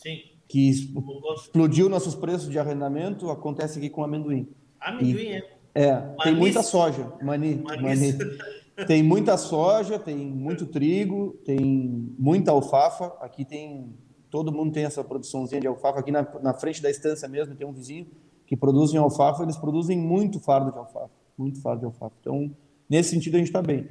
Sim. 0.00 0.18
que 0.46 0.68
explodiu 0.70 1.88
nossos 1.88 2.14
preços 2.14 2.48
de 2.48 2.58
arrendamento, 2.58 3.30
acontece 3.30 3.78
aqui 3.78 3.90
com 3.90 4.04
amendoim. 4.04 4.48
Amendoim, 4.80 5.22
e, 5.22 5.32
é. 5.34 5.56
É, 5.74 5.96
tem 6.22 6.34
muita 6.34 6.62
soja, 6.62 7.12
mani, 7.20 7.62
mani. 7.82 8.14
Tem 8.84 9.02
muita 9.02 9.38
soja, 9.38 9.98
tem 9.98 10.16
muito 10.16 10.66
trigo, 10.66 11.38
tem 11.44 12.14
muita 12.18 12.50
alfafa. 12.50 13.06
Aqui 13.20 13.44
tem 13.44 13.94
todo 14.30 14.52
mundo 14.52 14.72
tem 14.72 14.84
essa 14.84 15.02
produçãozinha 15.02 15.60
de 15.60 15.66
alfafa. 15.66 16.00
Aqui 16.00 16.10
na, 16.10 16.26
na 16.42 16.52
frente 16.52 16.82
da 16.82 16.90
estância 16.90 17.26
mesmo 17.26 17.54
tem 17.54 17.66
um 17.66 17.72
vizinho 17.72 18.06
que 18.46 18.56
produz 18.56 18.94
alfafa. 18.94 19.42
Eles 19.42 19.56
produzem 19.56 19.98
muito 19.98 20.38
fardo 20.40 20.70
de 20.72 20.78
alfafa, 20.78 21.10
muito 21.38 21.60
fardo 21.62 21.80
de 21.80 21.86
alfafa. 21.86 22.14
Então, 22.20 22.54
nesse 22.88 23.10
sentido, 23.10 23.36
a 23.36 23.38
gente 23.38 23.48
está 23.48 23.62
bem. 23.62 23.88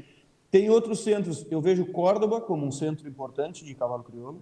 Tem 0.52 0.70
outros 0.70 1.04
centros. 1.04 1.46
Eu 1.50 1.62
vejo 1.62 1.86
Córdoba 1.88 2.40
como 2.40 2.66
um 2.66 2.72
centro 2.72 3.08
importante 3.10 3.66
de 3.66 3.74
cavalo 3.74 4.04
crioulo. 4.04 4.42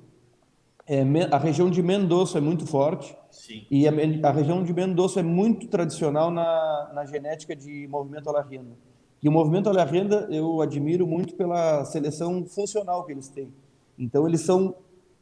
É, 0.86 1.02
a 1.32 1.38
região 1.38 1.70
de 1.70 1.82
Mendoza 1.82 2.38
é 2.38 2.42
muito 2.42 2.68
forte. 2.68 3.16
Sim. 3.32 3.66
E 3.72 3.88
a, 3.88 3.92
a, 4.28 4.32
região 4.32 4.62
de 4.62 4.74
Mendoza 4.74 5.22
é 5.22 5.24
muito 5.24 5.68
tradicional 5.68 6.30
na, 6.30 6.92
na 6.94 7.06
genética 7.06 7.56
de 7.56 7.88
movimento 7.88 8.30
renda. 8.42 8.76
E 9.24 9.30
o 9.30 9.32
movimento 9.32 9.70
à 9.70 9.72
la 9.72 9.86
renda 9.86 10.28
eu 10.30 10.60
admiro 10.60 11.08
muito 11.08 11.34
pela 11.36 11.86
seleção 11.86 12.46
funcional 12.46 13.06
que 13.06 13.14
eles 13.14 13.30
têm. 13.30 13.54
Então, 13.98 14.28
eles 14.28 14.42
são 14.42 14.76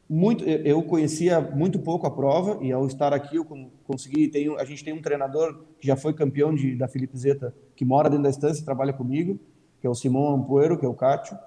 muito. 0.08 0.42
Eu 0.44 0.82
conhecia 0.82 1.40
muito 1.40 1.78
pouco 1.78 2.04
a 2.04 2.10
prova, 2.10 2.58
e 2.60 2.72
ao 2.72 2.84
estar 2.84 3.12
aqui 3.12 3.36
eu 3.36 3.46
consegui. 3.84 4.26
Tenho, 4.26 4.58
a 4.58 4.64
gente 4.64 4.82
tem 4.82 4.92
um 4.92 5.00
treinador 5.00 5.60
que 5.78 5.86
já 5.86 5.94
foi 5.94 6.12
campeão 6.12 6.52
de, 6.52 6.74
da 6.74 6.88
Felipe 6.88 7.16
Zeta, 7.16 7.54
que 7.76 7.84
mora 7.84 8.10
dentro 8.10 8.24
da 8.24 8.30
estância, 8.30 8.64
trabalha 8.64 8.92
comigo, 8.92 9.38
que 9.80 9.86
é 9.86 9.90
o 9.90 9.94
Simão 9.94 10.34
Ampuero, 10.34 10.76
que 10.76 10.84
é 10.84 10.88
o 10.88 10.94
Cátio. 10.94 11.38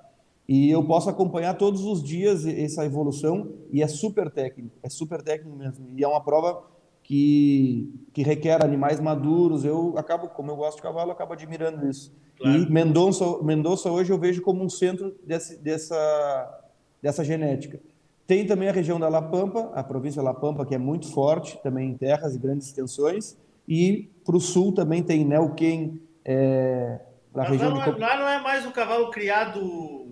E 0.48 0.70
eu 0.70 0.86
posso 0.86 1.10
acompanhar 1.10 1.56
todos 1.56 1.84
os 1.84 2.02
dias 2.02 2.46
essa 2.46 2.86
evolução 2.86 3.52
e 3.70 3.82
é 3.82 3.88
super 3.88 4.32
técnico, 4.32 4.78
é 4.82 4.90
super 4.90 5.22
técnico 5.22 5.58
mesmo. 5.58 5.88
E 5.98 6.04
é 6.04 6.08
uma 6.08 6.24
prova 6.24 6.64
que, 7.06 7.94
que 8.14 8.24
requer 8.24 8.64
animais 8.64 9.00
maduros. 9.00 9.64
Eu 9.64 9.94
acabo, 9.96 10.28
como 10.28 10.52
eu 10.52 10.56
gosto 10.56 10.78
de 10.78 10.82
cavalo, 10.82 11.12
acabo 11.12 11.34
admirando 11.34 11.88
isso. 11.88 12.12
Claro. 12.38 12.58
E 12.58 12.70
Mendonça, 12.70 13.24
Mendonça 13.44 13.92
hoje 13.92 14.12
eu 14.12 14.18
vejo 14.18 14.42
como 14.42 14.64
um 14.64 14.70
centro 14.70 15.16
desse, 15.24 15.58
dessa, 15.58 16.62
dessa 17.02 17.24
genética. 17.24 17.80
Tem 18.26 18.46
também 18.46 18.68
a 18.68 18.72
região 18.72 19.00
da 19.00 19.08
La 19.08 19.22
Pampa, 19.22 19.72
a 19.76 19.84
província 19.84 20.22
La 20.22 20.34
Pampa, 20.34 20.66
que 20.66 20.74
é 20.74 20.80
muito 20.80 21.08
forte, 21.12 21.60
também 21.62 21.92
em 21.92 21.98
terras 21.98 22.36
e 22.36 22.40
grandes 22.40 22.68
extensões. 22.68 23.38
E 23.68 24.10
para 24.26 24.36
o 24.36 24.42
sul 24.42 24.74
também 24.74 25.04
tem 25.04 25.24
Neuquén, 25.24 26.02
é, 26.26 27.00
na 27.36 27.44
região 27.44 27.70
não, 27.70 27.94
de... 27.94 28.00
lá 28.00 28.18
não 28.18 28.28
é 28.28 28.42
mais 28.42 28.66
um 28.66 28.72
cavalo 28.72 29.12
criado 29.12 30.08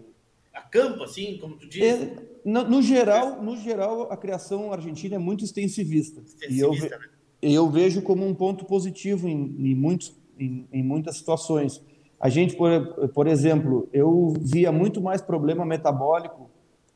a 0.53 0.61
campo, 0.61 1.03
assim, 1.03 1.39
como 1.41 1.55
tu 1.57 1.67
diz? 1.67 2.03
É, 2.03 2.17
no, 2.45 2.63
no, 2.63 2.81
geral, 2.81 3.41
no 3.41 3.55
geral, 3.55 4.11
a 4.11 4.17
criação 4.17 4.71
argentina 4.71 5.15
é 5.15 5.19
muito 5.19 5.43
extensivista. 5.43 6.21
extensivista 6.21 6.53
e 6.53 6.59
eu, 6.59 6.71
ve, 6.73 6.89
né? 6.89 6.99
eu 7.41 7.69
vejo 7.69 8.01
como 8.01 8.25
um 8.25 8.33
ponto 8.33 8.65
positivo 8.65 9.27
em, 9.27 9.55
em, 9.59 9.75
muitos, 9.75 10.15
em, 10.39 10.67
em 10.71 10.83
muitas 10.83 11.17
situações. 11.17 11.81
A 12.19 12.29
gente, 12.29 12.55
por, 12.55 13.09
por 13.09 13.27
exemplo, 13.27 13.87
eu 13.91 14.33
via 14.39 14.71
muito 14.71 15.01
mais 15.01 15.21
problema 15.21 15.65
metabólico 15.65 16.49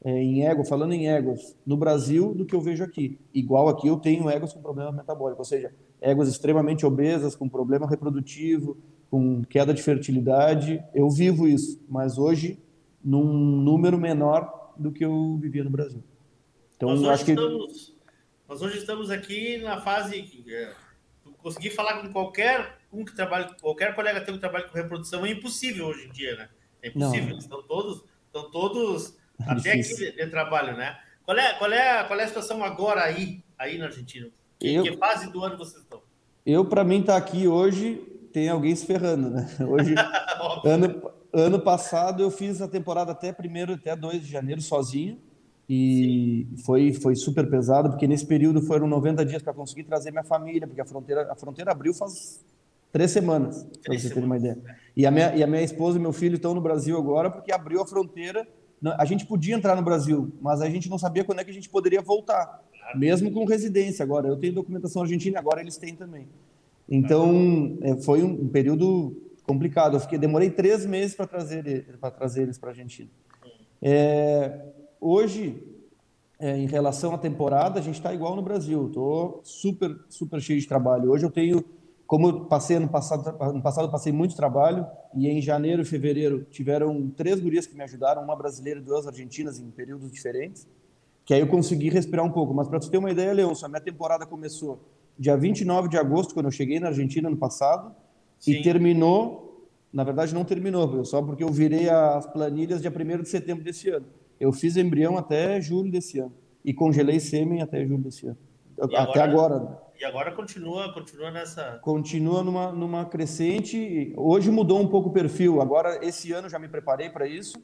é, 0.03 0.11
em 0.11 0.45
ego, 0.45 0.63
falando 0.63 0.93
em 0.93 1.09
egos, 1.09 1.55
no 1.65 1.75
Brasil 1.75 2.33
do 2.33 2.45
que 2.45 2.55
eu 2.55 2.61
vejo 2.61 2.83
aqui. 2.83 3.19
Igual 3.33 3.67
aqui 3.67 3.87
eu 3.87 3.97
tenho 3.97 4.29
egos 4.29 4.53
com 4.53 4.61
problema 4.61 4.91
metabólico, 4.91 5.41
ou 5.41 5.45
seja, 5.45 5.73
egos 5.99 6.29
extremamente 6.29 6.85
obesas, 6.85 7.35
com 7.35 7.49
problema 7.49 7.87
reprodutivo, 7.87 8.77
com 9.09 9.43
queda 9.43 9.73
de 9.73 9.81
fertilidade. 9.81 10.83
Eu 10.93 11.09
vivo 11.09 11.47
isso, 11.47 11.81
mas 11.89 12.17
hoje 12.17 12.59
num 13.03 13.25
número 13.25 13.97
menor 13.97 14.56
do 14.79 14.91
que 14.91 15.03
eu 15.03 15.37
vivia 15.41 15.63
no 15.63 15.69
Brasil. 15.69 16.03
Então, 16.75 16.95
nós 16.95 17.07
acho 17.09 17.25
que 17.25 17.33
nós 17.33 18.61
hoje 18.61 18.77
estamos 18.77 19.09
aqui 19.11 19.57
na 19.57 19.81
fase 19.81 20.21
que 20.21 20.53
é, 20.53 20.73
conseguir 21.39 21.71
falar 21.71 22.01
com 22.01 22.11
qualquer 22.11 22.77
um 22.91 23.03
que 23.03 23.13
trabalha, 23.13 23.53
qualquer 23.61 23.93
colega 23.93 24.21
teu 24.21 24.33
que 24.33 24.39
trabalha 24.39 24.67
com 24.67 24.77
reprodução 24.77 25.25
é 25.25 25.31
impossível 25.31 25.87
hoje 25.87 26.07
em 26.07 26.11
dia, 26.11 26.35
né? 26.35 26.49
É 26.81 26.87
impossível. 26.87 27.31
Não. 27.31 27.37
Estão 27.37 27.63
todos, 27.63 28.03
estão 28.25 28.49
todos 28.49 29.17
é 29.41 29.51
até 29.51 29.71
aqui 29.73 29.95
de, 29.95 30.11
de, 30.11 30.27
trabalho, 30.27 30.77
né? 30.77 30.97
Qual 31.25 31.37
é, 31.37 31.53
qual 31.55 31.71
é, 31.71 32.03
qual 32.05 32.19
é 32.19 32.23
a 32.23 32.27
situação 32.27 32.63
agora 32.63 33.03
aí, 33.03 33.43
aí 33.57 33.77
na 33.77 33.85
Argentina? 33.85 34.29
Que, 34.59 34.73
eu, 34.73 34.83
que 34.83 34.97
fase 34.97 35.29
do 35.31 35.43
ano 35.43 35.57
vocês 35.57 35.83
estão? 35.83 36.01
Eu, 36.45 36.63
para 36.63 36.83
mim, 36.83 37.01
estar 37.01 37.13
tá 37.13 37.17
aqui 37.17 37.47
hoje 37.47 38.01
tem 38.31 38.47
alguém 38.47 38.73
se 38.75 38.85
ferrando, 38.85 39.29
né? 39.29 39.47
Hoje, 39.67 39.93
ano, 40.63 41.11
ano 41.33 41.59
passado, 41.59 42.21
eu 42.21 42.31
fiz 42.31 42.61
a 42.61 42.67
temporada 42.67 43.11
até 43.11 43.31
primeiro, 43.31 43.73
até 43.73 43.95
2 43.95 44.21
de 44.21 44.31
janeiro 44.31 44.61
sozinho. 44.61 45.17
E 45.69 46.47
foi, 46.65 46.93
foi 46.93 47.13
super 47.15 47.49
pesado, 47.49 47.89
porque 47.89 48.07
nesse 48.07 48.25
período 48.25 48.61
foram 48.61 48.87
90 48.87 49.25
dias 49.25 49.41
para 49.41 49.53
conseguir 49.53 49.83
trazer 49.83 50.11
minha 50.11 50.23
família, 50.23 50.65
porque 50.65 50.79
a 50.79 50.85
fronteira, 50.85 51.29
a 51.29 51.35
fronteira 51.35 51.71
abriu 51.71 51.93
faz 51.93 52.41
três 52.91 53.11
semanas, 53.11 53.67
para 53.83 53.99
você 53.99 54.09
ter 54.09 54.23
uma 54.23 54.37
ideia. 54.37 54.57
E 54.95 55.05
a, 55.05 55.11
minha, 55.11 55.35
e 55.35 55.43
a 55.43 55.47
minha 55.47 55.61
esposa 55.61 55.97
e 55.97 56.01
meu 56.01 56.13
filho 56.13 56.35
estão 56.35 56.53
no 56.53 56.61
Brasil 56.61 56.97
agora, 56.97 57.29
porque 57.29 57.51
abriu 57.51 57.81
a 57.81 57.85
fronteira. 57.85 58.47
A 58.97 59.03
gente 59.03 59.25
podia 59.25 59.55
entrar 59.55 59.75
no 59.75 59.81
Brasil, 59.81 60.31
mas 60.41 60.61
a 60.61 60.69
gente 60.69 60.89
não 60.89 60.97
sabia 60.97 61.23
quando 61.23 61.39
é 61.39 61.43
que 61.43 61.51
a 61.51 61.53
gente 61.53 61.67
poderia 61.67 62.01
voltar, 62.01 62.63
mesmo 62.95 63.29
com 63.31 63.43
residência. 63.43 64.03
Agora, 64.03 64.27
eu 64.27 64.37
tenho 64.37 64.53
documentação 64.53 65.01
argentina, 65.01 65.37
agora 65.37 65.59
eles 65.59 65.77
têm 65.77 65.95
também. 65.95 66.27
Então, 66.87 67.77
é, 67.81 67.97
foi 67.97 68.23
um 68.23 68.47
período 68.47 69.15
complicado. 69.47 69.95
Eu 69.95 69.99
fiquei, 70.01 70.19
demorei 70.19 70.51
três 70.51 70.85
meses 70.85 71.15
para 71.15 71.25
trazer, 71.25 71.97
para 71.99 72.11
trazer 72.11 72.43
eles 72.43 72.57
para 72.57 72.69
a 72.69 72.71
Argentina. 72.71 73.09
É, 73.81 74.59
hoje, 74.99 75.63
é, 76.37 76.57
em 76.57 76.67
relação 76.67 77.15
à 77.15 77.17
temporada, 77.17 77.79
a 77.79 77.81
gente 77.81 77.95
está 77.95 78.13
igual 78.13 78.35
no 78.35 78.41
Brasil. 78.41 78.87
Estou 78.87 79.39
super, 79.43 79.97
super 80.09 80.41
cheio 80.41 80.59
de 80.59 80.67
trabalho. 80.67 81.09
Hoje 81.09 81.25
eu 81.25 81.31
tenho, 81.31 81.63
como 82.05 82.27
eu 82.27 82.45
passei 82.45 82.75
ano 82.75 82.89
passado, 82.89 83.35
ano 83.41 83.61
passado 83.61 83.89
passei 83.89 84.11
muito 84.11 84.35
trabalho, 84.35 84.85
e 85.15 85.27
em 85.29 85.41
janeiro 85.41 85.81
e 85.81 85.85
fevereiro 85.85 86.45
tiveram 86.51 87.09
três 87.09 87.39
gurias 87.39 87.65
que 87.65 87.75
me 87.75 87.83
ajudaram, 87.83 88.21
uma 88.21 88.35
brasileira 88.35 88.79
e 88.81 88.83
duas 88.83 89.07
argentinas 89.07 89.59
em 89.59 89.71
períodos 89.71 90.11
diferentes, 90.11 90.67
que 91.25 91.33
aí 91.33 91.39
eu 91.39 91.47
consegui 91.47 91.89
respirar 91.89 92.25
um 92.25 92.31
pouco. 92.31 92.53
Mas 92.53 92.67
para 92.67 92.81
você 92.81 92.91
ter 92.91 92.97
uma 92.97 93.11
ideia, 93.11 93.33
Leon, 93.33 93.53
a 93.63 93.67
minha 93.69 93.81
temporada 93.81 94.25
começou 94.25 94.79
dia 95.17 95.35
29 95.35 95.87
de 95.87 95.97
agosto, 95.97 96.33
quando 96.33 96.45
eu 96.47 96.51
cheguei 96.51 96.79
na 96.79 96.87
Argentina 96.87 97.29
no 97.29 97.37
passado, 97.37 97.95
Sim. 98.39 98.51
e 98.53 98.61
terminou, 98.61 99.67
na 99.91 100.03
verdade 100.03 100.33
não 100.33 100.43
terminou, 100.43 101.03
só 101.05 101.21
porque 101.21 101.43
eu 101.43 101.49
virei 101.49 101.89
as 101.89 102.25
planilhas 102.27 102.81
dia 102.81 102.91
1 102.91 103.21
de 103.23 103.29
setembro 103.29 103.63
desse 103.63 103.89
ano. 103.89 104.05
Eu 104.39 104.51
fiz 104.53 104.77
embrião 104.77 105.17
até 105.17 105.59
julho 105.59 105.91
desse 105.91 106.19
ano 106.19 106.33
e 106.63 106.73
congelei 106.73 107.19
sêmen 107.19 107.61
até 107.61 107.85
julho 107.85 108.03
desse 108.03 108.27
ano. 108.27 108.37
E 108.77 108.95
até 108.95 109.21
agora, 109.21 109.55
agora. 109.55 109.81
E 109.99 110.05
agora 110.05 110.31
continua, 110.31 110.93
continua 110.93 111.31
nessa. 111.31 111.79
Continua 111.81 112.43
numa, 112.43 112.71
numa 112.71 113.05
crescente. 113.05 114.13
Hoje 114.15 114.51
mudou 114.51 114.79
um 114.79 114.87
pouco 114.87 115.09
o 115.09 115.11
perfil. 115.11 115.59
Agora, 115.59 116.05
esse 116.05 116.31
ano 116.31 116.47
já 116.47 116.59
me 116.59 116.67
preparei 116.67 117.09
para 117.09 117.27
isso. 117.27 117.57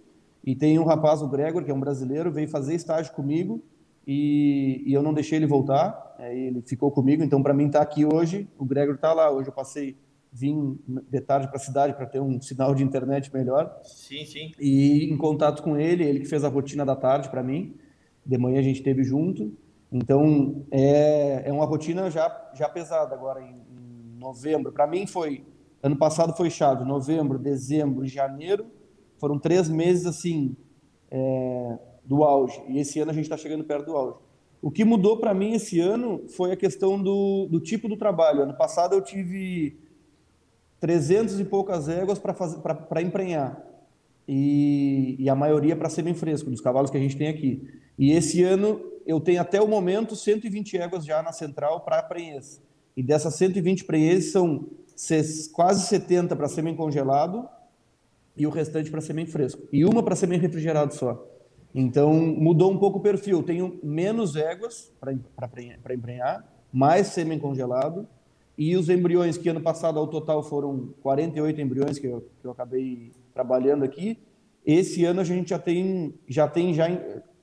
E 0.43 0.55
tem 0.55 0.79
um 0.79 0.83
rapaz, 0.83 1.21
o 1.21 1.27
Gregor, 1.27 1.63
que 1.63 1.69
é 1.69 1.73
um 1.73 1.79
brasileiro, 1.79 2.31
veio 2.31 2.49
fazer 2.49 2.73
estágio 2.73 3.13
comigo 3.13 3.63
e, 4.05 4.83
e 4.85 4.93
eu 4.93 5.01
não 5.01 5.13
deixei 5.13 5.37
ele 5.37 5.47
voltar, 5.47 6.15
é, 6.19 6.37
ele 6.37 6.61
ficou 6.61 6.91
comigo, 6.91 7.23
então 7.23 7.41
para 7.41 7.53
mim 7.53 7.67
estar 7.67 7.79
tá 7.79 7.83
aqui 7.83 8.05
hoje, 8.05 8.47
o 8.57 8.65
Gregor 8.65 8.95
está 8.95 9.13
lá, 9.13 9.31
hoje 9.31 9.47
eu 9.47 9.53
passei, 9.53 9.95
vim 10.33 10.79
de 10.87 11.21
tarde 11.21 11.47
para 11.47 11.57
a 11.57 11.59
cidade 11.59 11.93
para 11.93 12.07
ter 12.07 12.19
um 12.19 12.41
sinal 12.41 12.73
de 12.73 12.83
internet 12.83 13.31
melhor. 13.31 13.79
Sim, 13.83 14.25
sim. 14.25 14.51
E 14.59 15.05
em 15.13 15.15
contato 15.15 15.61
com 15.61 15.77
ele, 15.77 16.03
ele 16.03 16.19
que 16.21 16.25
fez 16.25 16.43
a 16.43 16.49
rotina 16.49 16.83
da 16.83 16.95
tarde 16.95 17.29
para 17.29 17.43
mim, 17.43 17.75
de 18.25 18.37
manhã 18.37 18.59
a 18.59 18.63
gente 18.63 18.81
teve 18.81 19.03
junto, 19.03 19.55
então 19.91 20.65
é, 20.71 21.43
é 21.45 21.53
uma 21.53 21.65
rotina 21.65 22.09
já, 22.09 22.51
já 22.55 22.67
pesada 22.67 23.13
agora 23.13 23.41
em, 23.41 23.53
em 23.53 24.19
novembro. 24.19 24.71
Para 24.71 24.87
mim 24.87 25.05
foi, 25.05 25.45
ano 25.83 25.95
passado 25.95 26.35
foi 26.35 26.49
chato, 26.49 26.83
novembro, 26.83 27.37
dezembro, 27.37 28.03
janeiro, 28.07 28.65
foram 29.19 29.37
três 29.37 29.69
meses 29.69 30.07
assim, 30.07 30.55
é, 31.11 31.77
do 32.03 32.23
auge. 32.23 32.59
E 32.67 32.79
esse 32.79 32.99
ano 32.99 33.11
a 33.11 33.13
gente 33.13 33.25
está 33.25 33.37
chegando 33.37 33.63
perto 33.63 33.85
do 33.85 33.95
auge. 33.95 34.17
O 34.59 34.71
que 34.71 34.83
mudou 34.83 35.17
para 35.17 35.33
mim 35.33 35.53
esse 35.53 35.79
ano 35.79 36.27
foi 36.29 36.53
a 36.53 36.57
questão 36.57 37.01
do, 37.01 37.47
do 37.51 37.59
tipo 37.59 37.87
do 37.87 37.97
trabalho. 37.97 38.43
Ano 38.43 38.57
passado 38.57 38.95
eu 38.95 39.01
tive 39.01 39.77
300 40.83 41.39
e 41.39 41.45
poucas 41.45 41.87
éguas 41.87 42.19
para 42.19 43.01
emprenhar. 43.01 43.57
E, 44.27 45.15
e, 45.17 45.29
a 45.29 45.35
maioria 45.35 45.77
para 45.77 45.87
semi-fresco, 45.87 46.49
dos 46.49 46.59
cavalos 46.59 46.91
que 46.91 46.97
a 46.97 46.99
gente 46.99 47.15
tem 47.15 47.29
aqui. 47.29 47.65
E 47.97 48.11
esse 48.11 48.43
ano 48.43 48.81
eu 49.05 49.21
tenho 49.21 49.39
até 49.39 49.61
o 49.61 49.67
momento 49.67 50.13
120 50.13 50.77
éguas 50.77 51.05
já 51.05 51.23
na 51.23 51.31
central 51.31 51.85
para 51.85 52.03
prenhez. 52.03 52.61
E 52.97 53.01
dessas 53.01 53.33
120 53.35 53.85
prenhez 53.85 54.33
são 54.33 54.67
quase 55.53 55.87
70 55.87 56.35
para 56.35 56.49
semi-congelado 56.49 57.47
e 58.35 58.45
o 58.45 58.49
restante 58.49 58.91
para 58.91 58.99
semi-fresco. 58.99 59.61
E 59.71 59.85
uma 59.85 60.03
para 60.03 60.17
semi-refrigerado 60.17 60.93
só. 60.93 61.25
Então, 61.73 62.13
mudou 62.13 62.69
um 62.69 62.77
pouco 62.77 62.99
o 62.99 63.01
perfil. 63.01 63.41
Tenho 63.41 63.79
menos 63.81 64.35
éguas 64.35 64.91
para 64.99 65.93
emprenhar, 65.93 66.45
mais 66.73 67.07
sêmen 67.07 67.39
congelado, 67.39 68.05
e 68.57 68.75
os 68.75 68.89
embriões, 68.89 69.37
que 69.37 69.49
ano 69.49 69.61
passado 69.61 69.97
ao 69.97 70.07
total 70.07 70.43
foram 70.43 70.93
48 71.01 71.61
embriões 71.61 71.97
que 71.97 72.07
eu, 72.07 72.21
que 72.39 72.45
eu 72.45 72.51
acabei 72.51 73.11
trabalhando 73.33 73.83
aqui, 73.83 74.17
esse 74.65 75.03
ano 75.05 75.21
a 75.21 75.23
gente 75.23 75.49
já 75.49 75.59
tem, 75.59 76.13
já 76.27 76.47
tem 76.47 76.73
já 76.73 76.87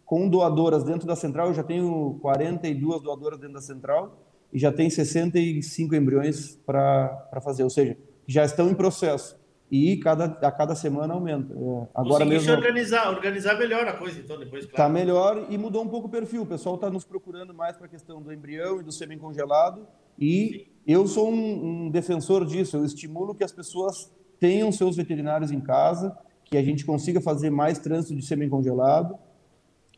com 0.04 0.28
doadoras 0.28 0.84
dentro 0.84 1.06
da 1.06 1.14
central, 1.14 1.48
eu 1.48 1.54
já 1.54 1.62
tenho 1.62 2.18
42 2.22 3.02
doadoras 3.02 3.38
dentro 3.38 3.54
da 3.54 3.60
central 3.60 4.18
e 4.52 4.58
já 4.58 4.72
tem 4.72 4.88
65 4.88 5.94
embriões 5.94 6.56
para 6.64 7.40
fazer, 7.42 7.62
ou 7.62 7.70
seja, 7.70 7.96
já 8.26 8.44
estão 8.44 8.70
em 8.70 8.74
processo 8.74 9.40
e 9.70 9.96
cada, 9.98 10.24
a 10.24 10.50
cada 10.50 10.74
semana 10.74 11.14
aumenta. 11.14 11.54
É, 11.54 11.88
agora 11.94 12.24
mesmo 12.24 12.52
organizar, 12.52 13.08
organizar 13.08 13.56
melhor 13.56 13.86
a 13.86 13.92
coisa, 13.92 14.18
então 14.18 14.36
depois. 14.36 14.64
Está 14.64 14.76
claro. 14.76 14.92
melhor 14.92 15.46
e 15.48 15.56
mudou 15.56 15.84
um 15.84 15.88
pouco 15.88 16.08
o 16.08 16.10
perfil. 16.10 16.42
O 16.42 16.46
pessoal 16.46 16.74
está 16.74 16.90
nos 16.90 17.04
procurando 17.04 17.54
mais 17.54 17.76
para 17.76 17.86
a 17.86 17.88
questão 17.88 18.20
do 18.20 18.32
embrião 18.32 18.80
e 18.80 18.82
do 18.82 18.90
sêmen 18.90 19.16
congelado. 19.16 19.86
E 20.18 20.66
Sim. 20.66 20.69
Eu 20.86 21.06
sou 21.06 21.30
um, 21.30 21.86
um, 21.86 21.90
defensor 21.90 22.44
disso. 22.44 22.76
Eu 22.76 22.84
estimulo 22.84 23.34
que 23.34 23.44
as 23.44 23.52
pessoas 23.52 24.10
tenham 24.38 24.72
seus 24.72 24.96
veterinários 24.96 25.50
em 25.50 25.60
casa, 25.60 26.16
que 26.44 26.56
a 26.56 26.62
gente 26.62 26.84
consiga 26.84 27.20
fazer 27.20 27.50
mais 27.50 27.78
trânsito 27.78 28.16
de 28.16 28.24
sêmen 28.24 28.48
congelado, 28.48 29.18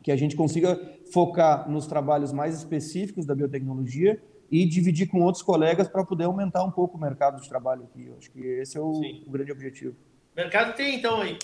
que 0.03 0.11
a 0.11 0.15
gente 0.15 0.35
consiga 0.35 0.79
focar 1.11 1.69
nos 1.69 1.87
trabalhos 1.87 2.33
mais 2.33 2.57
específicos 2.57 3.25
da 3.25 3.33
biotecnologia 3.33 4.21
e 4.51 4.65
dividir 4.65 5.07
com 5.07 5.21
outros 5.21 5.41
colegas 5.41 5.87
para 5.87 6.03
poder 6.03 6.25
aumentar 6.25 6.63
um 6.63 6.69
pouco 6.69 6.97
o 6.97 7.01
mercado 7.01 7.41
de 7.41 7.47
trabalho 7.47 7.83
aqui. 7.83 8.05
Eu 8.07 8.17
acho 8.17 8.29
que 8.29 8.39
esse 8.39 8.77
é 8.77 8.81
o, 8.81 8.91
o, 9.25 9.31
grande 9.31 9.51
objetivo. 9.51 9.95
Mercado 10.35 10.75
tem 10.75 10.95
então 10.95 11.21
aí? 11.21 11.39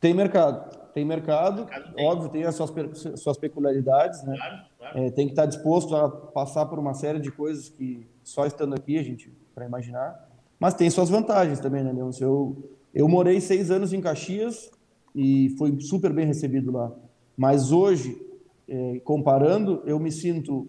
Tem 0.00 0.12
mercado, 0.12 0.76
tem 0.92 1.04
mercado, 1.04 1.64
mercado 1.64 1.94
tem. 1.94 2.06
óbvio, 2.06 2.28
tem 2.28 2.44
as 2.44 2.54
suas, 2.54 2.70
suas 3.16 3.38
peculiaridades, 3.38 4.22
né? 4.24 4.36
Claro. 4.36 4.69
É, 4.94 5.10
tem 5.10 5.26
que 5.26 5.32
estar 5.32 5.46
disposto 5.46 5.94
a 5.94 6.08
passar 6.08 6.66
por 6.66 6.78
uma 6.78 6.94
série 6.94 7.20
de 7.20 7.30
coisas 7.30 7.68
que 7.68 8.06
só 8.22 8.46
estando 8.46 8.74
aqui 8.74 8.98
a 8.98 9.02
gente 9.02 9.32
para 9.54 9.66
imaginar, 9.66 10.28
mas 10.58 10.74
tem 10.74 10.90
suas 10.90 11.08
vantagens 11.08 11.58
também, 11.58 11.82
né, 11.82 11.92
Leon? 11.92 12.10
Eu, 12.20 12.70
eu 12.94 13.08
morei 13.08 13.40
seis 13.40 13.70
anos 13.70 13.92
em 13.92 14.00
Caxias 14.00 14.70
e 15.14 15.54
foi 15.58 15.78
super 15.80 16.12
bem 16.12 16.26
recebido 16.26 16.70
lá. 16.70 16.92
Mas 17.36 17.72
hoje, 17.72 18.20
é, 18.68 19.00
comparando, 19.00 19.82
eu 19.86 19.98
me 19.98 20.12
sinto 20.12 20.68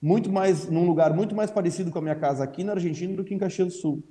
muito 0.00 0.32
mais 0.32 0.70
num 0.70 0.86
lugar 0.86 1.14
muito 1.14 1.34
mais 1.34 1.50
parecido 1.50 1.90
com 1.90 1.98
a 1.98 2.02
minha 2.02 2.14
casa 2.14 2.42
aqui 2.42 2.64
na 2.64 2.72
Argentina 2.72 3.14
do 3.14 3.24
que 3.24 3.34
em 3.34 3.38
Caxias 3.38 3.68
do 3.68 3.74
Sul. 3.74 4.02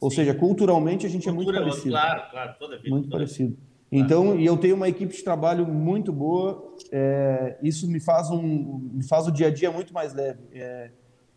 Ou 0.00 0.10
Sim. 0.10 0.16
seja, 0.16 0.34
culturalmente 0.34 1.04
a 1.04 1.08
gente 1.08 1.28
Cultura, 1.28 1.58
é 1.58 1.60
muito 1.60 1.70
parecido. 1.70 1.94
Claro, 1.94 2.30
claro, 2.30 2.54
toda 2.58 2.76
vida. 2.76 2.90
Muito 2.90 3.08
toda 3.08 3.16
parecido. 3.16 3.50
Vida. 3.50 3.69
Então, 3.92 4.38
e 4.38 4.46
eu 4.46 4.56
tenho 4.56 4.76
uma 4.76 4.88
equipe 4.88 5.14
de 5.14 5.22
trabalho 5.22 5.66
muito 5.66 6.12
boa. 6.12 6.74
É, 6.92 7.58
isso 7.62 7.90
me 7.90 7.98
faz 7.98 8.30
um, 8.30 8.78
me 8.92 9.02
faz 9.02 9.26
o 9.26 9.32
dia 9.32 9.48
a 9.48 9.50
dia 9.50 9.70
muito 9.70 9.92
mais 9.92 10.14
leve. 10.14 10.40
É, 10.52 10.90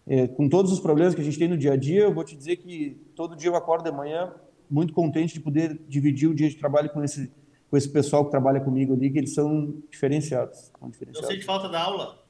é, 0.06 0.28
com 0.28 0.48
todos 0.48 0.72
os 0.72 0.80
problemas 0.80 1.16
que 1.16 1.22
a 1.22 1.24
gente 1.24 1.40
tem 1.40 1.48
no 1.48 1.58
dia 1.58 1.74
a 1.74 1.78
dia, 1.78 2.02
eu 2.02 2.14
vou 2.14 2.24
te 2.24 2.36
dizer 2.36 2.58
que 2.58 3.02
todo 3.16 3.36
dia 3.36 3.50
eu 3.50 3.56
acordo 3.56 3.84
de 3.84 3.92
manhã 3.96 4.34
muito 4.70 4.94
contente 4.94 5.34
de 5.34 5.40
poder 5.40 5.80
dividir 5.88 6.30
o 6.30 6.36
dia 6.36 6.50
de 6.50 6.56
trabalho 6.56 6.90
com 6.90 7.04
esse 7.04 7.32
com 7.74 7.78
esse 7.78 7.90
pessoal 7.90 8.24
que 8.24 8.30
trabalha 8.30 8.62
comigo 8.62 8.94
ali, 8.94 9.10
que 9.10 9.18
eles 9.18 9.34
são 9.34 9.74
diferenciados. 9.90 10.72
São 10.80 10.92
diferenciados. 10.92 11.28
Não 11.28 11.36
sente 11.36 11.44
falta 11.44 11.68
da 11.68 11.82
aula? 11.82 12.24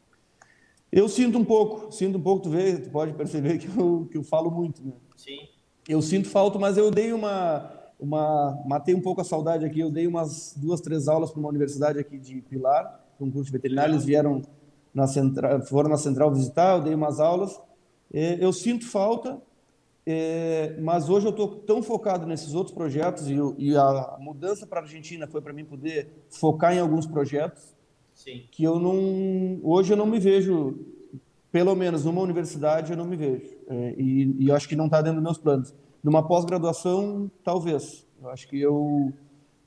Eu 0.89 1.09
sinto 1.09 1.37
um 1.37 1.43
pouco, 1.43 1.91
sinto 1.91 2.17
um 2.17 2.21
pouco, 2.21 2.43
tu 2.43 2.49
vê, 2.49 2.77
tu 2.77 2.89
pode 2.89 3.11
perceber 3.11 3.57
que 3.57 3.67
eu, 3.67 4.07
que 4.09 4.17
eu 4.17 4.23
falo 4.23 4.49
muito, 4.49 4.81
né? 4.81 4.93
Sim. 5.17 5.49
Eu 5.85 6.01
sinto 6.01 6.29
falta, 6.29 6.57
mas 6.57 6.77
eu 6.77 6.89
dei 6.89 7.11
uma 7.11 7.69
uma 8.03 8.61
matei 8.65 8.93
um 8.93 9.01
pouco 9.01 9.21
a 9.21 9.23
saudade 9.23 9.65
aqui. 9.65 9.79
Eu 9.79 9.89
dei 9.89 10.05
umas 10.05 10.53
duas, 10.57 10.81
três 10.81 11.07
aulas 11.07 11.31
para 11.31 11.39
uma 11.39 11.47
universidade 11.47 11.97
aqui 11.97 12.17
de 12.17 12.41
Pilar, 12.41 13.01
um 13.19 13.31
curso 13.31 13.45
de 13.45 13.53
veterinário. 13.53 13.93
Eles 13.93 14.03
vieram 14.03 14.41
na 14.93 15.07
central, 15.07 15.61
foram 15.61 15.89
na 15.89 15.97
central 15.97 16.31
visitar. 16.33 16.75
Eu 16.75 16.83
dei 16.83 16.93
umas 16.93 17.21
aulas. 17.21 17.57
É, 18.13 18.43
eu 18.43 18.51
sinto 18.51 18.85
falta, 18.85 19.41
é, 20.05 20.75
mas 20.81 21.09
hoje 21.09 21.25
eu 21.25 21.29
estou 21.29 21.47
tão 21.47 21.81
focado 21.81 22.27
nesses 22.27 22.53
outros 22.53 22.75
projetos 22.75 23.27
e, 23.29 23.75
a 23.75 24.17
mudança 24.19 24.67
para 24.67 24.81
a 24.81 24.83
Argentina 24.83 25.25
foi 25.25 25.41
para 25.41 25.53
mim 25.53 25.63
poder 25.63 26.09
focar 26.29 26.73
em 26.73 26.79
alguns 26.79 27.07
projetos 27.07 27.73
Sim. 28.13 28.43
que 28.51 28.63
eu 28.63 28.77
não 28.79 29.61
hoje 29.63 29.93
eu 29.93 29.97
não 29.97 30.05
me 30.05 30.19
vejo 30.19 30.77
pelo 31.51 31.73
menos 31.73 32.03
numa 32.03 32.21
universidade 32.21 32.91
eu 32.91 32.97
não 32.97 33.05
me 33.05 33.15
vejo 33.15 33.55
é, 33.67 33.95
e, 33.97 34.35
e 34.45 34.51
acho 34.51 34.67
que 34.67 34.75
não 34.75 34.85
está 34.85 35.01
dentro 35.01 35.21
dos 35.21 35.23
meus 35.23 35.37
planos 35.37 35.73
numa 36.03 36.27
pós-graduação, 36.27 37.31
talvez. 37.43 38.05
Eu 38.21 38.29
acho 38.29 38.47
que 38.47 38.59
eu 38.59 39.13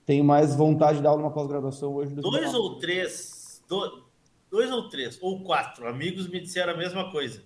tenho 0.05 0.23
mais 0.23 0.55
vontade 0.55 0.99
de 0.99 1.03
dar 1.03 1.11
aula 1.11 1.23
numa 1.23 1.33
pós-graduação 1.33 1.95
hoje. 1.95 2.15
Do 2.15 2.23
dois 2.23 2.55
ou 2.55 2.79
três, 2.79 3.63
do, 3.69 4.05
dois 4.51 4.71
ou 4.71 4.89
três, 4.89 5.19
ou 5.23 5.43
quatro 5.43 5.89
amigos 5.89 6.29
me 6.29 6.41
disseram 6.41 6.75
a 6.75 6.77
mesma 6.77 7.11
coisa. 7.11 7.43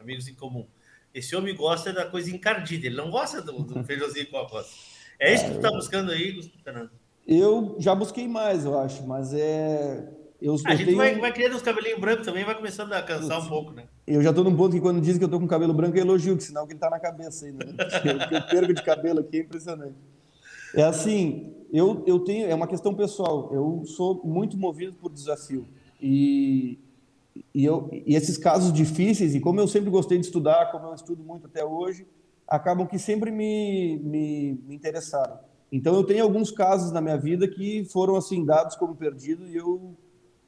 Amigos 0.00 0.26
em 0.26 0.34
comum. 0.34 0.66
Esse 1.14 1.36
homem 1.36 1.54
gosta 1.54 1.92
da 1.92 2.06
coisa 2.06 2.34
encardida, 2.34 2.86
ele 2.86 2.96
não 2.96 3.10
gosta 3.10 3.42
do, 3.42 3.62
do 3.62 3.84
feijãozinho 3.84 4.30
com 4.30 4.38
arroz. 4.38 4.92
É 5.20 5.34
isso 5.34 5.44
que 5.44 5.50
tu 5.50 5.56
está 5.56 5.70
buscando 5.70 6.10
aí, 6.10 6.42
Fernando? 6.64 6.90
Eu 7.26 7.76
já 7.78 7.94
busquei 7.94 8.26
mais, 8.26 8.64
eu 8.64 8.76
acho, 8.78 9.06
mas 9.06 9.32
é 9.32 10.08
eu, 10.42 10.56
a 10.66 10.72
eu 10.72 10.76
gente 10.76 10.86
tenho... 10.86 10.96
vai, 10.96 11.18
vai 11.18 11.32
criando 11.32 11.54
uns 11.54 11.62
cabelinhos 11.62 12.00
brancos 12.00 12.26
também, 12.26 12.44
vai 12.44 12.54
começando 12.54 12.92
a 12.92 13.02
cansar 13.02 13.40
um 13.40 13.48
pouco, 13.48 13.72
né? 13.72 13.84
Eu 14.06 14.20
já 14.22 14.30
estou 14.30 14.44
num 14.44 14.56
ponto 14.56 14.74
que 14.74 14.80
quando 14.80 15.00
dizem 15.00 15.18
que 15.18 15.24
eu 15.24 15.26
estou 15.26 15.40
com 15.40 15.46
cabelo 15.46 15.72
branco, 15.72 15.96
eu 15.96 16.02
elogio, 16.02 16.36
que 16.36 16.42
sinal 16.42 16.66
que 16.66 16.72
ele 16.72 16.78
está 16.78 16.90
na 16.90 16.98
cabeça 16.98 17.46
ainda. 17.46 17.64
Né? 17.64 17.74
eu, 18.04 18.38
eu 18.38 18.46
perco 18.46 18.74
de 18.74 18.82
cabelo 18.82 19.20
aqui 19.20 19.38
é 19.38 19.40
impressionante. 19.40 19.94
É 20.74 20.82
assim, 20.82 21.54
eu, 21.72 22.02
eu 22.06 22.18
tenho, 22.20 22.48
é 22.48 22.54
uma 22.54 22.66
questão 22.66 22.94
pessoal, 22.94 23.50
eu 23.52 23.84
sou 23.86 24.20
muito 24.24 24.56
movido 24.56 24.94
por 24.94 25.12
desafio. 25.12 25.66
E, 26.00 26.78
e, 27.54 27.64
eu, 27.64 27.88
e 27.92 28.16
esses 28.16 28.36
casos 28.36 28.72
difíceis, 28.72 29.34
e 29.34 29.40
como 29.40 29.60
eu 29.60 29.68
sempre 29.68 29.90
gostei 29.90 30.18
de 30.18 30.26
estudar, 30.26 30.72
como 30.72 30.86
eu 30.86 30.94
estudo 30.94 31.22
muito 31.22 31.46
até 31.46 31.64
hoje, 31.64 32.06
acabam 32.48 32.86
que 32.86 32.98
sempre 32.98 33.30
me, 33.30 33.98
me, 34.02 34.60
me 34.66 34.74
interessaram. 34.74 35.38
Então 35.70 35.94
eu 35.94 36.04
tenho 36.04 36.22
alguns 36.22 36.50
casos 36.50 36.92
na 36.92 37.00
minha 37.00 37.16
vida 37.16 37.48
que 37.48 37.84
foram 37.86 38.16
assim 38.16 38.44
dados 38.44 38.76
como 38.76 38.94
perdido 38.94 39.46
e 39.46 39.56
eu 39.56 39.96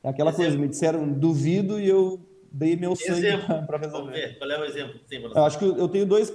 é 0.05 0.11
aquela 0.11 0.31
exemplo. 0.31 0.45
coisa, 0.45 0.59
me 0.59 0.69
disseram 0.69 1.11
duvido 1.11 1.81
e 1.81 1.89
eu 1.89 2.21
dei 2.53 2.77
meu 2.77 2.95
sangue 2.95 3.39
para 3.67 3.79
resolver. 3.79 4.05
Vamos 4.05 4.13
ver, 4.13 4.39
qual 4.39 4.51
é 4.51 4.61
o 4.61 4.65
exemplo 4.65 4.99
que 4.99 5.07
tem 5.07 5.23
Eu 5.23 5.45
acho 5.45 5.59
que 5.59 5.65
eu 5.65 5.89
tenho 5.89 6.05
dois. 6.05 6.31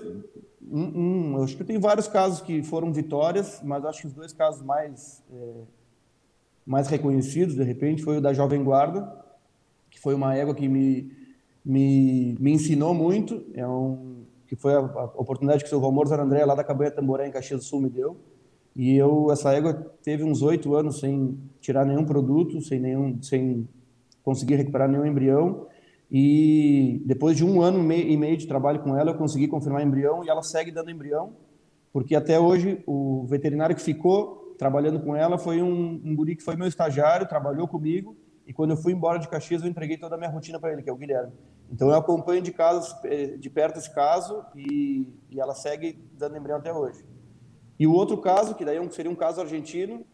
Um, 0.62 0.82
um, 0.82 1.38
eu 1.38 1.44
acho 1.44 1.56
que 1.56 1.62
eu 1.62 1.68
tenho 1.68 1.80
vários 1.80 2.08
casos 2.08 2.42
que 2.42 2.64
foram 2.64 2.92
vitórias, 2.92 3.62
mas 3.64 3.86
acho 3.86 4.02
que 4.02 4.08
os 4.08 4.14
dois 4.14 4.34
casos 4.34 4.64
mais, 4.64 5.24
é, 5.32 5.62
mais 6.66 6.88
reconhecidos, 6.88 7.56
de 7.56 7.64
repente, 7.64 8.04
foi 8.04 8.18
o 8.18 8.22
da 8.22 8.34
Jovem 8.34 8.64
Guarda, 8.64 9.08
que 9.90 10.00
foi 10.00 10.16
uma 10.16 10.36
égua 10.36 10.56
que 10.56 10.68
me, 10.68 11.12
me, 11.64 12.36
me 12.40 12.52
ensinou 12.52 12.94
muito. 12.94 13.46
É 13.54 13.68
um, 13.68 14.26
que 14.48 14.56
foi 14.56 14.74
a, 14.74 14.80
a 14.80 15.04
oportunidade 15.16 15.64
que 15.64 15.68
o 15.68 15.70
seu 15.70 15.80
Valmor 15.80 16.08
Zarandré, 16.08 16.44
lá 16.44 16.56
da 16.56 16.64
Cabanha 16.64 16.90
Tamboré, 16.90 17.28
em 17.28 17.32
Caxias 17.32 17.60
do 17.60 17.66
Sul, 17.66 17.82
me 17.82 17.90
deu. 17.90 18.18
E 18.76 18.96
eu, 18.96 19.32
essa 19.32 19.52
égua 19.54 19.74
teve 20.04 20.24
uns 20.24 20.42
oito 20.42 20.76
anos 20.76 21.00
sem 21.00 21.38
tirar 21.60 21.86
nenhum 21.86 22.06
produto, 22.06 22.62
sem, 22.62 22.80
nenhum, 22.80 23.22
sem 23.22 23.68
conseguir 24.24 24.56
recuperar 24.56 24.88
nenhum 24.88 25.06
embrião. 25.06 25.68
E 26.12 27.02
depois 27.06 27.38
de 27.38 27.46
um 27.46 27.62
ano 27.62 27.80
e 27.92 28.18
meio 28.18 28.38
de 28.38 28.48
trabalho 28.48 28.80
com 28.80 28.98
ela, 28.98 29.12
eu 29.12 29.18
consegui 29.18 29.48
confirmar 29.48 29.84
embrião 29.84 30.24
e 30.24 30.30
ela 30.30 30.42
segue 30.42 30.72
dando 30.72 30.90
embrião, 30.90 31.34
porque 31.94 32.16
até 32.16 32.40
hoje 32.40 32.82
o 32.88 33.26
veterinário 33.28 33.76
que 33.76 33.82
ficou 33.82 34.56
trabalhando 34.58 35.00
com 35.00 35.16
ela 35.16 35.38
foi 35.38 35.62
um, 35.62 36.02
um 36.04 36.16
guri 36.16 36.36
que 36.36 36.44
foi 36.44 36.56
meu 36.56 36.68
estagiário, 36.68 37.28
trabalhou 37.28 37.68
comigo, 37.68 38.18
e 38.46 38.54
quando 38.54 38.72
eu 38.72 38.78
fui 38.78 38.92
embora 38.92 39.20
de 39.20 39.28
Caxias, 39.28 39.62
eu 39.62 39.70
entreguei 39.70 39.96
toda 39.96 40.16
a 40.16 40.18
minha 40.18 40.30
rotina 40.30 40.60
para 40.60 40.74
ele, 40.74 40.82
que 40.82 40.90
é 40.90 40.94
o 40.94 40.96
Guilherme. 40.96 41.32
Então 41.72 41.88
eu 41.90 41.96
acompanho 41.96 42.42
de, 42.42 42.52
caso, 42.52 42.96
eh, 43.04 43.38
de 43.38 43.48
perto 43.48 43.78
esse 43.78 43.94
caso 43.94 44.44
e, 44.56 45.08
e 45.30 45.40
ela 45.40 45.54
segue 45.54 46.04
dando 46.18 46.36
embrião 46.36 46.58
até 46.58 46.74
hoje. 46.74 47.06
E 47.80 47.88
o 47.88 47.94
outro 47.94 48.18
caso, 48.18 48.56
que 48.56 48.66
daí 48.66 48.78
é 48.78 48.90
seria 48.90 49.10
um 49.10 49.16
caso 49.16 49.40
argentino, 49.40 50.06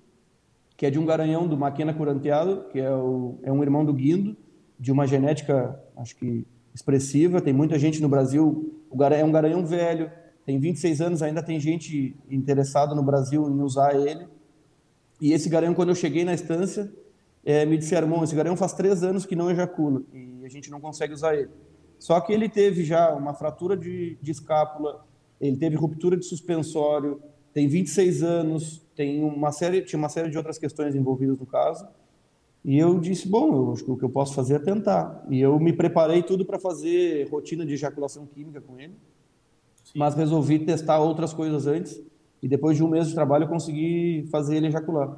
que 0.78 0.86
é 0.86 0.92
de 0.92 1.00
um 1.00 1.06
garanhão 1.06 1.48
do 1.48 1.58
Maquena 1.58 1.94
Curanteado, 1.94 2.66
que 2.72 2.80
é, 2.80 2.94
o, 2.94 3.40
é 3.42 3.52
um 3.52 3.64
irmão 3.64 3.84
do 3.84 3.94
Guindo, 3.94 4.38
de 4.80 4.92
uma 4.92 5.08
genética, 5.08 5.82
acho 5.98 6.16
que 6.16 6.46
expressiva. 6.74 7.42
Tem 7.42 7.54
muita 7.54 7.80
gente 7.80 8.02
no 8.02 8.10
Brasil, 8.10 8.72
o 8.90 9.04
é 9.04 9.24
um 9.24 9.32
garanhão 9.32 9.66
velho, 9.66 10.12
tem 10.46 10.60
26 10.60 11.02
anos, 11.02 11.24
ainda 11.24 11.42
tem 11.42 11.60
gente 11.60 12.16
interessada 12.30 12.94
no 12.94 13.02
Brasil 13.02 13.50
em 13.50 13.62
usar 13.62 13.96
ele. 13.96 14.28
E 15.20 15.34
esse 15.34 15.50
garanhão, 15.50 15.74
quando 15.74 15.90
eu 15.90 15.96
cheguei 15.96 16.24
na 16.24 16.34
estância, 16.34 16.94
é, 17.44 17.66
me 17.66 17.78
disseram, 17.78 18.08
irmão, 18.08 18.24
esse 18.24 18.36
garanhão 18.36 18.56
faz 18.56 18.74
três 18.74 19.04
anos 19.04 19.26
que 19.26 19.36
não 19.36 19.50
ejacula 19.50 20.04
e 20.14 20.46
a 20.46 20.50
gente 20.50 20.70
não 20.70 20.80
consegue 20.80 21.14
usar 21.14 21.36
ele. 21.36 21.50
Só 21.98 22.20
que 22.20 22.34
ele 22.34 22.50
teve 22.50 22.84
já 22.84 23.14
uma 23.16 23.34
fratura 23.34 23.76
de, 23.76 24.18
de 24.22 24.32
escápula, 24.32 25.06
ele 25.40 25.58
teve 25.58 25.76
ruptura 25.76 26.18
de 26.18 26.26
suspensório, 26.26 27.22
tem 27.56 27.69
26 27.69 28.22
anos, 28.22 28.86
tem 28.98 29.23
uma 29.23 29.49
série, 29.49 29.82
tinha 29.82 29.98
uma 29.98 30.10
série 30.10 30.30
de 30.30 30.38
outras 30.38 30.57
questões 30.57 30.94
envolvidas 30.94 31.40
no 31.40 31.45
caso. 31.45 31.88
E 32.65 32.77
eu 32.77 32.99
disse, 32.99 33.30
bom, 33.30 33.56
eu 33.56 33.72
acho 33.72 33.86
que 33.86 33.91
o 33.91 33.95
que 33.95 34.03
eu 34.03 34.10
posso 34.10 34.34
fazer 34.34 34.56
é 34.56 34.60
tentar. 34.60 35.26
E 35.30 35.40
eu 35.40 35.57
me 35.57 35.72
preparei 35.72 36.22
tudo 36.22 36.44
para 36.44 36.60
fazer 36.60 37.30
rotina 37.30 37.65
de 37.65 37.73
ejaculação 37.73 38.26
química 38.26 38.60
com 38.60 38.77
ele, 38.77 38.98
Sim. 39.86 39.94
mas 39.95 40.15
resolvi 40.15 40.60
testar 40.65 40.99
outras 40.99 41.34
coisas 41.34 41.65
antes. 41.65 42.03
E 42.44 42.48
depois 42.49 42.76
de 42.76 42.84
um 42.84 42.90
mês 42.90 43.07
de 43.07 43.14
trabalho 43.14 43.45
eu 43.45 43.49
consegui 43.49 44.27
fazer 44.30 44.57
ele 44.57 44.68
ejacular. 44.68 45.18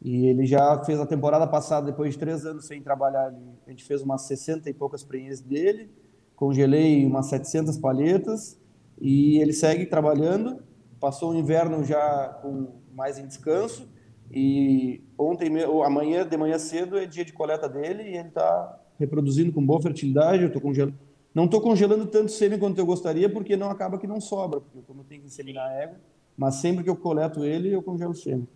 E 0.00 0.24
ele 0.24 0.46
já 0.46 0.82
fez 0.84 0.98
a 0.98 1.04
temporada 1.04 1.46
passada, 1.46 1.84
depois 1.84 2.14
de 2.14 2.18
três 2.18 2.46
anos 2.46 2.64
sem 2.64 2.80
trabalhar, 2.80 3.30
a 3.66 3.70
gente 3.70 3.84
fez 3.84 4.00
umas 4.00 4.22
60 4.22 4.70
e 4.70 4.72
poucas 4.72 5.04
prenhes 5.04 5.42
dele, 5.42 5.90
congelei 6.34 7.04
umas 7.04 7.26
700 7.26 7.76
palhetas 7.76 8.58
e 8.98 9.38
ele 9.38 9.52
segue 9.52 9.84
trabalhando 9.84 10.62
passou 11.04 11.32
o 11.32 11.34
inverno 11.34 11.84
já 11.84 12.28
com 12.40 12.80
mais 12.94 13.18
em 13.18 13.26
descanso 13.26 13.86
e 14.32 15.04
ontem, 15.18 15.50
amanhã 15.84 16.26
de 16.26 16.34
manhã 16.34 16.58
cedo 16.58 16.96
é 16.96 17.04
dia 17.04 17.26
de 17.26 17.32
coleta 17.34 17.68
dele 17.68 18.04
e 18.04 18.16
ele 18.16 18.28
está 18.28 18.80
reproduzindo 18.98 19.52
com 19.52 19.62
boa 19.62 19.82
fertilidade. 19.82 20.44
Eu 20.44 20.50
tô 20.50 20.62
congelando, 20.62 20.98
não 21.34 21.44
estou 21.44 21.60
congelando 21.60 22.06
tanto 22.06 22.32
sêmen 22.32 22.58
quanto 22.58 22.78
eu 22.78 22.86
gostaria 22.86 23.28
porque 23.28 23.54
não 23.54 23.68
acaba 23.68 23.98
que 23.98 24.06
não 24.06 24.18
sobra, 24.18 24.62
porque 24.62 24.80
como 24.86 25.02
eu 25.02 25.04
tenho 25.04 25.20
que 25.20 25.26
inseminar 25.26 25.68
a 25.68 25.74
égua, 25.74 26.00
mas 26.38 26.54
sempre 26.54 26.82
que 26.82 26.88
eu 26.88 26.96
coleto 26.96 27.44
ele 27.44 27.70
eu 27.70 27.82
congelo 27.82 28.14
sêmen. 28.14 28.48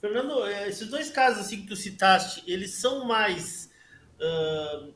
Fernando, 0.00 0.46
é, 0.46 0.70
esses 0.70 0.88
dois 0.88 1.10
casos 1.10 1.40
assim 1.40 1.60
que 1.60 1.66
tu 1.66 1.76
citaste, 1.76 2.50
eles 2.50 2.76
são 2.80 3.04
mais 3.04 3.70
uh, 4.16 4.94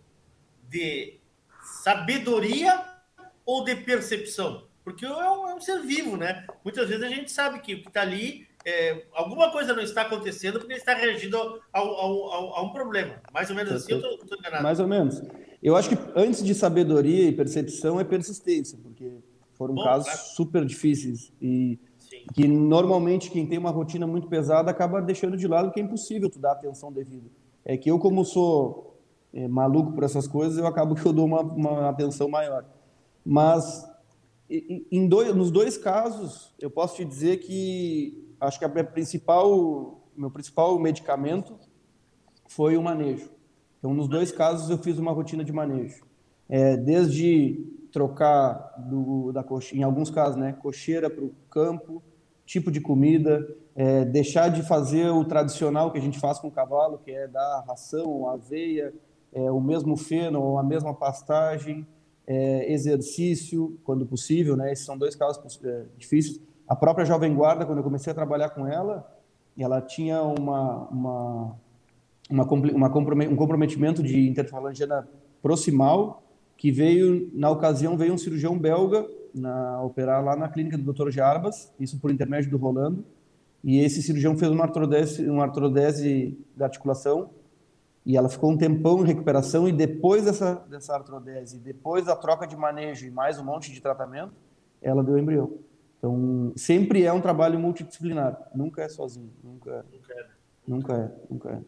de 0.71 1.21
sabedoria 1.83 2.83
ou 3.45 3.63
de 3.63 3.77
percepção? 3.77 4.65
Porque 4.87 5.05
é 5.05 5.11
um, 5.11 5.49
é 5.49 5.55
um, 5.57 5.61
ser 5.61 5.83
vivo, 5.83 6.17
né? 6.17 6.47
Muitas 6.63 6.89
vezes 6.89 7.03
a 7.03 7.09
gente 7.09 7.29
sabe 7.33 7.59
que 7.59 7.75
o 7.75 7.83
que 7.83 7.89
está 7.89 8.03
ali, 8.03 8.47
é, 8.65 9.03
alguma 9.13 9.51
coisa 9.51 9.75
não 9.75 9.83
está 9.83 10.03
acontecendo 10.03 10.61
porque 10.61 10.75
ele 10.75 10.79
está 10.79 10.95
reagindo 10.95 11.37
ao, 11.37 11.59
ao, 11.73 12.33
ao, 12.33 12.55
a 12.55 12.63
um 12.63 12.69
problema. 12.69 13.17
Mais 13.33 13.51
ou 13.51 13.57
menos 13.57 13.73
assim, 13.73 13.91
eu 13.91 13.99
estou 13.99 14.39
enganado. 14.39 14.63
Mais 14.63 14.79
ou 14.79 14.87
menos. 14.87 15.21
Eu 15.61 15.75
acho 15.75 15.89
que 15.89 15.99
antes 16.15 16.41
de 16.45 16.55
sabedoria 16.55 17.25
e 17.25 17.33
percepção 17.33 17.99
é 17.99 18.05
persistência, 18.05 18.79
porque 18.81 19.11
foram 19.55 19.75
Bom, 19.75 19.83
casos 19.83 20.07
claro. 20.07 20.21
super 20.37 20.65
difíceis 20.65 21.33
e 21.43 21.81
Sim. 21.99 22.25
que 22.33 22.47
normalmente 22.47 23.29
quem 23.29 23.45
tem 23.45 23.59
uma 23.59 23.73
rotina 23.73 24.07
muito 24.07 24.29
pesada 24.29 24.71
acaba 24.71 25.03
deixando 25.03 25.37
de 25.37 25.49
lado 25.49 25.73
que 25.73 25.81
é 25.81 25.83
impossível 25.83 26.31
tu 26.31 26.39
dar 26.39 26.53
atenção 26.53 26.93
devida. 26.93 27.29
É 27.65 27.77
que 27.77 27.91
eu, 27.91 27.99
como 27.99 28.25
sou 28.25 28.97
é, 29.35 29.49
maluco 29.49 29.95
por 29.95 30.05
essas 30.05 30.29
coisas, 30.29 30.57
eu 30.59 30.67
acabo 30.69 30.95
que 30.95 31.05
eu 31.05 31.13
dou 31.13 31.25
uma, 31.25 31.41
uma 31.41 31.89
atenção 31.89 32.29
maior. 32.29 32.65
Mas 33.25 33.85
em 34.49 35.09
dois, 35.09 35.35
nos 35.35 35.51
dois 35.51 35.77
casos, 35.77 36.55
eu 36.61 36.71
posso 36.71 36.97
te 36.97 37.05
dizer 37.05 37.39
que 37.39 38.35
acho 38.41 38.59
que 38.59 38.65
a 38.65 38.85
principal 38.85 40.03
meu 40.17 40.31
principal 40.31 40.79
medicamento 40.79 41.55
foi 42.49 42.77
o 42.77 42.83
manejo. 42.83 43.31
Então, 43.79 43.93
nos 43.93 44.09
dois 44.09 44.33
casos, 44.33 44.71
eu 44.71 44.79
fiz 44.79 44.99
uma 44.99 45.13
rotina 45.13 45.45
de 45.45 45.53
manejo. 45.53 46.05
É, 46.49 46.77
desde 46.77 47.65
trocar 47.93 48.75
do, 48.79 49.33
da 49.33 49.43
cocheira, 49.43 49.81
em 49.81 49.85
alguns 49.85 50.11
casos, 50.11 50.37
né, 50.37 50.53
cocheira 50.53 51.11
para 51.11 51.25
o 51.25 51.35
campo, 51.51 52.03
tipo 52.45 52.71
de 52.71 52.81
comida, 52.81 53.47
é, 53.75 54.05
deixar 54.05 54.49
de 54.49 54.63
fazer 54.63 55.11
o 55.11 55.25
tradicional 55.25 55.91
que 55.91 55.99
a 55.99 56.01
gente 56.01 56.19
faz 56.19 56.39
com 56.39 56.49
o 56.49 56.53
cavalo, 56.53 56.99
que 56.99 57.11
é 57.11 57.27
dar 57.27 57.65
ração, 57.67 58.29
aveia, 58.29 58.95
é, 59.33 59.51
o 59.51 59.61
mesmo 59.61 59.97
feno 59.97 60.57
a 60.57 60.63
mesma 60.63 60.95
pastagem, 60.95 61.87
é, 62.27 62.73
exercício, 62.73 63.79
quando 63.85 64.05
possível, 64.05 64.57
né? 64.57 64.73
Esses 64.73 64.85
são 64.85 64.99
dois 64.99 65.15
casos 65.15 65.61
é, 65.65 65.85
difíceis. 65.97 66.41
A 66.67 66.75
própria 66.75 67.05
Jovem 67.05 67.35
Guarda, 67.35 67.65
quando 67.65 67.79
eu 67.79 67.85
comecei 67.85 68.11
a 68.11 68.15
trabalhar 68.15 68.51
com 68.51 68.67
ela, 68.67 69.07
ela 69.57 69.81
tinha 69.81 70.23
uma, 70.23 70.89
uma, 70.89 71.57
uma, 72.29 72.45
uma 72.45 72.87
um 73.29 73.37
comprometimento 73.37 74.03
de 74.03 74.29
interfalangiana 74.29 75.09
proximal, 75.41 76.23
que 76.57 76.71
veio, 76.71 77.31
na 77.33 77.51
ocasião, 77.51 77.97
veio 77.97 78.15
um 78.15 78.19
cirurgião 78.19 78.59
belga 78.59 79.07
na, 79.35 79.83
operar 79.83 80.25
lá 80.25 80.35
na 80.35 80.49
clínica 80.49 80.77
do 80.77 80.93
Dr. 80.93 81.11
Jarbas, 81.11 81.73
isso 81.79 81.99
por 82.01 82.11
intermédio 82.11 82.51
do 82.51 82.57
Rolando, 82.57 83.05
e 83.63 83.79
esse 83.79 84.03
cirurgião 84.03 84.37
fez 84.37 84.51
uma 84.51 84.65
artrodese, 84.65 85.29
uma 85.29 85.45
artrodese 85.45 86.39
da 86.57 86.67
articulação, 86.67 87.31
e 88.07 88.17
ela 88.17 88.29
ficou 88.29 88.51
um 88.51 88.57
tempão 88.57 89.03
em 89.03 89.07
recuperação, 89.07 89.69
e 89.69 89.73
depois 89.73 90.25
dessa, 90.25 90.55
dessa 90.71 90.95
artrodese, 90.95 91.59
depois 91.59 92.07
da 92.07 92.15
troca 92.15 92.47
de 92.47 92.57
manejo 92.57 93.05
e 93.05 93.11
mais 93.11 93.39
um 93.39 93.45
monte 93.45 93.73
de 93.73 93.81
tratamento, 93.81 94.33
ela 94.81 95.03
deu 95.03 95.19
embrião. 95.19 95.59
Então, 95.99 96.53
sempre 96.57 97.05
é 97.05 97.13
um 97.13 97.21
trabalho 97.21 97.59
multidisciplinar, 97.59 98.51
nunca 98.55 98.83
é 98.83 98.89
sozinho, 98.89 99.33
nunca, 99.43 99.85
nunca 99.93 100.13
é. 100.15 100.27
Nunca 100.67 100.95
é, 100.95 101.13
nunca 101.29 101.51
é 101.51 101.61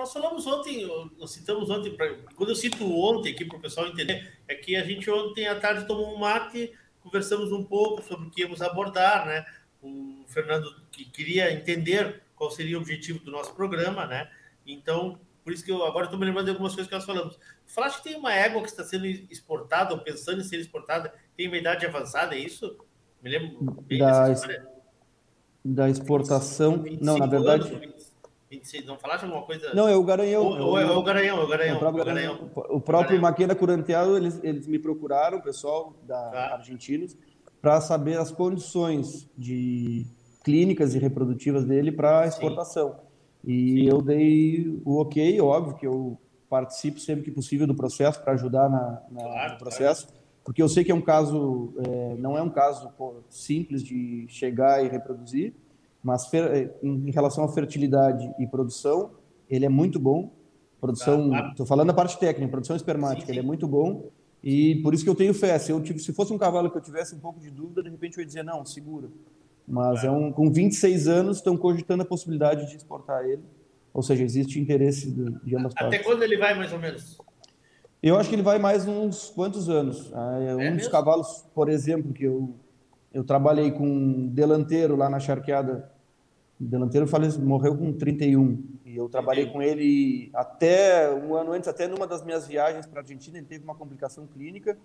nós 0.00 0.12
falamos 0.12 0.46
ontem, 0.46 0.86
nós 1.18 1.30
citamos 1.30 1.68
ontem, 1.68 1.96
quando 2.34 2.50
eu 2.50 2.54
cito 2.54 2.84
ontem 2.90 3.32
aqui 3.32 3.44
para 3.44 3.58
o 3.58 3.60
pessoal 3.60 3.86
entender, 3.86 4.32
é 4.48 4.54
que 4.54 4.76
a 4.76 4.84
gente 4.84 5.10
ontem 5.10 5.46
à 5.46 5.58
tarde 5.58 5.86
tomou 5.86 6.14
um 6.14 6.18
mate, 6.18 6.72
conversamos 7.00 7.52
um 7.52 7.64
pouco 7.64 8.02
sobre 8.02 8.26
o 8.26 8.30
que 8.30 8.42
íamos 8.42 8.62
abordar, 8.62 9.26
né? 9.26 9.44
O 9.82 10.24
Fernando 10.26 10.74
que 10.90 11.04
queria 11.04 11.52
entender 11.52 12.22
qual 12.34 12.50
seria 12.50 12.78
o 12.78 12.80
objetivo 12.80 13.18
do 13.20 13.30
nosso 13.30 13.54
programa, 13.54 14.06
né? 14.06 14.30
Então, 14.66 15.18
por 15.50 15.54
isso 15.54 15.64
que 15.64 15.72
eu 15.72 15.84
agora 15.84 16.04
estou 16.04 16.16
me 16.16 16.24
lembrando 16.24 16.44
de 16.44 16.52
algumas 16.52 16.74
coisas 16.74 16.88
que 16.88 16.94
nós 16.94 17.04
falamos. 17.04 17.36
Falaste 17.66 17.96
que 17.96 18.04
tem 18.04 18.16
uma 18.16 18.32
égua 18.32 18.62
que 18.62 18.68
está 18.68 18.84
sendo 18.84 19.04
exportada, 19.04 19.92
ou 19.92 20.00
pensando 20.00 20.40
em 20.40 20.44
ser 20.44 20.60
exportada, 20.60 21.12
tem 21.36 21.48
uma 21.48 21.56
idade 21.56 21.84
avançada, 21.84 22.36
é 22.36 22.38
isso? 22.38 22.78
Me 23.20 23.30
lembro 23.30 23.58
bem 23.82 23.98
da, 23.98 24.32
da 25.64 25.90
exportação. 25.90 26.84
Não, 27.00 27.18
na 27.18 27.26
verdade. 27.26 27.68
Anos, 27.68 28.14
26, 28.48 28.86
não 28.86 28.96
falaste 28.96 29.24
alguma 29.24 29.42
coisa? 29.42 29.74
Não, 29.74 29.88
é 29.88 29.96
o 29.96 30.04
Garanhão. 30.04 30.46
O, 30.46 30.78
é 30.78 30.84
o 30.86 31.02
Garanhão, 31.02 31.40
é 31.40 31.42
o 31.42 31.48
Garanhão. 31.48 31.74
É 31.74 31.76
o 31.76 31.80
próprio, 31.80 32.04
Garanhão. 32.04 32.50
O 32.54 32.80
próprio 32.80 33.20
Maquena 33.20 33.54
Curanteado, 33.56 34.16
eles, 34.16 34.38
eles 34.44 34.68
me 34.68 34.78
procuraram, 34.78 35.38
o 35.38 35.42
pessoal 35.42 35.96
da 36.04 36.30
tá. 36.30 36.54
Argentinos, 36.54 37.16
para 37.60 37.80
saber 37.80 38.18
as 38.18 38.30
condições 38.30 39.28
de 39.36 40.06
clínicas 40.44 40.94
e 40.94 40.98
reprodutivas 41.00 41.64
dele 41.64 41.90
para 41.90 42.28
exportação. 42.28 42.92
Sim. 42.92 43.09
E 43.44 43.84
Sim. 43.84 43.88
eu 43.88 44.02
dei 44.02 44.80
o 44.84 45.00
ok, 45.00 45.40
óbvio 45.40 45.76
que 45.76 45.86
eu 45.86 46.18
participo 46.48 46.98
sempre 46.98 47.24
que 47.24 47.30
possível 47.30 47.66
do 47.66 47.74
processo 47.74 48.20
para 48.22 48.32
ajudar 48.32 48.68
na, 48.68 49.02
na 49.10 49.22
claro, 49.22 49.52
no 49.52 49.58
processo, 49.58 50.06
claro. 50.06 50.22
porque 50.44 50.62
eu 50.62 50.68
sei 50.68 50.84
que 50.84 50.90
é 50.90 50.94
um 50.94 51.00
caso, 51.00 51.72
é, 51.78 52.16
não 52.16 52.36
é 52.36 52.42
um 52.42 52.50
caso 52.50 52.90
pô, 52.98 53.14
simples 53.28 53.82
de 53.82 54.26
chegar 54.28 54.84
e 54.84 54.88
reproduzir, 54.88 55.54
mas 56.02 56.32
eh, 56.34 56.70
em 56.82 57.10
relação 57.10 57.44
à 57.44 57.48
fertilidade 57.48 58.32
e 58.38 58.46
produção, 58.46 59.12
ele 59.48 59.66
é 59.66 59.68
muito 59.68 59.98
bom. 59.98 60.32
Produção, 60.80 61.30
estou 61.50 61.64
ah. 61.64 61.66
falando 61.66 61.88
da 61.88 61.94
parte 61.94 62.18
técnica, 62.18 62.50
produção 62.50 62.74
espermática, 62.74 63.20
sim, 63.20 63.26
sim. 63.26 63.32
ele 63.32 63.40
é 63.40 63.42
muito 63.42 63.68
bom. 63.68 64.10
E 64.42 64.76
por 64.76 64.94
isso 64.94 65.04
que 65.04 65.10
eu 65.10 65.14
tenho 65.14 65.34
fé. 65.34 65.58
Se, 65.58 65.70
eu 65.70 65.82
tive, 65.82 65.98
se 65.98 66.12
fosse 66.12 66.32
um 66.32 66.38
cavalo 66.38 66.70
que 66.70 66.76
eu 66.78 66.80
tivesse 66.80 67.14
um 67.14 67.18
pouco 67.18 67.38
de 67.38 67.50
dúvida, 67.50 67.82
de 67.82 67.90
repente 67.90 68.16
eu 68.16 68.22
ia 68.22 68.26
dizer, 68.26 68.42
não, 68.42 68.64
segura. 68.64 69.08
Mas 69.70 70.04
é, 70.04 70.08
é 70.08 70.10
um, 70.10 70.32
com 70.32 70.50
26 70.50 71.08
anos, 71.08 71.36
estão 71.38 71.56
cogitando 71.56 72.02
a 72.02 72.06
possibilidade 72.06 72.68
de 72.68 72.76
exportar 72.76 73.24
ele. 73.24 73.42
Ou 73.94 74.02
seja, 74.02 74.22
existe 74.22 74.60
interesse 74.60 75.10
de, 75.10 75.30
de 75.44 75.56
ambas 75.56 75.72
Até 75.72 75.84
partes. 75.84 76.00
Até 76.00 76.04
quando 76.04 76.22
ele 76.22 76.36
vai, 76.36 76.54
mais 76.54 76.72
ou 76.72 76.78
menos? 76.78 77.18
Eu 78.02 78.16
acho 78.16 78.28
que 78.28 78.34
ele 78.34 78.42
vai 78.42 78.58
mais 78.58 78.86
uns 78.86 79.30
quantos 79.30 79.68
anos. 79.68 80.12
Ah, 80.14 80.38
é 80.40 80.56
um 80.56 80.60
é 80.60 80.70
dos 80.72 80.88
cavalos, 80.88 81.44
por 81.54 81.68
exemplo, 81.68 82.12
que 82.12 82.24
eu 82.24 82.54
eu 83.12 83.24
trabalhei 83.24 83.72
com 83.72 83.84
um 83.84 84.28
delanteiro 84.28 84.94
lá 84.94 85.10
na 85.10 85.18
charqueada. 85.18 85.90
O 86.60 86.64
delanteiro 86.64 87.06
morreu 87.40 87.76
com 87.76 87.92
31. 87.92 88.62
E 88.84 88.96
eu 88.96 89.08
trabalhei 89.08 89.46
com 89.46 89.60
ele 89.60 90.30
até 90.32 91.10
um 91.10 91.34
ano 91.34 91.52
antes, 91.52 91.68
até 91.68 91.88
numa 91.88 92.06
das 92.06 92.24
minhas 92.24 92.46
viagens 92.46 92.86
para 92.86 93.00
a 93.00 93.02
Argentina, 93.02 93.38
ele 93.38 93.46
teve 93.46 93.64
uma 93.64 93.74
complicação 93.74 94.26
clínica. 94.26 94.78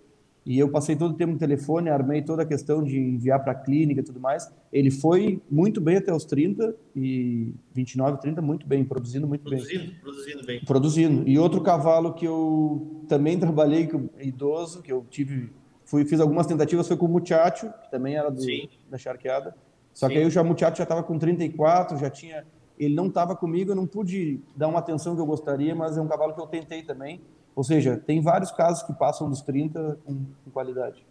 E 0.46 0.58
eu 0.58 0.70
passei 0.70 0.94
todo 0.94 1.10
o 1.10 1.14
tempo 1.14 1.32
no 1.32 1.38
telefone, 1.38 1.90
armei 1.90 2.22
toda 2.22 2.44
a 2.44 2.46
questão 2.46 2.82
de 2.82 2.96
enviar 2.96 3.42
para 3.42 3.50
a 3.50 3.54
clínica 3.54 4.00
e 4.00 4.04
tudo 4.04 4.20
mais. 4.20 4.48
Ele 4.72 4.92
foi 4.92 5.42
muito 5.50 5.80
bem 5.80 5.96
até 5.96 6.14
os 6.14 6.24
30 6.24 6.72
e 6.94 7.52
29, 7.74 8.20
30, 8.20 8.40
muito 8.40 8.64
bem, 8.64 8.84
produzindo 8.84 9.26
muito 9.26 9.42
produzindo, 9.42 9.86
bem. 9.86 9.94
Produzindo 10.00 10.46
bem. 10.46 10.60
Produzindo. 10.64 11.28
E 11.28 11.36
outro 11.36 11.60
cavalo 11.60 12.14
que 12.14 12.24
eu 12.24 13.04
também 13.08 13.36
trabalhei 13.40 13.88
com 13.88 14.08
idoso, 14.20 14.82
que 14.82 14.92
eu 14.92 15.04
tive 15.10 15.50
Fui, 15.86 16.04
fiz 16.04 16.18
algumas 16.18 16.46
tentativas, 16.46 16.86
foi 16.88 16.96
com 16.96 17.06
o 17.06 17.08
Muchacho, 17.08 17.72
que 17.84 17.90
também 17.90 18.16
era 18.16 18.28
do, 18.28 18.42
da 18.90 18.98
charqueada. 18.98 19.54
Só 19.94 20.08
Sim. 20.08 20.14
que 20.14 20.18
aí 20.18 20.26
o 20.26 20.44
Muchacho 20.44 20.78
já 20.78 20.82
estava 20.82 21.02
com 21.02 21.16
34, 21.16 21.96
já 21.96 22.10
tinha. 22.10 22.44
Ele 22.76 22.92
não 22.92 23.06
estava 23.06 23.36
comigo, 23.36 23.70
eu 23.70 23.76
não 23.76 23.86
pude 23.86 24.40
dar 24.56 24.66
uma 24.66 24.80
atenção 24.80 25.14
que 25.14 25.20
eu 25.20 25.26
gostaria, 25.26 25.74
mas 25.76 25.96
é 25.96 26.00
um 26.00 26.08
cavalo 26.08 26.34
que 26.34 26.40
eu 26.40 26.46
tentei 26.46 26.82
também. 26.82 27.20
Ou 27.56 27.64
seja, 27.64 27.96
tem 27.96 28.20
vários 28.20 28.52
casos 28.52 28.82
que 28.82 28.92
passam 28.92 29.30
dos 29.30 29.40
30 29.40 29.98
com, 30.04 30.26
com 30.44 30.50
qualidade. 30.52 31.02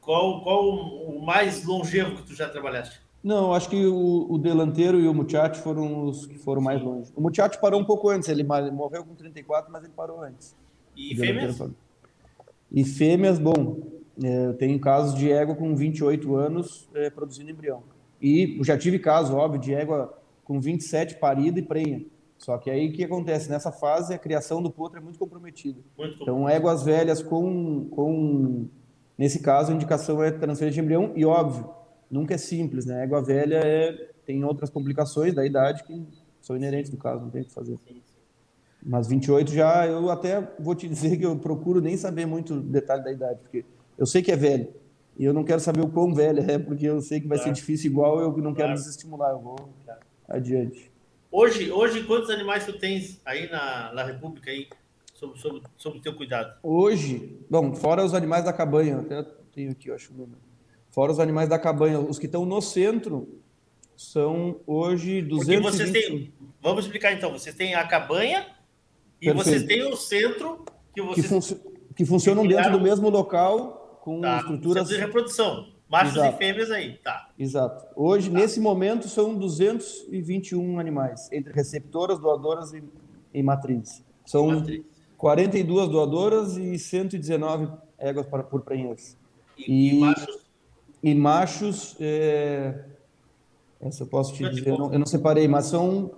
Qual, 0.00 0.42
qual 0.42 0.68
o 0.68 1.24
mais 1.24 1.64
longevo 1.64 2.16
que 2.16 2.24
tu 2.24 2.34
já 2.34 2.48
trabalhaste? 2.48 3.00
Não, 3.22 3.54
acho 3.54 3.70
que 3.70 3.86
o, 3.86 4.26
o 4.28 4.36
Delanteiro 4.36 4.98
e 4.98 5.06
o 5.06 5.14
Muchacho 5.14 5.62
foram 5.62 6.06
os 6.06 6.26
que 6.26 6.36
foram 6.36 6.60
mais 6.60 6.82
longe. 6.82 7.12
O 7.14 7.20
Muchacho 7.20 7.60
parou 7.60 7.80
um 7.80 7.84
pouco 7.84 8.08
antes, 8.08 8.28
ele 8.28 8.42
morreu 8.42 9.04
com 9.04 9.14
34, 9.14 9.70
mas 9.70 9.84
ele 9.84 9.92
parou 9.96 10.20
antes. 10.20 10.56
E 10.96 11.14
fêmeas? 11.14 11.62
E 12.72 12.84
fêmeas, 12.84 13.38
bom, 13.38 13.76
é, 14.20 14.46
eu 14.46 14.54
tenho 14.54 14.80
casos 14.80 15.14
de 15.14 15.30
égua 15.30 15.54
com 15.54 15.76
28 15.76 16.34
anos 16.34 16.88
é, 16.94 17.08
produzindo 17.10 17.52
embrião. 17.52 17.84
E 18.20 18.58
já 18.64 18.76
tive 18.76 18.98
caso, 18.98 19.36
óbvio, 19.36 19.60
de 19.60 19.72
égua 19.72 20.18
com 20.42 20.60
27 20.60 21.16
parida 21.16 21.60
e 21.60 21.62
prenha. 21.62 22.04
Só 22.42 22.58
que 22.58 22.68
aí 22.68 22.88
o 22.88 22.92
que 22.92 23.04
acontece? 23.04 23.48
Nessa 23.48 23.70
fase, 23.70 24.12
a 24.12 24.18
criação 24.18 24.60
do 24.60 24.68
potro 24.68 24.98
é 24.98 25.00
muito 25.00 25.16
comprometida. 25.16 25.80
Muito 25.96 26.22
então, 26.22 26.48
éguas 26.48 26.82
velhas 26.82 27.22
com, 27.22 27.88
com. 27.88 28.66
Nesse 29.16 29.40
caso, 29.40 29.70
a 29.70 29.74
indicação 29.74 30.20
é 30.20 30.32
transferência 30.32 30.74
de 30.74 30.80
embrião, 30.80 31.12
e 31.14 31.24
óbvio, 31.24 31.70
nunca 32.10 32.34
é 32.34 32.38
simples, 32.38 32.84
né? 32.84 32.96
A 32.96 33.04
égua 33.04 33.22
velha 33.22 33.60
é, 33.64 34.10
tem 34.26 34.44
outras 34.44 34.70
complicações 34.70 35.32
da 35.32 35.46
idade 35.46 35.84
que 35.84 36.04
são 36.40 36.56
inerentes 36.56 36.90
do 36.90 36.96
caso, 36.96 37.22
não 37.22 37.30
tem 37.30 37.42
o 37.42 37.44
que 37.44 37.52
fazer. 37.52 37.78
Mas 38.82 39.06
28 39.06 39.52
já, 39.52 39.86
eu 39.86 40.10
até 40.10 40.40
vou 40.58 40.74
te 40.74 40.88
dizer 40.88 41.16
que 41.16 41.24
eu 41.24 41.38
procuro 41.38 41.80
nem 41.80 41.96
saber 41.96 42.26
muito 42.26 42.60
detalhe 42.60 43.04
da 43.04 43.12
idade, 43.12 43.38
porque 43.40 43.64
eu 43.96 44.04
sei 44.04 44.20
que 44.20 44.32
é 44.32 44.36
velho. 44.36 44.68
E 45.16 45.24
eu 45.24 45.32
não 45.32 45.44
quero 45.44 45.60
saber 45.60 45.82
o 45.82 45.88
quão 45.88 46.12
velho 46.12 46.40
é, 46.50 46.58
porque 46.58 46.86
eu 46.86 47.00
sei 47.00 47.20
que 47.20 47.28
vai 47.28 47.38
claro. 47.38 47.54
ser 47.54 47.60
difícil 47.60 47.92
igual, 47.92 48.18
eu 48.18 48.36
não 48.38 48.52
quero 48.52 48.74
desestimular, 48.74 49.30
eu 49.30 49.38
vou 49.38 49.56
claro. 49.84 50.00
adiante. 50.28 50.91
Hoje, 51.34 51.72
hoje, 51.72 52.04
quantos 52.04 52.28
animais 52.28 52.66
tu 52.66 52.74
tens 52.74 53.18
aí 53.24 53.48
na, 53.50 53.90
na 53.94 54.04
República 54.04 54.50
aí, 54.50 54.68
sob, 55.14 55.38
sob, 55.40 55.62
sob 55.78 55.96
o 55.96 56.02
teu 56.02 56.14
cuidado? 56.14 56.58
Hoje, 56.62 57.38
bom, 57.48 57.74
fora 57.74 58.04
os 58.04 58.12
animais 58.12 58.44
da 58.44 58.52
cabanha, 58.52 58.98
até 58.98 59.22
tenho 59.50 59.70
aqui, 59.70 59.88
eu 59.88 59.94
acho 59.94 60.12
o 60.12 60.16
número. 60.16 60.38
Fora 60.90 61.10
os 61.10 61.18
animais 61.18 61.48
da 61.48 61.58
cabanha, 61.58 61.98
os 61.98 62.18
que 62.18 62.26
estão 62.26 62.44
no 62.44 62.60
centro 62.60 63.40
são 63.96 64.60
hoje 64.66 65.22
200 65.22 65.62
vocês 65.62 65.90
têm, 65.90 66.34
vamos 66.60 66.84
explicar 66.84 67.12
então, 67.14 67.32
vocês 67.32 67.54
têm 67.54 67.74
a 67.74 67.86
cabanha 67.86 68.46
e 69.18 69.26
Perfeito. 69.26 69.36
vocês 69.36 69.64
têm 69.64 69.90
o 69.90 69.96
centro 69.96 70.66
que 70.94 71.00
vocês... 71.00 71.26
Que, 71.26 71.40
fun 71.40 71.72
que 71.96 72.04
funcionam 72.04 72.46
dentro 72.46 72.72
do 72.72 72.80
mesmo 72.80 73.08
local 73.08 74.00
com 74.02 74.20
tá. 74.20 74.38
estruturas. 74.38 74.88
de 74.88 74.96
reprodução. 74.96 75.71
Machos 75.92 76.16
Exato. 76.16 76.34
e 76.34 76.38
fêmeas 76.38 76.70
aí, 76.70 76.96
tá. 77.04 77.28
Exato. 77.38 77.84
Hoje, 77.94 78.30
tá. 78.30 78.38
nesse 78.38 78.58
momento, 78.58 79.06
são 79.08 79.34
221 79.34 80.80
animais, 80.80 81.30
entre 81.30 81.52
receptoras, 81.52 82.18
doadoras 82.18 82.72
e, 82.72 82.82
e 83.34 83.42
matrizes. 83.42 84.02
São 84.24 84.46
Matriz. 84.46 84.86
42 85.18 85.90
doadoras 85.90 86.56
e 86.56 86.78
119 86.78 87.70
éguas 87.98 88.24
para, 88.24 88.42
por 88.42 88.62
prenhez. 88.62 89.18
E, 89.58 89.64
e, 89.70 89.90
e, 89.90 90.00
machos? 90.00 90.46
E 91.02 91.14
machos, 91.14 91.96
é... 92.00 92.86
essa 93.78 94.04
eu 94.04 94.06
posso 94.06 94.32
te 94.32 94.48
dizer, 94.48 94.68
eu 94.70 94.78
não, 94.78 94.92
eu 94.94 94.98
não 94.98 95.06
separei, 95.06 95.46
mas 95.46 95.66
são 95.66 96.10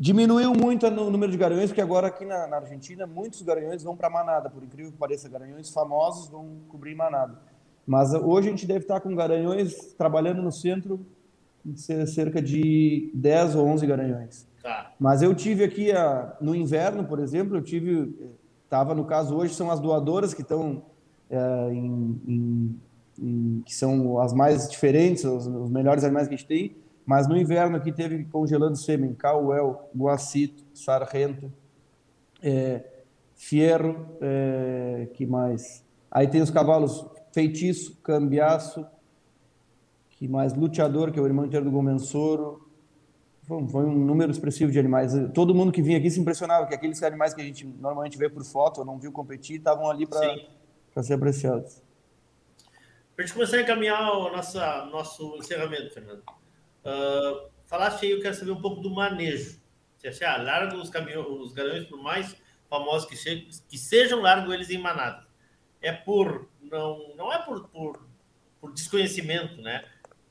Diminuiu 0.00 0.54
muito 0.54 0.86
o 0.86 1.10
número 1.10 1.30
de 1.30 1.36
garanhões, 1.36 1.68
porque 1.68 1.82
agora 1.82 2.06
aqui 2.06 2.24
na, 2.24 2.46
na 2.46 2.56
Argentina 2.56 3.06
muitos 3.06 3.42
garanhões 3.42 3.82
vão 3.82 3.94
para 3.94 4.08
manada, 4.08 4.48
por 4.48 4.64
incrível 4.64 4.90
que 4.90 4.96
pareça, 4.96 5.28
garanhões 5.28 5.68
famosos 5.68 6.26
vão 6.28 6.56
cobrir 6.68 6.94
manada. 6.94 7.49
Mas 7.90 8.14
hoje 8.14 8.46
a 8.46 8.50
gente 8.52 8.68
deve 8.68 8.84
estar 8.84 9.00
com 9.00 9.12
garanhões 9.16 9.92
trabalhando 9.98 10.40
no 10.40 10.52
centro 10.52 11.04
cerca 12.06 12.40
de 12.40 13.10
10 13.12 13.56
ou 13.56 13.66
11 13.66 13.84
garanhões. 13.84 14.46
Tá. 14.62 14.92
Mas 14.96 15.22
eu 15.22 15.34
tive 15.34 15.64
aqui, 15.64 15.90
a, 15.90 16.36
no 16.40 16.54
inverno, 16.54 17.02
por 17.02 17.18
exemplo, 17.18 17.56
eu 17.56 17.60
tive, 17.60 18.14
estava 18.62 18.94
no 18.94 19.04
caso 19.04 19.34
hoje, 19.36 19.54
são 19.54 19.72
as 19.72 19.80
doadoras 19.80 20.32
que 20.32 20.42
estão 20.42 20.84
é, 21.28 21.72
em, 21.72 22.20
em, 22.28 22.80
em, 23.18 23.62
que 23.66 23.74
são 23.74 24.20
as 24.20 24.32
mais 24.32 24.70
diferentes, 24.70 25.24
os, 25.24 25.48
os, 25.48 25.68
melhores 25.68 26.04
animais 26.04 26.28
que 26.28 26.34
a 26.34 26.36
gente 26.36 26.46
tem, 26.46 26.76
mas 27.04 27.26
no 27.26 27.36
inverno 27.36 27.76
aqui 27.76 27.90
teve 27.90 28.22
congelando 28.26 28.76
sêmen, 28.76 29.14
Cauel, 29.14 29.90
Guacito, 29.96 30.62
Sargento, 30.72 31.52
é, 32.40 32.84
Fierro, 33.34 34.06
é, 34.20 35.08
que 35.12 35.26
mais? 35.26 35.84
Aí 36.08 36.28
tem 36.28 36.40
os 36.40 36.50
cavalos 36.50 37.04
Feitiço, 37.32 37.96
Cambiaço, 38.02 38.86
que 40.10 40.28
mais? 40.28 40.54
Luteador, 40.54 41.12
que 41.12 41.18
é 41.18 41.22
o 41.22 41.26
irmão 41.26 41.46
inteiro 41.46 41.64
do 41.64 41.70
Gomensoro, 41.70 42.68
foi 43.46 43.84
um 43.84 44.04
número 44.04 44.30
expressivo 44.30 44.70
de 44.70 44.78
animais. 44.78 45.12
Todo 45.34 45.54
mundo 45.54 45.72
que 45.72 45.82
vinha 45.82 45.98
aqui 45.98 46.10
se 46.10 46.20
impressionava, 46.20 46.66
que 46.66 46.74
aqueles 46.74 47.02
animais 47.02 47.34
que 47.34 47.40
a 47.40 47.44
gente 47.44 47.66
normalmente 47.66 48.16
vê 48.16 48.28
por 48.28 48.44
foto, 48.44 48.78
ou 48.78 48.84
não 48.84 48.98
viu 48.98 49.10
competir, 49.10 49.56
estavam 49.56 49.90
ali 49.90 50.06
para 50.06 51.02
ser 51.02 51.14
apreciados. 51.14 51.82
Para 53.16 53.24
a 53.24 53.26
gente 53.26 53.34
começar 53.34 53.56
a 53.56 53.62
encaminhar 53.62 54.12
o 54.12 54.30
nossa, 54.30 54.86
nosso 54.86 55.36
encerramento, 55.36 55.92
Fernando, 55.92 56.20
uh, 56.20 57.50
falaste 57.66 58.06
aí, 58.06 58.12
eu 58.12 58.20
quero 58.20 58.34
saber 58.34 58.52
um 58.52 58.60
pouco 58.60 58.80
do 58.80 58.90
manejo. 58.90 59.60
Você 59.98 60.08
acha, 60.08 60.30
ah, 60.30 60.42
larga 60.42 60.76
os, 60.76 60.88
caminhões, 60.88 61.26
os 61.26 61.52
garanhões, 61.52 61.84
por 61.86 62.00
mais 62.00 62.36
famosos 62.68 63.08
que, 63.08 63.16
che 63.16 63.48
que 63.68 63.76
sejam, 63.76 64.20
largo 64.20 64.52
eles 64.52 64.70
em 64.70 64.78
manada. 64.78 65.26
É 65.82 65.92
por, 65.92 66.48
não, 66.62 67.14
não 67.16 67.32
é 67.32 67.38
por, 67.38 67.68
por, 67.68 68.00
por 68.60 68.72
desconhecimento, 68.72 69.60
né? 69.62 69.84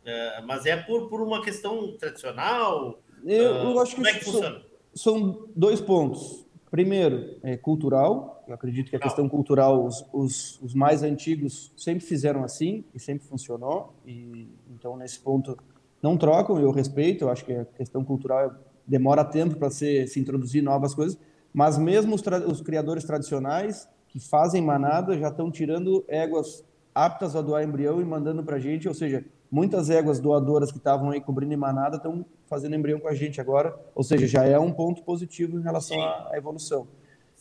É, 0.05 0.41
mas 0.41 0.65
é 0.65 0.77
por, 0.77 1.09
por 1.09 1.21
uma 1.21 1.43
questão 1.43 1.95
tradicional, 1.97 2.99
eu, 3.26 3.43
eu 3.43 3.80
ah, 3.80 3.84
acho 3.84 3.95
que, 3.95 4.07
é 4.07 4.13
que 4.13 4.26
são, 4.26 4.61
são, 4.93 5.47
dois 5.55 5.81
pontos. 5.81 6.45
Primeiro, 6.71 7.38
é 7.43 7.57
cultural. 7.57 8.43
Eu 8.47 8.53
acredito 8.53 8.89
que 8.89 8.95
a 8.95 8.99
questão 8.99 9.27
cultural, 9.27 9.85
os, 9.85 10.05
os, 10.13 10.59
os, 10.61 10.73
mais 10.73 11.03
antigos 11.03 11.71
sempre 11.76 12.05
fizeram 12.05 12.43
assim 12.43 12.84
e 12.93 12.99
sempre 12.99 13.27
funcionou. 13.27 13.93
E 14.05 14.47
então 14.69 14.95
nesse 14.95 15.19
ponto 15.19 15.57
não 16.01 16.15
trocam. 16.15 16.59
Eu 16.59 16.71
respeito. 16.71 17.26
Eu 17.26 17.30
acho 17.30 17.43
que 17.43 17.53
a 17.53 17.65
questão 17.65 18.03
cultural 18.03 18.55
demora 18.85 19.26
tempo 19.26 19.55
para 19.55 19.69
se, 19.69 20.07
se 20.07 20.19
introduzir 20.19 20.61
novas 20.61 20.93
coisas. 20.93 21.17
Mas 21.51 21.77
mesmo 21.77 22.15
os, 22.15 22.23
os 22.47 22.61
criadores 22.61 23.03
tradicionais 23.03 23.88
que 24.10 24.19
fazem 24.19 24.61
manada 24.61 25.18
já 25.18 25.30
estão 25.30 25.49
tirando 25.49 26.03
éguas 26.07 26.64
aptas 26.94 27.36
a 27.36 27.41
doar 27.41 27.64
embrião 27.64 28.02
e 28.02 28.06
mandando 28.06 28.44
para 28.44 28.57
a 28.57 28.60
gente. 28.60 28.88
Ou 28.88 28.94
seja, 28.94 29.23
muitas 29.52 29.90
éguas 29.90 30.19
doadoras 30.19 30.72
que 30.72 30.77
estavam 30.77 31.11
aí 31.11 31.22
cobrindo 31.22 31.53
em 31.53 31.57
manada 31.57 31.98
estão 31.98 32.26
fazendo 32.48 32.76
embrião 32.76 32.99
com 32.99 33.07
a 33.07 33.14
gente 33.14 33.40
agora, 33.40 33.77
ou 33.94 34.03
seja, 34.03 34.27
já 34.27 34.44
é 34.44 34.57
um 34.57 34.72
ponto 34.72 35.03
positivo 35.03 35.60
em 35.60 35.61
relação 35.61 36.02
à 36.02 36.31
evolução. 36.36 36.88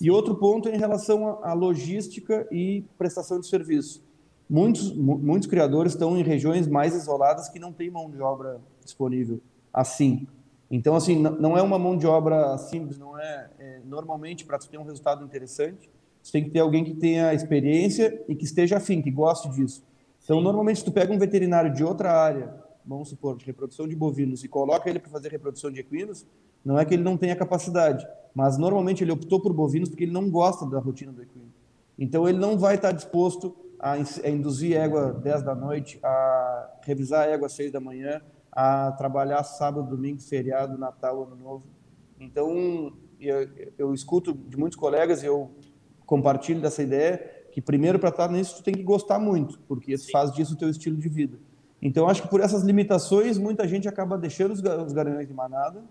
E 0.00 0.10
outro 0.10 0.34
ponto 0.36 0.68
é 0.68 0.74
em 0.74 0.78
relação 0.78 1.42
à 1.42 1.52
logística 1.54 2.46
e 2.52 2.84
prestação 2.96 3.40
de 3.40 3.46
serviço. 3.46 4.06
Muitos, 4.48 4.94
muitos 4.94 5.48
criadores 5.48 5.92
estão 5.92 6.16
em 6.16 6.22
regiões 6.22 6.68
mais 6.68 6.94
isoladas 6.94 7.48
que 7.48 7.58
não 7.58 7.72
tem 7.72 7.90
mão 7.90 8.10
de 8.10 8.20
obra 8.20 8.60
disponível 8.84 9.40
assim. 9.72 10.26
Então, 10.70 10.94
assim, 10.94 11.18
não 11.18 11.56
é 11.56 11.62
uma 11.62 11.78
mão 11.78 11.96
de 11.96 12.06
obra 12.06 12.56
simples, 12.58 12.98
não 12.98 13.18
é, 13.18 13.50
é 13.58 13.80
normalmente 13.84 14.44
para 14.44 14.58
ter 14.58 14.78
um 14.78 14.84
resultado 14.84 15.24
interessante, 15.24 15.90
você 16.28 16.32
tem 16.32 16.44
que 16.44 16.50
ter 16.50 16.60
alguém 16.60 16.84
que 16.84 16.94
tenha 16.94 17.34
experiência 17.34 18.24
e 18.28 18.34
que 18.34 18.44
esteja 18.44 18.76
afim, 18.76 19.02
que 19.02 19.10
goste 19.10 19.48
disso. 19.50 19.82
Então, 20.22 20.38
Sim. 20.38 20.44
normalmente, 20.44 20.80
se 20.80 20.84
tu 20.84 20.92
pega 20.92 21.12
um 21.12 21.18
veterinário 21.18 21.72
de 21.72 21.82
outra 21.82 22.12
área 22.12 22.68
vamos 22.88 23.10
supor, 23.10 23.36
de 23.36 23.44
reprodução 23.44 23.86
de 23.86 23.94
bovinos 23.94 24.42
e 24.42 24.48
coloca 24.48 24.88
ele 24.88 24.98
para 24.98 25.10
fazer 25.10 25.30
reprodução 25.30 25.70
de 25.70 25.78
equinos, 25.78 26.26
não 26.64 26.78
é 26.78 26.84
que 26.84 26.94
ele 26.94 27.02
não 27.02 27.18
tenha 27.18 27.36
capacidade, 27.36 28.06
mas 28.34 28.56
normalmente 28.56 29.04
ele 29.04 29.12
optou 29.12 29.40
por 29.40 29.52
bovinos 29.52 29.90
porque 29.90 30.04
ele 30.04 30.12
não 30.12 30.30
gosta 30.30 30.64
da 30.66 30.78
rotina 30.78 31.12
do 31.12 31.22
equino. 31.22 31.52
Então 31.98 32.26
ele 32.26 32.38
não 32.38 32.56
vai 32.56 32.76
estar 32.76 32.92
disposto 32.92 33.54
a, 33.78 33.98
induzir 34.28 34.76
égua 34.76 35.12
10 35.12 35.42
da 35.42 35.54
noite, 35.54 36.00
a 36.02 36.70
revisar 36.82 37.28
égua 37.28 37.46
às 37.46 37.52
6 37.52 37.72
da 37.72 37.80
manhã, 37.80 38.22
a 38.50 38.92
trabalhar 38.92 39.42
sábado, 39.44 39.88
domingo, 39.88 40.20
feriado, 40.20 40.78
Natal, 40.78 41.24
Ano 41.24 41.36
Novo. 41.36 41.66
Então 42.18 42.92
eu, 43.20 43.48
eu 43.76 43.94
escuto 43.94 44.32
de 44.32 44.56
muitos 44.56 44.78
colegas 44.78 45.22
e 45.22 45.26
eu 45.26 45.50
compartilho 46.08 46.60
dessa 46.60 46.82
ideia 46.82 47.22
que 47.52 47.60
primeiro 47.60 47.98
para 47.98 48.08
estar 48.08 48.30
nisso 48.30 48.56
tu 48.56 48.62
tem 48.62 48.74
que 48.74 48.82
gostar 48.82 49.18
muito, 49.18 49.58
porque 49.68 49.96
Sim. 49.96 50.10
faz 50.10 50.32
disso 50.32 50.54
o 50.54 50.56
teu 50.56 50.70
estilo 50.70 50.96
de 50.96 51.08
vida. 51.08 51.38
Então, 51.80 52.08
acho 52.08 52.22
que 52.22 52.28
por 52.28 52.40
essas 52.40 52.62
limitações, 52.62 53.38
muita 53.38 53.68
gente 53.68 53.86
acaba 53.86 54.16
deixando 54.16 54.52
os, 54.52 54.60
os 54.60 54.92
garanhões 54.92 55.28
de 55.28 55.34
manada, 55.34 55.82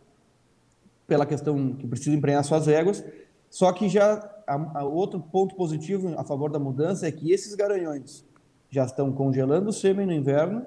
pela 1.06 1.26
questão 1.26 1.74
que 1.74 1.88
precisa 1.88 2.16
emprenhar 2.16 2.44
suas 2.44 2.68
éguas. 2.68 3.04
Só 3.50 3.72
que 3.72 3.88
já 3.88 4.16
a, 4.46 4.80
a 4.80 4.84
outro 4.84 5.20
ponto 5.20 5.56
positivo 5.56 6.14
a 6.18 6.24
favor 6.24 6.52
da 6.52 6.60
mudança 6.60 7.08
é 7.08 7.12
que 7.12 7.32
esses 7.32 7.56
garanhões 7.56 8.26
já 8.70 8.84
estão 8.84 9.12
congelando 9.14 9.70
o 9.70 9.74
sêmen 9.74 10.06
no 10.06 10.14
inverno 10.14 10.66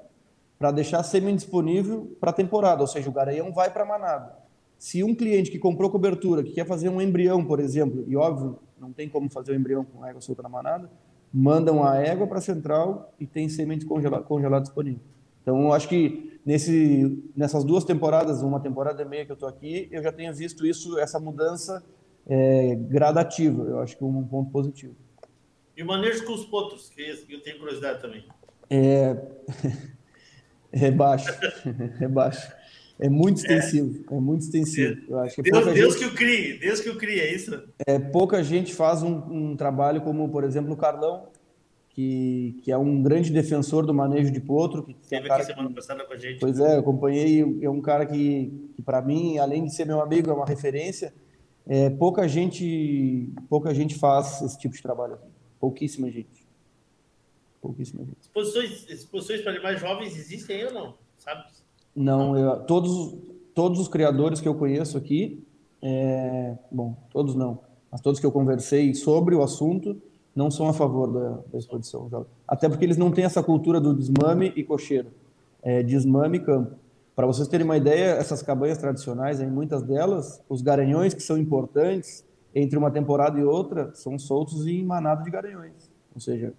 para 0.59 0.71
deixar 0.71 1.03
sêmen 1.03 1.35
disponível 1.35 2.17
para 2.21 2.31
a 2.31 2.33
temporada, 2.33 2.81
ou 2.81 2.87
seja, 2.87 3.09
o 3.09 3.13
garanhão 3.13 3.53
vai 3.53 3.71
para 3.71 3.83
a 3.83 3.87
manada. 3.87 4.35
Se 4.79 5.03
um 5.03 5.15
cliente 5.15 5.51
que 5.51 5.59
comprou 5.59 5.91
cobertura, 5.91 6.43
que 6.43 6.53
quer 6.53 6.67
fazer 6.67 6.89
um 6.89 7.03
embrião, 7.03 7.45
por 7.45 7.61
exemplo, 7.61 8.05
e 8.07 8.17
óbvio, 8.17 8.59
não 8.81 8.93
tem 8.93 9.09
como 9.09 9.31
fazer 9.31 9.53
o 9.53 9.55
embrião 9.55 9.85
com 9.85 10.05
égua 10.05 10.21
solta 10.21 10.43
na 10.43 10.49
manada, 10.49 10.91
mandam 11.33 11.85
a 11.85 11.97
égua 11.97 12.27
para 12.27 12.39
a 12.39 12.43
central 12.43 13.15
e 13.21 13.27
tem 13.27 13.49
semente 13.49 13.85
congelado, 13.85 14.25
congelado 14.25 14.63
disponível. 14.63 15.01
Então, 15.43 15.63
eu 15.63 15.73
acho 15.73 15.89
que 15.89 16.41
nesse, 16.45 17.23
nessas 17.37 17.65
duas 17.65 17.85
temporadas, 17.85 18.43
uma 18.43 18.61
temporada 18.61 19.03
e 19.03 19.05
meia 19.05 19.25
que 19.25 19.33
eu 19.33 19.35
estou 19.35 19.49
aqui, 19.49 19.89
eu 19.91 20.03
já 20.03 20.13
tenho 20.13 20.33
visto 20.35 20.67
isso, 20.67 20.99
essa 20.99 21.19
mudança 21.19 21.85
é, 22.27 22.75
gradativa. 22.75 23.63
Eu 23.65 23.81
acho 23.81 23.97
que 23.97 24.03
é 24.03 24.07
um 24.07 24.25
ponto 24.25 24.51
positivo. 24.51 24.95
E 25.77 25.83
o 25.83 25.87
manejo 25.87 26.25
com 26.27 26.35
os 26.35 26.45
potros, 26.45 26.91
que 26.91 27.03
eu 27.31 27.43
tenho 27.43 27.59
curiosidade 27.59 28.03
também. 28.03 28.25
É, 28.69 29.17
é 30.73 30.91
baixo, 30.91 31.33
é 32.01 32.09
baixo. 32.09 32.60
É 33.01 33.09
muito 33.09 33.39
extensivo, 33.39 34.05
é, 34.11 34.15
é 34.15 34.21
muito 34.21 34.43
extensivo. 34.43 35.01
Eu 35.09 35.19
acho 35.21 35.35
que 35.35 35.43
Deus, 35.43 35.65
Deus 35.65 35.95
gente, 35.95 35.99
que 35.99 36.05
o 36.05 36.15
crie, 36.15 36.59
Deus 36.59 36.81
que 36.81 36.91
o 36.91 36.99
crie, 36.99 37.19
é 37.19 37.35
isso? 37.35 37.63
É, 37.87 37.99
pouca 37.99 38.45
gente 38.45 38.75
faz 38.75 39.03
um, 39.03 39.15
um, 39.31 39.57
trabalho 39.57 40.03
como, 40.03 40.29
por 40.29 40.45
exemplo, 40.45 40.75
o 40.75 40.77
Carlão, 40.77 41.29
que, 41.89 42.61
que 42.63 42.71
é 42.71 42.77
um 42.77 43.03
grande 43.03 43.33
defensor 43.33 43.87
do 43.87 43.95
manejo 43.95 44.31
de 44.31 44.39
potro. 44.39 44.85
Que 44.85 44.95
Teve 45.09 45.31
aqui 45.31 45.45
semana 45.45 45.69
que, 45.71 45.75
passada 45.75 46.05
com 46.05 46.13
a 46.13 46.17
gente. 46.17 46.41
Pois 46.41 46.61
é, 46.61 46.75
eu 46.75 46.81
acompanhei, 46.81 47.59
é 47.63 47.71
um 47.71 47.81
cara 47.81 48.05
que, 48.05 48.71
que 48.77 48.83
para 48.83 49.01
mim, 49.01 49.39
além 49.39 49.65
de 49.65 49.75
ser 49.75 49.87
meu 49.87 50.03
amigo, 50.03 50.31
é 50.31 50.35
uma 50.35 50.47
referência. 50.47 51.15
É, 51.67 51.89
pouca 51.89 52.29
gente 52.29 53.33
pouca 53.49 53.73
gente 53.73 53.95
faz 53.99 54.43
esse 54.43 54.59
tipo 54.59 54.75
de 54.75 54.83
trabalho 54.83 55.15
aqui. 55.15 55.29
Pouquíssima 55.59 56.11
gente. 56.11 56.47
Pouquíssima 57.63 58.05
gente. 58.05 58.17
Exposições, 58.21 58.91
exposições 58.91 59.41
para 59.41 59.53
animais 59.53 59.81
jovens 59.81 60.17
existem 60.19 60.57
aí 60.57 60.67
ou 60.67 60.73
não? 60.73 60.95
Sabe? 61.17 61.45
Não, 61.95 62.37
eu, 62.37 62.61
todos, 62.61 63.15
todos 63.55 63.81
os 63.81 63.89
criadores 63.89 64.41
que 64.41 64.49
eu 64.49 64.55
conheço 64.55 64.97
aqui, 64.97 65.45
é, 65.83 66.57
bom, 66.71 66.97
todos 67.11 67.35
não, 67.35 67.59
mas 67.91 68.01
todos 68.01 68.21
que 68.21 68.27
eu 68.27 68.33
conversei 68.33 68.95
sobre 68.95 69.35
o 69.35 69.43
assunto 69.43 70.01
não 70.35 70.51
são 70.51 70.69
a 70.69 70.73
favor 70.73 71.13
da, 71.13 71.43
da 71.53 71.59
exposição. 71.59 72.09
Até 72.47 72.69
porque 72.69 72.85
eles 72.85 72.97
não 72.97 73.11
têm 73.11 73.25
essa 73.25 73.43
cultura 73.43 73.81
do 73.81 73.95
desmame 73.95 74.53
e 74.57 74.63
cocheiro, 74.63 75.09
é, 75.63 75.83
desmame 75.83 76.39
e 76.39 76.41
campo. 76.41 76.77
Para 77.17 77.27
vocês 77.27 77.49
terem 77.49 77.65
uma 77.65 77.77
ideia, 77.77 78.13
essas 78.13 78.43
cabanhas 78.43 78.79
tradicionais, 78.79 79.41
em 79.41 79.51
muitas 79.51 79.83
delas, 79.83 80.43
os 80.49 80.63
garanhões 80.63 81.13
que 81.13 81.23
são 81.23 81.37
importantes 81.37 82.25
entre 82.55 82.79
uma 82.79 82.91
temporada 82.91 83.39
e 83.39 83.45
outra 83.45 83.93
são 83.95 84.19
soltos 84.19 84.67
em 84.67 84.85
manada 84.85 85.23
de 85.23 85.31
garanhões, 85.31 85.91
ou 86.15 86.21
seja, 86.21 86.55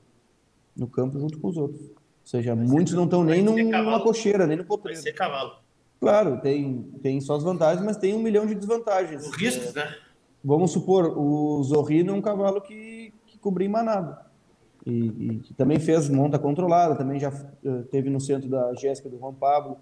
no 0.75 0.87
campo 0.87 1.19
junto 1.19 1.39
com 1.39 1.47
os 1.47 1.57
outros. 1.57 1.89
Seja, 2.31 2.55
vai 2.55 2.65
muitos 2.65 2.91
ser, 2.91 2.97
não 2.97 3.03
estão 3.03 3.25
nem 3.25 3.43
numa 3.43 4.01
cocheira, 4.01 4.47
nem 4.47 4.55
no 4.55 4.63
potreiro. 4.63 5.01
Vai 5.01 5.11
ser 5.11 5.17
cavalo. 5.17 5.51
Claro, 5.99 6.39
tem, 6.39 6.83
tem 7.03 7.19
só 7.19 7.35
as 7.35 7.43
vantagens, 7.43 7.85
mas 7.85 7.97
tem 7.97 8.15
um 8.15 8.21
milhão 8.21 8.45
de 8.45 8.55
desvantagens. 8.55 9.27
Os 9.27 9.35
riscos, 9.35 9.73
né? 9.73 9.93
Vamos 10.41 10.71
supor, 10.71 11.17
o 11.17 11.61
Zorrino 11.61 12.11
é 12.11 12.15
um 12.15 12.21
cavalo 12.21 12.61
que, 12.61 13.13
que 13.27 13.37
cobria 13.37 13.67
em 13.67 13.71
manada. 13.71 14.25
E, 14.85 15.41
e 15.49 15.53
também 15.57 15.77
fez 15.77 16.07
monta 16.07 16.39
controlada, 16.39 16.95
também 16.95 17.19
já 17.19 17.27
uh, 17.29 17.83
teve 17.91 18.09
no 18.09 18.21
centro 18.21 18.49
da 18.49 18.73
Jéssica 18.75 19.09
do 19.09 19.19
Juan 19.19 19.33
Pablo, 19.33 19.77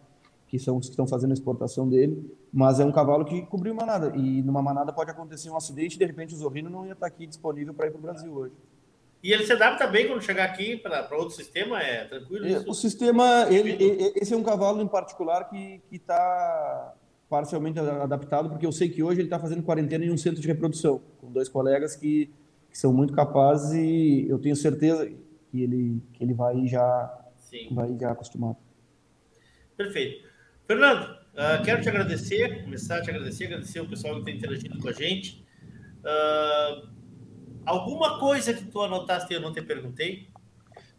que 0.47 0.57
são 0.57 0.77
os 0.77 0.87
que 0.87 0.93
estão 0.93 1.07
fazendo 1.07 1.29
a 1.29 1.35
exportação 1.35 1.87
dele, 1.87 2.35
mas 2.51 2.79
é 2.79 2.83
um 2.83 2.91
cavalo 2.91 3.25
que 3.25 3.43
cobriu 3.43 3.75
manada. 3.75 4.11
E 4.17 4.41
numa 4.41 4.63
manada 4.63 4.91
pode 4.91 5.11
acontecer 5.11 5.51
um 5.51 5.55
acidente 5.55 5.97
e 5.97 5.99
de 5.99 6.05
repente 6.05 6.33
o 6.33 6.37
Zorrino 6.37 6.67
não 6.67 6.83
ia 6.83 6.93
estar 6.93 7.05
aqui 7.05 7.27
disponível 7.27 7.75
para 7.75 7.85
ir 7.85 7.91
para 7.91 7.99
o 7.99 8.01
Brasil 8.01 8.33
hoje. 8.33 8.55
E 9.21 9.33
ele 9.33 9.45
se 9.45 9.51
adapta 9.51 9.85
bem 9.85 10.07
quando 10.07 10.21
chegar 10.21 10.45
aqui 10.45 10.77
para 10.77 11.07
outro 11.11 11.35
sistema? 11.35 11.81
É 11.81 12.05
tranquilo? 12.05 12.47
É, 12.47 12.59
o 12.59 12.73
sistema, 12.73 13.47
ele, 13.49 13.77
esse 14.15 14.33
é 14.33 14.37
um 14.37 14.43
cavalo 14.43 14.81
em 14.81 14.87
particular 14.87 15.49
que 15.49 15.81
está 15.91 16.95
parcialmente 17.29 17.77
adaptado, 17.79 18.49
porque 18.49 18.65
eu 18.65 18.71
sei 18.71 18.89
que 18.89 19.03
hoje 19.03 19.19
ele 19.19 19.27
está 19.27 19.37
fazendo 19.37 19.61
quarentena 19.61 20.05
em 20.05 20.11
um 20.11 20.17
centro 20.17 20.41
de 20.41 20.47
reprodução, 20.47 21.01
com 21.19 21.31
dois 21.31 21.49
colegas 21.49 21.95
que, 21.95 22.31
que 22.71 22.77
são 22.77 22.93
muito 22.93 23.13
capazes 23.13 23.73
e 23.73 24.25
eu 24.27 24.39
tenho 24.39 24.55
certeza 24.55 25.05
que 25.51 25.61
ele, 25.61 26.01
que 26.13 26.23
ele 26.23 26.33
vai 26.33 26.65
já, 26.65 27.29
Sim. 27.35 27.67
vai 27.71 27.95
já 27.99 28.11
acostumado. 28.11 28.57
Perfeito. 29.75 30.27
Fernando, 30.65 31.03
uh, 31.03 31.63
quero 31.63 31.81
te 31.81 31.89
agradecer, 31.89 32.63
começar 32.63 32.97
a 32.97 33.01
te 33.01 33.09
agradecer, 33.09 33.45
agradecer 33.45 33.79
o 33.81 33.89
pessoal 33.89 34.15
que 34.15 34.19
está 34.21 34.31
interagindo 34.31 34.79
com 34.79 34.87
a 34.87 34.93
gente. 34.93 35.45
Uh, 35.99 36.98
alguma 37.69 38.19
coisa 38.19 38.53
que 38.53 38.65
tu 38.65 38.81
anotaste 38.81 39.31
e 39.31 39.35
eu 39.35 39.41
não 39.41 39.53
te 39.53 39.61
perguntei? 39.61 40.27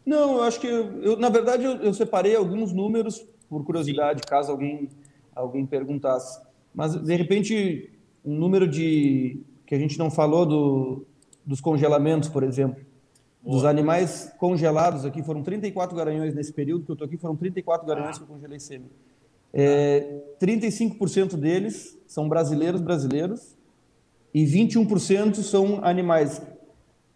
Não, 0.05 0.37
eu 0.37 0.43
acho 0.43 0.59
que, 0.59 0.67
eu, 0.67 1.01
eu 1.01 1.17
na 1.17 1.29
verdade, 1.29 1.63
eu, 1.63 1.73
eu, 1.77 1.93
separei 1.93 2.35
alguns 2.35 2.73
números 2.73 3.23
por 3.49 3.63
curiosidade, 3.63 4.21
Sim. 4.23 4.29
caso 4.29 4.51
alguém, 4.51 4.89
alguém 5.35 5.65
perguntasse. 5.65 6.41
Mas, 6.73 6.95
de 6.95 7.15
repente, 7.15 7.91
um 8.23 8.35
número 8.35 8.67
de 8.67 9.41
que 9.65 9.75
a 9.75 9.77
gente 9.77 9.99
não 9.99 10.09
falou 10.09 10.45
do, 10.45 11.05
dos 11.45 11.61
congelamentos, 11.61 12.29
por 12.29 12.43
exemplo. 12.43 12.83
Boa. 13.41 13.55
Dos 13.55 13.65
animais 13.65 14.31
congelados 14.37 15.05
aqui, 15.05 15.21
foram 15.23 15.43
34 15.43 15.95
garanhões 15.95 16.33
nesse 16.33 16.53
período 16.53 16.85
que 16.85 16.91
eu 16.91 16.93
estou 16.93 17.05
aqui, 17.05 17.17
foram 17.17 17.35
34 17.35 17.85
garanhões 17.85 18.15
ah. 18.15 18.19
que 18.19 18.23
eu 18.23 18.35
congelei 18.35 18.59
sêmen. 18.59 18.89
É, 19.53 20.21
35% 20.39 21.35
deles 21.35 21.99
são 22.07 22.29
brasileiros 22.29 22.79
brasileiros 22.79 23.55
e 24.33 24.45
21% 24.45 25.35
são 25.35 25.83
animais 25.83 26.41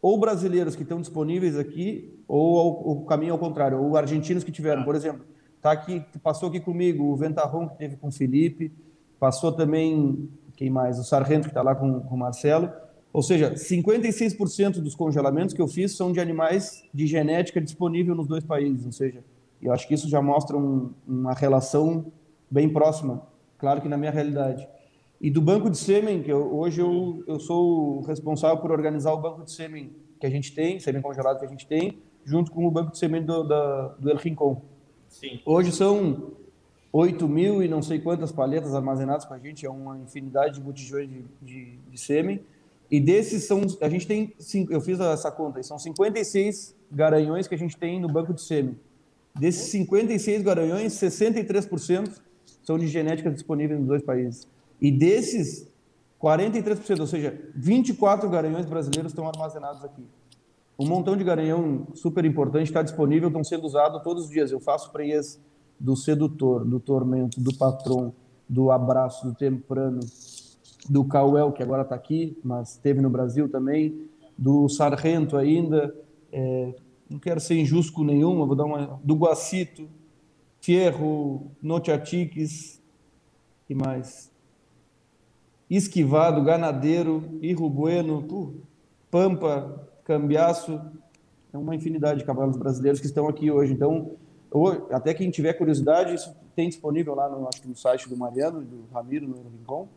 ou 0.05 0.19
brasileiros 0.19 0.75
que 0.75 0.83
estão 0.83 1.01
disponíveis 1.01 1.57
aqui 1.57 2.13
ou 2.27 2.91
o 2.91 3.05
caminho 3.05 3.33
ao 3.33 3.39
contrário, 3.39 3.81
ou 3.81 3.97
argentinos 3.97 4.43
que 4.43 4.51
tiveram. 4.51 4.83
Por 4.83 4.93
exemplo, 4.93 5.25
tá 5.59 5.71
aqui, 5.71 6.05
passou 6.21 6.49
aqui 6.49 6.59
comigo 6.59 7.05
o 7.05 7.15
Ventarrão 7.15 7.67
que 7.67 7.75
teve 7.75 7.95
com 7.95 8.09
o 8.09 8.11
Felipe, 8.11 8.71
passou 9.19 9.51
também 9.51 10.29
quem 10.55 10.69
mais? 10.69 10.99
O 10.99 11.03
Sargento 11.03 11.45
que 11.45 11.49
está 11.49 11.63
lá 11.63 11.73
com, 11.73 12.01
com 12.01 12.13
o 12.13 12.19
Marcelo. 12.19 12.71
Ou 13.11 13.23
seja, 13.23 13.55
56% 13.55 14.73
dos 14.73 14.93
congelamentos 14.93 15.55
que 15.55 15.61
eu 15.61 15.67
fiz 15.67 15.97
são 15.97 16.11
de 16.11 16.19
animais 16.19 16.83
de 16.93 17.07
genética 17.07 17.59
disponível 17.59 18.13
nos 18.13 18.27
dois 18.27 18.43
países. 18.43 18.85
Ou 18.85 18.91
seja, 18.91 19.23
eu 19.59 19.73
acho 19.73 19.87
que 19.87 19.95
isso 19.95 20.07
já 20.07 20.21
mostra 20.21 20.55
um, 20.55 20.91
uma 21.07 21.33
relação 21.33 22.05
bem 22.51 22.69
próxima, 22.69 23.23
claro 23.57 23.81
que 23.81 23.89
na 23.89 23.97
minha 23.97 24.11
realidade. 24.11 24.67
E 25.19 25.29
do 25.29 25.41
banco 25.41 25.69
de 25.69 25.77
sêmen, 25.77 26.21
que 26.21 26.31
eu, 26.31 26.53
hoje 26.55 26.81
eu, 26.81 27.23
eu 27.27 27.39
sou 27.39 28.01
responsável 28.01 28.57
por 28.57 28.71
organizar 28.71 29.13
o 29.13 29.17
banco 29.17 29.43
de 29.43 29.51
sêmen 29.51 29.91
que 30.19 30.25
a 30.25 30.29
gente 30.29 30.53
tem, 30.53 30.79
sêmen 30.79 31.01
congelado 31.01 31.39
que 31.39 31.45
a 31.45 31.49
gente 31.49 31.67
tem, 31.67 31.99
junto 32.23 32.51
com 32.51 32.65
o 32.65 32.71
banco 32.71 32.91
de 32.91 32.97
sêmen 32.97 33.23
do, 33.23 33.43
da, 33.43 33.87
do 33.99 34.09
El 34.09 34.17
Rincon. 34.17 34.61
Sim. 35.07 35.39
Hoje 35.45 35.71
são 35.71 36.33
8 36.91 37.27
mil 37.27 37.63
e 37.63 37.67
não 37.67 37.81
sei 37.81 37.99
quantas 37.99 38.31
palhetas 38.31 38.73
armazenadas 38.73 39.25
com 39.25 39.33
a 39.33 39.39
gente, 39.39 39.65
é 39.65 39.69
uma 39.69 39.97
infinidade 39.97 40.55
de 40.55 40.61
botijões 40.61 41.09
de, 41.09 41.25
de, 41.41 41.77
de 41.77 41.97
sêmen. 41.97 42.41
E 42.89 42.99
desses 42.99 43.45
são, 43.45 43.61
a 43.81 43.89
gente 43.89 44.05
tem, 44.05 44.33
eu 44.69 44.79
fiz 44.79 44.99
essa 44.99 45.31
conta, 45.31 45.61
são 45.63 45.79
56 45.79 46.75
garanhões 46.91 47.47
que 47.47 47.55
a 47.55 47.57
gente 47.57 47.75
tem 47.77 47.99
no 47.99 48.07
banco 48.07 48.33
de 48.33 48.41
sêmen. 48.41 48.77
Desses 49.37 49.69
56 49.71 50.43
garanhões, 50.43 50.93
63% 50.93 52.21
são 52.63 52.79
de 52.79 52.87
genética 52.87 53.29
disponível 53.29 53.77
nos 53.77 53.87
dois 53.87 54.01
países. 54.01 54.47
E 54.81 54.91
desses, 54.91 55.67
43%, 56.21 56.99
ou 56.99 57.07
seja, 57.07 57.39
24 57.55 58.29
garanhões 58.29 58.65
brasileiros 58.65 59.11
estão 59.11 59.27
armazenados 59.27 59.83
aqui. 59.83 60.03
Um 60.77 60.87
montão 60.87 61.15
de 61.15 61.23
garanhão 61.23 61.87
super 61.93 62.25
importante 62.25 62.67
está 62.67 62.81
disponível, 62.81 63.29
estão 63.29 63.43
sendo 63.43 63.65
usados 63.65 64.01
todos 64.03 64.25
os 64.25 64.29
dias. 64.29 64.51
Eu 64.51 64.59
faço 64.59 64.91
preias 64.91 65.39
do 65.79 65.95
sedutor, 65.95 66.65
do 66.65 66.79
tormento, 66.79 67.39
do 67.39 67.55
patrão, 67.55 68.13
do 68.47 68.71
abraço, 68.71 69.25
do 69.25 69.33
temprano, 69.33 70.01
do 70.89 71.05
Cauel, 71.05 71.51
que 71.51 71.63
agora 71.63 71.81
está 71.81 71.95
aqui, 71.95 72.37
mas 72.43 72.71
esteve 72.71 73.01
no 73.01 73.09
Brasil 73.09 73.49
também, 73.49 74.07
do 74.37 74.67
Sargento 74.67 75.37
ainda, 75.37 75.95
é, 76.31 76.75
não 77.09 77.19
quero 77.19 77.39
ser 77.39 77.55
injusto 77.55 77.93
com 77.93 78.03
nenhuma, 78.03 78.45
vou 78.45 78.55
dar 78.55 78.65
uma. 78.65 78.99
do 79.03 79.15
Guacito, 79.15 79.87
Fierro, 80.59 81.51
Notiatiques, 81.61 82.81
que 83.65 83.73
mais? 83.73 84.31
Esquivado, 85.69 86.43
Ganadeiro, 86.43 87.37
Irro 87.41 87.69
Bueno, 87.69 88.19
uh, 88.29 88.61
Pampa, 89.09 89.87
Cambiaço, 90.03 90.79
é 91.51 91.57
uma 91.57 91.75
infinidade 91.75 92.19
de 92.19 92.25
cavalos 92.25 92.57
brasileiros 92.57 92.99
que 92.99 93.07
estão 93.07 93.27
aqui 93.27 93.49
hoje. 93.49 93.73
Então, 93.73 94.11
até 94.91 95.13
quem 95.13 95.31
tiver 95.31 95.53
curiosidade, 95.53 96.13
isso 96.13 96.35
tem 96.55 96.69
disponível 96.69 97.15
lá 97.15 97.29
no, 97.29 97.47
acho 97.47 97.61
que 97.61 97.67
no 97.67 97.75
site 97.75 98.07
do 98.07 98.15
Mariano 98.15 98.61
e 98.61 98.65
do 98.65 98.85
Ramiro, 98.93 99.27
no 99.27 99.49
Rincon, 99.49 99.87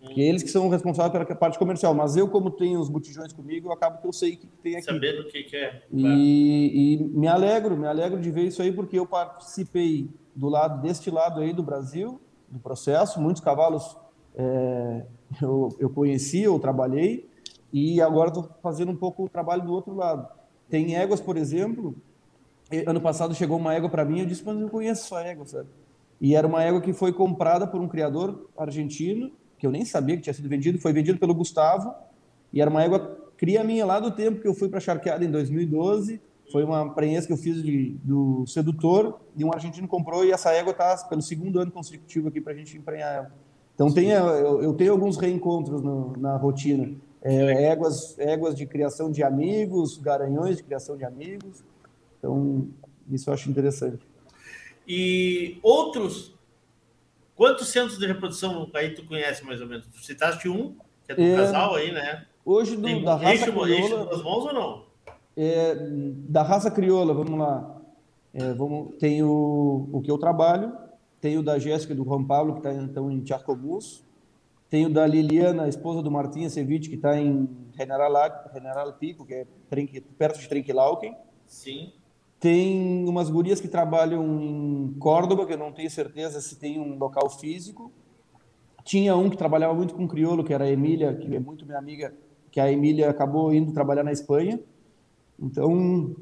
que 0.00 0.20
eles 0.20 0.42
que 0.42 0.48
são 0.48 0.68
responsáveis 0.68 1.12
pela 1.12 1.38
parte 1.38 1.58
comercial. 1.58 1.92
Mas 1.92 2.16
eu, 2.16 2.28
como 2.28 2.50
tenho 2.50 2.78
os 2.78 2.88
botijões 2.88 3.32
comigo, 3.32 3.68
eu 3.68 3.72
acabo 3.72 4.00
que 4.00 4.06
eu 4.06 4.12
sei 4.12 4.34
o 4.34 4.36
que 4.38 4.46
tem 4.62 4.76
aqui. 4.76 4.84
Sabendo 4.84 5.22
o 5.22 5.26
que, 5.26 5.42
que 5.42 5.56
é. 5.56 5.82
E, 5.92 6.94
e, 6.94 7.04
me 7.04 7.26
alegro, 7.26 7.76
me 7.76 7.86
alegro 7.86 8.20
de 8.20 8.30
ver 8.30 8.44
isso 8.44 8.62
aí, 8.62 8.70
porque 8.70 8.98
eu 8.98 9.06
participei 9.06 10.08
do 10.34 10.48
lado 10.48 10.80
deste 10.80 11.10
lado 11.10 11.40
aí 11.40 11.52
do 11.52 11.62
Brasil, 11.62 12.20
do 12.48 12.60
processo. 12.60 13.20
Muitos 13.20 13.42
cavalos 13.42 13.96
é, 14.38 15.04
eu, 15.42 15.68
eu 15.78 15.90
conheci, 15.90 16.42
eu 16.42 16.58
trabalhei, 16.58 17.28
e 17.72 18.00
agora 18.00 18.28
estou 18.28 18.48
fazendo 18.62 18.92
um 18.92 18.96
pouco 18.96 19.24
o 19.24 19.28
trabalho 19.28 19.62
do 19.62 19.72
outro 19.72 19.94
lado. 19.94 20.26
Tem 20.70 20.96
éguas, 20.96 21.20
por 21.20 21.36
exemplo. 21.36 21.94
Ano 22.86 23.00
passado 23.00 23.34
chegou 23.34 23.58
uma 23.58 23.74
égua 23.74 23.88
para 23.88 24.04
mim, 24.04 24.20
eu 24.20 24.26
disse, 24.26 24.44
mas 24.44 24.58
eu 24.60 24.68
conheço 24.68 25.06
sua 25.06 25.22
égua, 25.22 25.46
sabe? 25.46 25.68
E 26.20 26.34
era 26.34 26.46
uma 26.46 26.62
égua 26.62 26.80
que 26.80 26.92
foi 26.92 27.12
comprada 27.12 27.66
por 27.66 27.80
um 27.80 27.88
criador 27.88 28.48
argentino, 28.56 29.30
que 29.58 29.66
eu 29.66 29.70
nem 29.70 29.84
sabia 29.84 30.16
que 30.16 30.22
tinha 30.22 30.34
sido 30.34 30.48
vendido, 30.48 30.78
foi 30.78 30.92
vendido 30.92 31.18
pelo 31.18 31.34
Gustavo, 31.34 31.94
e 32.52 32.60
era 32.60 32.70
uma 32.70 32.82
égua 32.82 33.18
cria 33.36 33.62
minha 33.64 33.86
lá 33.86 34.00
do 34.00 34.10
tempo 34.10 34.40
que 34.40 34.48
eu 34.48 34.54
fui 34.54 34.68
para 34.68 34.78
a 34.78 34.80
Charqueada 34.80 35.24
em 35.24 35.30
2012, 35.30 36.20
foi 36.50 36.64
uma 36.64 36.92
prenhez 36.92 37.24
que 37.24 37.32
eu 37.32 37.36
fiz 37.36 37.62
de, 37.62 37.96
do 38.02 38.46
sedutor, 38.46 39.20
e 39.36 39.44
um 39.44 39.52
argentino 39.52 39.86
comprou, 39.86 40.24
e 40.24 40.32
essa 40.32 40.50
égua 40.50 40.72
está 40.72 40.96
pelo 41.08 41.22
segundo 41.22 41.60
ano 41.60 41.70
consecutivo 41.70 42.28
aqui 42.28 42.40
para 42.40 42.52
a 42.52 42.56
gente 42.56 42.76
emprenhar 42.76 43.14
ela. 43.14 43.32
Então 43.78 43.92
tem, 43.92 44.10
eu, 44.10 44.60
eu 44.62 44.74
tenho 44.74 44.90
alguns 44.90 45.16
reencontros 45.16 45.80
no, 45.82 46.16
na 46.16 46.36
rotina, 46.36 46.96
é, 47.22 47.66
éguas, 47.66 48.18
éguas 48.18 48.56
de 48.56 48.66
criação 48.66 49.10
de 49.10 49.22
amigos, 49.22 49.98
garanhões 49.98 50.56
de 50.56 50.64
criação 50.64 50.96
de 50.96 51.04
amigos, 51.04 51.62
então 52.18 52.66
isso 53.08 53.30
eu 53.30 53.34
acho 53.34 53.48
interessante. 53.48 54.04
E 54.86 55.58
outros 55.62 56.36
Quantos 57.38 57.68
centros 57.68 58.00
de 58.00 58.04
reprodução 58.04 58.68
aí 58.74 58.90
tu 58.90 59.06
conhece 59.06 59.44
mais 59.44 59.60
ou 59.60 59.68
menos? 59.68 59.86
Tu 59.86 60.04
citaste 60.04 60.48
um, 60.48 60.74
que 61.06 61.12
é 61.12 61.14
do 61.14 61.22
é, 61.22 61.36
casal 61.36 61.76
aí, 61.76 61.92
né? 61.92 62.26
Hoje 62.44 62.74
do, 62.74 62.82
Tem, 62.82 63.04
da 63.04 63.14
raça 63.14 63.30
eixo, 63.30 63.44
crioula. 63.44 63.70
Eixo 63.70 64.04
das 64.06 64.22
mãos 64.24 64.44
ou 64.44 64.52
não? 64.52 64.84
É, 65.36 65.76
da 66.28 66.42
raça 66.42 66.68
crioula, 66.68 67.14
vamos 67.14 67.38
lá. 67.38 67.80
É, 68.34 68.52
vamos, 68.54 68.96
tem 68.98 69.22
o, 69.22 69.88
o 69.92 70.00
que 70.02 70.10
eu 70.10 70.18
trabalho, 70.18 70.76
tem 71.20 71.36
o 71.38 71.42
da 71.42 71.58
Jéssica 71.58 71.94
do 71.94 72.04
Juan 72.04 72.24
Paulo, 72.24 72.54
que 72.54 72.58
está 72.60 72.72
então 72.72 73.10
em 73.10 73.24
Charcobus, 73.24 74.04
tem 74.68 74.84
o 74.84 74.92
da 74.92 75.06
Liliana, 75.06 75.66
esposa 75.66 76.02
do 76.02 76.10
Martinha 76.10 76.50
Ceviche, 76.50 76.90
que 76.90 76.96
está 76.96 77.18
em 77.18 77.48
General, 77.76 78.12
General 78.52 78.92
Pico, 78.92 79.24
que 79.24 79.34
é 79.34 79.46
perto 80.18 80.40
de 80.40 80.48
Trenquilauquen. 80.48 81.16
Sim. 81.46 81.92
Tem 82.38 83.08
umas 83.08 83.30
gurias 83.30 83.60
que 83.60 83.66
trabalham 83.66 84.24
em 84.42 84.94
Córdoba, 84.98 85.46
que 85.46 85.54
eu 85.54 85.58
não 85.58 85.72
tenho 85.72 85.90
certeza 85.90 86.40
se 86.40 86.56
tem 86.56 86.78
um 86.78 86.98
local 86.98 87.30
físico. 87.30 87.90
Tinha 88.84 89.16
um 89.16 89.30
que 89.30 89.36
trabalhava 89.36 89.74
muito 89.74 89.94
com 89.94 90.06
crioulo, 90.06 90.44
que 90.44 90.52
era 90.52 90.64
a 90.64 90.70
Emília, 90.70 91.14
que 91.14 91.34
é 91.34 91.40
muito 91.40 91.64
minha 91.64 91.78
amiga, 91.78 92.14
que 92.50 92.60
a 92.60 92.70
Emília 92.70 93.08
acabou 93.08 93.52
indo 93.52 93.72
trabalhar 93.72 94.04
na 94.04 94.12
Espanha. 94.12 94.60
Então, 95.40 96.14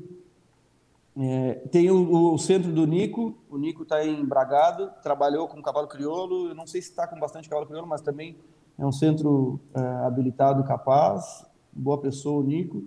é, 1.18 1.54
tem 1.70 1.90
o, 1.90 2.34
o, 2.34 2.38
centro 2.38 2.70
do 2.70 2.86
Nico, 2.86 3.38
o 3.48 3.56
Nico 3.56 3.84
está 3.84 4.04
em 4.04 4.22
Bragado, 4.22 4.90
trabalhou 5.02 5.48
com 5.48 5.62
cavalo 5.62 5.88
crioulo, 5.88 6.48
eu 6.48 6.54
não 6.54 6.66
sei 6.66 6.82
se 6.82 6.90
está 6.90 7.06
com 7.06 7.18
bastante 7.18 7.48
cavalo 7.48 7.66
crioulo, 7.66 7.88
mas 7.88 8.02
também 8.02 8.36
é 8.78 8.84
um 8.84 8.92
centro 8.92 9.58
é, 9.74 9.80
habilitado 10.06 10.62
capaz, 10.64 11.46
boa 11.72 11.98
pessoa 11.98 12.40
o 12.40 12.46
Nico. 12.46 12.84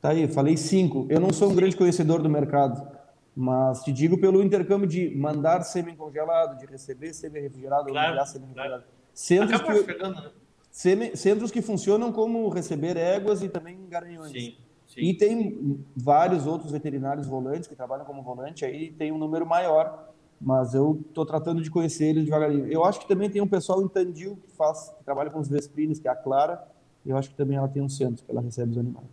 Tá 0.00 0.10
aí, 0.10 0.26
falei 0.26 0.56
cinco. 0.56 1.06
Eu 1.08 1.20
não 1.20 1.32
sou 1.32 1.50
um 1.50 1.54
grande 1.54 1.76
conhecedor 1.76 2.20
do 2.20 2.28
mercado, 2.28 2.86
mas 3.36 3.84
te 3.84 3.92
digo 3.92 4.18
pelo 4.18 4.42
intercâmbio 4.42 4.88
de 4.88 5.14
mandar 5.16 5.62
sêmen 5.62 5.94
congelado, 5.94 6.58
de 6.58 6.66
receber 6.66 7.14
sêmen 7.14 7.42
refrigerado 7.42 7.88
claro, 7.88 8.10
mandar 8.10 8.26
sêmen 8.26 8.48
refrigerado. 8.48 8.84
Centros 9.14 9.62
que, 9.62 9.84
chegando, 9.84 10.22
né? 10.22 11.16
centros 11.16 11.50
que 11.52 11.62
funcionam 11.62 12.12
como 12.12 12.48
receber 12.48 12.96
éguas 12.96 13.42
e 13.42 13.48
também 13.48 13.88
garanhões. 13.88 14.32
Sim, 14.32 14.56
sim. 14.98 15.08
E 15.08 15.14
tem 15.14 15.84
vários 15.96 16.46
outros 16.46 16.72
veterinários 16.72 17.26
volantes 17.26 17.68
que 17.68 17.74
trabalham 17.74 18.04
como 18.04 18.22
volante, 18.22 18.64
aí 18.64 18.90
tem 18.92 19.12
um 19.12 19.18
número 19.18 19.46
maior, 19.46 20.10
mas 20.40 20.74
eu 20.74 21.00
estou 21.08 21.26
tratando 21.26 21.62
de 21.62 21.70
conhecer 21.70 22.06
eles 22.06 22.24
devagarinho. 22.24 22.66
Eu 22.66 22.84
acho 22.84 23.00
que 23.00 23.08
também 23.08 23.28
tem 23.28 23.42
um 23.42 23.48
pessoal 23.48 23.82
em 23.82 23.88
Tandil 23.88 24.36
que, 24.36 24.52
faz, 24.54 24.94
que 24.96 25.04
trabalha 25.04 25.30
com 25.30 25.38
os 25.40 25.48
Vesprines, 25.48 25.98
que 25.98 26.08
é 26.08 26.10
a 26.10 26.16
Clara, 26.16 26.66
eu 27.04 27.16
acho 27.16 27.30
que 27.30 27.36
também 27.36 27.56
ela 27.56 27.68
tem 27.68 27.82
um 27.82 27.88
centro 27.88 28.24
que 28.24 28.30
ela 28.30 28.40
recebe 28.40 28.72
os 28.72 28.78
animais. 28.78 29.06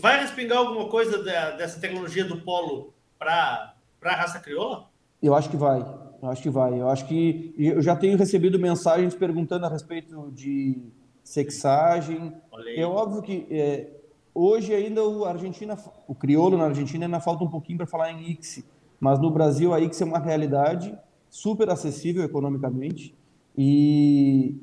Vai 0.00 0.20
respingar 0.20 0.58
alguma 0.58 0.88
coisa 0.88 1.22
dessa 1.22 1.78
tecnologia 1.78 2.24
do 2.24 2.40
polo 2.40 2.92
para 3.18 3.74
a 4.02 4.16
raça 4.16 4.40
crioula? 4.40 4.88
Eu 5.22 5.34
acho 5.34 5.50
que 5.50 5.56
vai. 5.56 5.80
Eu 6.22 6.28
acho 6.28 6.42
que 6.42 6.50
vai. 6.50 6.80
Eu 6.80 6.88
acho 6.88 7.06
que 7.06 7.54
eu 7.56 7.80
já 7.80 7.94
tenho 7.94 8.16
recebido 8.16 8.58
mensagens 8.58 9.14
perguntando 9.14 9.66
a 9.66 9.68
respeito 9.68 10.30
de 10.32 10.82
sexagem. 11.22 12.32
É 12.74 12.84
óbvio 12.84 13.22
que 13.22 13.46
é, 13.50 13.99
hoje 14.34 14.74
ainda 14.74 15.04
o 15.04 15.24
Argentina, 15.24 15.78
o 16.06 16.14
crioulo 16.14 16.56
na 16.56 16.64
Argentina 16.64 17.06
ainda 17.06 17.20
falta 17.20 17.44
um 17.44 17.48
pouquinho 17.48 17.78
para 17.78 17.86
falar 17.86 18.12
em 18.12 18.30
ICSI, 18.30 18.64
mas 18.98 19.18
no 19.18 19.30
Brasil 19.30 19.72
a 19.72 19.80
ICSI 19.80 20.02
é 20.02 20.06
uma 20.06 20.18
realidade 20.18 20.96
super 21.28 21.70
acessível 21.70 22.22
economicamente 22.24 23.14
e, 23.56 24.56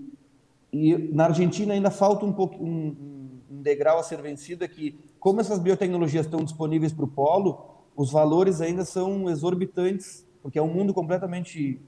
e 0.72 0.98
na 1.14 1.26
Argentina 1.26 1.74
ainda 1.74 1.90
falta 1.90 2.26
um 2.26 2.34
pouco 2.34 2.64
um, 2.64 3.38
um 3.50 3.62
degrau 3.62 4.00
a 4.00 4.04
ser 4.04 4.22
vencido 4.22 4.64
é 4.64 4.68
que 4.68 5.00
como 5.20 5.42
essas 5.42 5.60
biotecnologias 5.60 6.26
estão 6.26 6.44
disponíveis 6.44 6.94
para 6.94 7.06
o 7.06 7.08
polo, 7.08 7.78
os 7.96 8.12
valores 8.12 8.62
ainda 8.62 8.86
são 8.86 9.30
exorbitantes, 9.30 10.26
porque 10.42 10.60
é 10.60 10.62
um 10.62 10.72
mundo 10.72 10.94
completamente 10.94 11.82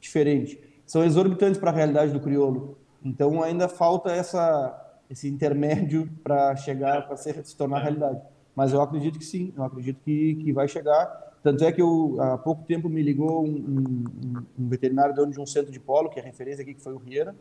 diferente. 0.00 0.58
São 0.86 1.04
exorbitantes 1.04 1.60
para 1.60 1.70
a 1.70 1.74
realidade 1.74 2.12
do 2.12 2.20
crioulo. 2.20 2.78
Então 3.04 3.42
ainda 3.42 3.68
falta 3.68 4.10
essa 4.10 4.89
esse 5.10 5.28
intermédio 5.28 6.08
para 6.22 6.54
chegar 6.56 7.06
para 7.06 7.16
se 7.16 7.56
tornar 7.56 7.80
realidade. 7.80 8.20
Mas 8.54 8.72
eu 8.72 8.80
acredito 8.80 9.18
que 9.18 9.24
sim, 9.24 9.52
eu 9.56 9.64
acredito 9.64 10.00
que, 10.04 10.36
que 10.36 10.52
vai 10.52 10.68
chegar 10.68 11.30
tanto 11.42 11.64
é 11.64 11.72
que 11.72 11.80
eu, 11.80 12.16
há 12.20 12.36
pouco 12.36 12.64
tempo 12.64 12.88
me 12.88 13.02
ligou 13.02 13.44
um, 13.44 13.48
um, 13.48 14.04
um 14.58 14.68
veterinário 14.68 15.14
dono 15.14 15.32
de 15.32 15.40
um 15.40 15.46
centro 15.46 15.72
de 15.72 15.80
polo, 15.80 16.10
que 16.10 16.20
é 16.20 16.22
referência 16.22 16.62
aqui, 16.62 16.74
que 16.74 16.82
foi 16.82 16.92
o 16.92 16.98
Rieira, 16.98 17.34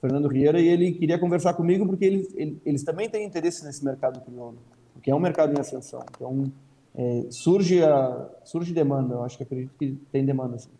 Fernando 0.00 0.26
Rieira, 0.26 0.60
e 0.60 0.66
ele 0.66 0.92
queria 0.92 1.18
conversar 1.18 1.54
comigo 1.54 1.86
porque 1.86 2.04
eles, 2.04 2.34
eles 2.64 2.82
também 2.82 3.08
têm 3.08 3.24
interesse 3.24 3.64
nesse 3.64 3.84
mercado 3.84 4.20
crioulo, 4.20 4.58
porque 4.92 5.10
é 5.10 5.14
um 5.14 5.20
mercado 5.20 5.56
em 5.56 5.60
ascensão. 5.60 6.04
Então, 6.16 6.52
é, 6.96 7.26
surge, 7.30 7.82
a, 7.82 8.28
surge 8.44 8.72
demanda, 8.74 9.14
eu 9.14 9.22
acho 9.22 9.36
que 9.36 9.44
acredito 9.44 9.72
que 9.78 9.96
tem 10.10 10.24
demanda. 10.24 10.58
Sim. 10.58 10.70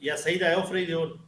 E 0.00 0.10
a 0.10 0.16
saída 0.16 0.46
é 0.46 0.56
o 0.56 0.66
freio 0.66 0.86
de 0.86 0.94
ouro? 0.94 1.20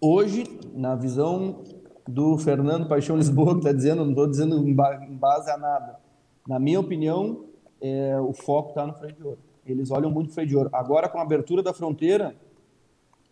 Hoje, 0.00 0.44
na 0.74 0.94
visão 0.94 1.64
do 2.10 2.36
Fernando 2.38 2.88
Paixão 2.88 3.16
Lisboa, 3.16 3.52
que 3.52 3.60
está 3.60 3.72
dizendo, 3.72 4.02
não 4.02 4.10
estou 4.10 4.26
dizendo 4.26 4.58
em 4.66 4.74
base 4.74 5.50
a 5.50 5.56
nada, 5.56 5.98
na 6.46 6.58
minha 6.58 6.80
opinião, 6.80 7.44
é, 7.80 8.18
o 8.20 8.32
foco 8.32 8.70
está 8.70 8.86
no 8.86 8.94
freio 8.94 9.14
de 9.14 9.22
ouro. 9.22 9.38
Eles 9.64 9.90
olham 9.90 10.10
muito 10.10 10.30
o 10.30 10.32
freio 10.32 10.48
de 10.48 10.56
ouro. 10.56 10.70
Agora, 10.72 11.08
com 11.08 11.18
a 11.18 11.22
abertura 11.22 11.62
da 11.62 11.72
fronteira, 11.72 12.34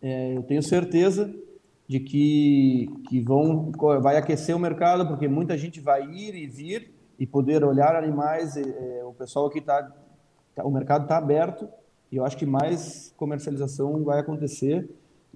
é, 0.00 0.36
eu 0.36 0.42
tenho 0.42 0.62
certeza 0.62 1.34
de 1.86 2.00
que, 2.00 2.88
que 3.08 3.20
vão, 3.20 3.72
vai 4.00 4.16
aquecer 4.16 4.54
o 4.54 4.58
mercado, 4.58 5.06
porque 5.08 5.26
muita 5.26 5.56
gente 5.56 5.80
vai 5.80 6.04
ir 6.04 6.34
e 6.34 6.46
vir 6.46 6.92
e 7.18 7.26
poder 7.26 7.64
olhar 7.64 7.96
animais. 7.96 8.56
É, 8.56 9.02
o 9.04 9.12
pessoal 9.12 9.46
aqui 9.46 9.58
está, 9.58 9.90
tá, 10.54 10.64
o 10.64 10.70
mercado 10.70 11.02
está 11.02 11.16
aberto 11.16 11.68
e 12.12 12.16
eu 12.16 12.24
acho 12.24 12.36
que 12.36 12.46
mais 12.46 13.12
comercialização 13.16 14.04
vai 14.04 14.20
acontecer. 14.20 14.88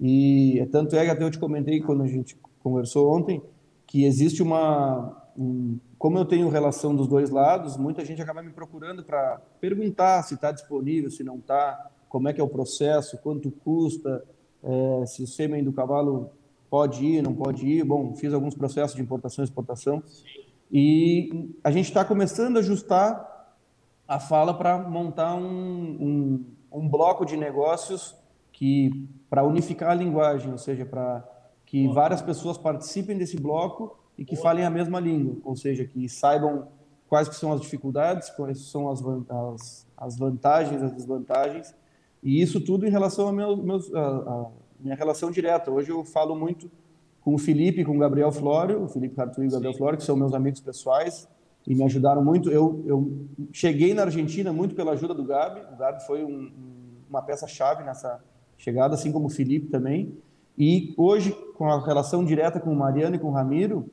E 0.05 0.67
tanto 0.69 0.97
é 0.97 1.05
que 1.05 1.11
até 1.11 1.23
eu 1.23 1.31
te 1.31 1.39
comentei 1.39 1.79
quando 1.79 2.03
a 2.03 2.07
gente 2.07 2.37
conversou 2.61 3.09
ontem 3.15 3.41
que 3.87 4.03
existe 4.03 4.43
uma 4.43 5.23
um, 5.37 5.79
como 5.97 6.17
eu 6.17 6.25
tenho 6.25 6.49
relação 6.49 6.93
dos 6.93 7.07
dois 7.07 7.29
lados, 7.29 7.77
muita 7.77 8.03
gente 8.03 8.21
acaba 8.21 8.43
me 8.43 8.51
procurando 8.51 9.03
para 9.03 9.41
perguntar 9.61 10.21
se 10.23 10.33
está 10.33 10.51
disponível, 10.51 11.09
se 11.09 11.23
não 11.23 11.37
está, 11.37 11.89
como 12.09 12.27
é 12.27 12.33
que 12.33 12.41
é 12.41 12.43
o 12.43 12.49
processo, 12.49 13.17
quanto 13.19 13.49
custa, 13.49 14.23
é, 14.61 15.05
se 15.05 15.23
o 15.23 15.27
sêmen 15.27 15.63
do 15.63 15.71
cavalo 15.71 16.31
pode 16.69 17.05
ir, 17.05 17.21
não 17.21 17.33
pode 17.33 17.65
ir. 17.65 17.83
Bom, 17.83 18.13
fiz 18.15 18.33
alguns 18.33 18.53
processos 18.53 18.95
de 18.95 19.01
importação 19.01 19.43
e 19.43 19.47
exportação. 19.47 20.03
E 20.71 21.49
a 21.63 21.71
gente 21.71 21.85
está 21.85 22.03
começando 22.03 22.57
a 22.57 22.59
ajustar 22.59 23.29
a 24.07 24.19
fala 24.19 24.53
para 24.53 24.77
montar 24.77 25.35
um, 25.35 25.45
um, 25.45 26.45
um, 26.71 26.89
bloco 26.89 27.25
de 27.25 27.37
negócios 27.37 28.15
que 28.63 29.09
para 29.29 29.43
unificar 29.43 29.89
a 29.89 29.93
linguagem, 29.93 30.49
ou 30.49 30.57
seja, 30.57 30.85
para 30.85 31.21
que 31.65 31.85
várias 31.89 32.21
pessoas 32.21 32.57
participem 32.57 33.17
desse 33.17 33.35
bloco 33.35 33.93
e 34.17 34.23
que 34.23 34.37
falem 34.37 34.63
a 34.63 34.69
mesma 34.69 35.01
língua, 35.01 35.35
ou 35.43 35.53
seja, 35.53 35.83
que 35.83 36.07
saibam 36.07 36.69
quais 37.09 37.27
que 37.27 37.35
são 37.35 37.51
as 37.51 37.59
dificuldades, 37.59 38.29
quais 38.29 38.71
são 38.71 38.89
as, 38.89 39.03
as, 39.29 39.87
as 39.97 40.17
vantagens, 40.17 40.81
as 40.81 40.93
desvantagens, 40.93 41.75
e 42.23 42.41
isso 42.41 42.61
tudo 42.61 42.87
em 42.87 42.89
relação 42.89 43.27
a, 43.27 43.33
meus, 43.33 43.93
a, 43.93 43.99
a 43.99 44.51
minha 44.79 44.95
relação 44.95 45.29
direta. 45.29 45.69
Hoje 45.69 45.89
eu 45.89 46.05
falo 46.05 46.33
muito 46.33 46.71
com 47.19 47.35
o 47.35 47.37
Felipe, 47.37 47.83
com 47.83 47.97
o 47.97 47.99
Gabriel 47.99 48.31
Flório, 48.31 48.81
o 48.81 48.87
Felipe 48.87 49.13
Cartuí 49.13 49.43
e 49.43 49.47
o 49.49 49.51
Gabriel 49.51 49.73
Flório, 49.73 49.97
que 49.97 50.05
são 50.05 50.15
meus 50.15 50.33
amigos 50.33 50.61
pessoais 50.61 51.27
e 51.67 51.75
me 51.75 51.83
ajudaram 51.83 52.23
muito. 52.23 52.49
Eu, 52.49 52.81
eu 52.85 53.27
cheguei 53.51 53.93
na 53.93 54.03
Argentina 54.03 54.53
muito 54.53 54.73
pela 54.73 54.93
ajuda 54.93 55.13
do 55.13 55.25
Gabi, 55.25 55.59
o 55.73 55.75
Gabi 55.75 56.01
foi 56.05 56.23
um, 56.23 56.49
uma 57.09 57.21
peça-chave 57.21 57.83
nessa 57.83 58.23
chegada, 58.57 58.95
assim 58.95 59.11
como 59.11 59.27
o 59.27 59.29
Felipe 59.29 59.67
também. 59.67 60.17
E 60.57 60.93
hoje, 60.97 61.31
com 61.55 61.65
a 61.69 61.83
relação 61.83 62.23
direta 62.23 62.59
com 62.59 62.71
o 62.71 62.75
Mariano 62.75 63.15
e 63.15 63.19
com 63.19 63.29
o 63.29 63.31
Ramiro, 63.31 63.89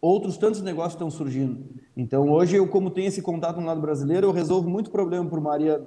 outros 0.00 0.36
tantos 0.36 0.60
negócios 0.60 0.94
estão 0.94 1.10
surgindo. 1.10 1.64
Então, 1.96 2.30
hoje, 2.30 2.56
eu, 2.56 2.68
como 2.68 2.90
tenho 2.90 3.08
esse 3.08 3.22
contato 3.22 3.60
no 3.60 3.66
lado 3.66 3.80
brasileiro, 3.80 4.26
eu 4.26 4.32
resolvo 4.32 4.68
muito 4.68 4.90
problema 4.90 5.28
para 5.28 5.38
o 5.38 5.42
Mariano, 5.42 5.86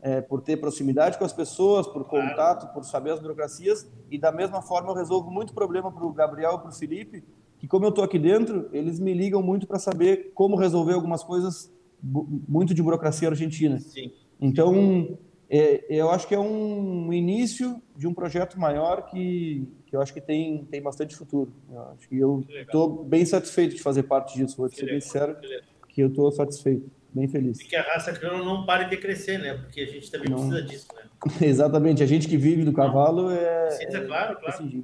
é, 0.00 0.20
por 0.20 0.40
ter 0.40 0.56
proximidade 0.56 1.18
com 1.18 1.24
as 1.24 1.32
pessoas, 1.32 1.86
por 1.86 2.04
contato, 2.04 2.72
por 2.72 2.84
saber 2.84 3.10
as 3.10 3.20
burocracias, 3.20 3.86
e 4.10 4.18
da 4.18 4.32
mesma 4.32 4.62
forma 4.62 4.90
eu 4.90 4.94
resolvo 4.94 5.30
muito 5.30 5.52
problema 5.52 5.92
para 5.92 6.04
o 6.04 6.12
Gabriel 6.12 6.54
e 6.54 6.58
para 6.58 6.70
o 6.70 6.74
Felipe, 6.74 7.22
que 7.58 7.68
como 7.68 7.84
eu 7.84 7.90
estou 7.90 8.02
aqui 8.02 8.18
dentro, 8.18 8.68
eles 8.72 8.98
me 8.98 9.14
ligam 9.14 9.40
muito 9.40 9.66
para 9.66 9.78
saber 9.78 10.32
como 10.34 10.56
resolver 10.56 10.94
algumas 10.94 11.22
coisas 11.22 11.70
muito 12.02 12.74
de 12.74 12.82
burocracia 12.82 13.28
argentina. 13.28 13.78
Sim. 13.78 14.10
Então, 14.40 15.16
eu 15.88 16.10
acho 16.10 16.26
que 16.26 16.34
é 16.34 16.38
um 16.38 17.12
início 17.12 17.80
de 17.94 18.06
um 18.06 18.14
projeto 18.14 18.58
maior 18.58 19.02
que, 19.02 19.68
que 19.84 19.94
eu 19.94 20.00
acho 20.00 20.14
que 20.14 20.20
tem, 20.20 20.64
tem 20.64 20.80
bastante 20.80 21.14
futuro. 21.14 21.52
Eu 21.70 21.82
acho 21.90 22.08
que 22.08 22.18
eu 22.18 22.42
estou 22.50 23.04
bem 23.04 23.22
satisfeito 23.26 23.76
de 23.76 23.82
fazer 23.82 24.04
parte 24.04 24.34
disso, 24.34 24.56
vou 24.56 24.70
ser 24.70 24.86
bem 24.86 24.98
sincero, 24.98 25.36
que 25.90 26.00
eu 26.00 26.08
estou 26.08 26.32
satisfeito, 26.32 26.90
bem 27.12 27.28
feliz. 27.28 27.60
E 27.60 27.66
que 27.66 27.76
a 27.76 27.82
raça 27.82 28.14
crioula 28.14 28.42
não 28.42 28.64
pare 28.64 28.86
de 28.88 28.96
crescer, 28.96 29.38
né? 29.38 29.52
Porque 29.52 29.82
a 29.82 29.86
gente 29.86 30.10
também 30.10 30.30
não. 30.30 30.48
precisa 30.48 30.62
disso, 30.62 30.88
né? 30.96 31.02
Exatamente, 31.46 32.02
a 32.02 32.06
gente 32.06 32.26
que 32.26 32.38
vive 32.38 32.64
do 32.64 32.72
cavalo 32.72 33.30
é... 33.30 33.66
Precisa, 33.66 33.98
é, 33.98 34.06
claro, 34.06 34.40
claro. 34.40 34.64
É 34.64 34.80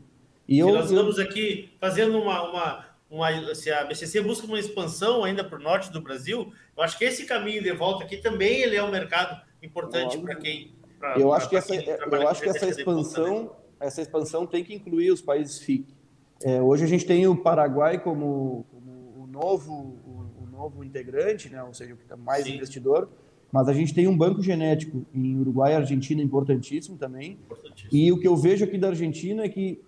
e 0.47 0.59
eu, 0.59 0.71
nós 0.71 0.91
estamos 0.91 1.17
eu... 1.17 1.25
aqui 1.25 1.71
fazendo 1.81 2.19
uma, 2.21 2.43
uma, 2.43 2.87
uma, 3.11 3.55
se 3.55 3.71
a 3.71 3.85
BCC 3.85 4.21
busca 4.21 4.47
uma 4.47 4.61
expansão 4.61 5.25
ainda 5.25 5.43
para 5.43 5.59
o 5.59 5.63
norte 5.63 5.91
do 5.91 6.03
Brasil, 6.03 6.53
eu 6.77 6.83
acho 6.83 6.99
que 6.99 7.07
esse 7.07 7.25
caminho 7.25 7.63
de 7.63 7.73
volta 7.73 8.05
aqui 8.05 8.19
também 8.19 8.61
ele 8.61 8.77
é 8.77 8.83
um 8.83 8.91
mercado 8.91 9.48
importante 9.63 10.19
para 10.19 10.35
quem. 10.37 10.73
Pra, 10.99 11.19
eu 11.19 11.33
acho 11.33 11.49
que 11.49 11.57
essa, 11.57 11.75
eu 11.75 12.29
acho 12.29 12.43
que 12.43 12.49
essa 12.49 12.69
expansão, 12.69 13.53
essa 13.81 14.03
expansão 14.03 14.47
tem 14.47 14.65
que 14.65 14.75
incluir 14.75 15.11
os 15.11 15.21
países 15.21 15.59
FIC. 15.61 15.87
É, 16.43 16.61
hoje 16.61 16.85
a 16.85 16.89
gente 16.89 17.05
tem 17.05 17.27
o 17.27 17.37
Paraguai 17.37 17.99
como, 17.99 18.65
como 18.71 19.23
o 19.23 19.27
novo 19.27 19.73
o, 19.73 20.45
o, 20.45 20.47
novo 20.51 20.85
integrante, 20.85 21.49
né? 21.49 21.63
ou 21.63 21.75
seja, 21.75 21.95
o 21.95 22.19
mais 22.19 22.45
Sim. 22.45 22.57
investidor. 22.57 23.09
Mas 23.51 23.67
a 23.69 23.73
gente 23.73 23.95
tem 23.95 24.07
um 24.07 24.17
banco 24.17 24.43
genético 24.43 25.07
em 25.15 25.39
Uruguai 25.39 25.73
e 25.73 25.77
Argentina 25.77 26.21
importantíssimo 26.21 26.99
também. 26.99 27.33
Importantíssimo. 27.33 27.91
E 27.91 28.13
o 28.13 28.21
que 28.21 28.29
eu 28.29 28.37
vejo 28.37 28.65
aqui 28.65 28.77
da 28.77 28.89
Argentina 28.89 29.45
é 29.45 29.49
que 29.49 29.81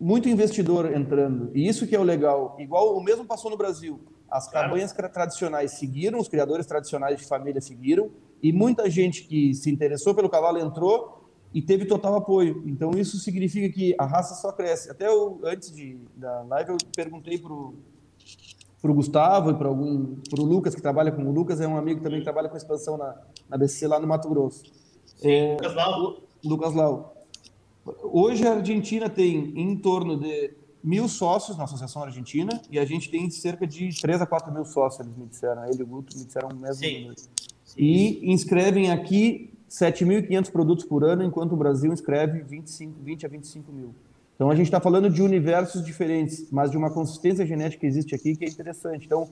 muito 0.00 0.28
investidor 0.28 0.92
entrando. 0.92 1.50
E 1.54 1.66
isso 1.66 1.86
que 1.86 1.94
é 1.94 1.98
o 1.98 2.02
legal. 2.02 2.56
Igual 2.58 2.96
o 2.96 3.02
mesmo 3.02 3.24
passou 3.24 3.50
no 3.50 3.56
Brasil. 3.56 4.00
As 4.30 4.48
claro. 4.48 4.68
cabanhas 4.68 4.92
tradicionais 4.92 5.72
seguiram, 5.72 6.18
os 6.18 6.28
criadores 6.28 6.66
tradicionais 6.66 7.18
de 7.18 7.24
família 7.24 7.60
seguiram, 7.60 8.10
e 8.42 8.52
muita 8.52 8.88
gente 8.90 9.24
que 9.24 9.54
se 9.54 9.70
interessou 9.70 10.14
pelo 10.14 10.28
cavalo 10.28 10.58
entrou 10.58 11.18
e 11.52 11.62
teve 11.62 11.86
total 11.86 12.16
apoio. 12.16 12.62
Então 12.66 12.90
isso 12.92 13.18
significa 13.18 13.72
que 13.72 13.94
a 13.98 14.04
raça 14.04 14.34
só 14.34 14.52
cresce. 14.52 14.90
Até 14.90 15.08
eu, 15.08 15.40
antes 15.44 15.74
de, 15.74 15.98
da 16.14 16.42
live 16.42 16.70
eu 16.70 16.76
perguntei 16.94 17.38
para 17.38 17.52
o 17.52 18.94
Gustavo 18.94 19.50
e 19.50 19.54
para 19.54 19.68
algum 19.68 20.16
para 20.28 20.40
o 20.40 20.44
Lucas 20.44 20.74
que 20.74 20.82
trabalha 20.82 21.10
com 21.10 21.24
o 21.24 21.32
Lucas 21.32 21.60
é 21.60 21.66
um 21.66 21.76
amigo 21.76 22.00
também 22.02 22.18
que 22.18 22.24
trabalha 22.24 22.48
com 22.48 22.56
expansão 22.56 22.96
na, 22.96 23.16
na 23.48 23.56
BC 23.56 23.86
lá 23.86 23.98
no 23.98 24.06
Mato 24.06 24.28
Grosso. 24.28 24.64
Sim, 25.16 25.30
é, 25.30 25.52
Lucas 25.52 25.74
Lau. 25.74 26.22
Lucas 26.44 26.74
Lau. 26.74 27.14
Hoje 28.02 28.46
a 28.46 28.52
Argentina 28.52 29.08
tem 29.08 29.58
em 29.58 29.76
torno 29.76 30.18
de 30.18 30.54
mil 30.82 31.08
sócios 31.08 31.56
na 31.56 31.64
Associação 31.64 32.02
Argentina 32.02 32.60
e 32.70 32.78
a 32.78 32.84
gente 32.84 33.10
tem 33.10 33.28
cerca 33.30 33.66
de 33.66 33.98
3 34.00 34.22
a 34.22 34.26
4 34.26 34.52
mil 34.52 34.64
sócios, 34.64 35.04
eles 35.04 35.16
me 35.16 35.26
disseram. 35.26 35.64
Ele 35.64 35.80
e 35.80 35.82
o 35.82 35.86
Guto 35.86 36.16
me 36.16 36.24
disseram 36.24 36.50
o 36.50 36.56
mesmo 36.56 36.84
Sim. 36.84 37.00
número. 37.00 37.16
E 37.76 38.32
inscrevem 38.32 38.90
aqui 38.90 39.50
7.500 39.68 40.50
produtos 40.50 40.84
por 40.84 41.04
ano, 41.04 41.22
enquanto 41.22 41.52
o 41.52 41.56
Brasil 41.56 41.92
inscreve 41.92 42.42
25, 42.42 42.94
20 43.02 43.26
a 43.26 43.28
25 43.28 43.72
mil. 43.72 43.94
Então 44.34 44.50
a 44.50 44.54
gente 44.54 44.66
está 44.66 44.80
falando 44.80 45.10
de 45.10 45.20
universos 45.20 45.84
diferentes, 45.84 46.48
mas 46.50 46.70
de 46.70 46.76
uma 46.76 46.90
consistência 46.90 47.44
genética 47.44 47.80
que 47.80 47.86
existe 47.86 48.14
aqui 48.14 48.36
que 48.36 48.44
é 48.44 48.48
interessante. 48.48 49.04
Então 49.04 49.28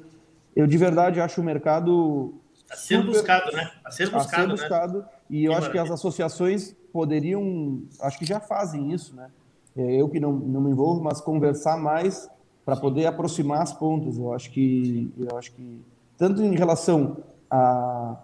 eu 0.54 0.66
de 0.66 0.76
verdade 0.76 1.20
acho 1.20 1.40
o 1.40 1.44
mercado 1.44 2.34
a 2.68 2.74
ser 2.74 2.96
super, 2.96 3.12
buscado, 3.12 3.52
né? 3.52 3.70
A 3.84 3.90
ser 3.90 4.10
buscado, 4.10 4.26
a 4.26 4.56
ser 4.56 4.62
buscado 4.62 4.98
né? 4.98 5.04
e 5.30 5.44
eu 5.44 5.52
que 5.52 5.56
acho 5.56 5.66
maravilha. 5.68 5.84
que 5.84 5.92
as 5.92 5.98
associações 5.98 6.76
poderiam, 6.92 7.82
acho 8.00 8.18
que 8.18 8.24
já 8.24 8.40
fazem 8.40 8.92
isso, 8.92 9.14
né? 9.14 9.30
É, 9.76 10.00
eu 10.00 10.08
que 10.08 10.18
não, 10.18 10.32
não 10.32 10.60
me 10.60 10.70
envolvo, 10.70 11.02
mas 11.02 11.20
conversar 11.20 11.76
mais 11.76 12.28
para 12.64 12.76
poder 12.76 13.06
aproximar 13.06 13.62
as 13.62 13.72
pontas. 13.72 14.18
Eu 14.18 14.32
acho 14.32 14.50
que 14.50 15.12
eu 15.16 15.38
acho 15.38 15.52
que 15.52 15.80
tanto 16.18 16.42
em 16.42 16.56
relação 16.56 17.18
à 17.48 18.16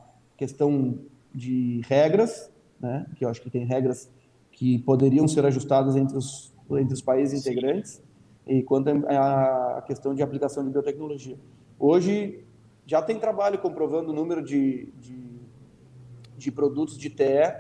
questão 0.43 0.99
de 1.33 1.81
regras, 1.89 2.51
né, 2.81 3.07
que 3.15 3.25
eu 3.25 3.29
acho 3.29 3.41
que 3.41 3.49
tem 3.49 3.65
regras 3.65 4.11
que 4.51 4.77
poderiam 4.81 5.29
ser 5.29 5.47
ajustadas 5.47 5.95
entre 5.95 6.17
os 6.17 6.51
entre 6.73 6.95
os 6.95 7.03
países 7.03 7.39
integrantes, 7.39 8.03
e 8.47 8.63
quanto 8.63 8.89
à 8.89 9.85
questão 9.87 10.15
de 10.15 10.23
aplicação 10.23 10.65
de 10.65 10.71
biotecnologia. 10.71 11.37
Hoje 11.79 12.45
já 12.87 13.03
tem 13.03 13.19
trabalho 13.19 13.59
comprovando 13.59 14.11
o 14.11 14.15
número 14.15 14.43
de, 14.43 14.91
de, 14.99 15.19
de 16.39 16.51
produtos 16.51 16.97
de 16.97 17.11
TE 17.11 17.53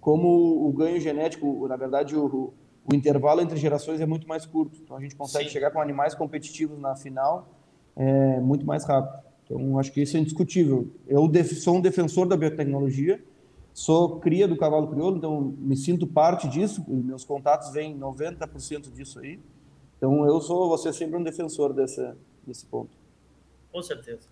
como 0.00 0.28
o 0.68 0.72
ganho 0.72 1.00
genético, 1.00 1.66
na 1.66 1.76
verdade, 1.76 2.16
o, 2.16 2.54
o 2.84 2.94
intervalo 2.94 3.40
entre 3.40 3.56
gerações 3.56 4.00
é 4.00 4.06
muito 4.06 4.28
mais 4.28 4.46
curto. 4.46 4.78
Então 4.80 4.96
a 4.96 5.00
gente 5.00 5.16
consegue 5.16 5.46
Sim. 5.46 5.50
chegar 5.50 5.72
com 5.72 5.80
animais 5.80 6.14
competitivos 6.14 6.78
na 6.78 6.94
final 6.94 7.48
é, 7.96 8.40
muito 8.40 8.64
mais 8.64 8.84
rápido. 8.84 9.29
Então 9.50 9.80
acho 9.80 9.90
que 9.90 10.00
isso 10.00 10.16
é 10.16 10.20
indiscutível. 10.20 10.88
Eu 11.08 11.28
sou 11.56 11.76
um 11.76 11.80
defensor 11.80 12.28
da 12.28 12.36
biotecnologia, 12.36 13.20
sou 13.74 14.20
cria 14.20 14.46
do 14.46 14.56
cavalo 14.56 14.86
crioulo, 14.86 15.16
então 15.16 15.40
me 15.58 15.76
sinto 15.76 16.06
parte 16.06 16.48
disso. 16.48 16.84
Meus 16.86 17.24
contatos 17.24 17.72
vêm 17.72 17.98
90% 17.98 18.92
disso 18.92 19.18
aí. 19.18 19.40
Então 19.96 20.24
eu 20.24 20.40
sou, 20.40 20.68
você 20.68 20.92
sempre 20.92 21.16
um 21.16 21.22
defensor 21.24 21.72
desse, 21.72 22.14
desse 22.46 22.64
ponto. 22.64 22.96
Com 23.72 23.82
certeza. 23.82 24.28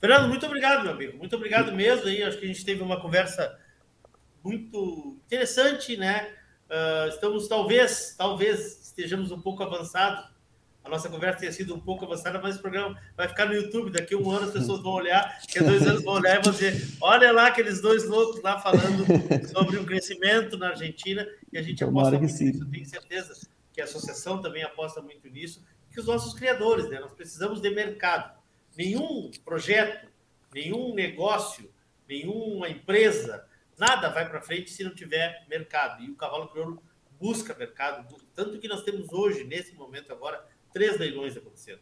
Fernando, 0.00 0.28
muito 0.28 0.44
obrigado, 0.44 0.82
meu 0.82 0.92
amigo. 0.92 1.16
Muito 1.16 1.36
obrigado 1.36 1.72
mesmo 1.72 2.08
aí. 2.08 2.24
Acho 2.24 2.38
que 2.38 2.44
a 2.44 2.48
gente 2.48 2.64
teve 2.64 2.82
uma 2.82 3.00
conversa 3.00 3.56
muito 4.42 5.16
interessante, 5.26 5.96
né? 5.96 6.28
Uh, 6.68 7.08
estamos 7.08 7.46
talvez, 7.46 8.16
talvez 8.18 8.82
estejamos 8.82 9.30
um 9.30 9.40
pouco 9.40 9.62
avançados. 9.62 10.35
A 10.86 10.88
nossa 10.88 11.08
conversa 11.08 11.40
tenha 11.40 11.52
sido 11.52 11.74
um 11.74 11.80
pouco 11.80 12.04
avançada, 12.04 12.40
mas 12.40 12.56
o 12.56 12.60
programa 12.60 12.96
vai 13.16 13.28
ficar 13.28 13.46
no 13.46 13.54
YouTube. 13.54 13.90
Daqui 13.90 14.14
a 14.14 14.18
um 14.18 14.30
ano 14.30 14.46
as 14.46 14.52
pessoas 14.52 14.80
vão 14.80 14.92
olhar, 14.92 15.38
daqui 15.40 15.58
a 15.58 15.62
dois 15.62 15.86
anos 15.86 16.02
vão 16.02 16.14
olhar 16.14 16.38
e 16.38 16.42
vão 16.42 16.52
dizer: 16.52 16.96
olha 17.00 17.32
lá 17.32 17.48
aqueles 17.48 17.80
dois 17.80 18.08
loucos 18.08 18.40
lá 18.42 18.60
falando 18.60 19.04
sobre 19.52 19.78
o 19.78 19.84
crescimento 19.84 20.56
na 20.56 20.68
Argentina. 20.68 21.26
E 21.52 21.58
a 21.58 21.62
gente 21.62 21.84
Tomara 21.84 22.16
aposta 22.16 22.44
muito 22.44 22.64
nisso. 22.64 22.70
Tenho 22.70 22.86
certeza 22.86 23.48
que 23.72 23.80
a 23.80 23.84
associação 23.84 24.40
também 24.40 24.62
aposta 24.62 25.02
muito 25.02 25.28
nisso. 25.28 25.62
Que 25.90 26.00
os 26.00 26.06
nossos 26.06 26.34
criadores, 26.34 26.88
né? 26.88 27.00
Nós 27.00 27.12
precisamos 27.12 27.60
de 27.60 27.70
mercado. 27.70 28.38
Nenhum 28.76 29.30
projeto, 29.44 30.06
nenhum 30.54 30.94
negócio, 30.94 31.70
nenhuma 32.08 32.68
empresa 32.68 33.44
Nada 33.78 34.08
vai 34.08 34.28
para 34.28 34.40
frente 34.40 34.70
se 34.70 34.82
não 34.82 34.94
tiver 34.94 35.44
mercado. 35.48 36.02
E 36.02 36.10
o 36.10 36.16
cavalo 36.16 36.48
crioulo 36.48 36.82
busca 37.20 37.54
mercado. 37.54 38.16
Tanto 38.34 38.58
que 38.58 38.68
nós 38.68 38.82
temos 38.82 39.12
hoje, 39.12 39.44
nesse 39.44 39.74
momento 39.74 40.12
agora, 40.12 40.44
três 40.76 40.98
leilões 40.98 41.34
acontecendo. 41.34 41.78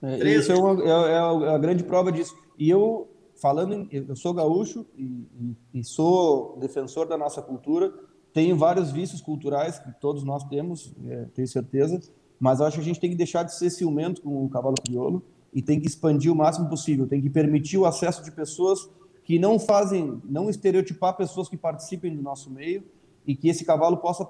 É, 0.00 0.16
três 0.16 0.42
isso 0.42 0.52
é, 0.52 0.54
uma, 0.54 0.80
é, 0.80 1.12
é, 1.12 1.48
a 1.54 1.58
grande 1.58 1.82
prova 1.82 2.12
disso. 2.12 2.38
E 2.56 2.70
eu, 2.70 3.08
falando, 3.34 3.74
em, 3.74 3.88
eu 3.90 4.14
sou 4.14 4.32
gaúcho 4.32 4.86
e, 4.96 5.26
e, 5.74 5.82
sou 5.82 6.56
defensor 6.60 7.08
da 7.08 7.18
nossa 7.18 7.42
cultura. 7.42 7.92
Tenho 8.32 8.56
vários 8.56 8.92
vícios 8.92 9.20
culturais 9.20 9.80
que 9.80 9.90
todos 10.00 10.22
nós 10.22 10.44
temos, 10.44 10.94
é, 11.04 11.24
tenho 11.34 11.48
certeza. 11.48 12.00
Mas 12.38 12.60
acho 12.60 12.76
que 12.76 12.82
a 12.82 12.84
gente 12.84 13.00
tem 13.00 13.10
que 13.10 13.16
deixar 13.16 13.42
de 13.42 13.52
ser 13.56 13.70
ciumento 13.70 14.22
com 14.22 14.44
o 14.44 14.48
cavalo 14.48 14.76
crioulo 14.86 15.20
e 15.52 15.60
tem 15.60 15.80
que 15.80 15.88
expandir 15.88 16.32
o 16.32 16.36
máximo 16.36 16.68
possível. 16.68 17.08
Tem 17.08 17.20
que 17.20 17.28
permitir 17.28 17.76
o 17.76 17.86
acesso 17.86 18.22
de 18.22 18.30
pessoas 18.30 18.88
que 19.24 19.36
não 19.36 19.58
fazem, 19.58 20.22
não 20.24 20.48
estereotipar 20.48 21.16
pessoas 21.16 21.48
que 21.48 21.56
participem 21.56 22.14
do 22.14 22.22
nosso 22.22 22.48
meio 22.50 22.84
e 23.26 23.34
que 23.34 23.48
esse 23.48 23.64
cavalo 23.64 23.96
possa 23.96 24.24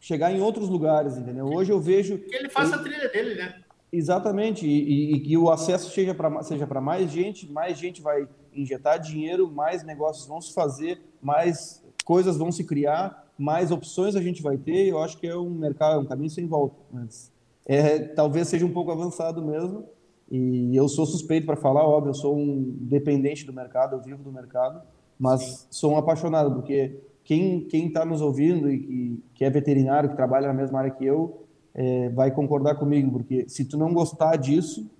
chegar 0.00 0.32
em 0.32 0.40
outros 0.40 0.68
lugares, 0.68 1.16
entendeu? 1.16 1.46
Hoje 1.46 1.72
eu 1.72 1.80
vejo 1.80 2.18
que 2.18 2.34
ele 2.34 2.48
faça 2.48 2.76
a 2.76 2.78
trilha 2.78 3.08
dele, 3.08 3.34
né? 3.34 3.54
Exatamente, 3.90 4.66
e, 4.66 5.14
e, 5.14 5.20
que 5.20 5.36
o 5.36 5.50
acesso 5.50 5.90
seja 5.90 6.14
para 6.14 6.42
seja 6.42 6.66
mais 6.66 7.10
gente, 7.10 7.50
mais 7.50 7.78
gente 7.78 8.02
vai 8.02 8.28
injetar 8.52 9.00
dinheiro, 9.00 9.50
mais 9.50 9.82
negócios 9.82 10.26
vão 10.26 10.40
se 10.40 10.52
fazer, 10.52 11.00
mais 11.22 11.82
coisas 12.04 12.36
vão 12.36 12.52
se 12.52 12.64
criar, 12.64 13.26
mais 13.38 13.70
opções 13.70 14.14
a 14.14 14.20
gente 14.20 14.42
vai 14.42 14.58
ter. 14.58 14.88
Eu 14.88 14.98
acho 14.98 15.16
que 15.16 15.26
é 15.26 15.36
um 15.36 15.48
mercado, 15.48 16.00
um 16.00 16.04
caminho 16.04 16.28
sem 16.28 16.46
volta, 16.46 16.76
mas 16.92 17.32
é, 17.64 17.98
talvez 17.98 18.48
seja 18.48 18.66
um 18.66 18.72
pouco 18.72 18.90
avançado 18.90 19.42
mesmo, 19.42 19.86
e 20.30 20.76
eu 20.76 20.86
sou 20.86 21.06
suspeito 21.06 21.46
para 21.46 21.56
falar, 21.56 21.86
óbvio, 21.86 22.10
eu 22.10 22.14
sou 22.14 22.36
um 22.36 22.76
dependente 22.80 23.46
do 23.46 23.52
mercado, 23.54 23.96
eu 23.96 24.02
vivo 24.02 24.22
do 24.22 24.30
mercado, 24.30 24.82
mas 25.18 25.40
Sim. 25.40 25.66
sou 25.70 25.92
um 25.92 25.96
apaixonado, 25.96 26.52
porque 26.52 27.00
quem 27.28 27.86
está 27.86 28.06
nos 28.06 28.22
ouvindo 28.22 28.70
e 28.70 28.78
que, 28.78 29.24
que, 29.34 29.44
é 29.44 29.50
veterinário, 29.50 30.08
que 30.08 30.16
trabalha 30.16 30.46
na 30.46 30.54
mesma 30.54 30.78
área 30.78 30.90
que 30.90 31.04
eu, 31.04 31.46
é, 31.74 32.08
vai 32.08 32.30
concordar 32.30 32.76
comigo, 32.76 33.10
porque 33.12 33.46
se 33.50 33.66
tu 33.66 33.76
não 33.76 33.92
gostar 33.92 34.36
disso, 34.36 34.90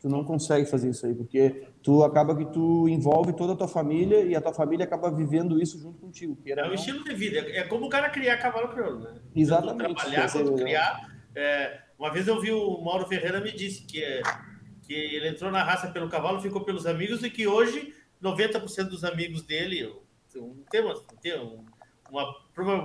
tu 0.00 0.08
não 0.08 0.22
consegue 0.22 0.66
fazer 0.66 0.90
isso 0.90 1.04
aí, 1.04 1.14
porque 1.14 1.64
tu 1.82 2.04
acaba 2.04 2.36
que 2.36 2.44
tu 2.44 2.88
envolve 2.88 3.32
toda 3.32 3.54
a 3.54 3.56
tua 3.56 3.66
família 3.66 4.22
e 4.22 4.36
a 4.36 4.40
tua 4.40 4.54
família 4.54 4.84
acaba 4.84 5.10
vivendo 5.10 5.60
isso 5.60 5.76
junto 5.80 5.98
contigo. 5.98 6.38
É 6.46 6.62
um 6.62 6.68
não. 6.68 6.74
estilo 6.74 7.02
de 7.02 7.12
vida, 7.12 7.40
é 7.40 7.64
como 7.64 7.86
o 7.86 7.88
cara 7.88 8.08
criar 8.08 8.36
cavalo 8.36 8.68
crioulo, 8.68 9.00
né? 9.00 9.14
Exatamente. 9.34 9.96
trabalhar, 9.96 10.30
quando 10.30 10.54
criar. 10.54 11.10
É, 11.34 11.80
uma 11.98 12.12
vez 12.12 12.28
eu 12.28 12.40
vi 12.40 12.52
o 12.52 12.80
Mauro 12.82 13.06
Ferreira 13.08 13.40
me 13.40 13.50
disse 13.50 13.82
que 13.82 14.00
é, 14.00 14.22
que 14.82 14.94
ele 14.94 15.28
entrou 15.28 15.50
na 15.50 15.64
raça 15.64 15.88
pelo 15.88 16.08
cavalo, 16.08 16.40
ficou 16.40 16.60
pelos 16.64 16.86
amigos 16.86 17.24
e 17.24 17.30
que 17.30 17.48
hoje 17.48 17.92
90% 18.22 18.84
dos 18.84 19.02
amigos 19.02 19.42
dele 19.42 19.92
tem 20.70 20.80
uma, 20.80 20.94
tem 21.22 21.34
uma, 22.10 22.34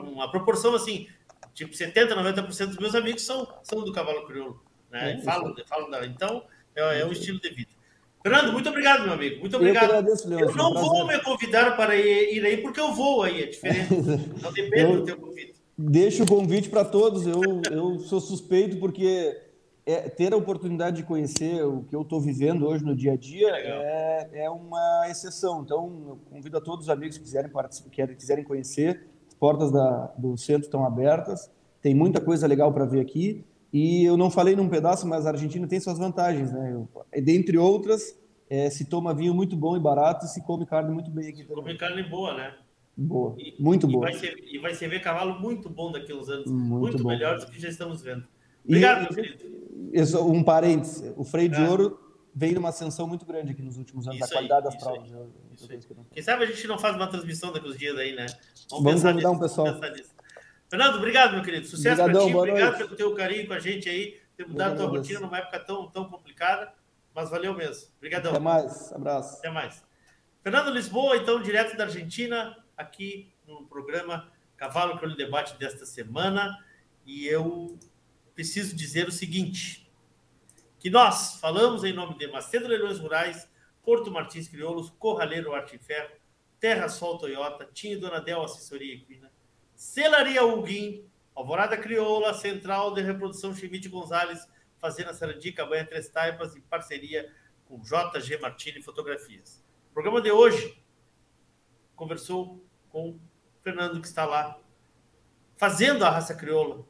uma 0.02 0.32
proporção 0.32 0.76
assim, 0.76 1.08
tipo 1.54 1.76
70, 1.76 2.16
90% 2.16 2.66
dos 2.68 2.78
meus 2.78 2.96
amigos 2.96 3.24
são, 3.24 3.48
são 3.64 3.84
do 3.84 3.92
cavalo 3.92 4.26
crioulo, 4.26 4.64
né? 4.92 5.14
É, 5.14 5.22
falam, 5.22 5.56
falam 5.68 5.90
da, 5.90 6.06
então 6.06 6.44
é, 6.76 7.02
é 7.02 7.06
um 7.06 7.12
estilo 7.12 7.40
de 7.40 7.50
vida. 7.50 7.70
Fernando, 8.22 8.52
muito 8.52 8.68
obrigado, 8.70 9.04
meu 9.04 9.14
amigo. 9.14 9.40
Muito 9.40 9.56
obrigado. 9.56 9.92
Eu, 9.92 9.98
agradeço, 9.98 10.34
eu 10.34 10.54
não 10.56 10.74
vou 10.74 11.08
me 11.08 11.18
convidar 11.20 11.78
para 11.78 11.96
ir, 11.96 12.46
aí, 12.46 12.58
porque 12.58 12.80
eu 12.80 12.94
vou 12.94 13.24
aí, 13.24 13.44
é 13.44 13.46
diferente. 13.46 13.94
Não 14.42 14.52
depende 14.52 14.98
do 14.98 15.06
teu 15.06 15.18
convite. 15.18 15.56
Deixo 15.78 16.24
o 16.24 16.28
convite 16.28 16.68
para 16.68 16.84
todos. 16.84 17.26
Eu, 17.26 17.62
eu 17.72 18.00
sou 18.00 18.20
suspeito 18.20 18.78
porque 18.78 19.38
é, 19.90 20.08
ter 20.08 20.34
a 20.34 20.38
oportunidade 20.38 20.98
de 20.98 21.04
conhecer 21.04 21.66
o 21.66 21.84
que 21.84 21.96
eu 21.96 22.04
estou 22.04 22.22
vivendo 22.22 22.68
hoje 22.68 22.86
no 22.86 22.96
dia 22.96 23.14
a 23.14 23.16
dia 23.16 23.50
é, 23.50 24.30
é, 24.44 24.50
uma 24.50 25.08
exceção. 25.10 25.64
Então, 25.64 26.06
eu 26.08 26.20
convido 26.30 26.58
a 26.58 26.62
todos 26.62 26.86
os 26.86 26.90
amigos 26.92 27.18
que 27.18 27.24
quiserem 27.24 27.50
participar, 27.50 27.90
que 27.90 28.16
quiserem 28.16 28.44
conhecer, 28.44 29.08
as 29.28 29.34
portas 29.34 29.72
da, 29.72 30.14
do 30.16 30.38
centro 30.38 30.66
estão 30.66 30.86
abertas, 30.86 31.50
tem 31.82 31.96
muita 31.96 32.22
coisa 32.22 32.46
legal 32.46 32.72
para 32.72 32.86
ver 32.86 33.00
aqui. 33.00 33.44
E 33.74 34.04
eu 34.04 34.16
não 34.16 34.30
falei 34.30 34.56
num 34.56 34.70
pedaço, 34.70 35.08
mas 35.08 35.26
a 35.26 35.32
Argentina 35.32 35.68
tem 35.68 35.80
suas 35.80 35.98
vantagens, 35.98 36.52
né? 36.52 36.72
Eu, 36.72 36.88
dentre 37.24 37.58
outras, 37.58 38.16
é, 38.48 38.70
se 38.70 38.86
toma 38.86 39.14
vinho 39.14 39.34
muito 39.34 39.56
bom 39.56 39.76
e 39.76 39.80
barato 39.80 40.26
e 40.26 40.30
se 40.30 40.44
come 40.44 40.68
carne 40.68 40.92
muito 40.92 41.10
bem 41.10 41.30
aqui 41.30 41.44
também. 41.44 41.64
Come 41.64 41.78
carne 41.78 42.04
boa, 42.04 42.36
né? 42.36 42.54
Boa, 42.96 43.36
e, 43.40 43.56
muito 43.60 43.88
boa. 43.88 44.08
E 44.08 44.12
vai, 44.12 44.20
ser, 44.20 44.44
e 44.44 44.58
vai 44.60 44.74
ser 44.76 44.88
ver 44.88 45.02
cavalo 45.02 45.40
muito 45.40 45.68
bom 45.70 45.92
daqui 45.92 46.12
a 46.12 46.16
uns 46.16 46.30
anos, 46.30 46.52
muito, 46.52 46.80
muito 46.80 47.08
melhor 47.08 47.40
do 47.40 47.48
que 47.48 47.60
já 47.60 47.70
estamos 47.70 48.02
vendo. 48.02 48.24
Obrigado, 48.66 48.98
e, 48.98 49.02
meu 49.04 49.24
querido 49.24 49.60
um 50.22 50.44
parênteses, 50.44 51.14
o 51.16 51.24
freio 51.24 51.50
de 51.50 51.62
é. 51.62 51.70
ouro 51.70 52.00
vem 52.34 52.54
numa 52.54 52.70
ascensão 52.70 53.08
muito 53.08 53.26
grande 53.26 53.52
aqui 53.52 53.62
nos 53.62 53.78
últimos 53.78 54.08
anos, 54.08 54.20
isso 54.20 54.26
a 54.26 54.36
qualidade 54.36 54.68
aí, 54.68 54.74
das 54.74 54.84
provas. 54.84 55.12
Eu, 55.12 55.32
eu 55.70 56.06
Quem 56.12 56.24
sabe 56.24 56.44
a 56.44 56.48
gente 56.48 56.68
não 56.68 56.78
faz 56.78 56.96
uma 56.96 57.08
transmissão 57.08 57.52
daqui 57.52 57.68
uns 57.68 57.78
dias 57.78 57.98
aí, 57.98 58.16
né? 58.16 58.26
Vamos, 58.70 58.84
vamos 58.84 59.04
convidar 59.04 59.32
um 59.32 59.40
pessoal. 59.40 59.80
Fernando, 60.70 60.96
obrigado, 60.98 61.34
meu 61.34 61.44
querido. 61.44 61.66
Sucesso 61.66 62.04
para 62.04 62.14
ti. 62.14 62.36
Obrigado 62.36 62.78
pelo 62.78 62.96
teu 62.96 63.14
carinho 63.16 63.48
com 63.48 63.54
a 63.54 63.60
gente 63.60 63.90
aí, 63.90 64.20
ter 64.38 64.48
mudado 64.48 64.74
a 64.74 64.76
tua 64.76 64.88
rotina 64.88 65.20
numa 65.20 65.38
época 65.38 65.60
tão, 65.60 65.90
tão 65.90 66.06
complicada, 66.06 66.72
mas 67.14 67.30
valeu 67.30 67.54
mesmo. 67.56 67.88
Obrigadão. 67.98 68.32
Até 68.32 68.40
mais. 68.40 68.94
Abraço. 68.94 69.38
Até 69.40 69.50
mais. 69.50 69.84
Fernando 70.44 70.70
Lisboa, 70.72 71.18
então, 71.18 71.42
direto 71.42 71.76
da 71.76 71.86
Argentina, 71.86 72.56
aqui 72.78 73.34
no 73.46 73.66
programa 73.66 74.32
Cavalo 74.56 75.00
pelo 75.00 75.16
Debate 75.16 75.58
desta 75.58 75.86
semana. 75.86 76.58
E 77.06 77.26
eu 77.28 77.78
preciso 78.40 78.74
dizer 78.74 79.06
o 79.06 79.12
seguinte: 79.12 79.86
que 80.80 80.90
nós 80.90 81.36
falamos 81.42 81.84
em 81.84 81.92
nome 81.92 82.18
de 82.18 82.26
Macedo 82.28 82.70
Leilões 82.70 82.98
Rurais, 82.98 83.52
Porto 83.84 84.10
Martins 84.10 84.48
Crioulos, 84.48 84.90
Corraleiro 84.92 85.54
Arte 85.54 85.76
e 85.76 85.78
Ferro, 85.78 86.16
Terra 86.58 86.88
Sol 86.88 87.18
Toyota, 87.18 87.68
Tinho 87.74 88.00
Donadel 88.00 88.42
Assessoria 88.42 88.94
Equina, 88.94 89.30
Celaria 89.76 90.42
Huguim, 90.46 91.06
Alvorada 91.36 91.76
Crioula, 91.76 92.34
Central 92.34 92.94
de 92.94 93.02
Reprodução 93.02 93.54
Chimite 93.54 93.90
Gonzalez, 93.90 94.48
Fazenda 94.78 95.14
Sarandica, 95.14 95.66
Banha 95.66 95.86
Três 95.86 96.08
Taipas, 96.08 96.56
em 96.56 96.62
parceria 96.62 97.30
com 97.66 97.78
JG 97.82 98.38
Martini 98.38 98.82
Fotografias. 98.82 99.62
O 99.92 99.94
programa 99.94 100.22
de 100.22 100.32
hoje 100.32 100.82
conversou 101.94 102.66
com 102.88 103.10
o 103.10 103.20
Fernando, 103.62 104.00
que 104.00 104.08
está 104.08 104.24
lá 104.24 104.58
fazendo 105.58 106.06
a 106.06 106.10
raça 106.10 106.34
crioula, 106.34 106.88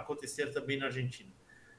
acontecer 0.00 0.52
também 0.52 0.78
na 0.78 0.86
Argentina. 0.86 1.30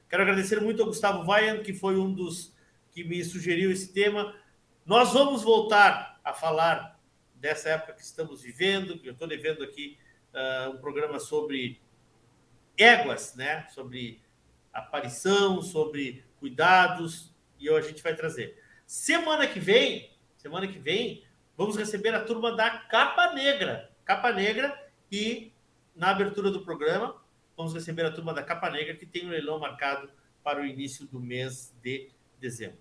Quero 0.08 0.22
agradecer 0.22 0.60
muito 0.60 0.82
ao 0.82 0.88
Gustavo 0.88 1.24
Vayan, 1.24 1.62
que 1.62 1.72
foi 1.72 1.96
um 1.96 2.12
dos 2.12 2.54
que 2.90 3.02
me 3.02 3.24
sugeriu 3.24 3.70
esse 3.70 3.92
tema. 3.92 4.34
Nós 4.84 5.12
vamos 5.12 5.42
voltar 5.42 6.20
a 6.22 6.34
falar 6.34 7.00
dessa 7.34 7.70
época 7.70 7.94
que 7.94 8.02
estamos 8.02 8.42
vivendo. 8.42 9.00
Eu 9.02 9.12
estou 9.12 9.26
devendo 9.26 9.64
aqui 9.64 9.98
uh, 10.34 10.70
um 10.70 10.78
programa 10.78 11.18
sobre 11.18 11.80
éguas, 12.76 13.34
né? 13.34 13.66
Sobre 13.70 14.20
aparição, 14.72 15.62
sobre 15.62 16.24
cuidados, 16.38 17.32
e 17.58 17.70
a 17.70 17.80
gente 17.80 18.02
vai 18.02 18.14
trazer. 18.14 18.60
Semana 18.86 19.46
que 19.46 19.60
vem, 19.60 20.10
semana 20.36 20.66
que 20.66 20.78
vem, 20.78 21.24
vamos 21.56 21.76
receber 21.76 22.14
a 22.14 22.24
turma 22.24 22.54
da 22.54 22.70
Capa 22.70 23.32
Negra. 23.32 23.90
Capa 24.04 24.32
Negra 24.32 24.76
e 25.10 25.52
na 25.94 26.10
abertura 26.10 26.50
do 26.50 26.64
programa 26.64 27.21
vamos 27.56 27.74
receber 27.74 28.04
a 28.04 28.10
turma 28.10 28.32
da 28.34 28.42
Capa 28.42 28.70
Negra, 28.70 28.94
que 28.94 29.06
tem 29.06 29.26
um 29.26 29.30
leilão 29.30 29.58
marcado 29.58 30.10
para 30.42 30.60
o 30.60 30.66
início 30.66 31.06
do 31.06 31.20
mês 31.20 31.74
de 31.82 32.10
dezembro. 32.40 32.78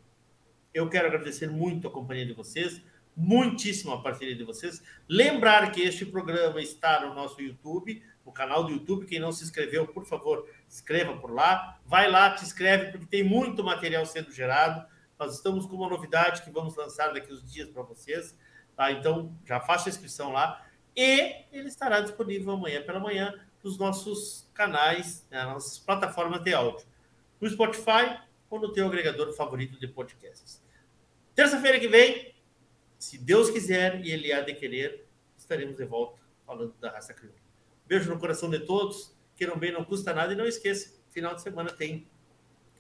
Eu 0.74 0.90
quero 0.90 1.08
agradecer 1.08 1.50
muito 1.50 1.88
a 1.88 1.92
companhia 1.92 2.26
de 2.26 2.34
vocês, 2.34 2.82
muitíssimo 3.16 3.94
a 3.94 4.02
parceria 4.02 4.36
de 4.36 4.44
vocês. 4.44 4.82
Lembrar 5.08 5.72
que 5.72 5.82
este 5.82 6.06
programa 6.06 6.62
está 6.62 7.06
no 7.06 7.14
nosso 7.14 7.42
YouTube, 7.42 8.02
no 8.26 8.32
canal 8.32 8.64
do 8.64 8.72
YouTube. 8.72 9.06
Quem 9.06 9.20
não 9.20 9.32
se 9.32 9.44
inscreveu, 9.44 9.86
por 9.88 10.06
favor, 10.06 10.48
inscreva 10.68 11.18
por 11.18 11.32
lá. 11.32 11.80
Vai 11.86 12.10
lá, 12.10 12.32
te 12.32 12.44
inscreve, 12.44 12.92
porque 12.92 13.06
tem 13.06 13.24
muito 13.24 13.64
material 13.64 14.06
sendo 14.06 14.32
gerado. 14.32 14.86
Nós 15.20 15.36
estamos 15.36 15.66
com 15.66 15.76
uma 15.76 15.90
novidade 15.90 16.42
que 16.42 16.50
vamos 16.50 16.76
lançar 16.76 17.14
daqui 17.14 17.32
uns 17.32 17.44
dias 17.52 17.70
para 17.70 17.84
vocês. 17.84 18.38
Tá? 18.76 18.92
Então, 18.92 19.36
já 19.46 19.60
faça 19.60 19.90
a 19.90 19.92
inscrição 19.92 20.32
lá. 20.32 20.66
E 20.96 21.46
ele 21.52 21.68
estará 21.68 22.02
disponível 22.02 22.54
amanhã 22.54 22.82
pela 22.82 23.00
manhã 23.00 23.34
nos 23.64 23.78
nossos 23.78 24.50
canais, 24.62 25.26
né, 25.32 25.40
nas 25.40 25.54
nossas 25.54 25.80
plataformas 25.80 26.44
de 26.44 26.54
áudio. 26.54 26.86
No 27.40 27.50
Spotify 27.50 28.20
ou 28.48 28.60
no 28.60 28.72
teu 28.72 28.86
agregador 28.86 29.34
favorito 29.34 29.80
de 29.80 29.88
podcasts. 29.88 30.62
Terça-feira 31.34 31.80
que 31.80 31.88
vem, 31.88 32.36
se 33.00 33.18
Deus 33.18 33.50
quiser 33.50 34.06
e 34.06 34.12
Ele 34.12 34.32
há 34.32 34.42
de 34.42 34.54
querer, 34.54 35.08
estaremos 35.36 35.78
de 35.78 35.86
volta 35.86 36.22
falando 36.46 36.76
da 36.80 36.92
raça 36.92 37.12
crioula. 37.14 37.40
Beijo 37.88 38.14
no 38.14 38.20
coração 38.20 38.50
de 38.50 38.60
todos. 38.60 39.16
Queiram 39.36 39.58
bem, 39.58 39.72
não 39.72 39.84
custa 39.84 40.14
nada. 40.14 40.34
E 40.34 40.36
não 40.36 40.46
esqueça, 40.46 40.94
final 41.10 41.34
de 41.34 41.42
semana 41.42 41.72
tem 41.72 42.08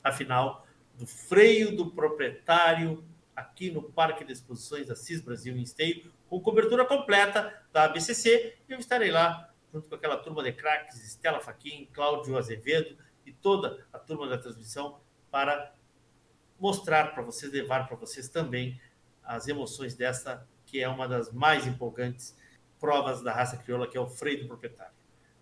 a 0.04 0.12
final 0.12 0.68
do 0.96 1.08
freio 1.08 1.76
do 1.76 1.90
proprietário 1.90 3.04
aqui 3.36 3.72
no 3.72 3.82
Parque 3.82 4.24
de 4.24 4.34
Exposições 4.34 4.90
Assis 4.90 5.22
Brasil 5.22 5.58
em 5.58 5.64
Esteio, 5.64 6.12
com 6.30 6.40
cobertura 6.40 6.86
completa 6.86 7.64
da 7.74 7.86
ABCC. 7.86 8.58
Eu 8.70 8.78
estarei 8.78 9.10
lá 9.10 9.51
junto 9.72 9.88
com 9.88 9.96
aquela 9.96 10.18
turma 10.18 10.44
de 10.44 10.52
craques, 10.52 11.04
Estela 11.04 11.40
Faquin, 11.40 11.88
Cláudio 11.94 12.38
Azevedo 12.38 12.98
e 13.26 13.32
toda 13.32 13.86
a 13.92 13.98
turma 14.00 14.28
da 14.28 14.38
transmissão 14.38 15.00
para 15.30 15.74
mostrar 16.60 17.14
para 17.14 17.24
vocês, 17.24 17.52
levar 17.52 17.88
para 17.88 17.98
vocês 17.98 18.30
também 18.30 18.80
as 19.24 19.48
emoções 19.48 19.96
desta, 19.96 20.48
que 20.66 20.82
é 20.82 20.88
uma 20.88 21.08
das 21.08 21.32
mais 21.32 21.66
empolgantes 21.66 22.38
provas 22.80 23.22
da 23.22 23.32
raça 23.32 23.58
crioula, 23.58 23.88
que 23.88 23.98
é 23.98 24.02
o 24.02 24.08
freio 24.08 24.42
do 24.42 24.48
proprietário. 24.48 24.94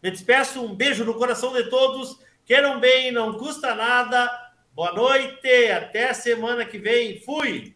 Me 0.01 0.11
despeço, 0.11 0.64
um 0.64 0.76
beijo 0.76 1.03
no 1.03 1.15
coração 1.15 1.53
de 1.53 1.69
todos, 1.69 2.19
queiram 2.45 2.80
bem, 2.80 3.11
não 3.11 3.38
custa 3.38 3.76
nada. 3.76 4.30
Boa 4.73 4.93
noite, 4.93 5.72
até 5.72 6.14
semana 6.14 6.65
que 6.65 6.77
vem. 6.77 7.19
Fui! 7.22 7.76